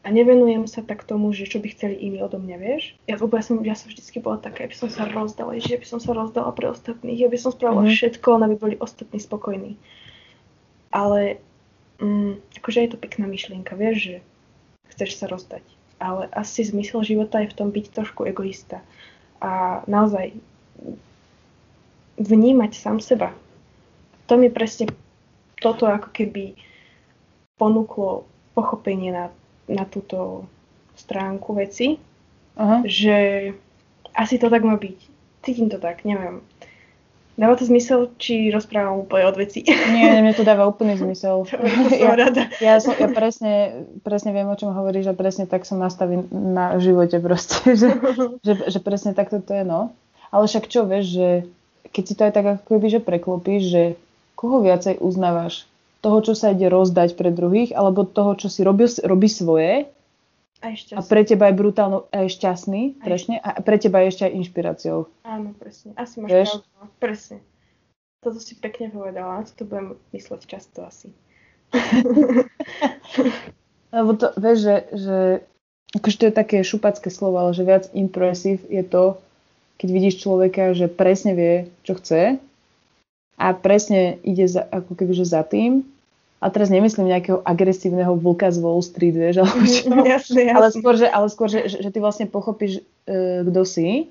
A 0.02 0.10
nevenujem 0.10 0.66
sa 0.66 0.82
tak 0.82 1.06
tomu, 1.06 1.30
že 1.30 1.46
čo 1.46 1.62
by 1.62 1.72
chceli 1.72 1.94
iní 1.94 2.20
odo 2.20 2.36
mňa, 2.36 2.56
vieš? 2.58 2.98
Ja, 3.06 3.16
ja 3.16 3.42
som, 3.46 3.56
ja 3.62 3.78
som 3.78 3.86
vždycky 3.86 4.18
bola 4.18 4.36
taká, 4.36 4.66
aby 4.66 4.74
som 4.74 4.90
sa 4.90 5.06
rozdala, 5.06 5.56
že 5.62 5.78
by 5.78 5.86
som 5.86 6.02
sa 6.02 6.10
rozdala 6.10 6.50
pre 6.52 6.68
ostatných, 6.68 7.22
aby 7.22 7.38
som 7.38 7.54
spravila 7.54 7.86
mm-hmm. 7.86 7.96
všetko, 7.96 8.28
aby 8.42 8.56
boli 8.58 8.74
ostatní 8.82 9.22
spokojní. 9.22 9.78
Ale 10.90 11.38
mm, 12.02 12.58
akože 12.58 12.78
je 12.82 12.90
to 12.90 12.98
pekná 12.98 13.30
myšlienka, 13.30 13.78
vieš, 13.78 13.96
že 14.02 14.16
chceš 14.90 15.22
sa 15.22 15.30
rozdať. 15.30 15.62
Ale 16.02 16.26
asi 16.34 16.66
zmysel 16.66 17.06
života 17.06 17.38
je 17.38 17.54
v 17.54 17.56
tom 17.56 17.70
byť 17.70 17.94
trošku 17.94 18.26
egoista. 18.26 18.82
A 19.38 19.82
naozaj 19.86 20.34
vnímať 22.18 22.72
sám 22.74 22.98
seba. 22.98 23.30
To 24.26 24.34
mi 24.34 24.50
presne 24.50 24.90
toto 25.62 25.86
ako 25.86 26.10
keby 26.10 26.58
ponúklo 27.56 28.26
pochopenie 28.58 29.14
na, 29.14 29.30
na 29.70 29.86
túto 29.86 30.50
stránku 30.98 31.54
veci, 31.54 31.96
Aha. 32.58 32.82
že 32.84 33.50
asi 34.12 34.36
to 34.36 34.50
tak 34.50 34.66
má 34.66 34.76
byť. 34.76 34.98
Cítim 35.42 35.70
to 35.70 35.78
tak, 35.78 36.04
neviem. 36.04 36.42
Dáva 37.32 37.56
to 37.56 37.64
zmysel, 37.64 38.12
či 38.20 38.52
rozprávam 38.52 39.08
úplne 39.08 39.24
od 39.24 39.36
veci? 39.40 39.64
Nie, 39.64 40.20
mne 40.20 40.36
to 40.36 40.44
dáva 40.44 40.68
úplný 40.68 41.00
zmysel. 41.00 41.48
ja, 42.04 42.12
rada. 42.12 42.52
ja, 42.60 42.76
som, 42.76 42.92
ja 42.92 43.08
presne, 43.08 43.88
presne 44.04 44.36
viem, 44.36 44.44
o 44.44 44.58
čom 44.58 44.76
hovoríš 44.76 45.08
a 45.08 45.16
presne 45.16 45.48
tak 45.48 45.64
som 45.64 45.80
nastavený 45.80 46.28
na 46.28 46.76
živote 46.76 47.16
proste, 47.24 47.72
že, 47.80 47.88
že, 48.44 48.54
že 48.68 48.78
presne 48.84 49.16
takto 49.16 49.40
to 49.40 49.56
je, 49.56 49.64
no. 49.64 49.96
Ale 50.28 50.44
však 50.44 50.68
čo, 50.68 50.84
vieš, 50.84 51.06
že 51.16 51.28
keď 51.92 52.02
si 52.04 52.14
to 52.16 52.22
aj 52.28 52.32
tak 52.36 52.46
ako 52.46 52.62
keby, 52.68 52.86
že 52.92 53.00
preklopíš, 53.00 53.62
že 53.64 53.82
koho 54.36 54.60
viacej 54.60 55.00
uznávaš? 55.00 55.64
Toho, 56.02 56.18
čo 56.20 56.34
sa 56.34 56.50
ide 56.50 56.66
rozdať 56.66 57.14
pre 57.14 57.30
druhých, 57.30 57.72
alebo 57.72 58.02
toho, 58.02 58.34
čo 58.34 58.50
si 58.50 58.66
robí, 58.66 58.90
robí 59.06 59.30
svoje 59.30 59.86
a, 60.62 60.70
a 60.70 61.00
pre 61.02 61.22
teba 61.26 61.50
je 61.50 61.58
brutálno, 61.58 62.06
a 62.14 62.24
je 62.24 62.30
šťastný, 62.38 63.02
aj 63.02 63.06
presne, 63.06 63.36
a 63.42 63.58
pre 63.58 63.76
teba 63.82 64.06
je 64.06 64.08
ešte 64.14 64.24
aj 64.30 64.32
inšpiráciou. 64.38 64.98
Áno, 65.26 65.50
presne. 65.58 65.90
Asi 65.98 66.22
máš 66.22 66.30
Vieš? 66.30 66.50
pravdu. 66.54 66.68
No. 66.78 66.84
Presne. 67.02 67.38
Toto 68.22 68.38
si 68.38 68.54
pekne 68.54 68.86
povedala, 68.94 69.42
to 69.58 69.66
budem 69.66 69.98
mysleť 70.14 70.40
často 70.46 70.86
asi. 70.86 71.10
Lebo 73.96 74.10
to, 74.14 74.30
vieš, 74.38 74.58
že, 74.62 74.76
že 74.94 75.18
akože 75.98 76.16
to 76.16 76.24
je 76.30 76.34
také 76.34 76.56
šupacké 76.64 77.08
slovo, 77.12 77.42
ale 77.42 77.52
že 77.52 77.66
viac 77.66 77.84
impresív 77.92 78.64
je 78.70 78.86
to, 78.86 79.18
keď 79.76 79.88
vidíš 79.90 80.22
človeka, 80.22 80.72
že 80.78 80.86
presne 80.86 81.34
vie, 81.34 81.54
čo 81.82 81.98
chce 81.98 82.38
a 83.36 83.46
presne 83.58 84.22
ide 84.22 84.46
za, 84.46 84.62
ako 84.62 84.94
keby, 84.94 85.12
že 85.12 85.26
za 85.26 85.42
tým 85.42 85.82
a 86.42 86.46
teraz 86.50 86.74
nemyslím 86.74 87.06
nejakého 87.06 87.38
agresívneho 87.46 88.18
vlka 88.18 88.50
z 88.50 88.58
Wall 88.58 88.82
Street, 88.82 89.14
vieš, 89.14 89.46
alebo 89.46 89.62
čo. 89.62 89.86
jasne, 90.02 90.42
jasne. 90.42 90.42
Ale 90.50 90.68
skôr, 90.74 90.94
že, 90.98 91.06
ale 91.06 91.26
skôr, 91.30 91.46
že, 91.46 91.70
že 91.70 91.88
ty 91.94 91.98
vlastne 92.02 92.26
pochopíš, 92.26 92.82
uh, 93.06 93.46
kto 93.46 93.62
si 93.62 94.10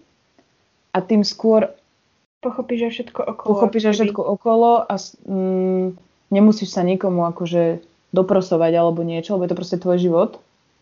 a 0.95 1.03
tým 1.03 1.27
skôr 1.27 1.75
pochopíš 2.39 2.87
aj 2.87 2.91
všetko 2.95 3.21
okolo. 3.35 3.49
Pochopíš 3.51 3.83
aj 3.91 3.95
všetko 3.99 4.21
okolo 4.23 4.71
a 4.87 4.95
mm, 5.27 5.87
nemusíš 6.31 6.71
sa 6.71 6.87
nikomu 6.87 7.27
akože 7.27 7.83
doprosovať 8.15 8.71
alebo 8.79 9.03
niečo, 9.03 9.35
lebo 9.35 9.45
je 9.45 9.51
to 9.51 9.59
proste 9.59 9.77
tvoj 9.83 9.97
život. 9.99 10.31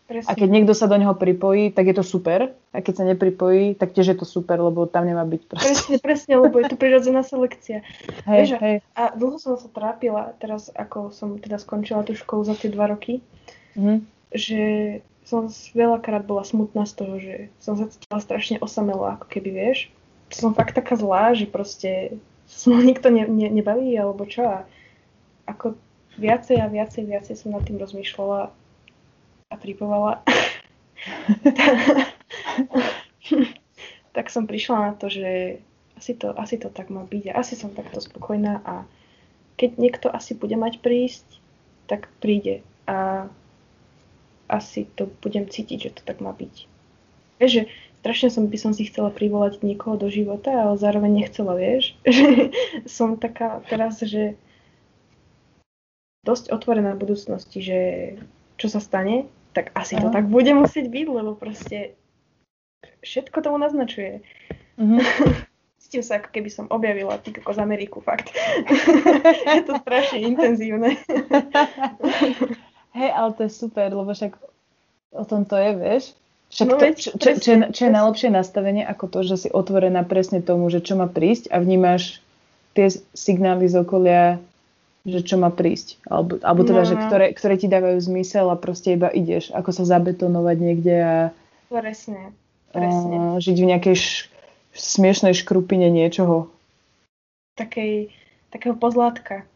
Presne. 0.10 0.26
A 0.26 0.34
keď 0.34 0.50
niekto 0.50 0.74
sa 0.74 0.90
do 0.90 0.98
neho 0.98 1.14
pripojí, 1.14 1.70
tak 1.70 1.86
je 1.86 1.94
to 1.94 2.02
super. 2.02 2.58
A 2.74 2.82
keď 2.82 2.94
sa 2.98 3.06
nepripojí, 3.06 3.78
tak 3.78 3.94
tiež 3.94 4.10
je 4.10 4.18
to 4.18 4.26
super, 4.26 4.58
lebo 4.58 4.90
tam 4.90 5.06
nemá 5.06 5.22
byť 5.22 5.42
proste. 5.46 5.70
Presne, 5.70 5.96
presne, 6.02 6.34
lebo 6.42 6.58
je 6.58 6.66
to 6.66 6.82
prirodzená 6.82 7.22
selekcia. 7.22 7.86
Hej, 8.26 8.38
Vieš, 8.42 8.50
hej. 8.58 8.76
A 8.98 9.14
dlho 9.14 9.38
som 9.38 9.54
sa 9.62 9.70
trápila, 9.70 10.34
teraz 10.42 10.74
ako 10.74 11.14
som 11.14 11.38
teda 11.38 11.62
skončila 11.62 12.02
tú 12.02 12.18
školu 12.18 12.42
za 12.42 12.58
tie 12.58 12.74
dva 12.74 12.90
roky, 12.90 13.22
mm-hmm. 13.78 13.98
že 14.34 14.62
som 15.30 15.46
veľakrát 15.78 16.26
bola 16.26 16.42
smutná 16.42 16.90
z 16.90 16.94
toho, 16.98 17.14
že 17.22 17.36
som 17.62 17.78
sa 17.78 17.86
cítila 17.86 18.18
strašne 18.18 18.58
osamelo, 18.66 19.06
ako 19.06 19.30
keby, 19.30 19.54
vieš. 19.54 19.94
Som 20.34 20.58
fakt 20.58 20.74
taká 20.74 20.98
zlá, 20.98 21.38
že 21.38 21.46
proste 21.46 22.18
som 22.50 22.74
nikto 22.82 23.14
ne, 23.14 23.30
ne, 23.30 23.46
nebaví, 23.54 23.94
alebo 23.94 24.26
čo. 24.26 24.42
A 24.42 24.66
ako 25.46 25.78
viacej 26.18 26.58
a 26.58 26.66
viacej, 26.66 27.06
viacej 27.06 27.36
som 27.38 27.54
nad 27.54 27.62
tým 27.62 27.78
rozmýšľala 27.78 28.58
a 29.50 29.58
tripovala, 29.58 30.22
tak 34.16 34.30
som 34.30 34.46
prišla 34.46 34.78
na 34.78 34.94
to, 34.94 35.10
že 35.10 35.58
asi 35.98 36.14
to, 36.14 36.38
asi 36.38 36.56
to 36.62 36.70
tak 36.70 36.94
má 36.94 37.02
byť 37.04 37.34
a 37.34 37.42
asi 37.42 37.58
som 37.58 37.74
takto 37.74 37.98
spokojná 37.98 38.62
a 38.62 38.86
keď 39.58 39.76
niekto 39.76 40.08
asi 40.08 40.38
bude 40.38 40.56
mať 40.56 40.80
prísť, 40.86 41.26
tak 41.90 42.08
príde 42.22 42.62
a 42.86 43.28
asi 44.50 44.86
to 44.96 45.10
budem 45.20 45.50
cítiť, 45.50 45.78
že 45.82 45.92
to 45.98 46.02
tak 46.06 46.22
má 46.22 46.32
byť. 46.32 46.70
Vieš, 47.42 47.52
že 47.52 47.64
strašne 48.06 48.30
som, 48.30 48.46
by 48.48 48.58
som 48.58 48.72
si 48.72 48.86
chcela 48.86 49.10
privolať 49.10 49.66
niekoho 49.66 49.98
do 49.98 50.14
života, 50.14 50.54
ale 50.54 50.80
zároveň 50.80 51.26
nechcela, 51.26 51.54
vieš. 51.58 51.98
Že 52.06 52.54
som 52.98 53.20
taká 53.20 53.62
teraz, 53.68 54.02
že 54.02 54.38
dosť 56.24 56.54
otvorená 56.54 56.94
budúcnosti, 56.98 57.60
že 57.62 57.80
čo 58.60 58.68
sa 58.68 58.84
stane, 58.84 59.30
tak 59.54 59.74
asi 59.74 59.98
to 59.98 60.14
tak 60.14 60.30
bude 60.30 60.52
musieť 60.54 60.88
byť, 60.88 61.06
lebo 61.10 61.34
proste 61.34 61.98
všetko 63.04 63.38
tomu 63.42 63.58
naznačuje. 63.62 64.22
Mm-hmm. 64.80 65.04
Cítim 65.76 66.00
sa, 66.08 66.24
ako 66.24 66.32
keby 66.32 66.48
som 66.48 66.72
objavila 66.72 67.20
ty 67.20 67.36
z 67.36 67.60
Ameriku, 67.60 68.00
fakt. 68.00 68.32
je 69.60 69.64
to 69.68 69.76
strašne 69.84 70.24
intenzívne. 70.24 70.96
Hej, 73.00 73.10
ale 73.12 73.30
to 73.36 73.44
je 73.44 73.52
super, 73.52 73.92
lebo 73.92 74.08
však 74.08 74.40
o 75.12 75.24
tom 75.28 75.44
to 75.44 75.60
je, 75.60 75.72
vieš? 75.76 76.04
Však 76.56 76.68
no, 76.72 76.80
to, 76.80 76.86
čo, 76.96 77.10
čo, 77.20 77.30
čo, 77.44 77.50
je, 77.52 77.58
čo 77.76 77.82
je 77.86 77.92
najlepšie 77.92 78.30
nastavenie 78.32 78.88
ako 78.88 79.06
to, 79.12 79.20
že 79.28 79.36
si 79.36 79.50
otvorená 79.52 80.08
presne 80.08 80.40
tomu, 80.40 80.72
že 80.72 80.80
čo 80.80 80.96
má 80.96 81.12
prísť 81.12 81.52
a 81.52 81.60
vnímaš 81.60 82.24
tie 82.72 82.88
signály 83.12 83.68
z 83.68 83.84
okolia 83.84 84.40
že 85.08 85.24
čo 85.24 85.40
má 85.40 85.50
prísť. 85.52 86.00
Alebo, 86.08 86.40
alebo 86.44 86.62
teda, 86.68 86.84
no, 86.84 86.90
že 86.90 86.96
ktoré, 87.00 87.32
ktoré 87.32 87.56
ti 87.56 87.72
dávajú 87.72 88.00
zmysel 88.04 88.52
a 88.52 88.60
proste 88.60 89.00
iba 89.00 89.08
ideš. 89.08 89.52
Ako 89.56 89.72
sa 89.72 89.88
zabetonovať 89.88 90.58
niekde 90.60 90.96
a... 91.00 91.18
Presne, 91.72 92.36
presne. 92.74 93.16
A, 93.16 93.40
žiť 93.40 93.58
v 93.60 93.70
nejakej 93.76 93.96
š, 93.96 94.10
smiešnej 94.76 95.38
škrupine 95.38 95.88
niečoho. 95.88 96.52
Takej, 97.56 98.12
takého 98.52 98.76
pozlátka. 98.76 99.48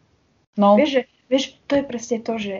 No. 0.56 0.78
Vieš, 0.78 0.90
že, 0.90 1.02
vieš, 1.28 1.44
to 1.66 1.80
je 1.80 1.84
presne 1.84 2.18
to, 2.22 2.34
že 2.38 2.56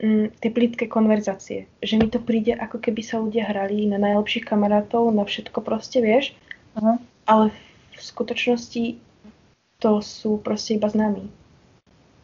mm, 0.00 0.38
tie 0.38 0.50
plítke 0.52 0.84
konverzácie. 0.86 1.66
Že 1.82 1.94
mi 1.98 2.06
to 2.08 2.20
príde, 2.22 2.54
ako 2.54 2.78
keby 2.78 3.02
sa 3.02 3.20
ľudia 3.20 3.48
hrali 3.48 3.84
na 3.90 3.98
najlepších 3.98 4.46
kamarátov, 4.46 5.10
na 5.10 5.26
všetko 5.26 5.58
proste, 5.60 5.98
vieš. 6.00 6.32
Uh-huh. 6.78 6.96
Ale 7.26 7.50
v 7.96 8.00
skutočnosti 8.00 8.84
to 9.78 9.92
sú 10.02 10.38
proste 10.42 10.78
iba 10.78 10.86
známi. 10.90 11.37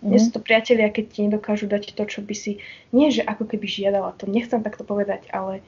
Mm. 0.05 0.13
Nie 0.13 0.21
sú 0.21 0.37
to 0.37 0.45
priatelia, 0.45 0.93
keď 0.93 1.05
ti 1.09 1.25
nedokážu 1.25 1.65
dať 1.65 1.97
to, 1.97 2.05
čo 2.05 2.21
by 2.21 2.37
si... 2.37 2.61
Nie, 2.93 3.09
že 3.09 3.25
ako 3.25 3.49
keby 3.49 3.65
žiadala, 3.65 4.13
to 4.21 4.29
nechcem 4.29 4.61
takto 4.61 4.85
povedať, 4.85 5.25
ale 5.33 5.65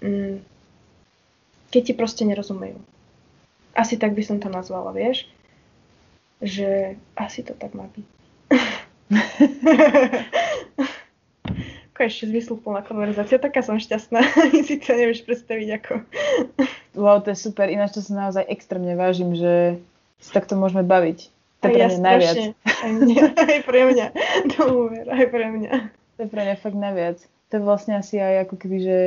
mm, 0.00 0.40
keď 1.68 1.82
ti 1.84 1.92
proste 1.92 2.24
nerozumejú. 2.24 2.80
Asi 3.76 4.00
tak 4.00 4.16
by 4.16 4.24
som 4.24 4.40
to 4.40 4.48
nazvala, 4.48 4.96
vieš? 4.96 5.28
Že 6.40 6.96
asi 7.20 7.44
to 7.44 7.52
tak 7.52 7.76
má 7.76 7.84
byť. 7.92 8.06
ešte 12.00 12.26
zmysluplná 12.26 12.80
konverzácia, 12.82 13.36
taká 13.36 13.60
som 13.60 13.76
šťastná, 13.76 14.24
si 14.66 14.80
to 14.80 14.96
nevieš 14.96 15.22
predstaviť 15.28 15.68
ako. 15.78 15.92
Wow, 16.96 17.20
to 17.22 17.30
je 17.30 17.38
super, 17.38 17.68
ináč 17.68 17.94
to 17.94 18.02
sa 18.02 18.26
naozaj 18.26 18.44
extrémne 18.48 18.96
vážim, 18.96 19.36
že 19.36 19.78
si 20.18 20.30
takto 20.32 20.58
môžeme 20.58 20.82
baviť. 20.82 21.30
To 21.60 21.68
je 21.68 21.76
pre 21.76 21.86
mňa 21.86 22.00
najviac. 22.00 22.36
Aj, 22.64 22.90
mňa, 22.90 23.22
aj 23.52 23.58
pre 23.68 23.80
mňa, 23.92 24.06
tomu 24.56 24.88
ver, 24.88 25.06
aj 25.12 25.26
pre 25.28 25.46
mňa. 25.52 25.72
To 26.16 26.18
je 26.24 26.28
pre 26.28 26.40
mňa 26.48 26.56
fakt 26.56 26.78
najviac. 26.78 27.18
To 27.50 27.52
je 27.58 27.62
vlastne 27.62 27.94
asi 28.00 28.16
aj 28.16 28.48
ako 28.48 28.54
keby, 28.56 28.78
že 28.80 28.98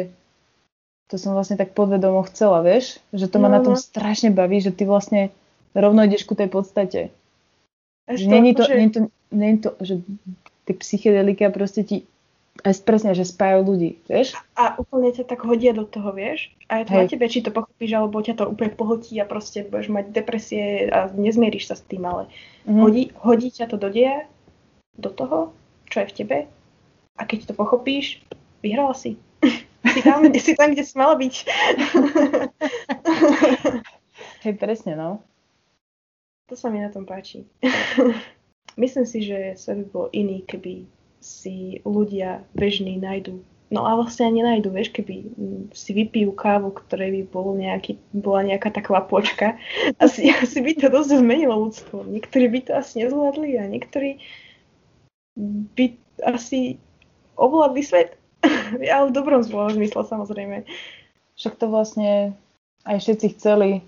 to 1.10 1.18
som 1.18 1.34
vlastne 1.34 1.58
tak 1.58 1.74
podvedomo 1.74 2.22
chcela, 2.30 2.62
vieš? 2.62 3.02
Že 3.14 3.26
to 3.34 3.38
ma 3.42 3.50
no, 3.50 3.54
na 3.58 3.62
tom 3.62 3.76
no. 3.76 3.82
strašne 3.82 4.30
baví, 4.30 4.62
že 4.62 4.74
ty 4.74 4.86
vlastne 4.86 5.34
rovno 5.74 6.06
ideš 6.06 6.30
ku 6.30 6.38
tej 6.38 6.50
podstate. 6.50 7.10
Že 8.06 8.26
není 8.30 8.52
to, 8.54 8.64
že... 8.66 8.74
není 8.78 8.92
to, 8.92 9.00
není 9.34 9.58
to, 9.58 9.70
že 9.82 9.94
tie 10.70 10.76
psychedelika 10.78 11.50
proste 11.50 11.82
ti 11.84 12.06
aj 12.62 12.86
presne, 12.86 13.18
že 13.18 13.26
spájajú 13.26 13.62
ľudí, 13.66 13.98
vieš? 14.06 14.38
A, 14.54 14.78
úplne 14.78 15.10
ťa 15.10 15.26
tak 15.26 15.42
hodia 15.42 15.74
do 15.74 15.90
toho, 15.90 16.14
vieš? 16.14 16.54
A 16.70 16.82
je 16.82 16.86
to 16.86 16.94
Hej. 16.94 17.02
na 17.02 17.10
tebe, 17.10 17.26
či 17.26 17.42
to 17.42 17.50
pochopíš, 17.50 17.92
alebo 17.98 18.22
ťa 18.22 18.38
to 18.38 18.46
úplne 18.46 18.78
pohltí 18.78 19.18
a 19.18 19.26
proste 19.26 19.66
budeš 19.66 19.90
mať 19.90 20.14
depresie 20.14 20.86
a 20.94 21.10
nezmieríš 21.10 21.74
sa 21.74 21.76
s 21.76 21.84
tým, 21.90 22.06
ale 22.06 22.30
mm-hmm. 22.70 22.82
hodí, 22.86 23.04
hodí 23.18 23.50
ťa 23.50 23.74
to 23.74 23.82
do 23.82 23.90
deja, 23.90 24.30
do 24.94 25.10
toho, 25.10 25.50
čo 25.90 26.06
je 26.06 26.10
v 26.14 26.16
tebe 26.22 26.38
a 27.18 27.22
keď 27.26 27.50
to 27.50 27.54
pochopíš, 27.58 28.22
vyhrala 28.62 28.94
si. 28.94 29.18
si, 29.94 30.02
tam, 30.06 30.22
si 30.30 30.54
tam, 30.54 30.70
kde 30.72 30.84
si 30.86 30.94
mala 30.94 31.18
byť. 31.18 31.34
Hej, 34.46 34.54
presne, 34.62 34.94
no. 34.94 35.26
To 36.52 36.56
sa 36.60 36.70
mi 36.70 36.80
na 36.80 36.94
tom 36.94 37.08
páči. 37.08 37.48
Myslím 38.82 39.06
si, 39.06 39.22
že 39.22 39.54
svet 39.54 39.86
by 39.86 39.88
bol 39.94 40.08
iný, 40.14 40.42
keby 40.46 40.86
si 41.24 41.80
ľudia 41.88 42.44
bežní 42.52 43.00
nájdu. 43.00 43.40
No 43.74 43.90
a 43.90 43.98
vlastne 43.98 44.30
ani 44.30 44.46
nájdu, 44.46 44.70
vieš, 44.70 44.94
keby 44.94 45.34
si 45.74 45.92
vypijú 45.98 46.36
kávu, 46.38 46.76
ktoré 46.78 47.10
by 47.10 47.22
bolo 47.32 47.58
nejaký, 47.58 47.98
bola 48.14 48.46
nejaká 48.46 48.70
tá 48.70 48.86
kvapočka. 48.86 49.58
Asi, 50.04 50.30
asi 50.30 50.62
by 50.62 50.78
to 50.78 50.94
dosť 50.94 51.18
zmenilo 51.18 51.58
ľudstvo. 51.58 52.06
Niektorí 52.06 52.54
by 52.54 52.60
to 52.70 52.72
asi 52.78 53.02
nezvládli 53.02 53.58
a 53.58 53.64
niektorí 53.66 54.22
by 55.74 55.98
asi 56.22 56.78
ovládli 57.34 57.82
svet. 57.82 58.14
Ale 58.94 59.10
v 59.10 59.16
dobrom 59.16 59.42
slova 59.42 59.74
zmysle 59.74 60.06
samozrejme. 60.06 60.70
Však 61.34 61.58
to 61.58 61.66
vlastne 61.72 62.38
aj 62.86 62.98
všetci 63.02 63.28
chceli, 63.40 63.82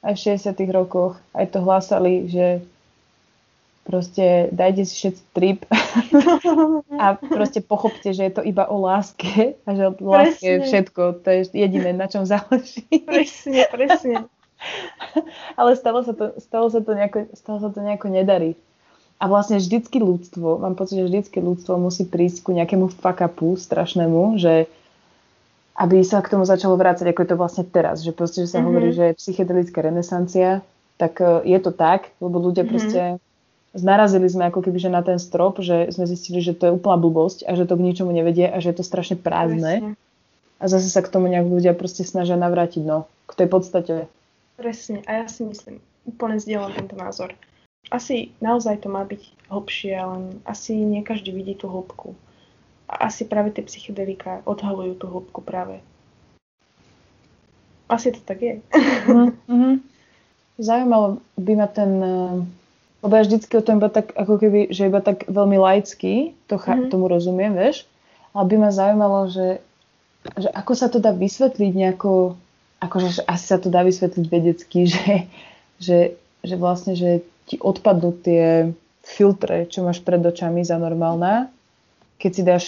aj 0.00 0.16
v 0.16 0.38
60 0.38 0.56
rokoch, 0.72 1.20
aj 1.36 1.52
to 1.52 1.58
hlásali, 1.60 2.30
že 2.30 2.64
proste 3.86 4.50
dajte 4.50 4.82
si 4.82 4.94
všetci 4.98 5.22
trip 5.30 5.60
a 7.02 7.14
proste 7.14 7.62
pochopte, 7.62 8.10
že 8.10 8.26
je 8.26 8.32
to 8.34 8.42
iba 8.42 8.66
o 8.66 8.82
láske 8.82 9.54
a 9.62 9.68
že 9.72 9.82
o 9.86 9.92
láske 10.10 10.42
je 10.42 10.58
všetko. 10.66 11.22
To 11.22 11.28
je 11.30 11.40
jediné, 11.54 11.94
na 11.94 12.10
čom 12.10 12.26
záleží. 12.26 12.82
Presne, 13.06 13.70
presne. 13.70 14.14
Ale 15.60 15.78
stalo 15.78 16.02
sa 16.02 16.12
to, 16.12 16.34
stalo 16.42 16.66
sa 16.68 16.82
to, 16.82 16.92
nejako, 16.92 17.30
stalo 17.38 17.58
sa 17.62 17.70
to 17.70 17.80
nejako 17.80 18.10
nedarí. 18.10 18.58
A 19.16 19.32
vlastne 19.32 19.56
vždycky 19.56 19.96
ľudstvo, 19.96 20.60
mám 20.60 20.76
pocit, 20.76 21.00
že 21.00 21.08
vždycky 21.08 21.40
ľudstvo 21.40 21.80
musí 21.80 22.04
prísť 22.04 22.44
ku 22.44 22.50
nejakému 22.52 22.92
fuck 22.92 23.24
upu 23.24 23.56
strašnému, 23.56 24.36
že 24.36 24.68
aby 25.76 26.00
sa 26.04 26.24
k 26.24 26.32
tomu 26.32 26.44
začalo 26.44 26.76
vrácať, 26.76 27.12
ako 27.12 27.20
je 27.24 27.30
to 27.32 27.40
vlastne 27.40 27.64
teraz. 27.68 28.04
Že 28.04 28.12
proste, 28.16 28.38
že 28.44 28.48
sa 28.48 28.60
mm-hmm. 28.60 28.68
hovorí, 28.68 28.88
že 28.92 29.04
je 29.12 29.18
psychedelická 29.20 29.84
renesancia, 29.84 30.64
tak 30.96 31.20
e, 31.20 31.48
je 31.48 31.58
to 31.60 31.72
tak, 31.72 32.12
lebo 32.20 32.40
ľudia 32.40 32.64
mm-hmm. 32.64 32.72
proste 32.72 33.00
narazili 33.84 34.28
sme 34.30 34.48
ako 34.48 34.64
keby 34.64 34.78
že 34.80 34.90
na 34.92 35.04
ten 35.04 35.20
strop, 35.20 35.60
že 35.60 35.92
sme 35.92 36.08
zistili, 36.08 36.40
že 36.40 36.56
to 36.56 36.70
je 36.70 36.76
úplná 36.76 36.96
blbosť 36.96 37.44
a 37.44 37.52
že 37.52 37.68
to 37.68 37.76
k 37.76 37.84
ničomu 37.84 38.14
nevedie 38.14 38.48
a 38.48 38.56
že 38.62 38.72
je 38.72 38.76
to 38.80 38.84
strašne 38.86 39.20
prázdne. 39.20 39.92
Presne. 39.92 39.92
A 40.56 40.64
zase 40.72 40.88
sa 40.88 41.04
k 41.04 41.12
tomu 41.12 41.28
nejak 41.28 41.44
ľudia 41.44 41.76
proste 41.76 42.00
snažia 42.00 42.40
navrátiť, 42.40 42.80
no, 42.80 43.04
k 43.28 43.44
tej 43.44 43.48
podstate. 43.52 43.94
Presne, 44.56 45.04
a 45.04 45.20
ja 45.20 45.26
si 45.28 45.44
myslím, 45.44 45.84
úplne 46.08 46.40
zdieľam 46.40 46.72
tento 46.72 46.96
názor. 46.96 47.36
Asi 47.92 48.32
naozaj 48.40 48.82
to 48.82 48.88
má 48.88 49.04
byť 49.04 49.52
hlbšie, 49.52 49.92
ale 49.92 50.40
asi 50.48 50.74
nie 50.80 51.04
každý 51.04 51.30
vidí 51.36 51.52
tú 51.52 51.68
hĺbku. 51.68 52.16
A 52.88 53.12
asi 53.12 53.28
práve 53.28 53.52
tie 53.52 53.66
psychedelika 53.68 54.40
odhalujú 54.48 54.96
tú 54.96 55.06
hĺbku 55.12 55.44
práve. 55.44 55.84
Asi 57.86 58.10
to 58.10 58.18
tak 58.24 58.40
je. 58.42 58.54
Mm-hmm. 59.46 59.74
Zaujímalo 60.56 61.20
by 61.36 61.52
ma 61.52 61.68
ten 61.68 61.92
lebo 63.06 63.22
ja 63.22 63.22
vždycky 63.22 63.54
o 63.54 63.62
tom 63.62 63.78
iba 63.78 63.86
tak, 63.86 64.10
ako 64.18 64.34
keby, 64.42 64.74
že 64.74 64.90
iba 64.90 64.98
tak 64.98 65.30
veľmi 65.30 65.54
laicky, 65.62 66.34
to 66.50 66.58
cha- 66.58 66.74
mm-hmm. 66.74 66.90
tomu 66.90 67.06
rozumiem, 67.06 67.54
vieš, 67.54 67.86
ale 68.34 68.50
by 68.50 68.56
ma 68.58 68.70
zaujímalo, 68.74 69.30
že, 69.30 69.62
že 70.34 70.50
ako 70.50 70.72
sa 70.74 70.90
to 70.90 70.98
dá 70.98 71.14
vysvetliť 71.14 71.70
nejako, 71.70 72.34
akože 72.82 73.22
asi 73.30 73.46
sa 73.46 73.62
to 73.62 73.70
dá 73.70 73.86
vysvetliť 73.86 74.26
vedecky, 74.26 74.80
že, 74.94 75.30
že, 75.78 75.98
že 76.42 76.54
vlastne, 76.58 76.98
že 76.98 77.22
ti 77.46 77.62
odpadnú 77.62 78.10
tie 78.26 78.74
filtre, 79.06 79.70
čo 79.70 79.86
máš 79.86 80.02
pred 80.02 80.18
očami 80.18 80.66
za 80.66 80.74
normálne, 80.74 81.46
keď 82.18 82.30
si 82.34 82.42
dáš 82.42 82.64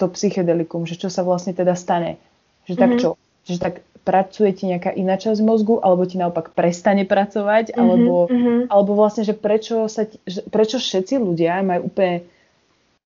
to 0.00 0.08
psychedelikum, 0.08 0.88
že 0.88 0.96
čo 0.96 1.12
sa 1.12 1.20
vlastne 1.20 1.52
teda 1.52 1.76
stane. 1.76 2.16
Že 2.64 2.74
tak 2.80 2.90
mm-hmm. 2.96 3.02
čo? 3.04 3.10
Že 3.44 3.56
tak 3.60 3.74
pracuje 4.02 4.50
ti 4.52 4.64
nejaká 4.66 4.90
iná 4.90 5.14
časť 5.14 5.40
mozgu, 5.42 5.78
alebo 5.78 6.02
ti 6.06 6.18
naopak 6.18 6.52
prestane 6.52 7.06
pracovať, 7.06 7.70
mm-hmm, 7.70 7.80
alebo, 7.80 8.16
mm-hmm. 8.26 8.60
alebo 8.68 8.92
vlastne, 8.98 9.22
že 9.22 9.34
prečo, 9.34 9.86
sa 9.86 10.10
že 10.26 10.42
prečo 10.50 10.82
všetci 10.82 11.22
ľudia 11.22 11.62
majú 11.62 11.88
úplne 11.88 12.26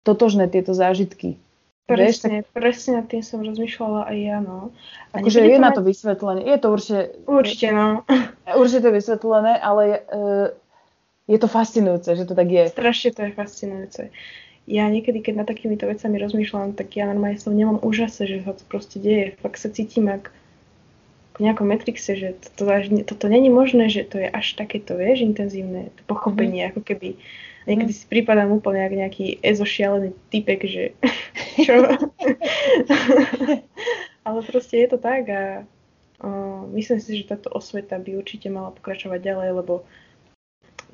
totožné 0.06 0.46
tieto 0.46 0.70
zážitky. 0.70 1.36
Presne, 1.84 2.40
Vieš, 2.40 2.48
tak... 2.48 2.56
presne 2.56 2.96
tým 3.04 3.20
som 3.20 3.44
rozmýšľala 3.44 4.08
aj 4.08 4.16
ja, 4.16 4.38
no. 4.40 4.72
Akože 5.12 5.44
je 5.44 5.52
to 5.52 5.60
na 5.60 5.72
to 5.76 5.82
vysvetlené, 5.84 6.40
je 6.48 6.56
to 6.56 6.68
určite... 6.72 7.02
Určite, 7.28 7.68
no. 7.76 7.86
Určite 8.62 8.88
vysvetlené, 8.88 9.60
ale 9.60 9.82
je, 9.84 9.98
je 11.28 11.38
to 11.40 11.48
fascinujúce, 11.48 12.08
že 12.16 12.24
to 12.24 12.32
tak 12.32 12.48
je. 12.48 12.72
Strašne 12.72 13.10
to 13.12 13.20
je 13.28 13.32
fascinujúce. 13.36 14.02
Ja 14.64 14.88
niekedy, 14.88 15.20
keď 15.20 15.44
nad 15.44 15.48
takýmito 15.48 15.84
vecami 15.84 16.16
rozmýšľam, 16.24 16.72
tak 16.72 16.96
ja 16.96 17.04
normálne 17.04 17.36
som 17.36 17.52
nemám 17.52 17.84
úžase, 17.84 18.24
že 18.24 18.40
sa 18.48 18.56
to 18.56 18.64
proste 18.64 18.96
deje. 18.96 19.36
Fakt 19.44 19.60
sa 19.60 19.68
cítim, 19.68 20.08
ak 20.08 20.32
v 21.34 21.40
nejakom 21.42 21.66
Matrixe, 21.66 22.14
že 22.14 22.38
toto, 22.38 22.70
toto 23.02 23.26
není 23.26 23.50
možné, 23.50 23.90
že 23.90 24.06
to 24.06 24.22
je 24.22 24.30
až 24.30 24.54
takéto, 24.54 24.94
vieš, 24.94 25.26
intenzívne 25.26 25.90
to 25.98 26.02
pochopenie, 26.06 26.62
mm. 26.62 26.68
ako 26.70 26.80
keby 26.86 27.18
niekedy 27.66 27.90
mm. 27.90 27.98
si 27.98 28.04
prípadám 28.06 28.54
úplne 28.54 28.86
ako 28.86 28.94
nejaký 29.02 29.26
ezošialený 29.42 30.14
typek, 30.30 30.60
že 30.62 30.84
čo? 31.66 31.90
Ale 34.24 34.38
proste 34.46 34.78
je 34.78 34.88
to 34.88 34.98
tak 35.02 35.26
a 35.28 35.42
uh, 36.22 36.62
myslím 36.72 37.02
si, 37.02 37.18
že 37.18 37.28
táto 37.34 37.50
osveta 37.50 37.98
by 37.98 38.14
určite 38.14 38.46
mala 38.48 38.70
pokračovať 38.70 39.20
ďalej, 39.20 39.50
lebo 39.58 39.82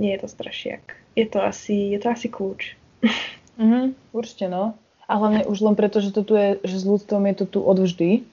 nie 0.01 0.17
je 0.17 0.25
to 0.25 0.29
strašiak. 0.33 0.97
Je 1.13 1.29
to 1.29 1.45
asi, 1.45 1.93
je 1.93 1.99
to 2.01 2.09
asi 2.09 2.33
kľúč. 2.33 2.81
mm-hmm, 3.61 4.17
určite 4.17 4.49
no. 4.49 4.73
A 5.05 5.19
hlavne 5.21 5.45
už 5.45 5.59
len 5.61 5.77
preto, 5.77 6.01
že 6.01 6.15
to 6.17 6.23
tu 6.25 6.39
je, 6.39 6.63
že 6.65 6.81
s 6.81 6.85
ľudstvom 6.87 7.29
je 7.29 7.35
to 7.45 7.47
tu 7.47 7.61
odvždy 7.61 8.25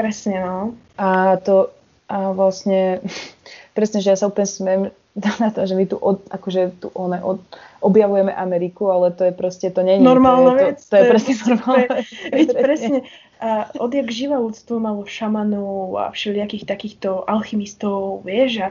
Presne, 0.00 0.40
no. 0.40 0.72
A 0.96 1.36
to, 1.36 1.68
a 2.08 2.32
vlastne, 2.32 3.04
presne, 3.76 4.00
že 4.00 4.08
ja 4.08 4.16
sa 4.16 4.32
úplne 4.32 4.48
smiem 4.48 4.80
na 5.42 5.48
to, 5.52 5.68
že 5.68 5.76
my 5.76 5.84
tu, 5.84 6.00
od, 6.00 6.24
akože 6.32 6.80
tu 6.80 6.88
one, 6.96 7.20
od, 7.20 7.44
objavujeme 7.84 8.32
Ameriku, 8.32 8.88
ale 8.88 9.12
to 9.12 9.28
je 9.28 9.32
proste, 9.36 9.68
to 9.68 9.84
nie 9.84 10.00
je... 10.00 10.04
Normálna 10.04 10.56
vec. 10.56 10.80
To, 10.88 10.88
to, 10.88 10.90
to 10.90 10.96
je 10.96 11.04
presne 11.12 11.34
normálna 11.52 11.86
vec. 12.00 12.08
Veď 12.32 12.48
presne. 12.56 12.98
A 13.40 13.48
odjak 13.76 14.08
živa 14.08 14.40
ľudstvo 14.40 14.80
malo 14.80 15.04
šamanov 15.04 15.96
a 16.00 16.04
všelijakých 16.12 16.64
takýchto 16.64 17.28
alchymistov, 17.28 18.24
vieš, 18.24 18.64
a 18.64 18.68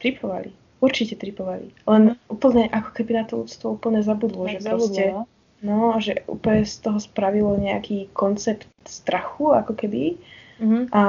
tripovali. 0.00 0.56
Určite 0.80 1.20
tripovali. 1.20 1.76
Len 1.84 2.16
mm. 2.16 2.32
úplne, 2.32 2.64
ako 2.72 2.90
keby 2.96 3.20
na 3.20 3.24
to 3.28 3.44
ľudstvo 3.44 3.76
úplne 3.76 4.00
zabudlo, 4.00 4.48
že 4.48 4.64
zabudlo, 4.64 4.88
proste... 4.88 5.04
No? 5.12 5.24
No, 5.60 6.00
že 6.00 6.24
úplne 6.24 6.64
z 6.64 6.80
toho 6.80 6.96
spravilo 6.96 7.52
nejaký 7.60 8.08
koncept 8.16 8.64
strachu, 8.88 9.52
ako 9.52 9.76
keby. 9.76 10.16
Mm-hmm. 10.56 10.82
A 10.92 11.02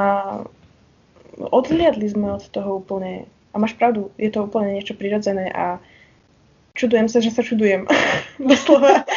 odhliadli 1.40 2.08
sme 2.12 2.36
od 2.36 2.44
toho 2.52 2.84
úplne. 2.84 3.32
A 3.52 3.60
máš 3.60 3.80
pravdu, 3.80 4.12
je 4.20 4.28
to 4.28 4.44
úplne 4.44 4.76
niečo 4.76 4.96
prirodzené 4.96 5.52
a 5.52 5.80
čudujem 6.76 7.08
sa, 7.08 7.24
že 7.24 7.32
sa 7.32 7.44
čudujem. 7.44 7.88
Doslova. 8.52 9.08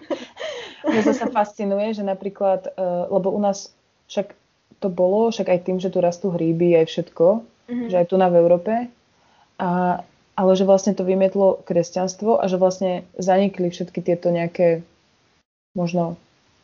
Mňa 0.88 1.02
sa 1.16 1.28
fascinuje, 1.28 1.96
že 1.96 2.04
napríklad, 2.04 2.72
uh, 2.76 3.08
lebo 3.12 3.32
u 3.32 3.40
nás 3.40 3.72
však 4.08 4.32
to 4.80 4.88
bolo, 4.88 5.28
však 5.28 5.48
aj 5.48 5.60
tým, 5.68 5.78
že 5.80 5.92
tu 5.92 5.98
rastú 6.00 6.32
hríby, 6.32 6.76
aj 6.80 6.86
všetko, 6.88 7.26
mm-hmm. 7.68 7.88
že 7.92 7.96
aj 7.98 8.06
tu 8.08 8.16
na 8.16 8.28
v 8.32 8.38
Európe. 8.40 8.72
A 9.58 10.00
ale 10.38 10.54
že 10.54 10.62
vlastne 10.62 10.94
to 10.94 11.02
vymietlo 11.02 11.66
kresťanstvo 11.66 12.38
a 12.38 12.46
že 12.46 12.62
vlastne 12.62 13.02
zanikli 13.18 13.74
všetky 13.74 13.98
tieto 14.06 14.30
nejaké, 14.30 14.86
možno, 15.74 16.14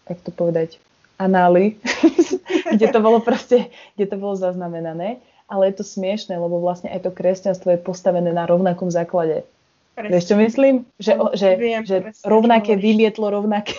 jak 0.07 0.23
to 0.23 0.31
povedať, 0.31 0.79
anály, 1.19 1.75
kde 2.75 2.87
to 2.95 3.03
bolo 3.03 3.19
proste, 3.19 3.75
kde 3.99 4.07
to 4.07 4.17
bolo 4.23 4.39
zaznamenané. 4.39 5.19
Ale 5.45 5.69
je 5.69 5.83
to 5.83 5.85
smiešne, 5.85 6.39
lebo 6.39 6.57
vlastne 6.63 6.89
aj 6.89 7.05
to 7.05 7.11
kresťanstvo 7.13 7.77
je 7.77 7.83
postavené 7.83 8.33
na 8.33 8.49
rovnakom 8.49 8.89
základe. 8.89 9.45
Presne. 9.93 10.11
Vieš, 10.17 10.25
čo 10.25 10.37
myslím? 10.41 10.75
Že, 10.97 11.13
že, 11.37 11.49
Viem, 11.61 11.83
že 11.85 11.97
presne, 12.01 12.25
rovnaké 12.25 12.73
vymietlo 12.81 13.29
rovnaké. 13.29 13.77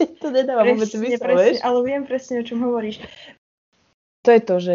to 0.22 0.32
nedáva 0.32 0.64
vôbec 0.64 0.88
Presne, 0.88 0.98
zmysel, 1.04 1.20
presne, 1.20 1.42
vieš? 1.52 1.58
ale 1.60 1.78
viem 1.84 2.02
presne, 2.08 2.34
o 2.40 2.44
čom 2.46 2.58
hovoríš. 2.64 3.02
To 4.24 4.30
je 4.32 4.40
to, 4.40 4.54
že 4.56 4.74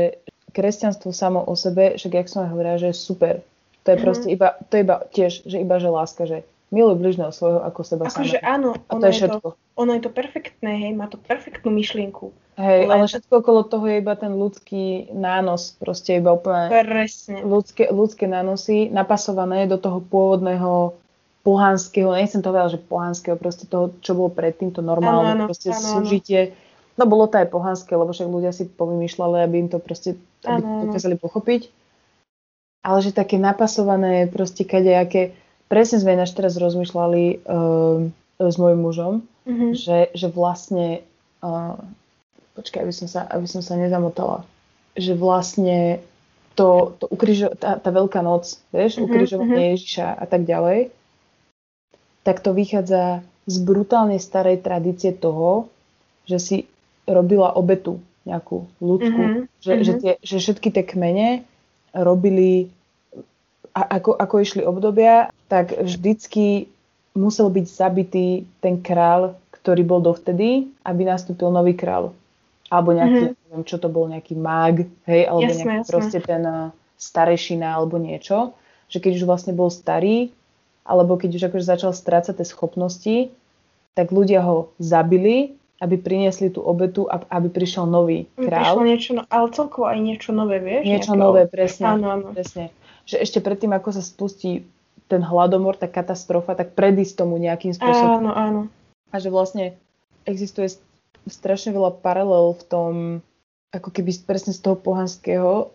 kresťanstvo 0.53 1.09
samo 1.09 1.41
o 1.41 1.55
sebe, 1.57 1.97
však 1.97 2.11
jak 2.13 2.27
som 2.29 2.45
hovorila, 2.45 2.77
že 2.77 2.93
je 2.93 2.95
super. 2.95 3.41
To 3.83 3.87
je 3.89 3.97
Mhm. 3.97 4.01
proste 4.01 4.27
iba, 4.29 4.47
to 4.63 4.73
je 4.73 4.81
iba 4.81 4.97
tiež, 5.05 5.31
že 5.43 5.57
iba 5.57 5.75
že 5.77 5.89
láska, 5.89 6.23
že 6.23 6.43
miluj 6.69 6.95
bližného 6.95 7.29
svojho 7.29 7.61
ako 7.61 7.79
seba 7.83 8.03
Akože 8.05 8.39
samého. 8.39 8.49
áno, 8.49 8.69
A 8.81 8.91
to 8.93 9.05
je 9.05 9.13
je 9.13 9.19
to, 9.19 9.37
všetko. 9.37 9.47
ono 9.75 9.91
je 9.93 10.01
to 10.01 10.09
perfektné, 10.09 10.71
hej, 10.79 10.91
má 10.91 11.05
to 11.05 11.17
perfektnú 11.17 11.69
myšlienku. 11.69 12.33
Hej, 12.55 12.79
len- 12.85 12.91
ale 12.91 13.05
všetko 13.05 13.33
okolo 13.35 13.61
toho 13.63 13.85
je 13.85 13.97
iba 13.99 14.13
ten 14.13 14.31
ľudský 14.31 14.83
nános, 15.11 15.73
proste 15.75 16.17
iba 16.17 16.31
úplne 16.31 16.69
Presne. 16.69 17.41
ľudské, 17.43 17.89
ľudské 17.89 18.25
nánosy 18.25 18.89
napasované 18.89 19.65
do 19.65 19.77
toho 19.77 20.01
pôvodného 20.01 20.93
pohanského, 21.41 22.09
nechcem 22.09 22.39
to 22.39 22.49
povedať, 22.49 22.71
že 22.71 22.81
pohanského, 22.81 23.35
proste 23.35 23.65
toho, 23.67 23.91
čo 23.99 24.15
bolo 24.15 24.31
predtým, 24.31 24.71
to 24.71 24.79
normálne, 24.79 25.35
Áno, 25.35 25.45
proste 25.45 25.69
áno, 25.69 25.99
súžitie. 25.99 26.55
No 26.95 27.03
bolo 27.03 27.27
to 27.27 27.37
aj 27.37 27.49
pohanské, 27.49 27.91
lebo 27.91 28.09
však 28.09 28.29
ľudia 28.29 28.49
si 28.49 28.63
povymýšľali, 28.65 29.43
aby 29.43 29.55
im 29.59 29.67
to 29.67 29.77
proste, 29.77 30.15
aby 30.41 30.61
to 30.61 30.83
dokázali 30.87 31.15
pochopiť. 31.17 31.61
Ale 32.83 32.99
že 32.99 33.15
také 33.15 33.39
napasované, 33.39 34.27
proste 34.27 34.67
kadejaké, 34.67 35.31
presne 35.71 36.03
sme 36.03 36.19
ináč 36.19 36.35
teraz 36.35 36.59
rozmýšľali 36.59 37.47
um, 37.47 38.11
s 38.37 38.55
mojim 38.59 38.79
mužom, 38.83 39.13
Mhm. 39.43 39.75
že, 39.75 39.97
že 40.15 40.27
vlastne, 40.31 41.03
uh, 41.43 41.75
počkaj, 42.55 42.83
aby 42.83 42.93
som, 42.95 43.07
sa, 43.07 43.27
aby 43.27 43.47
som 43.47 43.59
sa 43.59 43.75
nezamotala, 43.75 44.47
že 44.95 45.15
vlastne 45.15 45.99
to, 46.55 46.93
to 47.01 47.09
ukrižo, 47.09 47.51
tá, 47.57 47.75
tá 47.75 47.89
veľká 47.89 48.21
noc, 48.23 48.59
vieš, 48.71 48.99
Mhm, 48.99 49.03
ukrižovanie 49.03 49.63
Ježiša 49.75 50.07
a 50.19 50.25
tak 50.27 50.43
ďalej, 50.47 50.91
tak 52.23 52.39
to 52.39 52.55
vychádza 52.55 53.19
z 53.43 53.55
brutálne 53.59 54.15
starej 54.15 54.63
tradície 54.63 55.11
toho, 55.11 55.67
že 56.23 56.39
si 56.39 56.57
robila 57.03 57.51
obetu 57.51 57.99
nejakú 58.23 58.63
ľudskú, 58.79 59.23
Mhm, 59.23 59.39
že, 59.59 59.71
že, 59.83 59.91
mhm. 59.91 59.99
tie, 59.99 60.11
že 60.23 60.35
všetky 60.39 60.69
tie 60.71 60.83
kmene 60.87 61.43
robili, 61.93 62.67
a, 63.73 63.97
ako, 63.97 64.17
ako 64.17 64.35
išli 64.41 64.61
obdobia, 64.61 65.29
tak 65.47 65.77
vždycky 65.77 66.65
musel 67.13 67.49
byť 67.49 67.65
zabitý 67.65 68.27
ten 68.57 68.81
král, 68.81 69.37
ktorý 69.53 69.85
bol 69.85 70.01
dovtedy, 70.01 70.67
aby 70.83 71.01
nastúpil 71.05 71.47
nový 71.47 71.77
král. 71.77 72.11
Alebo 72.67 72.89
nejaký, 72.91 73.23
Mhm. 73.29 73.35
neviem, 73.37 73.65
čo 73.69 73.77
to 73.77 73.87
bol, 73.87 74.09
nejaký 74.09 74.33
mág, 74.33 74.89
hej, 75.05 75.29
alebo 75.29 75.45
Jasné, 75.45 75.61
nejaký 75.61 75.77
jasné. 75.85 75.91
proste 75.93 76.19
ten 76.19 76.41
uh, 76.41 76.73
starešina 76.97 77.69
alebo 77.69 78.01
niečo. 78.01 78.57
Že 78.89 78.97
keď 78.99 79.11
už 79.21 79.23
vlastne 79.25 79.53
bol 79.53 79.69
starý, 79.69 80.33
alebo 80.83 81.15
keď 81.15 81.37
už 81.37 81.43
akože 81.47 81.65
začal 81.65 81.91
strácať 81.93 82.41
tie 82.41 82.47
schopnosti, 82.49 83.17
tak 83.93 84.09
ľudia 84.09 84.41
ho 84.41 84.73
zabili, 84.81 85.53
aby 85.83 85.95
priniesli 85.97 86.47
tú 86.47 86.61
obetu, 86.61 87.03
a 87.05 87.19
aby 87.29 87.51
prišiel 87.51 87.83
nový 87.85 88.23
Prišlo 88.31 88.47
král. 88.47 88.75
niečo, 88.81 89.11
no, 89.11 89.27
ale 89.27 89.51
celkovo 89.51 89.85
aj 89.85 89.99
niečo 89.99 90.31
nové, 90.31 90.57
vieš? 90.57 90.83
Niečo 90.83 91.11
nejaké- 91.11 91.19
nové, 91.19 91.41
presne. 91.45 91.85
Áno, 91.89 92.07
áno. 92.09 92.25
presne. 92.31 92.71
Že 93.03 93.15
ešte 93.19 93.39
predtým, 93.39 93.69
ako 93.69 93.89
sa 93.91 93.99
spustí 93.99 94.63
ten 95.05 95.19
hladomor, 95.21 95.75
tá 95.75 95.85
katastrofa, 95.85 96.53
tak 96.53 96.71
predísť 96.71 97.13
tomu 97.17 97.35
nejakým 97.37 97.71
spôsobom. 97.71 98.23
Áno, 98.23 98.31
áno. 98.31 98.61
A 99.09 99.19
že 99.19 99.27
vlastne 99.27 99.75
existuje 100.23 100.71
strašne 101.25 101.69
veľa 101.69 101.91
paralel 101.97 102.53
v 102.53 102.63
tom, 102.63 102.91
ako 103.69 103.89
keby 103.91 104.15
presne 104.21 104.51
z 104.51 104.61
toho 104.61 104.75
pohanského 104.75 105.67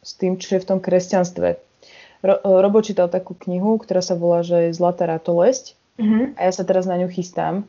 s 0.00 0.12
tým, 0.12 0.36
čo 0.36 0.54
je 0.54 0.62
v 0.62 0.68
tom 0.68 0.78
kresťanstve. 0.78 1.48
Ro- 2.18 2.40
Robo 2.44 2.78
čítal 2.78 3.08
takú 3.08 3.32
knihu, 3.36 3.76
ktorá 3.76 4.00
sa 4.00 4.14
volá, 4.14 4.40
že 4.40 4.70
Zlatá 4.70 5.04
ratolesť 5.04 5.74
Mhm. 5.96 6.36
a 6.36 6.40
ja 6.42 6.52
sa 6.52 6.62
teraz 6.62 6.84
na 6.84 6.94
ňu 6.94 7.08
chystám. 7.08 7.64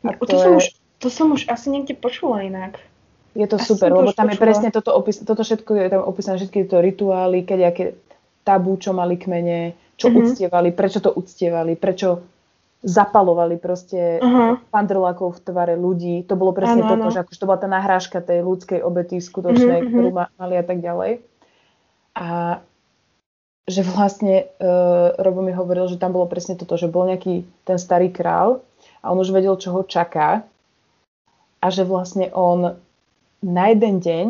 A 0.00 0.14
To, 0.14 0.24
to 0.24 0.36
som 0.36 0.52
je- 0.52 0.56
už, 0.58 0.64
to 1.02 1.10
som 1.10 1.28
už 1.28 1.44
asi 1.46 1.68
niekde 1.68 1.92
počula 1.92 2.40
inak. 2.40 2.78
Je 3.32 3.44
to 3.44 3.56
Asi 3.56 3.66
super, 3.66 3.90
lebo 3.90 4.12
tam 4.12 4.28
je 4.28 4.36
počula. 4.36 4.44
presne 4.44 4.68
toto 4.70 4.92
opis, 4.92 5.18
toto 5.18 5.40
všetko 5.40 5.70
je 5.74 5.88
tam 5.90 6.02
opísané, 6.02 6.36
všetky 6.36 6.62
tieto 6.62 6.78
rituály, 6.78 7.42
keďaké 7.42 7.96
tabú, 8.42 8.76
čo 8.76 8.92
mali 8.92 9.16
kmene, 9.16 9.72
čo 9.94 10.08
Mhm. 10.08 10.16
uctievali, 10.16 10.68
prečo 10.70 11.00
to 11.00 11.10
uctievali, 11.10 11.74
prečo 11.74 12.22
zapalovali 12.82 13.56
proste 13.56 14.18
Aha. 14.18 14.58
pandrlákov 14.68 15.38
v 15.38 15.42
tvare 15.44 15.74
ľudí. 15.74 16.26
To 16.26 16.34
bolo 16.34 16.50
presne 16.50 16.82
Áno, 16.82 16.90
toto, 16.90 17.06
áno. 17.06 17.10
že 17.10 17.22
akože 17.22 17.38
to 17.38 17.46
bola 17.46 17.56
tá 17.56 17.66
nahrážka 17.66 18.18
tej 18.18 18.42
ľudskej 18.42 18.80
obety 18.80 19.16
skutočnej, 19.16 19.78
Mhm, 19.78 19.84
mhm. 19.84 19.90
ktorú 19.90 20.08
ma, 20.10 20.24
mali 20.34 20.54
a 20.54 20.64
tak 20.64 20.78
ďalej. 20.78 21.22
A 22.12 22.58
že 23.64 23.86
vlastne 23.86 24.50
uh, 24.58 25.14
Robo 25.16 25.40
mi 25.40 25.50
hovoril, 25.50 25.86
že 25.86 25.94
tam 25.94 26.10
bolo 26.10 26.26
presne 26.26 26.52
toto, 26.52 26.74
že 26.74 26.84
bol 26.84 27.06
nejaký 27.06 27.46
ten 27.62 27.78
starý 27.78 28.10
král 28.10 28.58
a 28.98 29.08
on 29.08 29.16
už 29.16 29.30
vedel, 29.30 29.54
čo 29.54 29.70
ho 29.70 29.80
čaká 29.80 30.42
a 31.62 31.70
že 31.70 31.86
vlastne 31.86 32.28
on 32.34 32.74
na 33.40 33.64
jeden 33.70 34.02
deň, 34.02 34.28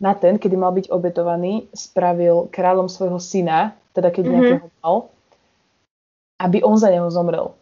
na 0.00 0.12
ten, 0.12 0.34
kedy 0.34 0.56
mal 0.56 0.72
byť 0.72 0.90
obetovaný, 0.90 1.70
spravil 1.70 2.50
kráľom 2.50 2.88
svojho 2.88 3.16
syna, 3.16 3.72
teda 3.92 4.10
keď 4.10 4.24
Mhm. 4.24 4.32
nejakého 4.32 4.68
mal, 4.80 4.96
aby 6.40 6.58
on 6.64 6.74
za 6.74 6.88
neho 6.88 7.06
zomrel. 7.06 7.52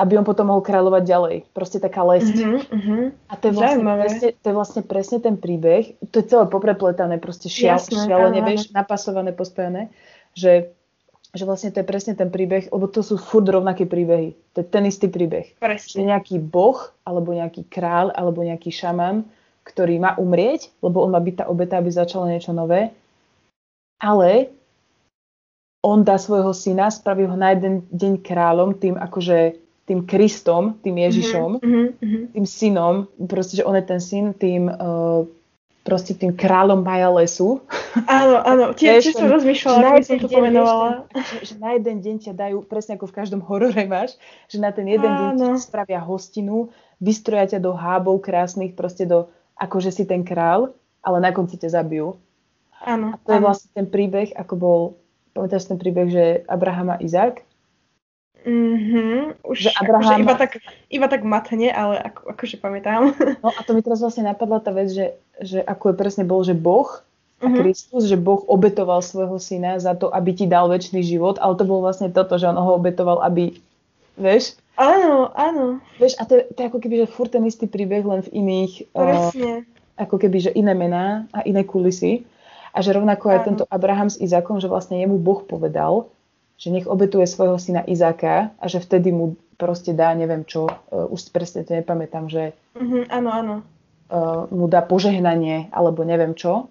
Aby 0.00 0.18
on 0.18 0.26
potom 0.26 0.50
mohol 0.50 0.64
kráľovať 0.64 1.02
ďalej. 1.04 1.36
Proste 1.52 1.78
taká 1.78 2.02
lesť. 2.02 2.34
Mhm, 2.34 2.58
mhm. 2.74 2.96
A 3.28 3.34
to 3.36 3.44
je, 3.46 3.52
vlastne 3.52 3.78
Zaujímavé. 3.78 4.02
presne, 4.08 4.28
to 4.34 4.46
je 4.50 4.56
vlastne 4.56 4.82
presne 4.82 5.18
ten 5.20 5.36
príbeh. 5.36 5.84
To 6.10 6.16
je 6.18 6.26
celé 6.26 6.44
poprepletané, 6.48 7.22
proste 7.22 7.46
Jasné, 7.46 8.08
šialene, 8.08 8.40
vieš, 8.42 8.72
napasované, 8.74 9.30
pospojené, 9.30 9.92
že, 10.34 10.72
že 11.32 11.48
vlastne 11.48 11.72
to 11.72 11.80
je 11.80 11.88
presne 11.88 12.12
ten 12.12 12.28
príbeh, 12.28 12.68
lebo 12.68 12.84
to 12.84 13.00
sú 13.00 13.16
furt 13.16 13.48
rovnaké 13.48 13.88
príbehy. 13.88 14.36
To 14.52 14.60
je 14.60 14.66
ten 14.68 14.84
istý 14.84 15.08
príbeh. 15.08 15.56
Že 15.56 15.60
Presne. 15.60 16.00
nejaký 16.12 16.36
boh, 16.36 16.76
alebo 17.08 17.32
nejaký 17.32 17.64
kráľ, 17.72 18.12
alebo 18.12 18.44
nejaký 18.44 18.68
šaman, 18.68 19.24
ktorý 19.64 19.96
má 19.96 20.12
umrieť, 20.20 20.68
lebo 20.84 21.00
on 21.00 21.16
má 21.16 21.20
byť 21.24 21.34
tá 21.40 21.44
obeta, 21.48 21.80
aby 21.80 21.88
začalo 21.88 22.28
niečo 22.28 22.52
nové. 22.52 22.92
Ale 23.96 24.52
on 25.80 26.04
dá 26.04 26.20
svojho 26.20 26.52
syna, 26.52 26.92
spraví 26.92 27.24
ho 27.24 27.34
na 27.34 27.56
jeden 27.56 27.88
deň 27.88 28.20
kráľom, 28.20 28.76
tým 28.76 28.94
akože 29.00 29.56
tým 29.82 30.06
Kristom, 30.06 30.78
tým 30.84 31.00
Ježišom, 31.00 31.58
Mhm, 31.58 31.82
mhm. 31.98 32.20
tým 32.36 32.46
synom, 32.46 32.94
proste, 33.26 33.58
že 33.58 33.66
on 33.66 33.74
je 33.74 33.82
ten 33.88 33.98
syn, 33.98 34.30
tým 34.36 34.70
uh, 34.70 35.26
proste 35.82 36.14
tým 36.14 36.30
kráľom 36.32 36.82
Maja 36.82 37.10
lesu. 37.10 37.58
Áno, 38.06 38.38
áno. 38.42 38.64
Tiež 38.72 39.12
som 39.12 39.26
rozmýšľala, 39.26 39.98
ako 39.98 40.06
som 40.06 40.18
to 40.22 40.28
deň, 40.30 40.36
pomenovala. 40.38 40.88
Že, 41.10 41.36
že 41.42 41.54
na 41.58 41.70
jeden 41.76 41.96
deň 42.00 42.16
ťa 42.30 42.32
dajú, 42.38 42.58
presne 42.64 42.94
ako 42.96 43.10
v 43.10 43.16
každom 43.18 43.42
horore 43.42 43.84
máš, 43.84 44.14
že 44.46 44.62
na 44.62 44.70
ten 44.70 44.86
jeden 44.86 45.10
deň 45.10 45.28
Áno. 45.36 45.46
ti 45.58 45.60
spravia 45.60 45.98
hostinu, 45.98 46.70
vystroja 47.02 47.58
ťa 47.58 47.60
do 47.60 47.74
hábov 47.74 48.22
krásnych, 48.22 48.78
proste 48.78 49.04
do, 49.04 49.28
akože 49.58 49.90
si 49.90 50.06
ten 50.06 50.22
král, 50.22 50.72
ale 51.02 51.18
na 51.18 51.34
konci 51.34 51.58
ťa 51.58 51.82
zabijú. 51.82 52.14
Áno, 52.82 53.14
A 53.14 53.16
to 53.22 53.30
je 53.34 53.38
áno. 53.42 53.46
vlastne 53.50 53.68
ten 53.74 53.86
príbeh, 53.90 54.30
ako 54.38 54.54
bol, 54.54 54.80
pamätáš 55.34 55.66
ten 55.66 55.78
príbeh, 55.78 56.08
že 56.10 56.24
Abraham 56.46 56.94
a 56.94 56.96
Izák? 57.02 57.42
Mhm, 58.42 59.38
už 59.42 59.56
Že 59.56 59.70
Abraham- 59.72 60.02
akože 60.04 60.14
iba, 60.20 60.34
tak, 60.34 60.50
iba 60.88 61.06
tak 61.06 61.22
matne, 61.22 61.68
ale 61.68 61.94
ako, 62.02 62.20
akože 62.30 62.56
pamätám. 62.56 63.00
No 63.38 63.48
a 63.48 63.60
to 63.60 63.70
mi 63.70 63.80
teraz 63.80 63.98
vlastne 63.98 64.22
napadla 64.24 64.58
tá 64.58 64.70
vec, 64.70 64.88
že, 64.88 65.06
že 65.38 65.58
ako 65.60 65.90
je 65.90 65.96
presne 65.96 66.22
bol, 66.22 66.40
že 66.40 66.52
Boh 66.52 67.02
a 67.38 67.46
Mhm. 67.46 67.56
Kristus, 67.56 68.02
že 68.04 68.14
Boh 68.14 68.42
obetoval 68.44 68.98
svojho 69.00 69.34
syna 69.36 69.74
za 69.76 69.92
to, 69.92 70.06
aby 70.08 70.30
ti 70.32 70.46
dal 70.46 70.66
väčší 70.66 71.00
život, 71.00 71.36
ale 71.36 71.54
to 71.54 71.62
bolo 71.62 71.82
vlastne 71.82 72.06
toto, 72.08 72.34
že 72.34 72.46
on 72.46 72.54
ho 72.54 72.72
obetoval, 72.72 73.18
aby, 73.20 73.58
vieš, 74.14 74.58
Áno, 74.72 75.28
áno, 75.32 75.84
vieš, 75.96 76.16
a 76.16 76.24
to, 76.24 76.40
to 76.48 76.58
je 76.58 76.66
ako 76.66 76.80
keby, 76.80 76.96
že 76.98 77.12
furt 77.12 77.28
ten 77.28 77.44
istý 77.44 77.66
príbeh, 77.66 78.00
len 78.00 78.22
v 78.22 78.32
iných, 78.32 78.72
uh, 78.90 79.28
presne. 79.28 79.68
ako 79.94 80.16
keby, 80.16 80.38
že 80.40 80.50
iné 80.50 80.72
mená 80.72 81.28
a 81.28 81.42
iné 81.42 81.60
kulisy. 81.60 82.24
A 82.70 82.80
že 82.80 82.88
rovnako 82.90 83.28
aj 83.28 83.38
Áno. 83.38 83.46
tento 83.46 83.64
Abraham 83.68 84.08
s 84.08 84.16
Izákom, 84.16 84.56
že 84.56 84.64
vlastne 84.64 84.96
jemu 84.96 85.20
Boh 85.20 85.44
povedal, 85.44 86.08
že 86.62 86.70
nech 86.70 86.86
obetuje 86.86 87.26
svojho 87.26 87.58
syna 87.58 87.82
Izáka 87.82 88.54
a 88.54 88.64
že 88.66 88.78
vtedy 88.78 89.10
mu 89.10 89.34
proste 89.58 89.90
dá, 89.90 90.14
neviem 90.14 90.46
čo, 90.46 90.70
uh, 90.70 91.10
už 91.10 91.34
presne 91.34 91.66
to 91.66 91.74
nepamätám, 91.74 92.30
že 92.30 92.54
Mhm, 92.78 93.10
áno, 93.10 93.30
áno. 93.30 93.54
uh, 94.08 94.46
mu 94.48 94.70
dá 94.70 94.78
požehnanie 94.78 95.66
alebo 95.70 96.06
neviem 96.06 96.32
čo. 96.32 96.70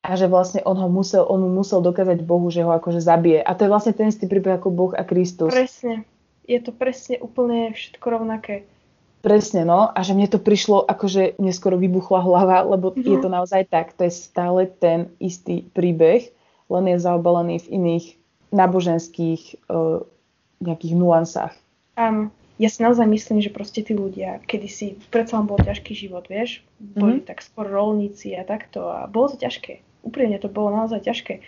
A 0.00 0.16
že 0.16 0.26
vlastne 0.26 0.64
on 0.64 0.74
ho 0.74 0.88
musel, 0.88 1.22
on 1.22 1.38
mu 1.38 1.50
musel 1.52 1.78
dokázať 1.78 2.24
Bohu, 2.24 2.48
že 2.48 2.64
ho 2.64 2.72
akože 2.72 2.98
zabije. 2.98 3.38
A 3.38 3.52
to 3.52 3.68
je 3.68 3.70
vlastne 3.70 3.92
ten 3.92 4.08
istý 4.08 4.24
príbeh 4.24 4.56
ako 4.56 4.72
Boh 4.72 4.92
a 4.96 5.04
Kristus. 5.04 5.52
Presne. 5.52 6.08
Je 6.48 6.56
to 6.58 6.72
presne 6.72 7.20
úplne 7.20 7.70
všetko 7.70 8.06
rovnaké. 8.10 8.64
Presne, 9.20 9.62
no. 9.62 9.92
A 9.92 10.00
že 10.00 10.16
mne 10.16 10.24
to 10.26 10.40
prišlo, 10.40 10.82
akože 10.82 11.36
mne 11.36 11.52
skoro 11.52 11.76
vybuchla 11.76 12.24
hlava, 12.24 12.64
lebo 12.66 12.96
Mhm. 12.96 13.06
je 13.06 13.18
to 13.20 13.28
naozaj 13.28 13.62
tak. 13.68 13.92
To 13.94 14.08
je 14.08 14.12
stále 14.12 14.64
ten 14.66 15.12
istý 15.20 15.68
príbeh, 15.68 16.32
len 16.66 16.84
je 16.88 16.96
zaobalený 16.96 17.60
v 17.60 17.70
iných 17.70 18.06
náboženských 18.50 19.70
uh, 19.70 20.02
nejakých 20.60 20.94
nuansách. 20.94 21.54
Áno. 21.96 22.30
Ja 22.60 22.68
si 22.68 22.84
naozaj 22.84 23.08
myslím, 23.08 23.40
že 23.40 23.48
proste 23.48 23.80
tí 23.80 23.96
ľudia, 23.96 24.44
kedysi 24.44 25.00
predsa 25.08 25.40
len 25.40 25.48
bol 25.48 25.56
ťažký 25.56 25.96
život, 25.96 26.28
vieš? 26.28 26.60
Boli 26.76 27.24
Mhm. 27.24 27.24
tak 27.24 27.40
skôr 27.40 27.64
rolníci 27.64 28.36
a 28.36 28.44
takto 28.44 28.92
a 28.92 29.08
bolo 29.08 29.32
to 29.32 29.40
ťažké. 29.40 29.80
Úprimne 30.04 30.36
to 30.36 30.52
bolo 30.52 30.68
naozaj 30.68 31.00
ťažké. 31.00 31.40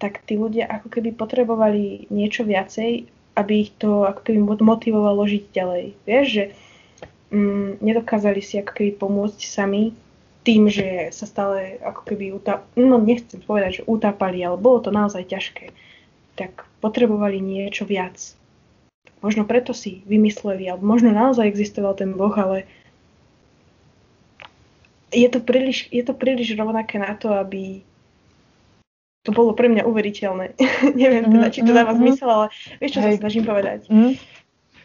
Tak 0.00 0.24
tí 0.24 0.40
ľudia 0.40 0.64
ako 0.64 0.88
keby 0.88 1.12
potrebovali 1.12 2.08
niečo 2.08 2.44
viacej 2.44 3.08
aby 3.36 3.68
ich 3.68 3.72
to 3.76 4.08
ako 4.08 4.20
keby 4.24 4.40
motivovalo 4.64 5.28
žiť 5.28 5.44
ďalej. 5.52 5.84
Vieš, 6.08 6.26
že 6.26 6.44
mm, 7.30 7.84
nedokázali 7.84 8.40
si 8.40 8.56
ako 8.56 8.72
keby 8.72 8.90
pomôcť 8.96 9.40
sami 9.44 9.92
tým, 10.40 10.72
že 10.72 11.12
sa 11.12 11.28
stále 11.28 11.76
ako 11.84 12.00
keby 12.08 12.32
utáp... 12.32 12.64
no 12.80 12.96
nechcem 12.96 13.44
povedať, 13.44 13.82
že 13.82 13.86
utápali, 13.86 14.40
ale 14.40 14.56
bolo 14.56 14.80
to 14.80 14.88
naozaj 14.88 15.28
ťažké, 15.28 15.68
tak 16.36 16.68
potrebovali 16.84 17.40
niečo 17.40 17.88
viac. 17.88 18.36
Možno 19.24 19.48
preto 19.48 19.72
si 19.72 20.04
vymysleli, 20.04 20.68
alebo 20.68 20.84
možno 20.84 21.10
naozaj 21.10 21.48
existoval 21.48 21.96
ten 21.96 22.12
Boh, 22.12 22.36
ale 22.36 22.68
je 25.08 25.28
to 25.32 25.40
príliš, 25.40 25.88
je 25.88 26.04
to 26.04 26.12
príliš 26.12 26.52
rovnaké 26.52 27.00
na 27.00 27.16
to, 27.16 27.32
aby 27.32 27.80
to 29.26 29.34
bolo 29.34 29.56
pre 29.56 29.66
mňa 29.66 29.82
uveriteľné. 29.82 30.54
Neviem 31.02 31.32
teda, 31.32 31.48
či 31.50 31.66
to 31.66 31.74
dáva 31.74 31.90
mm-hmm. 31.96 32.04
zmysel, 32.04 32.28
ale 32.30 32.46
vieš, 32.78 32.92
čo 32.94 33.00
Hej. 33.02 33.18
sa 33.18 33.20
snažím 33.26 33.44
povedať. 33.48 33.80
Mm. 33.90 34.14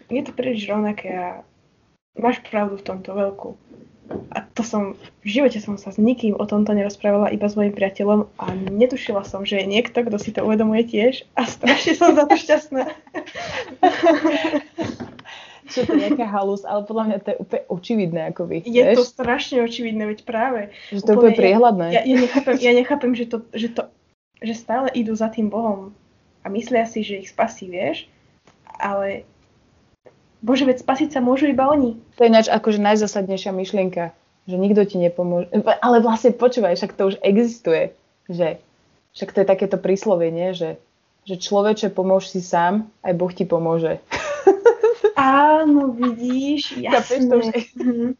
Je 0.10 0.22
to 0.26 0.32
príliš 0.34 0.66
rovnaké 0.66 1.10
a 1.14 1.28
máš 2.18 2.42
pravdu 2.50 2.80
v 2.80 2.88
tomto 2.88 3.14
veľkú. 3.14 3.50
A 4.32 4.44
to 4.44 4.64
som, 4.64 5.00
v 5.24 5.28
živote 5.28 5.60
som 5.64 5.80
sa 5.80 5.92
s 5.92 6.00
nikým 6.02 6.36
o 6.36 6.44
tomto 6.44 6.76
nerozprávala, 6.76 7.32
iba 7.32 7.48
s 7.48 7.56
mojim 7.56 7.72
priateľom 7.72 8.28
a 8.36 8.46
netušila 8.56 9.24
som, 9.24 9.48
že 9.48 9.64
je 9.64 9.66
niekto, 9.72 10.04
kto 10.04 10.18
si 10.20 10.36
to 10.36 10.44
uvedomuje 10.44 10.84
tiež 10.84 11.24
a 11.40 11.48
strašne 11.48 11.96
som 11.96 12.12
za 12.16 12.28
to 12.28 12.36
šťastná. 12.36 12.92
Čo 15.72 15.88
to 15.88 15.96
nejaká 15.96 16.28
halus, 16.28 16.68
ale 16.68 16.84
podľa 16.84 17.04
mňa 17.08 17.18
to 17.24 17.28
je 17.32 17.38
úplne 17.40 17.64
očividné, 17.72 18.22
ako 18.36 18.42
vy. 18.44 18.58
Je 18.68 18.84
vieš? 18.84 18.96
to 19.00 19.06
strašne 19.08 19.64
očividné, 19.64 20.04
veď 20.04 20.28
práve. 20.28 20.76
Že 20.92 21.00
to 21.00 21.08
je 21.08 21.16
úplne 21.16 21.38
priehľadné. 21.40 21.88
Ja, 21.96 22.02
ja, 22.04 22.16
nechápem, 22.20 22.56
ja 22.60 22.72
nechápem, 22.76 23.12
že 23.16 23.26
to, 23.32 23.38
že 23.56 23.72
to 23.72 23.88
že 24.42 24.58
stále 24.58 24.90
idú 24.98 25.14
za 25.14 25.30
tým 25.30 25.54
Bohom 25.54 25.94
a 26.42 26.50
myslia 26.50 26.90
si, 26.90 27.06
že 27.06 27.22
ich 27.22 27.30
spasí, 27.30 27.70
vieš, 27.70 28.10
ale 28.82 29.30
Bože, 30.42 30.66
veď 30.66 30.82
spasiť 30.82 31.10
sa 31.14 31.20
môžu 31.22 31.50
iba 31.50 31.70
oni. 31.70 32.02
To 32.18 32.26
je 32.26 32.32
ináč 32.34 32.50
akože 32.50 32.82
najzasadnejšia 32.82 33.54
myšlienka, 33.54 34.10
že 34.50 34.56
nikto 34.58 34.82
ti 34.90 34.98
nepomôže. 34.98 35.54
Ale 35.62 36.02
vlastne 36.02 36.34
počúvaj, 36.34 36.78
však 36.78 36.98
to 36.98 37.14
už 37.14 37.16
existuje, 37.22 37.94
že 38.26 38.58
však 39.14 39.30
to 39.32 39.38
je 39.44 39.48
takéto 39.48 39.78
príslovenie, 39.78 40.58
že, 40.58 40.82
že 41.30 41.38
človeče 41.38 41.94
pomôž 41.94 42.32
si 42.32 42.42
sám, 42.42 42.90
aj 43.06 43.14
Boh 43.14 43.30
ti 43.30 43.46
pomôže. 43.46 44.02
Áno, 45.22 45.94
vidíš, 45.94 46.82
jasne. 46.82 47.30
to, 47.30 47.36
už, 47.38 47.48
mm-hmm. 47.78 48.12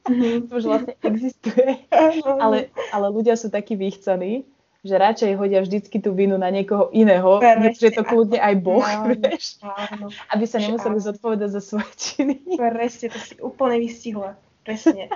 to 0.48 0.54
už 0.54 0.64
vlastne 0.70 0.94
existuje. 1.02 1.82
Ale, 2.22 2.70
ale 2.94 3.08
ľudia 3.10 3.34
sú 3.34 3.50
takí 3.50 3.74
vychcaní, 3.74 4.46
že 4.82 4.98
radšej 4.98 5.38
hodia 5.38 5.62
vždycky 5.62 6.02
tú 6.02 6.18
vinu 6.18 6.42
na 6.42 6.50
niekoho 6.50 6.90
iného, 6.90 7.38
než 7.38 7.78
je 7.78 7.94
to 7.94 8.02
kľudne 8.02 8.42
aj 8.42 8.54
Boh, 8.58 8.82
áno, 8.82 9.14
vieš, 9.14 9.62
áno. 9.62 10.10
aby 10.34 10.46
sa 10.50 10.58
nemuseli 10.58 10.98
áno. 10.98 11.06
zodpovedať 11.14 11.50
za 11.54 11.62
svoje 11.62 11.92
činy. 11.98 12.58
Presne, 12.58 13.14
to 13.14 13.20
si 13.22 13.34
úplne 13.38 13.78
vystihla. 13.78 14.34
Presne. 14.62 15.10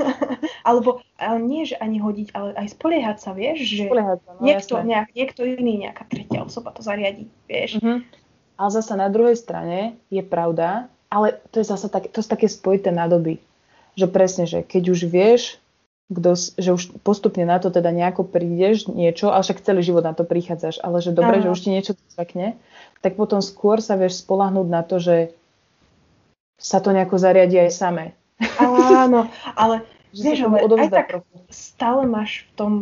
Alebo 0.68 1.04
ale 1.20 1.38
nie, 1.44 1.68
že 1.68 1.76
ani 1.76 2.00
hodiť, 2.00 2.32
ale 2.32 2.56
aj 2.56 2.72
spoliehať 2.72 3.16
sa, 3.20 3.36
vieš, 3.36 3.68
že 3.68 3.84
spoliehať 3.84 4.18
sa, 4.24 4.30
no, 4.32 4.40
niekto, 4.40 4.74
nejak, 4.80 5.08
niekto 5.12 5.40
iný, 5.44 5.72
nejaká 5.88 6.08
tretia 6.08 6.40
osoba 6.40 6.72
to 6.72 6.80
zariadi, 6.80 7.28
vieš. 7.44 7.80
Uh-huh. 7.80 8.00
Ale 8.56 8.70
zase 8.72 8.96
na 8.96 9.12
druhej 9.12 9.36
strane 9.36 10.00
je 10.08 10.24
pravda, 10.24 10.88
ale 11.12 11.36
to 11.52 11.60
je 11.60 11.68
zase 11.68 11.92
tak, 11.92 12.08
to 12.08 12.24
sú 12.24 12.28
také 12.32 12.48
spojité 12.48 12.88
nádoby. 12.88 13.44
Že 14.00 14.06
presne, 14.08 14.44
že 14.48 14.64
keď 14.64 14.82
už 14.88 15.00
vieš, 15.04 15.60
kto, 16.08 16.30
že 16.56 16.70
už 16.72 16.82
postupne 17.04 17.44
na 17.44 17.60
to 17.60 17.68
teda 17.68 17.92
nejako 17.92 18.24
prídeš, 18.24 18.88
niečo, 18.88 19.28
ale 19.28 19.44
však 19.44 19.60
celý 19.60 19.84
život 19.84 20.00
na 20.00 20.16
to 20.16 20.24
prichádzaš, 20.24 20.80
ale 20.80 21.04
že 21.04 21.12
dobre, 21.12 21.44
že 21.44 21.52
už 21.52 21.60
ti 21.60 21.68
niečo 21.68 21.92
zvakne, 22.16 22.56
tak 23.04 23.20
potom 23.20 23.44
skôr 23.44 23.84
sa 23.84 24.00
vieš 24.00 24.24
spolahnúť 24.24 24.68
na 24.72 24.80
to, 24.80 24.96
že 24.96 25.36
sa 26.56 26.80
to 26.80 26.96
nejako 26.96 27.20
zariadi 27.20 27.68
aj 27.68 27.70
samé. 27.76 28.04
Áno, 28.58 29.28
ale 29.60 29.84
že 30.16 30.24
vieš, 30.24 30.48
ale 30.48 30.64
aj 30.64 30.90
tak 30.90 31.08
stále 31.52 32.08
máš 32.08 32.48
v 32.48 32.52
tom 32.56 32.72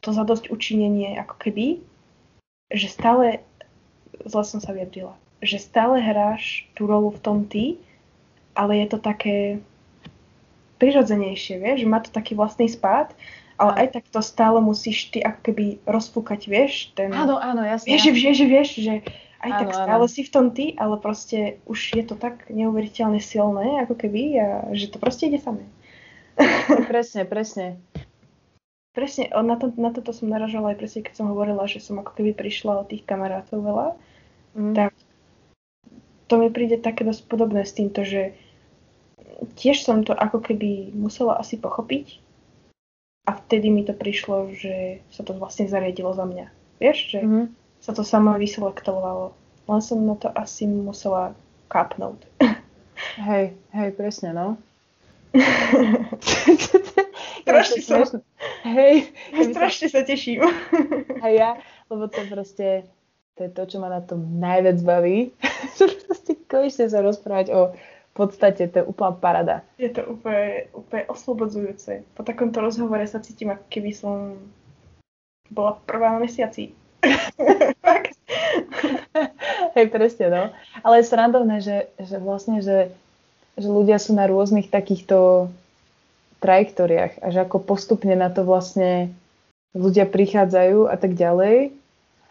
to 0.00 0.12
zadosť 0.12 0.48
učinenie 0.48 1.16
ako 1.20 1.36
keby, 1.36 1.66
že 2.72 2.88
stále, 2.88 3.44
zle 4.24 4.42
som 4.44 4.60
sa 4.60 4.72
vyjadrila, 4.72 5.16
že 5.44 5.60
stále 5.60 6.00
hráš 6.00 6.68
tú 6.72 6.88
rolu 6.88 7.12
v 7.12 7.20
tom 7.20 7.38
ty, 7.44 7.76
ale 8.56 8.80
je 8.80 8.86
to 8.92 8.98
také, 9.00 9.60
prirodzenejšie, 10.80 11.60
vieš, 11.60 11.84
že 11.84 11.90
má 11.92 12.00
to 12.00 12.08
taký 12.08 12.32
vlastný 12.32 12.66
spád, 12.66 13.12
ale 13.60 13.84
aj 13.84 14.00
tak 14.00 14.04
to 14.08 14.24
stále 14.24 14.56
musíš 14.64 15.12
ty 15.12 15.20
ako 15.20 15.40
keby 15.52 15.64
rozfúkať, 15.84 16.40
vieš, 16.48 16.72
ten... 16.96 17.12
Áno, 17.12 17.36
áno, 17.36 17.60
jasne. 17.60 17.92
Vieš, 17.92 18.04
vieš, 18.16 18.36
že 18.40 18.46
vieš, 18.48 18.68
že 18.80 18.94
aj 19.44 19.50
áno, 19.52 19.58
tak 19.60 19.68
stále 19.76 20.04
áno. 20.08 20.12
si 20.12 20.20
v 20.24 20.32
tom 20.32 20.46
ty, 20.56 20.72
ale 20.80 20.96
proste 20.96 21.60
už 21.68 21.96
je 21.96 22.04
to 22.08 22.16
tak 22.16 22.48
neuveriteľne 22.48 23.20
silné, 23.20 23.84
ako 23.84 24.00
keby, 24.00 24.22
a 24.40 24.48
že 24.72 24.88
to 24.88 24.96
proste 24.96 25.28
ide 25.28 25.36
samé. 25.36 25.68
presne, 26.92 27.28
presne. 27.28 27.76
Presne, 28.90 29.30
na, 29.30 29.54
to, 29.54 29.70
na 29.76 29.94
toto 29.94 30.10
som 30.10 30.26
naražala 30.26 30.74
aj 30.74 30.80
presne, 30.80 31.00
keď 31.04 31.14
som 31.20 31.30
hovorila, 31.30 31.68
že 31.68 31.78
som 31.78 32.00
ako 32.00 32.16
keby 32.16 32.32
prišla 32.34 32.82
od 32.82 32.90
tých 32.90 33.06
kamarátov 33.06 33.60
veľa, 33.62 33.88
mm. 34.56 34.74
tak 34.74 34.92
to 36.26 36.34
mi 36.38 36.48
príde 36.50 36.80
také 36.80 37.06
dosť 37.06 37.28
podobné 37.28 37.62
s 37.62 37.76
týmto, 37.76 38.02
že 38.06 38.34
tiež 39.56 39.84
som 39.84 40.04
to 40.04 40.12
ako 40.12 40.40
keby 40.40 40.92
musela 40.92 41.40
asi 41.40 41.56
pochopiť 41.56 42.20
a 43.28 43.36
vtedy 43.36 43.70
mi 43.70 43.84
to 43.84 43.92
prišlo, 43.92 44.52
že 44.56 45.04
sa 45.12 45.22
to 45.22 45.36
vlastne 45.36 45.68
zariadilo 45.68 46.10
za 46.16 46.24
mňa. 46.24 46.46
Vieš, 46.80 46.98
že 47.12 47.20
mm-hmm. 47.20 47.46
sa 47.84 47.92
to 47.92 48.02
sama 48.02 48.40
vyselektovalo. 48.40 49.36
Len 49.68 49.80
som 49.84 50.02
na 50.02 50.16
to 50.16 50.32
asi 50.32 50.66
musela 50.66 51.36
kápnúť. 51.70 52.26
Hej, 53.20 53.54
hej, 53.72 53.88
presne, 53.94 54.34
no. 54.34 54.58
strašne 57.46 57.80
som... 57.80 58.20
Hej. 58.66 59.14
Strašne 59.54 59.86
sa 59.88 60.02
teším. 60.02 60.42
a 61.22 61.26
ja, 61.30 61.50
lebo 61.86 62.10
to 62.10 62.26
proste, 62.26 62.84
to 63.38 63.46
je 63.46 63.50
to, 63.54 63.62
čo 63.70 63.76
ma 63.78 63.88
na 63.88 64.02
tom 64.02 64.42
najviac 64.42 64.82
baví. 64.82 65.30
proste 65.78 66.34
konečne 66.50 66.90
sa 66.90 67.00
rozprávať 67.00 67.54
o 67.54 67.60
podstate 68.20 68.68
to 68.68 68.82
je 68.82 68.84
úplná 68.84 69.16
parada. 69.16 69.64
Je 69.80 69.88
to 69.88 70.04
úplne, 70.04 70.68
úplne 70.76 71.08
oslobodzujúce. 71.08 72.04
Po 72.12 72.20
takomto 72.20 72.60
rozhovore 72.60 73.00
sa 73.08 73.24
cítim, 73.24 73.56
ako 73.56 73.64
keby 73.72 73.96
som 73.96 74.36
bola 75.48 75.80
prvá 75.88 76.12
na 76.12 76.20
mesiaci. 76.20 76.76
Hej, 79.74 79.86
presne, 79.88 80.26
no. 80.28 80.42
Ale 80.84 81.00
je 81.00 81.08
srandovné, 81.08 81.64
že, 81.64 81.88
že 81.96 82.20
vlastne, 82.20 82.60
že, 82.60 82.92
že 83.56 83.68
ľudia 83.68 83.96
sú 83.96 84.12
na 84.12 84.28
rôznych 84.28 84.68
takýchto 84.68 85.48
trajektóriách 86.44 87.24
a 87.24 87.26
že 87.32 87.40
ako 87.44 87.64
postupne 87.64 88.12
na 88.16 88.28
to 88.28 88.44
vlastne 88.44 89.12
ľudia 89.76 90.08
prichádzajú 90.08 90.88
a 90.88 90.96
tak 90.96 91.14
ďalej 91.14 91.76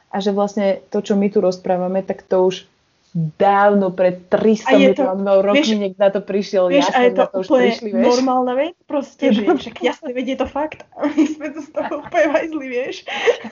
a 0.09 0.17
že 0.17 0.33
vlastne 0.33 0.81
to, 0.89 0.99
čo 0.99 1.13
my 1.13 1.29
tu 1.29 1.39
rozprávame, 1.39 2.01
tak 2.01 2.25
to 2.25 2.49
už 2.49 2.65
dávno 3.13 3.89
pred 3.89 4.29
300 4.29 4.69
miliónov 4.77 5.41
rokmi 5.41 5.89
niekto 5.89 5.97
na 5.97 6.11
to 6.13 6.21
prišiel. 6.21 6.69
Vieš, 6.69 6.93
a 6.93 7.09
je 7.09 7.11
to, 7.17 7.25
to 7.25 7.41
úplne 7.41 7.73
prišli, 7.73 7.89
vieš? 7.89 8.05
normálna 8.05 8.53
vec, 8.53 8.73
proste, 8.85 9.25
že 9.35 9.41
však 9.49 9.75
jasne, 9.81 10.13
vedie 10.13 10.37
to 10.37 10.45
fakt. 10.45 10.85
A 10.93 11.09
my 11.09 11.25
sme 11.25 11.47
to 11.49 11.59
z 11.65 11.69
toho 11.73 12.05
úplne 12.05 12.27
vajzli, 12.29 12.65
vieš. 12.69 12.95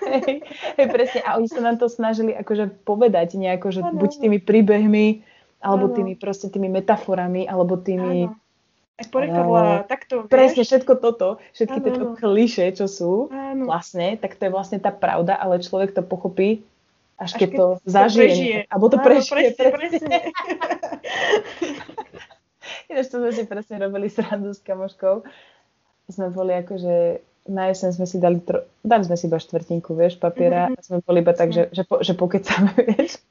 Hej, 0.05 0.45
hej, 0.77 0.87
presne. 0.93 1.19
A 1.25 1.41
oni 1.41 1.49
sa 1.49 1.61
nám 1.65 1.81
to 1.81 1.89
snažili 1.89 2.37
akože 2.37 2.85
povedať 2.85 3.33
nejako, 3.33 3.67
že 3.73 3.81
ano. 3.81 3.97
buď 3.97 4.11
tými 4.21 4.37
príbehmi, 4.37 5.25
alebo 5.57 5.89
ano. 5.89 5.95
tými 5.97 6.13
proste 6.13 6.53
tými 6.53 6.69
metaforami, 6.69 7.49
alebo 7.49 7.81
tými... 7.81 8.29
Ano. 8.29 8.37
Porekadla, 8.97 9.85
takto, 9.85 10.25
vieš? 10.25 10.33
Presne, 10.33 10.61
všetko 10.65 10.93
toto, 10.97 11.37
všetky 11.53 11.85
tieto 11.85 12.17
kliše, 12.17 12.65
čo 12.73 12.89
sú 12.89 13.29
ano. 13.29 13.69
vlastne, 13.69 14.17
tak 14.17 14.33
to 14.41 14.49
je 14.49 14.51
vlastne 14.53 14.81
tá 14.81 14.89
pravda, 14.89 15.37
ale 15.37 15.61
človek 15.61 15.93
to 15.93 16.01
pochopí 16.01 16.65
až, 17.17 17.33
až 17.33 17.41
keď, 17.41 17.49
keď 17.49 17.57
to 17.57 17.65
zažije. 17.85 18.29
Prežije. 18.29 18.59
Alebo 18.69 18.85
to 18.93 18.97
prežije. 19.01 19.49
Presne, 19.57 19.73
presne. 19.73 20.17
Ináč 22.91 23.07
to 23.11 23.17
sme 23.19 23.31
si 23.33 23.43
presne 23.49 23.75
robili 23.81 24.07
srandu 24.07 24.53
s 24.53 24.61
kamoškou. 24.63 25.25
Sme 26.07 26.31
boli 26.31 26.55
akože 26.55 27.19
na 27.47 27.71
jeseň 27.71 27.89
sme 27.95 28.05
si 28.05 28.19
dali, 28.19 28.43
tro... 28.43 28.67
dali 28.83 29.07
sme 29.07 29.15
si 29.15 29.31
iba 29.31 29.39
štvrtinku, 29.39 29.95
vieš, 29.95 30.19
papiera 30.19 30.67
mm-hmm. 30.67 30.77
a 30.77 30.83
sme 30.83 30.97
boli 30.99 31.23
iba 31.23 31.31
tak, 31.31 31.55
že, 31.55 31.71
že, 31.71 31.87
po, 31.87 32.03
že 32.03 32.13
pokecáme, 32.13 32.75
vieš. 32.91 33.23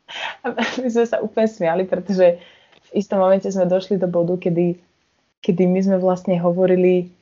A 0.43 0.57
my 0.57 0.89
sme 0.89 1.05
sa 1.05 1.21
úplne 1.21 1.49
smiali, 1.49 1.85
pretože 1.85 2.41
v 2.41 2.91
istom 2.97 3.21
momente 3.21 3.53
sme 3.53 3.69
došli 3.69 4.01
do 4.01 4.09
bodu, 4.09 4.41
kedy, 4.41 4.81
kedy 5.45 5.63
my 5.69 5.81
sme 5.85 5.97
vlastne 6.01 6.41
hovorili 6.41 7.13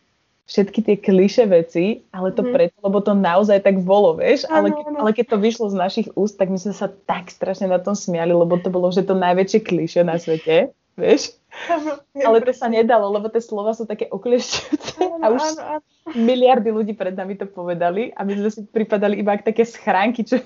všetky 0.44 0.80
tie 0.84 0.96
kliše 1.00 1.48
veci, 1.48 2.04
ale 2.12 2.28
to 2.32 2.44
mm. 2.44 2.50
preto, 2.52 2.76
lebo 2.84 3.00
to 3.00 3.16
naozaj 3.16 3.64
tak 3.64 3.80
bolo, 3.80 4.20
vieš, 4.20 4.44
ale, 4.52 4.76
ke, 4.76 4.82
ale 4.92 5.10
keď 5.16 5.26
to 5.32 5.36
vyšlo 5.40 5.66
z 5.72 5.76
našich 5.80 6.08
úst, 6.20 6.36
tak 6.36 6.52
my 6.52 6.60
sme 6.60 6.76
sa 6.76 6.92
tak 7.08 7.32
strašne 7.32 7.72
na 7.72 7.80
tom 7.80 7.96
smiali, 7.96 8.36
lebo 8.36 8.60
to 8.60 8.68
bolo, 8.68 8.92
že 8.92 9.08
to 9.08 9.16
najväčšie 9.16 9.60
kliše 9.64 10.00
na 10.04 10.20
svete, 10.20 10.76
vieš. 11.00 11.32
Ano, 11.70 12.02
ale 12.18 12.44
to 12.44 12.52
sa 12.52 12.68
nedalo, 12.68 13.08
lebo 13.08 13.32
tie 13.32 13.40
slova 13.40 13.72
sú 13.72 13.88
také 13.88 14.10
okliešťujúce 14.10 15.22
a 15.22 15.26
už 15.32 15.42
ano, 15.54 15.80
ano. 15.80 16.12
miliardy 16.12 16.68
ľudí 16.68 16.92
pred 16.92 17.14
nami 17.14 17.40
to 17.40 17.48
povedali 17.48 18.12
a 18.12 18.26
my 18.26 18.36
sme 18.36 18.50
si 18.50 18.60
pripadali 18.68 19.22
iba 19.22 19.38
ako 19.38 19.48
také 19.48 19.64
schránky, 19.64 20.26
čo... 20.26 20.42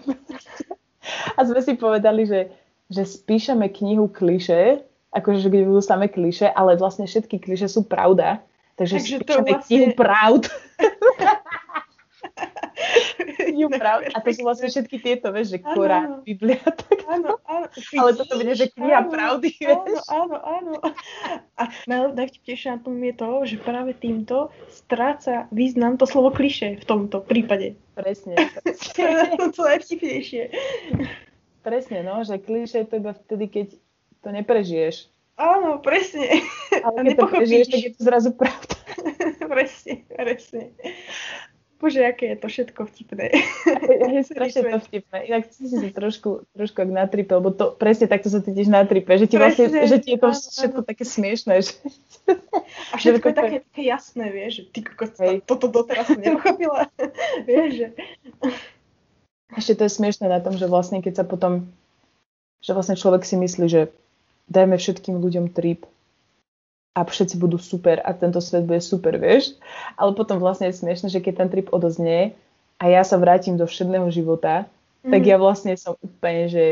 a 1.35 1.41
sme 1.43 1.59
si 1.65 1.75
povedali, 1.75 2.29
že 2.29 2.53
že 2.89 3.05
spíšeme 3.05 3.69
knihu 3.69 4.09
kliše, 4.09 4.81
akože 5.13 5.49
kde 5.49 5.69
budú 5.69 5.85
samé 5.85 6.09
kliše, 6.09 6.49
ale 6.49 6.81
vlastne 6.81 7.05
všetky 7.05 7.41
kliše 7.41 7.69
sú 7.69 7.85
pravda. 7.85 8.41
Takže, 8.79 9.03
Takže 9.03 9.15
spíšeme 9.19 9.51
vlastne... 9.51 9.67
knihu 9.67 9.87
pravd. 9.99 10.45
knihu 13.51 13.71
pravd. 13.75 14.15
A 14.15 14.23
to 14.23 14.31
sú 14.31 14.47
vlastne 14.47 14.71
všetky 14.71 15.03
tieto, 15.03 15.35
vieš, 15.35 15.57
že 15.57 15.59
Korán, 15.67 16.23
Biblia. 16.23 16.63
Tak... 16.63 17.11
Áno, 17.11 17.43
áno. 17.43 17.67
Ale 17.75 18.11
toto 18.15 18.39
bude, 18.39 18.55
že 18.55 18.71
kniha 18.71 19.03
áno, 19.03 19.11
pravdy, 19.11 19.51
vieš. 19.59 19.83
Áno, 20.07 20.07
áno, 20.07 20.37
áno. 20.47 20.73
A 21.59 21.63
najvtipnejšie 21.91 22.71
na 22.71 22.79
tom 22.79 22.95
je 23.03 23.15
to, 23.19 23.31
že 23.51 23.57
práve 23.59 23.99
týmto 23.99 24.55
stráca 24.71 25.51
význam 25.51 25.99
to 25.99 26.07
slovo 26.07 26.31
kliše 26.31 26.79
v 26.79 26.85
tomto 26.87 27.19
prípade. 27.19 27.75
Presne. 27.99 28.39
presne. 28.63 29.51
to 29.51 29.67
je 29.67 29.71
najvtipnejšie. 29.75 30.43
Presne, 31.67 32.07
no, 32.07 32.23
že 32.23 32.39
kliše 32.39 32.85
je 32.85 32.87
to 32.87 33.03
iba 33.03 33.11
vtedy, 33.11 33.51
keď 33.51 33.67
to 34.23 34.29
neprežiješ. 34.31 35.18
Áno, 35.39 35.79
presne. 35.79 36.43
Ale 36.83 37.15
keď 37.15 37.15
to 37.15 37.27
prežiješ, 37.31 37.67
tak 37.71 37.81
je 37.81 37.93
to 37.95 38.03
zrazu 38.03 38.31
pravda. 38.35 38.75
presne, 39.55 39.95
presne. 40.11 40.75
Bože, 41.79 42.03
aké 42.03 42.35
je 42.35 42.39
to 42.43 42.51
všetko 42.51 42.81
vtipné. 42.91 43.31
Je 44.11 44.23
strašne 44.35 44.67
to 44.67 44.79
vtipné. 44.91 45.31
Inak 45.31 45.47
si 45.55 45.71
si 45.71 45.95
trošku, 45.95 46.51
trošku 46.59 46.79
ak 46.83 46.91
na 46.91 47.07
tripe, 47.07 47.31
lebo 47.39 47.55
to 47.55 47.71
presne 47.71 48.11
takto 48.11 48.27
sa 48.27 48.43
cítiš 48.43 48.67
na 48.67 48.83
tripe, 48.83 49.15
že 49.15 49.31
ti 49.31 49.39
vlastne, 49.39 49.71
presne, 49.71 49.87
že 49.87 49.99
ti 50.03 50.11
je 50.11 50.19
to 50.19 50.29
všetko 50.35 50.81
také 50.83 51.05
smiešné. 51.07 51.55
Že... 51.63 51.73
A 52.91 52.95
všetko 52.99 53.25
je 53.31 53.35
také, 53.39 53.57
také 53.63 53.83
jasné, 53.87 54.27
vieš, 54.35 54.53
že 54.59 54.63
ty 54.75 54.79
kokos, 54.83 55.15
toto 55.47 55.71
doteraz 55.71 56.11
som 56.11 56.19
nepochopila. 56.19 56.91
vieš, 57.49 57.71
že... 57.79 57.87
Ešte 59.55 59.73
to 59.79 59.83
je 59.87 59.93
smiešné 60.03 60.27
na 60.27 60.43
tom, 60.43 60.59
že 60.59 60.67
vlastne 60.67 60.99
keď 60.99 61.23
sa 61.23 61.25
potom, 61.25 61.71
že 62.59 62.75
vlastne 62.75 62.99
človek 62.99 63.23
si 63.23 63.39
myslí, 63.39 63.67
že 63.71 63.95
dajme 64.49 64.77
všetkým 64.81 65.21
ľuďom 65.21 65.53
trip, 65.53 65.87
a 66.99 67.07
všetci 67.07 67.39
budú 67.39 67.63
super 67.63 68.03
a 68.03 68.11
tento 68.11 68.43
svet 68.43 68.67
bude 68.67 68.83
super, 68.83 69.15
vieš. 69.23 69.55
Ale 69.95 70.19
potom 70.19 70.43
vlastne 70.43 70.67
je 70.67 70.83
smiešne, 70.83 71.07
že 71.07 71.23
keď 71.23 71.47
ten 71.47 71.49
trip 71.55 71.71
odoznie 71.71 72.35
a 72.83 72.91
ja 72.91 73.07
sa 73.07 73.15
vrátim 73.23 73.55
do 73.55 73.71
všedného 73.71 74.11
života, 74.11 74.67
mm. 75.07 75.15
tak 75.15 75.23
mhm. 75.23 75.29
ja 75.31 75.37
vlastne 75.39 75.73
som 75.79 75.95
úplne, 76.03 76.51
že 76.51 76.65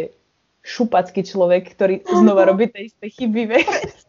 šupacký 0.66 1.22
človek, 1.22 1.78
ktorý 1.78 2.02
znova 2.02 2.42
robí 2.50 2.66
tie 2.66 2.90
isté 2.90 3.06
chyby, 3.06 3.42
vieš. 3.54 4.05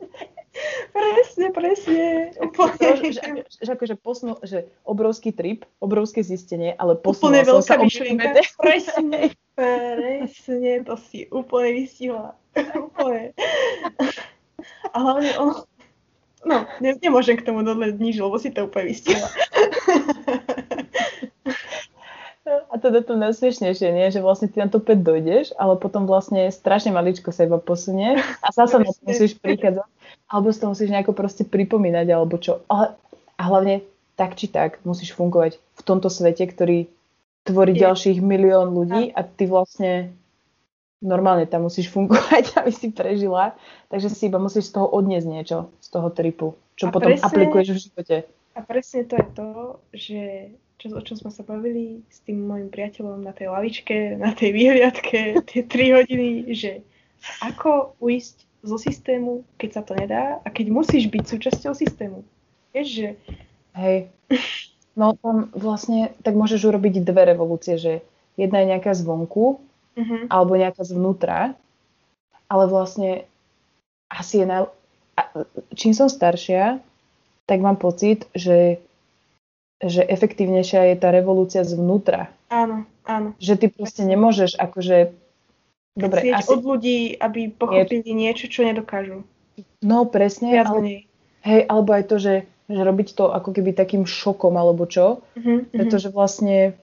Presne, 0.97 1.47
presne. 1.53 2.05
Úplne. 2.41 2.87
Že, 2.97 3.09
že, 3.13 3.21
že, 3.61 3.69
akože 3.69 3.95
posnul, 4.01 4.41
že 4.41 4.65
obrovský 4.81 5.29
trip, 5.29 5.69
obrovské 5.77 6.25
zistenie, 6.25 6.73
ale 6.73 6.97
posunula 6.97 7.45
úplne 7.45 7.61
som 7.61 7.61
sa 7.61 7.75
myšlienka. 7.77 8.33
Presne, 8.57 9.37
presne, 9.53 10.71
to 10.81 10.97
si 10.97 11.29
úplne 11.29 11.69
vystihla. 11.77 12.33
úplne. 12.73 13.37
A 14.89 14.97
hlavne 14.97 15.31
ono, 15.37 15.53
No, 16.47 16.63
ne, 16.79 16.95
nemôžem 17.03 17.35
k 17.35 17.43
tomu 17.43 17.59
dodať 17.59 17.99
nič, 17.99 18.23
lebo 18.23 18.39
si 18.39 18.55
to 18.55 18.71
úplne 18.71 18.95
vystihla. 18.95 19.27
A 22.47 22.75
je 22.79 23.03
to 23.03 23.15
najsmiešnejšie, 23.19 23.89
nie? 23.91 24.07
že 24.07 24.23
vlastne 24.23 24.47
ty 24.47 24.63
na 24.63 24.71
to 24.71 24.79
opäť 24.79 25.03
dojdeš, 25.03 25.51
ale 25.59 25.75
potom 25.75 26.07
vlastne 26.07 26.47
strašne 26.47 26.95
maličko 26.95 27.35
sa 27.35 27.43
iba 27.43 27.59
posunie 27.59 28.15
a 28.43 28.47
zase 28.55 28.79
na 28.79 28.87
to 28.87 29.03
musíš 29.03 29.35
prichádzať, 29.35 29.87
alebo 30.31 30.47
si 30.55 30.59
to 30.63 30.67
musíš 30.71 30.89
nejako 30.91 31.11
proste 31.11 31.43
pripomínať, 31.43 32.07
alebo 32.07 32.39
čo. 32.39 32.63
Ale, 32.71 32.95
a 33.37 33.41
hlavne 33.43 33.83
tak 34.17 34.39
či 34.39 34.47
tak 34.49 34.79
musíš 34.87 35.13
fungovať 35.13 35.59
v 35.59 35.81
tomto 35.83 36.07
svete, 36.09 36.47
ktorý 36.49 36.87
tvorí 37.45 37.75
je. 37.75 37.83
ďalších 37.83 38.19
milión 38.23 38.71
ľudí 38.71 39.11
a 39.11 39.21
ty 39.23 39.45
vlastne 39.45 40.11
normálne 41.03 41.45
tam 41.45 41.69
musíš 41.69 41.91
fungovať, 41.93 42.51
aby 42.63 42.71
si 42.73 42.89
prežila, 42.89 43.53
takže 43.91 44.09
si 44.09 44.31
iba 44.31 44.41
musíš 44.41 44.71
z 44.71 44.81
toho 44.81 44.87
odniesť 44.89 45.27
niečo, 45.27 45.57
z 45.83 45.87
toho 45.93 46.07
tripu, 46.09 46.57
čo 46.79 46.89
a 46.89 46.93
potom 46.95 47.13
presne, 47.13 47.27
aplikuješ 47.27 47.67
v 47.69 47.79
živote. 47.91 48.17
A 48.57 48.59
presne 48.65 49.05
to 49.05 49.13
je 49.19 49.27
to, 49.37 49.47
že 49.93 50.21
čo, 50.77 50.93
o 50.93 51.01
čom 51.01 51.17
sme 51.17 51.31
sa 51.33 51.41
bavili 51.41 52.05
s 52.09 52.21
tým 52.21 52.45
môjim 52.45 52.69
priateľom 52.69 53.25
na 53.25 53.33
tej 53.33 53.49
lavičke, 53.49 54.17
na 54.17 54.33
tej 54.33 54.53
výhliadke, 54.53 55.19
tie 55.49 55.61
3 55.65 55.97
hodiny, 56.01 56.53
že 56.53 56.85
ako 57.41 57.97
uísť 57.97 58.45
zo 58.61 58.77
systému, 58.77 59.45
keď 59.57 59.69
sa 59.73 59.81
to 59.81 59.93
nedá 59.97 60.41
a 60.41 60.47
keď 60.49 60.69
musíš 60.69 61.09
byť 61.09 61.23
súčasťou 61.25 61.73
systému. 61.73 62.21
Vieš, 62.73 62.87
že... 62.87 63.09
Hej. 63.77 64.09
No 64.97 65.13
tam 65.13 65.53
vlastne 65.53 66.13
tak 66.25 66.33
môžeš 66.33 66.65
urobiť 66.65 67.05
dve 67.05 67.29
revolúcie, 67.29 67.77
že 67.77 68.01
jedna 68.33 68.65
je 68.65 68.73
nejaká 68.73 68.97
zvonku, 68.97 69.61
uh-huh. 69.93 70.21
alebo 70.29 70.57
nejaká 70.57 70.81
zvnútra. 70.81 71.53
Ale 72.49 72.65
vlastne 72.65 73.29
asi 74.09 74.41
je 74.41 74.45
naj... 74.49 74.61
Čím 75.77 75.93
som 75.93 76.09
staršia, 76.09 76.81
tak 77.45 77.61
mám 77.61 77.77
pocit, 77.77 78.25
že, 78.33 78.81
že 79.77 80.01
efektívnejšia 80.01 80.93
je 80.93 80.95
tá 80.97 81.13
revolúcia 81.13 81.61
zvnútra. 81.61 82.33
Áno, 82.49 82.89
áno. 83.05 83.37
Že 83.37 83.53
ty 83.61 83.67
proste 83.69 84.01
nemôžeš 84.03 84.57
akože... 84.57 85.13
Dobre, 85.97 86.29
asi... 86.33 86.49
od 86.53 86.61
ľudí, 86.61 87.17
aby 87.17 87.49
pochopili 87.49 88.13
nie... 88.13 88.29
niečo, 88.29 88.49
čo 88.49 88.65
nedokážu. 88.65 89.25
No, 89.81 90.05
presne. 90.09 90.53
Viac 90.53 90.69
ale... 90.69 91.09
Hej, 91.45 91.61
alebo 91.69 91.89
aj 91.93 92.03
to, 92.09 92.15
že, 92.17 92.35
že 92.69 92.81
robiť 92.81 93.07
to 93.13 93.33
ako 93.33 93.49
keby 93.53 93.73
takým 93.73 94.03
šokom, 94.05 94.57
alebo 94.57 94.85
čo. 94.89 95.21
Uh-huh, 95.37 95.65
Pretože 95.69 96.09
vlastne 96.09 96.77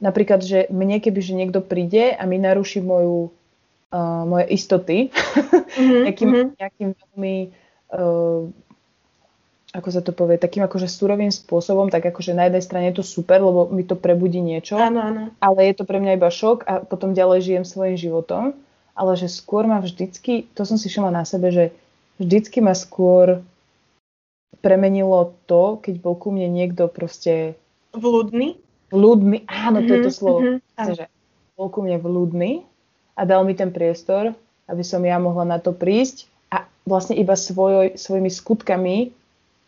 napríklad, 0.00 0.40
že 0.42 0.66
mne 0.72 0.98
keby, 0.98 1.20
že 1.20 1.36
niekto 1.36 1.60
príde 1.62 2.14
a 2.14 2.22
mi 2.26 2.40
naruší 2.40 2.82
moju, 2.82 3.30
uh, 3.92 4.22
moje 4.26 4.46
istoty 4.50 4.98
mm-hmm. 5.12 6.02
nejakým, 6.08 6.28
mm-hmm. 6.28 6.48
nejakým 6.58 6.88
veľmi 6.96 7.36
uh, 7.92 8.40
ako 9.72 9.88
sa 9.88 10.04
to 10.04 10.12
povie, 10.12 10.36
takým 10.36 10.68
akože 10.68 10.84
surovým 10.84 11.32
spôsobom, 11.32 11.88
tak 11.88 12.04
akože 12.04 12.36
na 12.36 12.46
jednej 12.46 12.60
strane 12.60 12.86
je 12.92 13.00
to 13.00 13.04
super, 13.04 13.40
lebo 13.40 13.72
mi 13.72 13.88
to 13.88 13.96
prebudí 13.96 14.44
niečo, 14.44 14.76
áno, 14.76 15.00
áno. 15.00 15.22
ale 15.40 15.72
je 15.72 15.80
to 15.80 15.88
pre 15.88 15.96
mňa 15.96 16.20
iba 16.20 16.28
šok 16.28 16.68
a 16.68 16.84
potom 16.84 17.16
ďalej 17.16 17.40
žijem 17.40 17.64
svojim 17.64 17.96
životom, 17.96 18.52
ale 18.92 19.12
že 19.16 19.32
skôr 19.32 19.64
ma 19.64 19.80
vždycky, 19.80 20.44
to 20.52 20.68
som 20.68 20.76
si 20.76 20.92
všimla 20.92 21.08
na 21.08 21.24
sebe, 21.24 21.48
že 21.48 21.72
vždycky 22.20 22.60
ma 22.60 22.76
skôr 22.76 23.40
premenilo 24.60 25.32
to, 25.48 25.80
keď 25.80 25.94
bol 26.04 26.14
ku 26.20 26.28
mne 26.28 26.52
niekto 26.52 26.86
proste... 26.92 27.56
Vľudný? 27.96 28.60
Vľúdny, 28.92 29.48
áno, 29.48 29.80
to 29.80 29.88
mm-hmm, 29.88 29.96
je 29.96 30.04
to 30.04 30.12
mhm, 30.12 30.16
slovo. 30.20 30.38
Mm-hmm, 30.44 30.94
že 31.00 31.04
bol 31.56 31.68
ku 31.72 31.80
mne 31.80 31.96
vľúdny 31.96 32.52
a 33.16 33.24
dal 33.24 33.48
mi 33.48 33.56
ten 33.56 33.72
priestor, 33.72 34.36
aby 34.68 34.84
som 34.84 35.00
ja 35.00 35.16
mohla 35.16 35.48
na 35.48 35.56
to 35.56 35.72
prísť 35.72 36.28
a 36.52 36.68
vlastne 36.84 37.16
iba 37.16 37.32
svoj, 37.32 37.96
svojimi 37.96 38.28
skutkami, 38.28 38.96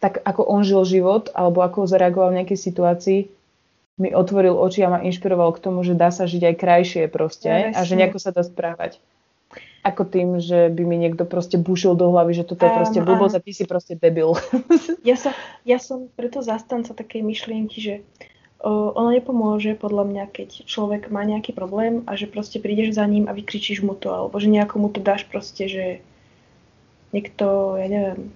tak 0.02 0.20
ako 0.22 0.42
on 0.44 0.62
žil 0.66 0.84
život, 0.84 1.32
alebo 1.32 1.64
ako 1.64 1.88
zareagoval 1.88 2.34
v 2.34 2.38
nejakej 2.42 2.58
situácii, 2.58 3.20
mi 3.94 4.10
otvoril 4.10 4.58
oči 4.58 4.82
a 4.82 4.90
ma 4.90 4.98
inšpiroval 5.06 5.54
k 5.54 5.62
tomu, 5.62 5.86
že 5.86 5.94
dá 5.94 6.10
sa 6.10 6.26
žiť 6.26 6.42
aj 6.50 6.54
krajšie 6.58 7.02
proste 7.06 7.46
ja, 7.46 7.70
a 7.70 7.80
že 7.86 7.94
nejako 7.94 8.18
sa 8.18 8.34
dá 8.34 8.42
správať. 8.42 8.98
Ako 9.86 10.08
tým, 10.08 10.40
že 10.40 10.72
by 10.72 10.82
mi 10.82 10.96
niekto 10.98 11.28
proste 11.28 11.60
bušil 11.60 11.94
do 11.94 12.10
hlavy, 12.10 12.34
že 12.34 12.48
toto 12.48 12.66
je 12.66 12.72
proste 12.72 13.00
blbosť 13.04 13.34
a 13.38 13.44
ty 13.44 13.52
si 13.54 13.64
proste 13.68 13.94
debil. 13.94 14.34
Ja 15.04 15.20
som, 15.20 15.36
ja 15.68 15.76
som 15.76 16.08
preto 16.16 16.40
zastanca 16.40 16.96
takej 16.96 17.20
myšlienky, 17.20 17.76
že 17.76 17.94
ono 18.64 19.12
nepomôže 19.12 19.76
podľa 19.76 20.08
mňa, 20.08 20.24
keď 20.32 20.48
človek 20.64 21.12
má 21.12 21.20
nejaký 21.28 21.52
problém 21.52 22.00
a 22.08 22.16
že 22.16 22.24
proste 22.24 22.56
prídeš 22.56 22.96
za 22.96 23.04
ním 23.04 23.28
a 23.28 23.36
vykričíš 23.36 23.84
mu 23.84 23.92
to, 23.92 24.08
alebo 24.08 24.40
že 24.40 24.48
nejako 24.48 24.80
mu 24.80 24.88
to 24.88 25.04
dáš 25.04 25.28
proste, 25.28 25.68
že 25.68 25.84
niekto, 27.12 27.76
ja 27.76 27.86
neviem, 27.92 28.32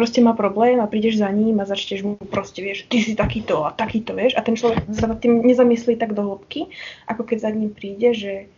proste 0.00 0.24
má 0.24 0.32
problém 0.32 0.80
a 0.80 0.88
prídeš 0.88 1.20
za 1.20 1.28
ním 1.28 1.60
a 1.60 1.68
začneš 1.68 2.00
mu 2.00 2.16
proste, 2.16 2.64
vieš, 2.64 2.88
ty 2.88 3.04
si 3.04 3.12
takýto 3.12 3.68
a 3.68 3.76
takýto, 3.76 4.16
vieš, 4.16 4.32
a 4.34 4.40
ten 4.40 4.56
človek 4.56 4.88
sa 4.96 5.12
nad 5.12 5.20
tým 5.20 5.44
nezamyslí 5.44 6.00
tak 6.00 6.16
do 6.16 6.24
hĺbky, 6.24 6.72
ako 7.04 7.28
keď 7.28 7.36
za 7.44 7.50
ním 7.52 7.68
príde, 7.68 8.16
že 8.16 8.48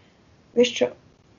vieš 0.55 0.71
čo, 0.71 0.85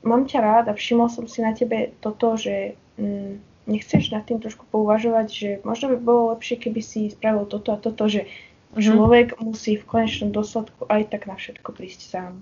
mám 0.03 0.27
ťa 0.27 0.39
rád 0.43 0.65
a 0.67 0.75
všimol 0.75 1.07
som 1.07 1.23
si 1.23 1.39
na 1.39 1.55
tebe 1.55 1.95
toto, 2.03 2.35
že 2.35 2.75
mm, 2.99 3.39
nechceš 3.71 4.11
nad 4.11 4.27
tým 4.27 4.43
trošku 4.43 4.67
pouvažovať, 4.67 5.27
že 5.31 5.49
možno 5.63 5.95
by 5.95 5.97
bolo 6.03 6.35
lepšie, 6.35 6.59
keby 6.59 6.83
si 6.83 7.07
spravil 7.07 7.47
toto 7.47 7.71
a 7.71 7.79
toto, 7.79 8.11
že 8.11 8.27
Mm-hmm. 8.73 8.89
Človek 8.89 9.27
musí 9.37 9.77
v 9.77 9.85
konečnom 9.85 10.33
dôsledku 10.33 10.89
aj 10.89 11.13
tak 11.13 11.29
na 11.29 11.37
všetko 11.37 11.69
prísť 11.77 12.09
sám. 12.09 12.41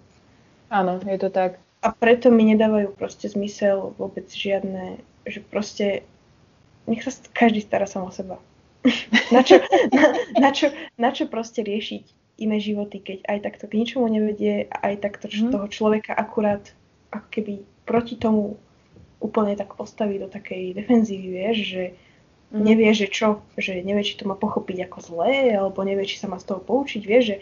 Áno, 0.72 1.04
je 1.04 1.20
to 1.20 1.28
tak. 1.28 1.60
A 1.84 1.92
preto 1.92 2.32
mi 2.32 2.48
nedávajú 2.48 2.96
proste 2.96 3.28
zmysel 3.28 3.92
vôbec 4.00 4.32
žiadne, 4.32 5.04
že 5.28 5.44
proste 5.44 6.08
nech 6.88 7.02
sa 7.06 7.12
každý 7.34 7.62
stará 7.62 7.86
sám 7.86 8.08
o 8.08 8.12
seba. 8.14 8.38
na, 9.36 9.46
čo, 9.46 9.62
na, 9.94 10.06
na, 10.42 10.50
čo, 10.50 10.74
na 10.98 11.10
čo 11.14 11.30
proste 11.30 11.62
riešiť 11.62 12.04
iné 12.42 12.58
životy, 12.58 12.98
keď 12.98 13.18
aj 13.30 13.38
takto 13.46 13.66
k 13.70 13.78
ničomu 13.78 14.10
nevedie 14.10 14.66
aj 14.74 15.06
takto 15.06 15.30
mm. 15.30 15.54
toho 15.54 15.68
človeka 15.70 16.18
akurát 16.18 16.74
ako 17.14 17.28
keby 17.30 17.54
proti 17.86 18.18
tomu 18.18 18.58
úplne 19.22 19.54
tak 19.54 19.78
postaví 19.78 20.18
do 20.18 20.26
takej 20.26 20.74
defenzívy, 20.82 21.28
vieš, 21.30 21.58
že 21.70 21.84
mm. 22.50 22.58
nevie, 22.58 22.90
že 22.98 23.06
čo, 23.14 23.46
že 23.54 23.78
nevie, 23.86 24.02
či 24.02 24.18
to 24.18 24.26
má 24.26 24.34
pochopiť 24.34 24.90
ako 24.90 24.98
zlé, 25.06 25.54
alebo 25.54 25.86
nevie, 25.86 26.10
či 26.10 26.18
sa 26.18 26.26
má 26.26 26.42
z 26.42 26.50
toho 26.50 26.62
poučiť, 26.66 27.02
vie, 27.06 27.20
že 27.22 27.36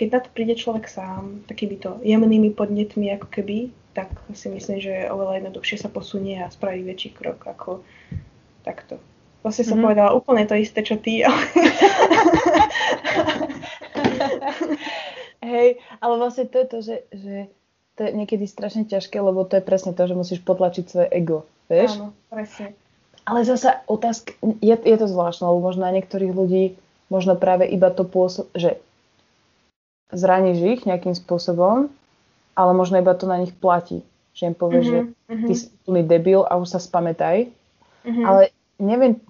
keď 0.00 0.08
na 0.08 0.20
to 0.24 0.28
príde 0.32 0.56
človek 0.56 0.88
sám, 0.88 1.44
takýmito 1.44 2.00
jemnými 2.00 2.56
podnetmi, 2.56 3.12
ako 3.20 3.28
keby, 3.28 3.68
tak 3.92 4.08
si 4.32 4.48
myslím, 4.48 4.80
že 4.80 5.12
oveľa 5.12 5.44
jednoduchšie 5.44 5.76
sa 5.84 5.92
posunie 5.92 6.40
a 6.40 6.48
spraví 6.48 6.80
väčší 6.88 7.12
krok 7.12 7.44
ako 7.44 7.84
takto. 8.62 8.98
Vlastne 9.40 9.64
som 9.64 9.80
mm-hmm. 9.80 9.86
povedala 9.88 10.10
úplne 10.12 10.44
to 10.44 10.54
isté, 10.56 10.84
čo 10.84 11.00
ty, 11.00 11.24
ale... 11.24 11.40
Hej, 15.40 15.80
ale 16.04 16.14
vlastne 16.20 16.44
to 16.44 16.60
je 16.60 16.66
to, 16.68 16.78
že, 16.84 16.96
že 17.16 17.34
to 17.96 18.00
je 18.04 18.10
niekedy 18.12 18.44
strašne 18.44 18.84
ťažké, 18.84 19.16
lebo 19.16 19.48
to 19.48 19.56
je 19.56 19.64
presne 19.64 19.96
to, 19.96 20.04
že 20.04 20.12
musíš 20.12 20.40
potlačiť 20.44 20.84
svoje 20.84 21.08
ego, 21.08 21.48
vieš? 21.72 21.96
Áno, 21.96 22.12
presne. 22.28 22.76
Ale 23.24 23.44
zasa 23.48 23.80
otázka, 23.88 24.36
je, 24.60 24.76
je 24.76 24.96
to 24.96 25.06
zvláštne, 25.08 25.48
lebo 25.48 25.64
možno 25.64 25.88
na 25.88 25.92
niektorých 25.96 26.32
ľudí 26.32 26.76
možno 27.12 27.36
práve 27.36 27.66
iba 27.68 27.90
to 27.92 28.06
pôsob, 28.06 28.48
že 28.54 28.78
zraníš 30.14 30.58
ich 30.62 30.80
nejakým 30.86 31.12
spôsobom, 31.12 31.90
ale 32.54 32.70
možno 32.72 32.98
iba 32.98 33.12
to 33.14 33.24
na 33.24 33.38
nich 33.38 33.52
platí. 33.52 34.02
Že 34.32 34.54
im 34.54 34.56
povieš, 34.56 34.86
mm-hmm, 34.86 35.06
že 35.28 35.34
mhm. 35.34 35.46
ty 35.46 35.52
si 35.58 35.66
plný 35.84 36.02
debil 36.06 36.40
a 36.46 36.56
už 36.56 36.70
sa 36.70 36.80
spamätaj. 36.80 37.50
Mm-hmm. 38.04 38.26
Ale 38.26 38.42
neviem, 38.80 39.20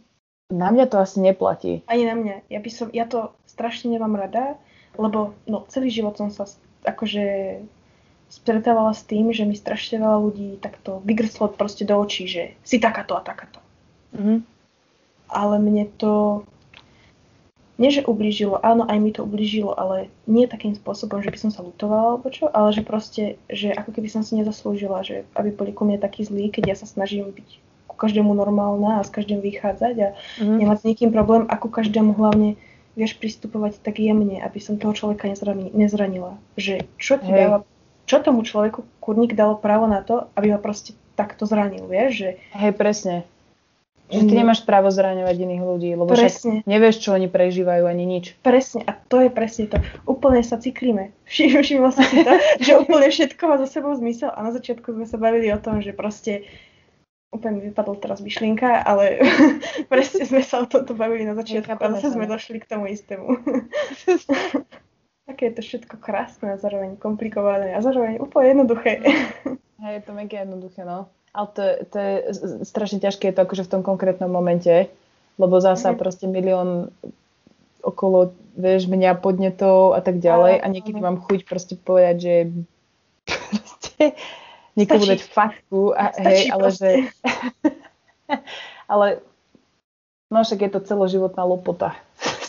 na 0.50 0.68
mňa 0.74 0.86
to 0.90 0.96
asi 0.98 1.18
neplatí. 1.22 1.86
Ani 1.86 2.04
na 2.06 2.18
mňa. 2.18 2.50
Ja, 2.50 2.58
by 2.58 2.70
som, 2.70 2.86
ja 2.90 3.06
to 3.06 3.34
strašne 3.46 3.94
nemám 3.94 4.18
rada, 4.18 4.58
lebo 4.98 5.38
no, 5.46 5.66
celý 5.70 5.90
život 5.94 6.18
som 6.18 6.34
sa 6.34 6.46
akože 6.82 7.58
stretávala 8.30 8.94
s 8.94 9.02
tým, 9.06 9.34
že 9.34 9.42
mi 9.46 9.58
strašne 9.58 9.98
veľa 9.98 10.18
ľudí 10.22 10.50
takto 10.62 11.02
vygrslo 11.02 11.50
proste 11.50 11.82
do 11.82 11.98
očí, 11.98 12.30
že 12.30 12.54
si 12.62 12.78
takáto 12.78 13.18
a 13.18 13.22
takáto. 13.22 13.58
Mm-hmm. 14.14 14.38
Ale 15.30 15.56
mne 15.62 15.86
to 15.98 16.42
nie 17.80 17.88
že 17.88 18.04
ublížilo, 18.04 18.60
áno, 18.60 18.84
aj 18.84 18.98
mi 19.00 19.08
to 19.08 19.24
ublížilo, 19.24 19.72
ale 19.72 20.12
nie 20.28 20.44
takým 20.44 20.76
spôsobom, 20.76 21.24
že 21.24 21.32
by 21.32 21.38
som 21.40 21.50
sa 21.50 21.64
lutovala 21.64 22.20
alebo 22.20 22.28
čo, 22.28 22.52
ale 22.52 22.76
že 22.76 22.84
proste, 22.84 23.40
že 23.48 23.72
ako 23.72 23.96
keby 23.96 24.08
som 24.12 24.20
si 24.20 24.36
nezaslúžila, 24.36 25.00
že 25.00 25.24
aby 25.32 25.48
boli 25.48 25.72
ku 25.72 25.88
mne 25.88 25.96
takí 25.96 26.28
zlí, 26.28 26.52
keď 26.52 26.64
ja 26.68 26.76
sa 26.76 26.84
snažím 26.84 27.32
byť 27.32 27.69
každému 28.00 28.32
normálna 28.32 29.00
a 29.00 29.06
s 29.06 29.12
každým 29.12 29.44
vychádzať 29.44 29.94
a 30.00 30.08
mm-hmm. 30.16 30.56
nemať 30.64 30.76
s 30.80 30.86
nikým 30.88 31.10
problém 31.12 31.44
a 31.44 31.54
ku 31.60 31.68
každému 31.68 32.16
hlavne 32.16 32.56
vieš 32.96 33.20
pristupovať 33.20 33.84
tak 33.84 34.00
jemne, 34.00 34.40
aby 34.40 34.58
som 34.58 34.80
toho 34.80 34.96
človeka 34.96 35.28
nezranila. 35.76 36.40
Že 36.56 36.88
čo 36.96 37.20
ti 37.20 37.30
dáva, 37.30 37.62
čo 38.08 38.18
tomu 38.18 38.42
človeku 38.42 38.82
kurník 38.98 39.38
dalo 39.38 39.54
právo 39.54 39.86
na 39.86 40.02
to, 40.02 40.26
aby 40.34 40.50
ho 40.50 40.58
proste 40.58 40.98
takto 41.14 41.46
zranil, 41.46 41.86
vieš? 41.86 42.10
Že... 42.18 42.30
Hej, 42.58 42.72
presne. 42.74 43.16
Že 44.10 44.26
ty 44.26 44.34
nemáš 44.42 44.66
právo 44.66 44.90
zraňovať 44.90 45.36
iných 45.38 45.62
ľudí, 45.62 45.90
lebo 45.94 46.10
presne. 46.10 46.66
však 46.66 46.66
nevieš, 46.66 46.96
čo 46.98 47.14
oni 47.14 47.30
prežívajú 47.30 47.86
ani 47.86 48.04
nič. 48.10 48.34
Presne, 48.42 48.82
a 48.82 48.98
to 48.98 49.22
je 49.22 49.30
presne 49.30 49.70
to. 49.70 49.78
Úplne 50.02 50.42
sa 50.42 50.58
cyklíme. 50.58 51.14
Všimla 51.30 51.94
som 51.94 52.02
si 52.02 52.26
to, 52.26 52.34
že 52.58 52.74
úplne 52.74 53.06
všetko 53.06 53.42
má 53.46 53.56
za 53.62 53.70
sebou 53.70 53.94
zmysel 53.94 54.34
a 54.34 54.42
na 54.42 54.50
začiatku 54.50 54.90
sme 54.90 55.06
sa 55.06 55.14
bavili 55.14 55.54
o 55.54 55.62
tom, 55.62 55.78
že 55.78 55.94
proste 55.94 56.42
úplne 57.30 57.58
mi 57.58 57.62
vypadla 57.70 57.94
teraz 58.02 58.18
myšlienka, 58.18 58.82
ale 58.82 59.22
presne 59.92 60.26
sme 60.26 60.42
sa 60.42 60.62
o 60.62 60.66
tomto 60.66 60.98
bavili 60.98 61.22
na 61.22 61.38
začiatku 61.38 61.78
a 61.78 61.92
zase 61.96 62.14
sme 62.14 62.26
došli 62.26 62.58
k 62.58 62.68
tomu 62.68 62.90
istému. 62.90 63.28
Také 65.30 65.54
je 65.54 65.54
to 65.54 65.62
všetko 65.62 65.94
krásne 66.02 66.58
a 66.58 66.58
zároveň 66.58 66.98
komplikované 66.98 67.78
a 67.78 67.78
zároveň 67.78 68.18
úplne 68.18 68.58
jednoduché. 68.58 68.98
Hej, 69.78 69.92
je 69.94 70.02
to 70.02 70.12
mega 70.12 70.42
jednoduché, 70.42 70.82
no. 70.82 71.06
Ale 71.30 71.46
to, 71.54 71.62
to 71.86 71.96
je 71.96 72.14
strašne 72.66 72.98
ťažké 72.98 73.30
je 73.30 73.36
to 73.38 73.46
akože 73.46 73.62
v 73.62 73.72
tom 73.78 73.82
konkrétnom 73.86 74.26
momente, 74.26 74.90
lebo 75.38 75.62
zasa 75.62 75.94
mm. 75.94 75.96
proste 76.02 76.26
milión 76.26 76.90
okolo, 77.80 78.34
vieš, 78.58 78.90
mňa 78.90 79.22
podnetov 79.22 79.94
a 79.94 80.02
tak 80.02 80.18
ďalej 80.18 80.60
a 80.60 80.66
niekedy 80.66 80.98
mám 80.98 81.22
chuť 81.22 81.46
proste 81.46 81.78
povedať, 81.78 82.16
že 82.18 82.34
proste 83.30 84.04
niekomu 84.80 85.04
dať 85.04 85.20
faktu 85.28 85.92
a 85.92 86.04
Stačí 86.16 86.24
hej, 86.26 86.42
ale 86.50 86.64
proste. 86.64 86.88
že 86.88 86.90
ale 88.92 89.06
no 90.30 90.38
však 90.40 90.60
je 90.64 90.70
to 90.70 90.80
celoživotná 90.80 91.42
lopota. 91.44 91.94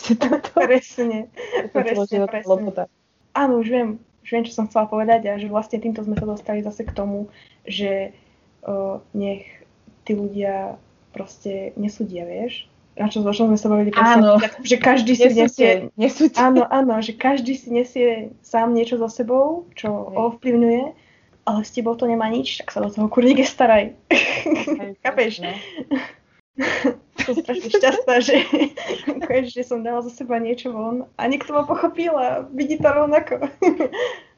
presne, 0.56 1.30
presne, 1.70 2.26
presne. 2.26 2.48
Lopota. 2.48 2.82
Áno, 3.32 3.62
už 3.62 3.68
viem, 3.68 3.88
už 4.22 4.28
viem, 4.28 4.44
čo 4.44 4.52
som 4.52 4.66
chcela 4.68 4.86
povedať 4.90 5.30
a 5.30 5.38
že 5.38 5.48
vlastne 5.48 5.78
týmto 5.78 6.04
sme 6.04 6.18
sa 6.18 6.26
dostali 6.26 6.60
zase 6.60 6.84
k 6.84 6.92
tomu, 6.92 7.30
že 7.64 8.12
o, 8.66 9.00
nech 9.14 9.46
tí 10.02 10.12
ľudia 10.14 10.76
proste 11.14 11.74
nesúdia, 11.78 12.26
vieš? 12.26 12.66
Na 12.92 13.08
čo, 13.08 13.24
o 13.24 13.32
sme 13.32 13.56
sa 13.56 13.72
bavili 13.72 13.88
áno. 13.96 14.36
Že 14.60 14.76
každý 14.76 15.16
si 15.16 15.32
nesie... 15.32 15.88
Nesúdia. 15.96 16.52
Áno, 16.52 16.68
áno, 16.68 17.00
že 17.00 17.16
každý 17.16 17.56
si 17.56 17.72
nesie 17.72 18.36
sám 18.44 18.76
niečo 18.76 19.00
za 19.00 19.08
sebou, 19.08 19.64
čo 19.72 19.88
Hej. 19.88 20.16
ovplyvňuje, 20.16 20.84
ale 21.42 21.60
s 21.66 21.74
tebou 21.74 21.94
to 21.98 22.06
nemá 22.06 22.30
nič, 22.30 22.62
tak 22.62 22.70
sa 22.70 22.82
do 22.82 22.90
toho 22.90 23.10
kurníke 23.10 23.42
staraj. 23.42 23.94
Chápeš? 25.04 25.42
som 27.22 27.34
strašne 27.38 27.70
šťastná, 27.70 28.14
že, 28.20 28.36
že 29.54 29.62
som 29.62 29.80
dala 29.86 30.02
za 30.02 30.10
seba 30.12 30.42
niečo 30.42 30.74
von 30.74 31.06
a 31.16 31.22
niekto 31.30 31.54
ma 31.54 31.62
pochopil 31.62 32.12
a 32.18 32.44
vidí 32.50 32.76
to 32.76 32.88
rovnako. 32.90 33.46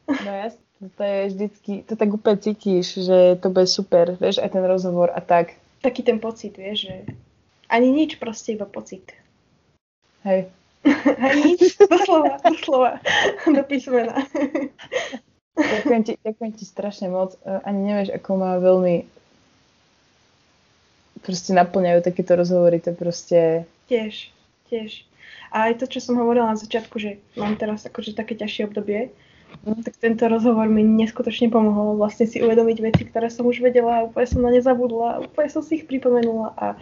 no 0.05 0.31
jasne 0.31 0.63
to 0.85 1.03
je 1.03 1.21
vždycky, 1.33 1.73
to 1.89 1.97
tak 1.97 2.13
úplne 2.13 2.37
cítiš, 2.37 3.09
že 3.09 3.41
to 3.41 3.49
bude 3.49 3.65
super, 3.65 4.21
vieš, 4.21 4.43
aj 4.45 4.53
ten 4.53 4.65
rozhovor 4.69 5.09
a 5.17 5.21
tak. 5.25 5.57
Taký 5.81 6.05
ten 6.05 6.21
pocit, 6.21 6.61
vieš, 6.61 6.93
že 6.93 6.95
ani 7.73 7.89
nič, 7.89 8.21
proste 8.21 8.53
iba 8.53 8.69
pocit. 8.69 9.17
Hej. 10.29 10.53
ani 11.25 11.57
nič, 11.57 11.81
doslova, 11.81 12.37
doslova, 12.45 13.01
do 13.49 13.63
písmena. 13.65 14.29
Ďakujem, 15.55 16.03
ti, 16.03 16.13
ďakujem 16.21 16.53
ti 16.55 16.65
strašne 16.67 17.09
moc. 17.11 17.39
E, 17.43 17.63
ani 17.63 17.81
nevieš, 17.91 18.11
ako 18.15 18.31
ma 18.35 18.59
veľmi 18.59 19.07
proste 21.25 21.57
naplňajú 21.57 22.05
takéto 22.05 22.37
rozhovory, 22.37 22.83
to 22.83 22.93
proste... 22.93 23.65
Tiež, 23.89 24.29
tiež. 24.69 25.09
A 25.55 25.71
aj 25.71 25.81
to, 25.81 25.87
čo 25.89 26.05
som 26.05 26.21
hovorila 26.21 26.53
na 26.53 26.61
začiatku, 26.61 27.01
že 27.01 27.17
mám 27.39 27.57
teraz 27.57 27.87
akože 27.87 28.13
také 28.13 28.37
ťažšie 28.37 28.69
obdobie, 28.69 29.09
tak 29.63 29.95
tento 29.97 30.27
rozhovor 30.27 30.67
mi 30.67 30.83
neskutočne 30.83 31.49
pomohol 31.49 31.97
vlastne 31.97 32.27
si 32.27 32.43
uvedomiť 32.43 32.79
veci, 32.83 33.03
ktoré 33.07 33.31
som 33.31 33.47
už 33.47 33.63
vedela 33.63 34.03
a 34.03 34.05
úplne 34.11 34.27
som 34.27 34.43
na 34.43 34.51
ne 34.51 34.59
zabudla 34.59 35.23
úplne 35.23 35.49
som 35.49 35.63
si 35.63 35.81
ich 35.81 35.87
pripomenula 35.87 36.53
a 36.59 36.75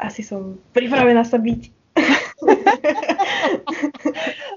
asi 0.00 0.24
som 0.24 0.56
pripravená 0.72 1.22
sa 1.22 1.36
byť. 1.36 1.68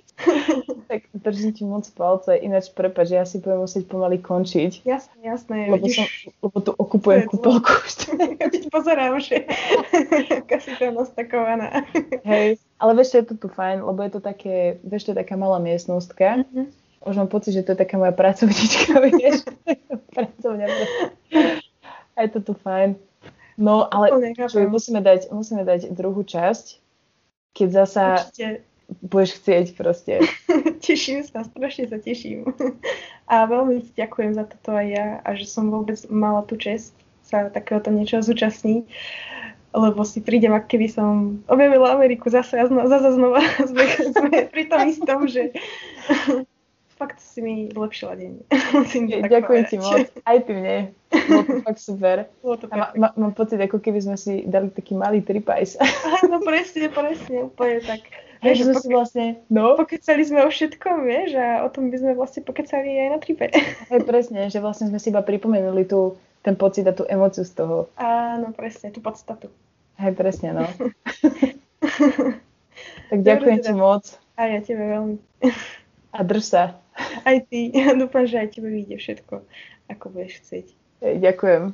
tak 0.90 1.02
držím 1.14 1.52
ti 1.54 1.64
moc 1.66 1.90
palce, 1.96 2.36
ináč 2.36 2.70
prepáč, 2.72 3.10
ja 3.12 3.24
si 3.26 3.42
budem 3.42 3.66
musieť 3.66 3.84
pomaly 3.90 4.18
končiť. 4.22 4.86
Jasné, 4.86 5.20
jasné. 5.24 5.58
Lebo, 5.72 5.86
som, 5.90 6.06
lebo 6.42 6.58
tu 6.62 6.72
okupujem 6.76 7.28
kúpelku. 7.28 7.74
ja 8.42 8.48
ti 8.50 8.60
pozerám, 8.70 9.20
že 9.22 9.46
si 10.66 10.72
to 10.78 10.94
nastakovaná. 10.94 11.86
Hej, 12.24 12.62
ale 12.78 12.92
vieš, 12.96 13.18
je 13.18 13.26
to 13.28 13.36
tu 13.36 13.48
fajn, 13.50 13.84
lebo 13.84 14.00
je 14.06 14.12
to 14.14 14.22
také, 14.22 14.78
vieš, 14.86 15.10
to 15.10 15.12
je 15.14 15.22
taká 15.22 15.36
malá 15.38 15.58
miestnostka. 15.62 16.42
Mm-hmm 16.42 16.86
už 17.06 17.16
mám 17.22 17.30
pocit, 17.30 17.54
že 17.54 17.62
to 17.62 17.78
je 17.78 17.86
taká 17.86 18.02
moja 18.02 18.12
pracovnička, 18.12 18.98
vieš. 18.98 19.46
Pracovňa. 20.10 20.68
A 22.18 22.22
je 22.26 22.30
to 22.34 22.40
tu 22.42 22.54
fajn. 22.58 22.98
No, 23.56 23.88
ale 23.88 24.34
čo, 24.36 24.68
musíme, 24.68 25.00
dať, 25.00 25.32
musíme 25.32 25.64
dať 25.64 25.94
druhú 25.96 26.26
časť, 26.28 26.82
keď 27.56 27.68
zasa 27.72 28.06
Určite. 28.20 28.66
Budeš 29.02 29.41
chcieť 29.41 29.66
proste. 29.78 30.14
teším 30.86 31.26
sa, 31.26 31.45
strašne 31.45 31.90
sa 31.90 31.98
teším. 31.98 32.49
A 33.32 33.49
veľmi 33.49 33.82
ďakujem 33.98 34.38
za 34.38 34.45
toto 34.45 34.78
aj 34.78 34.88
ja 34.88 35.07
a 35.26 35.34
že 35.34 35.49
som 35.49 35.74
vôbec 35.74 35.98
mala 36.14 36.45
tú 36.45 36.62
čest 36.62 36.94
sa 37.26 37.49
takéhoto 37.49 37.90
niečo 37.90 38.22
zúčastniť 38.22 38.86
lebo 39.76 40.07
si 40.07 40.24
prídem, 40.24 40.56
ak 40.56 40.72
keby 40.72 40.88
som 40.88 41.44
objavila 41.52 41.91
Ameriku 41.91 42.32
zase 42.32 42.56
a 42.56 42.66
zase 42.70 43.10
znova 43.20 43.44
sme, 43.70 43.86
sme 44.16 44.32
pri 44.48 44.64
tom 44.72 44.88
istom, 44.88 45.20
že 45.28 45.52
fakt 46.95 47.20
si 47.20 47.44
mi 47.44 47.56
zlepšila 47.76 48.16
deň. 48.16 48.34
Ďakujem 49.28 49.64
ti 49.68 49.76
moc. 49.84 50.07
Aj 50.24 50.38
ty 50.40 50.52
mne. 50.56 50.95
Bolo 51.12 51.44
to 51.44 51.56
fakt 51.68 51.82
super. 51.84 52.18
Bolo 52.40 52.56
to 52.56 52.66
a 52.72 52.76
ma, 52.76 52.88
ma, 52.95 53.10
mám 53.20 53.34
pocit, 53.36 53.60
ako 53.60 53.84
keby 53.84 53.99
sme 53.99 54.16
si 54.16 54.48
dali 54.48 54.72
taký 54.72 54.95
malý 54.95 55.20
tripajs. 55.20 55.76
no 56.32 56.40
presne, 56.40 56.88
presne, 56.88 57.52
úplne 57.52 57.84
tak. 57.84 57.99
Vieš, 58.46 58.58
že 58.62 58.66
sme 58.70 58.76
si 58.78 58.90
vlastne, 58.94 59.26
no? 59.50 59.74
Pokecali 59.74 60.22
sme 60.22 60.46
o 60.46 60.50
všetkom, 60.54 60.96
vieš, 61.02 61.34
a 61.36 61.66
o 61.66 61.70
tom 61.74 61.90
by 61.90 61.98
sme 61.98 62.12
vlastne 62.14 62.46
pokecali 62.46 62.94
aj 63.02 63.10
na 63.10 63.18
tripe. 63.18 63.50
Hej, 63.92 64.02
presne, 64.06 64.46
že 64.54 64.62
vlastne 64.62 64.94
sme 64.94 65.02
si 65.02 65.10
iba 65.10 65.26
pripomenuli 65.26 65.90
tú, 65.90 66.16
ten 66.46 66.54
pocit 66.54 66.86
a 66.86 66.94
tú 66.94 67.10
emociu 67.10 67.42
z 67.42 67.58
toho. 67.58 67.90
Áno, 67.98 68.54
presne, 68.54 68.94
tú 68.94 69.02
podstatu. 69.02 69.50
Hej, 69.98 70.14
presne, 70.14 70.54
no. 70.54 70.66
tak 73.10 73.20
ďakujem 73.26 73.58
Dobre, 73.58 73.66
ti 73.66 73.74
teda. 73.74 73.82
moc. 73.82 74.04
A 74.38 74.42
ja 74.52 74.60
tebe 74.62 74.86
veľmi. 74.86 75.18
A 76.14 76.20
drž 76.22 76.44
sa. 76.46 76.64
Aj 77.26 77.38
ty. 77.50 77.72
Ja 77.76 77.98
dúfam, 77.98 78.30
že 78.30 78.46
aj 78.46 78.54
tebe 78.54 78.70
vyjde 78.70 79.02
všetko, 79.02 79.42
ako 79.90 80.06
budeš 80.14 80.46
chcieť. 80.46 80.68
Ďakujem. 81.02 81.74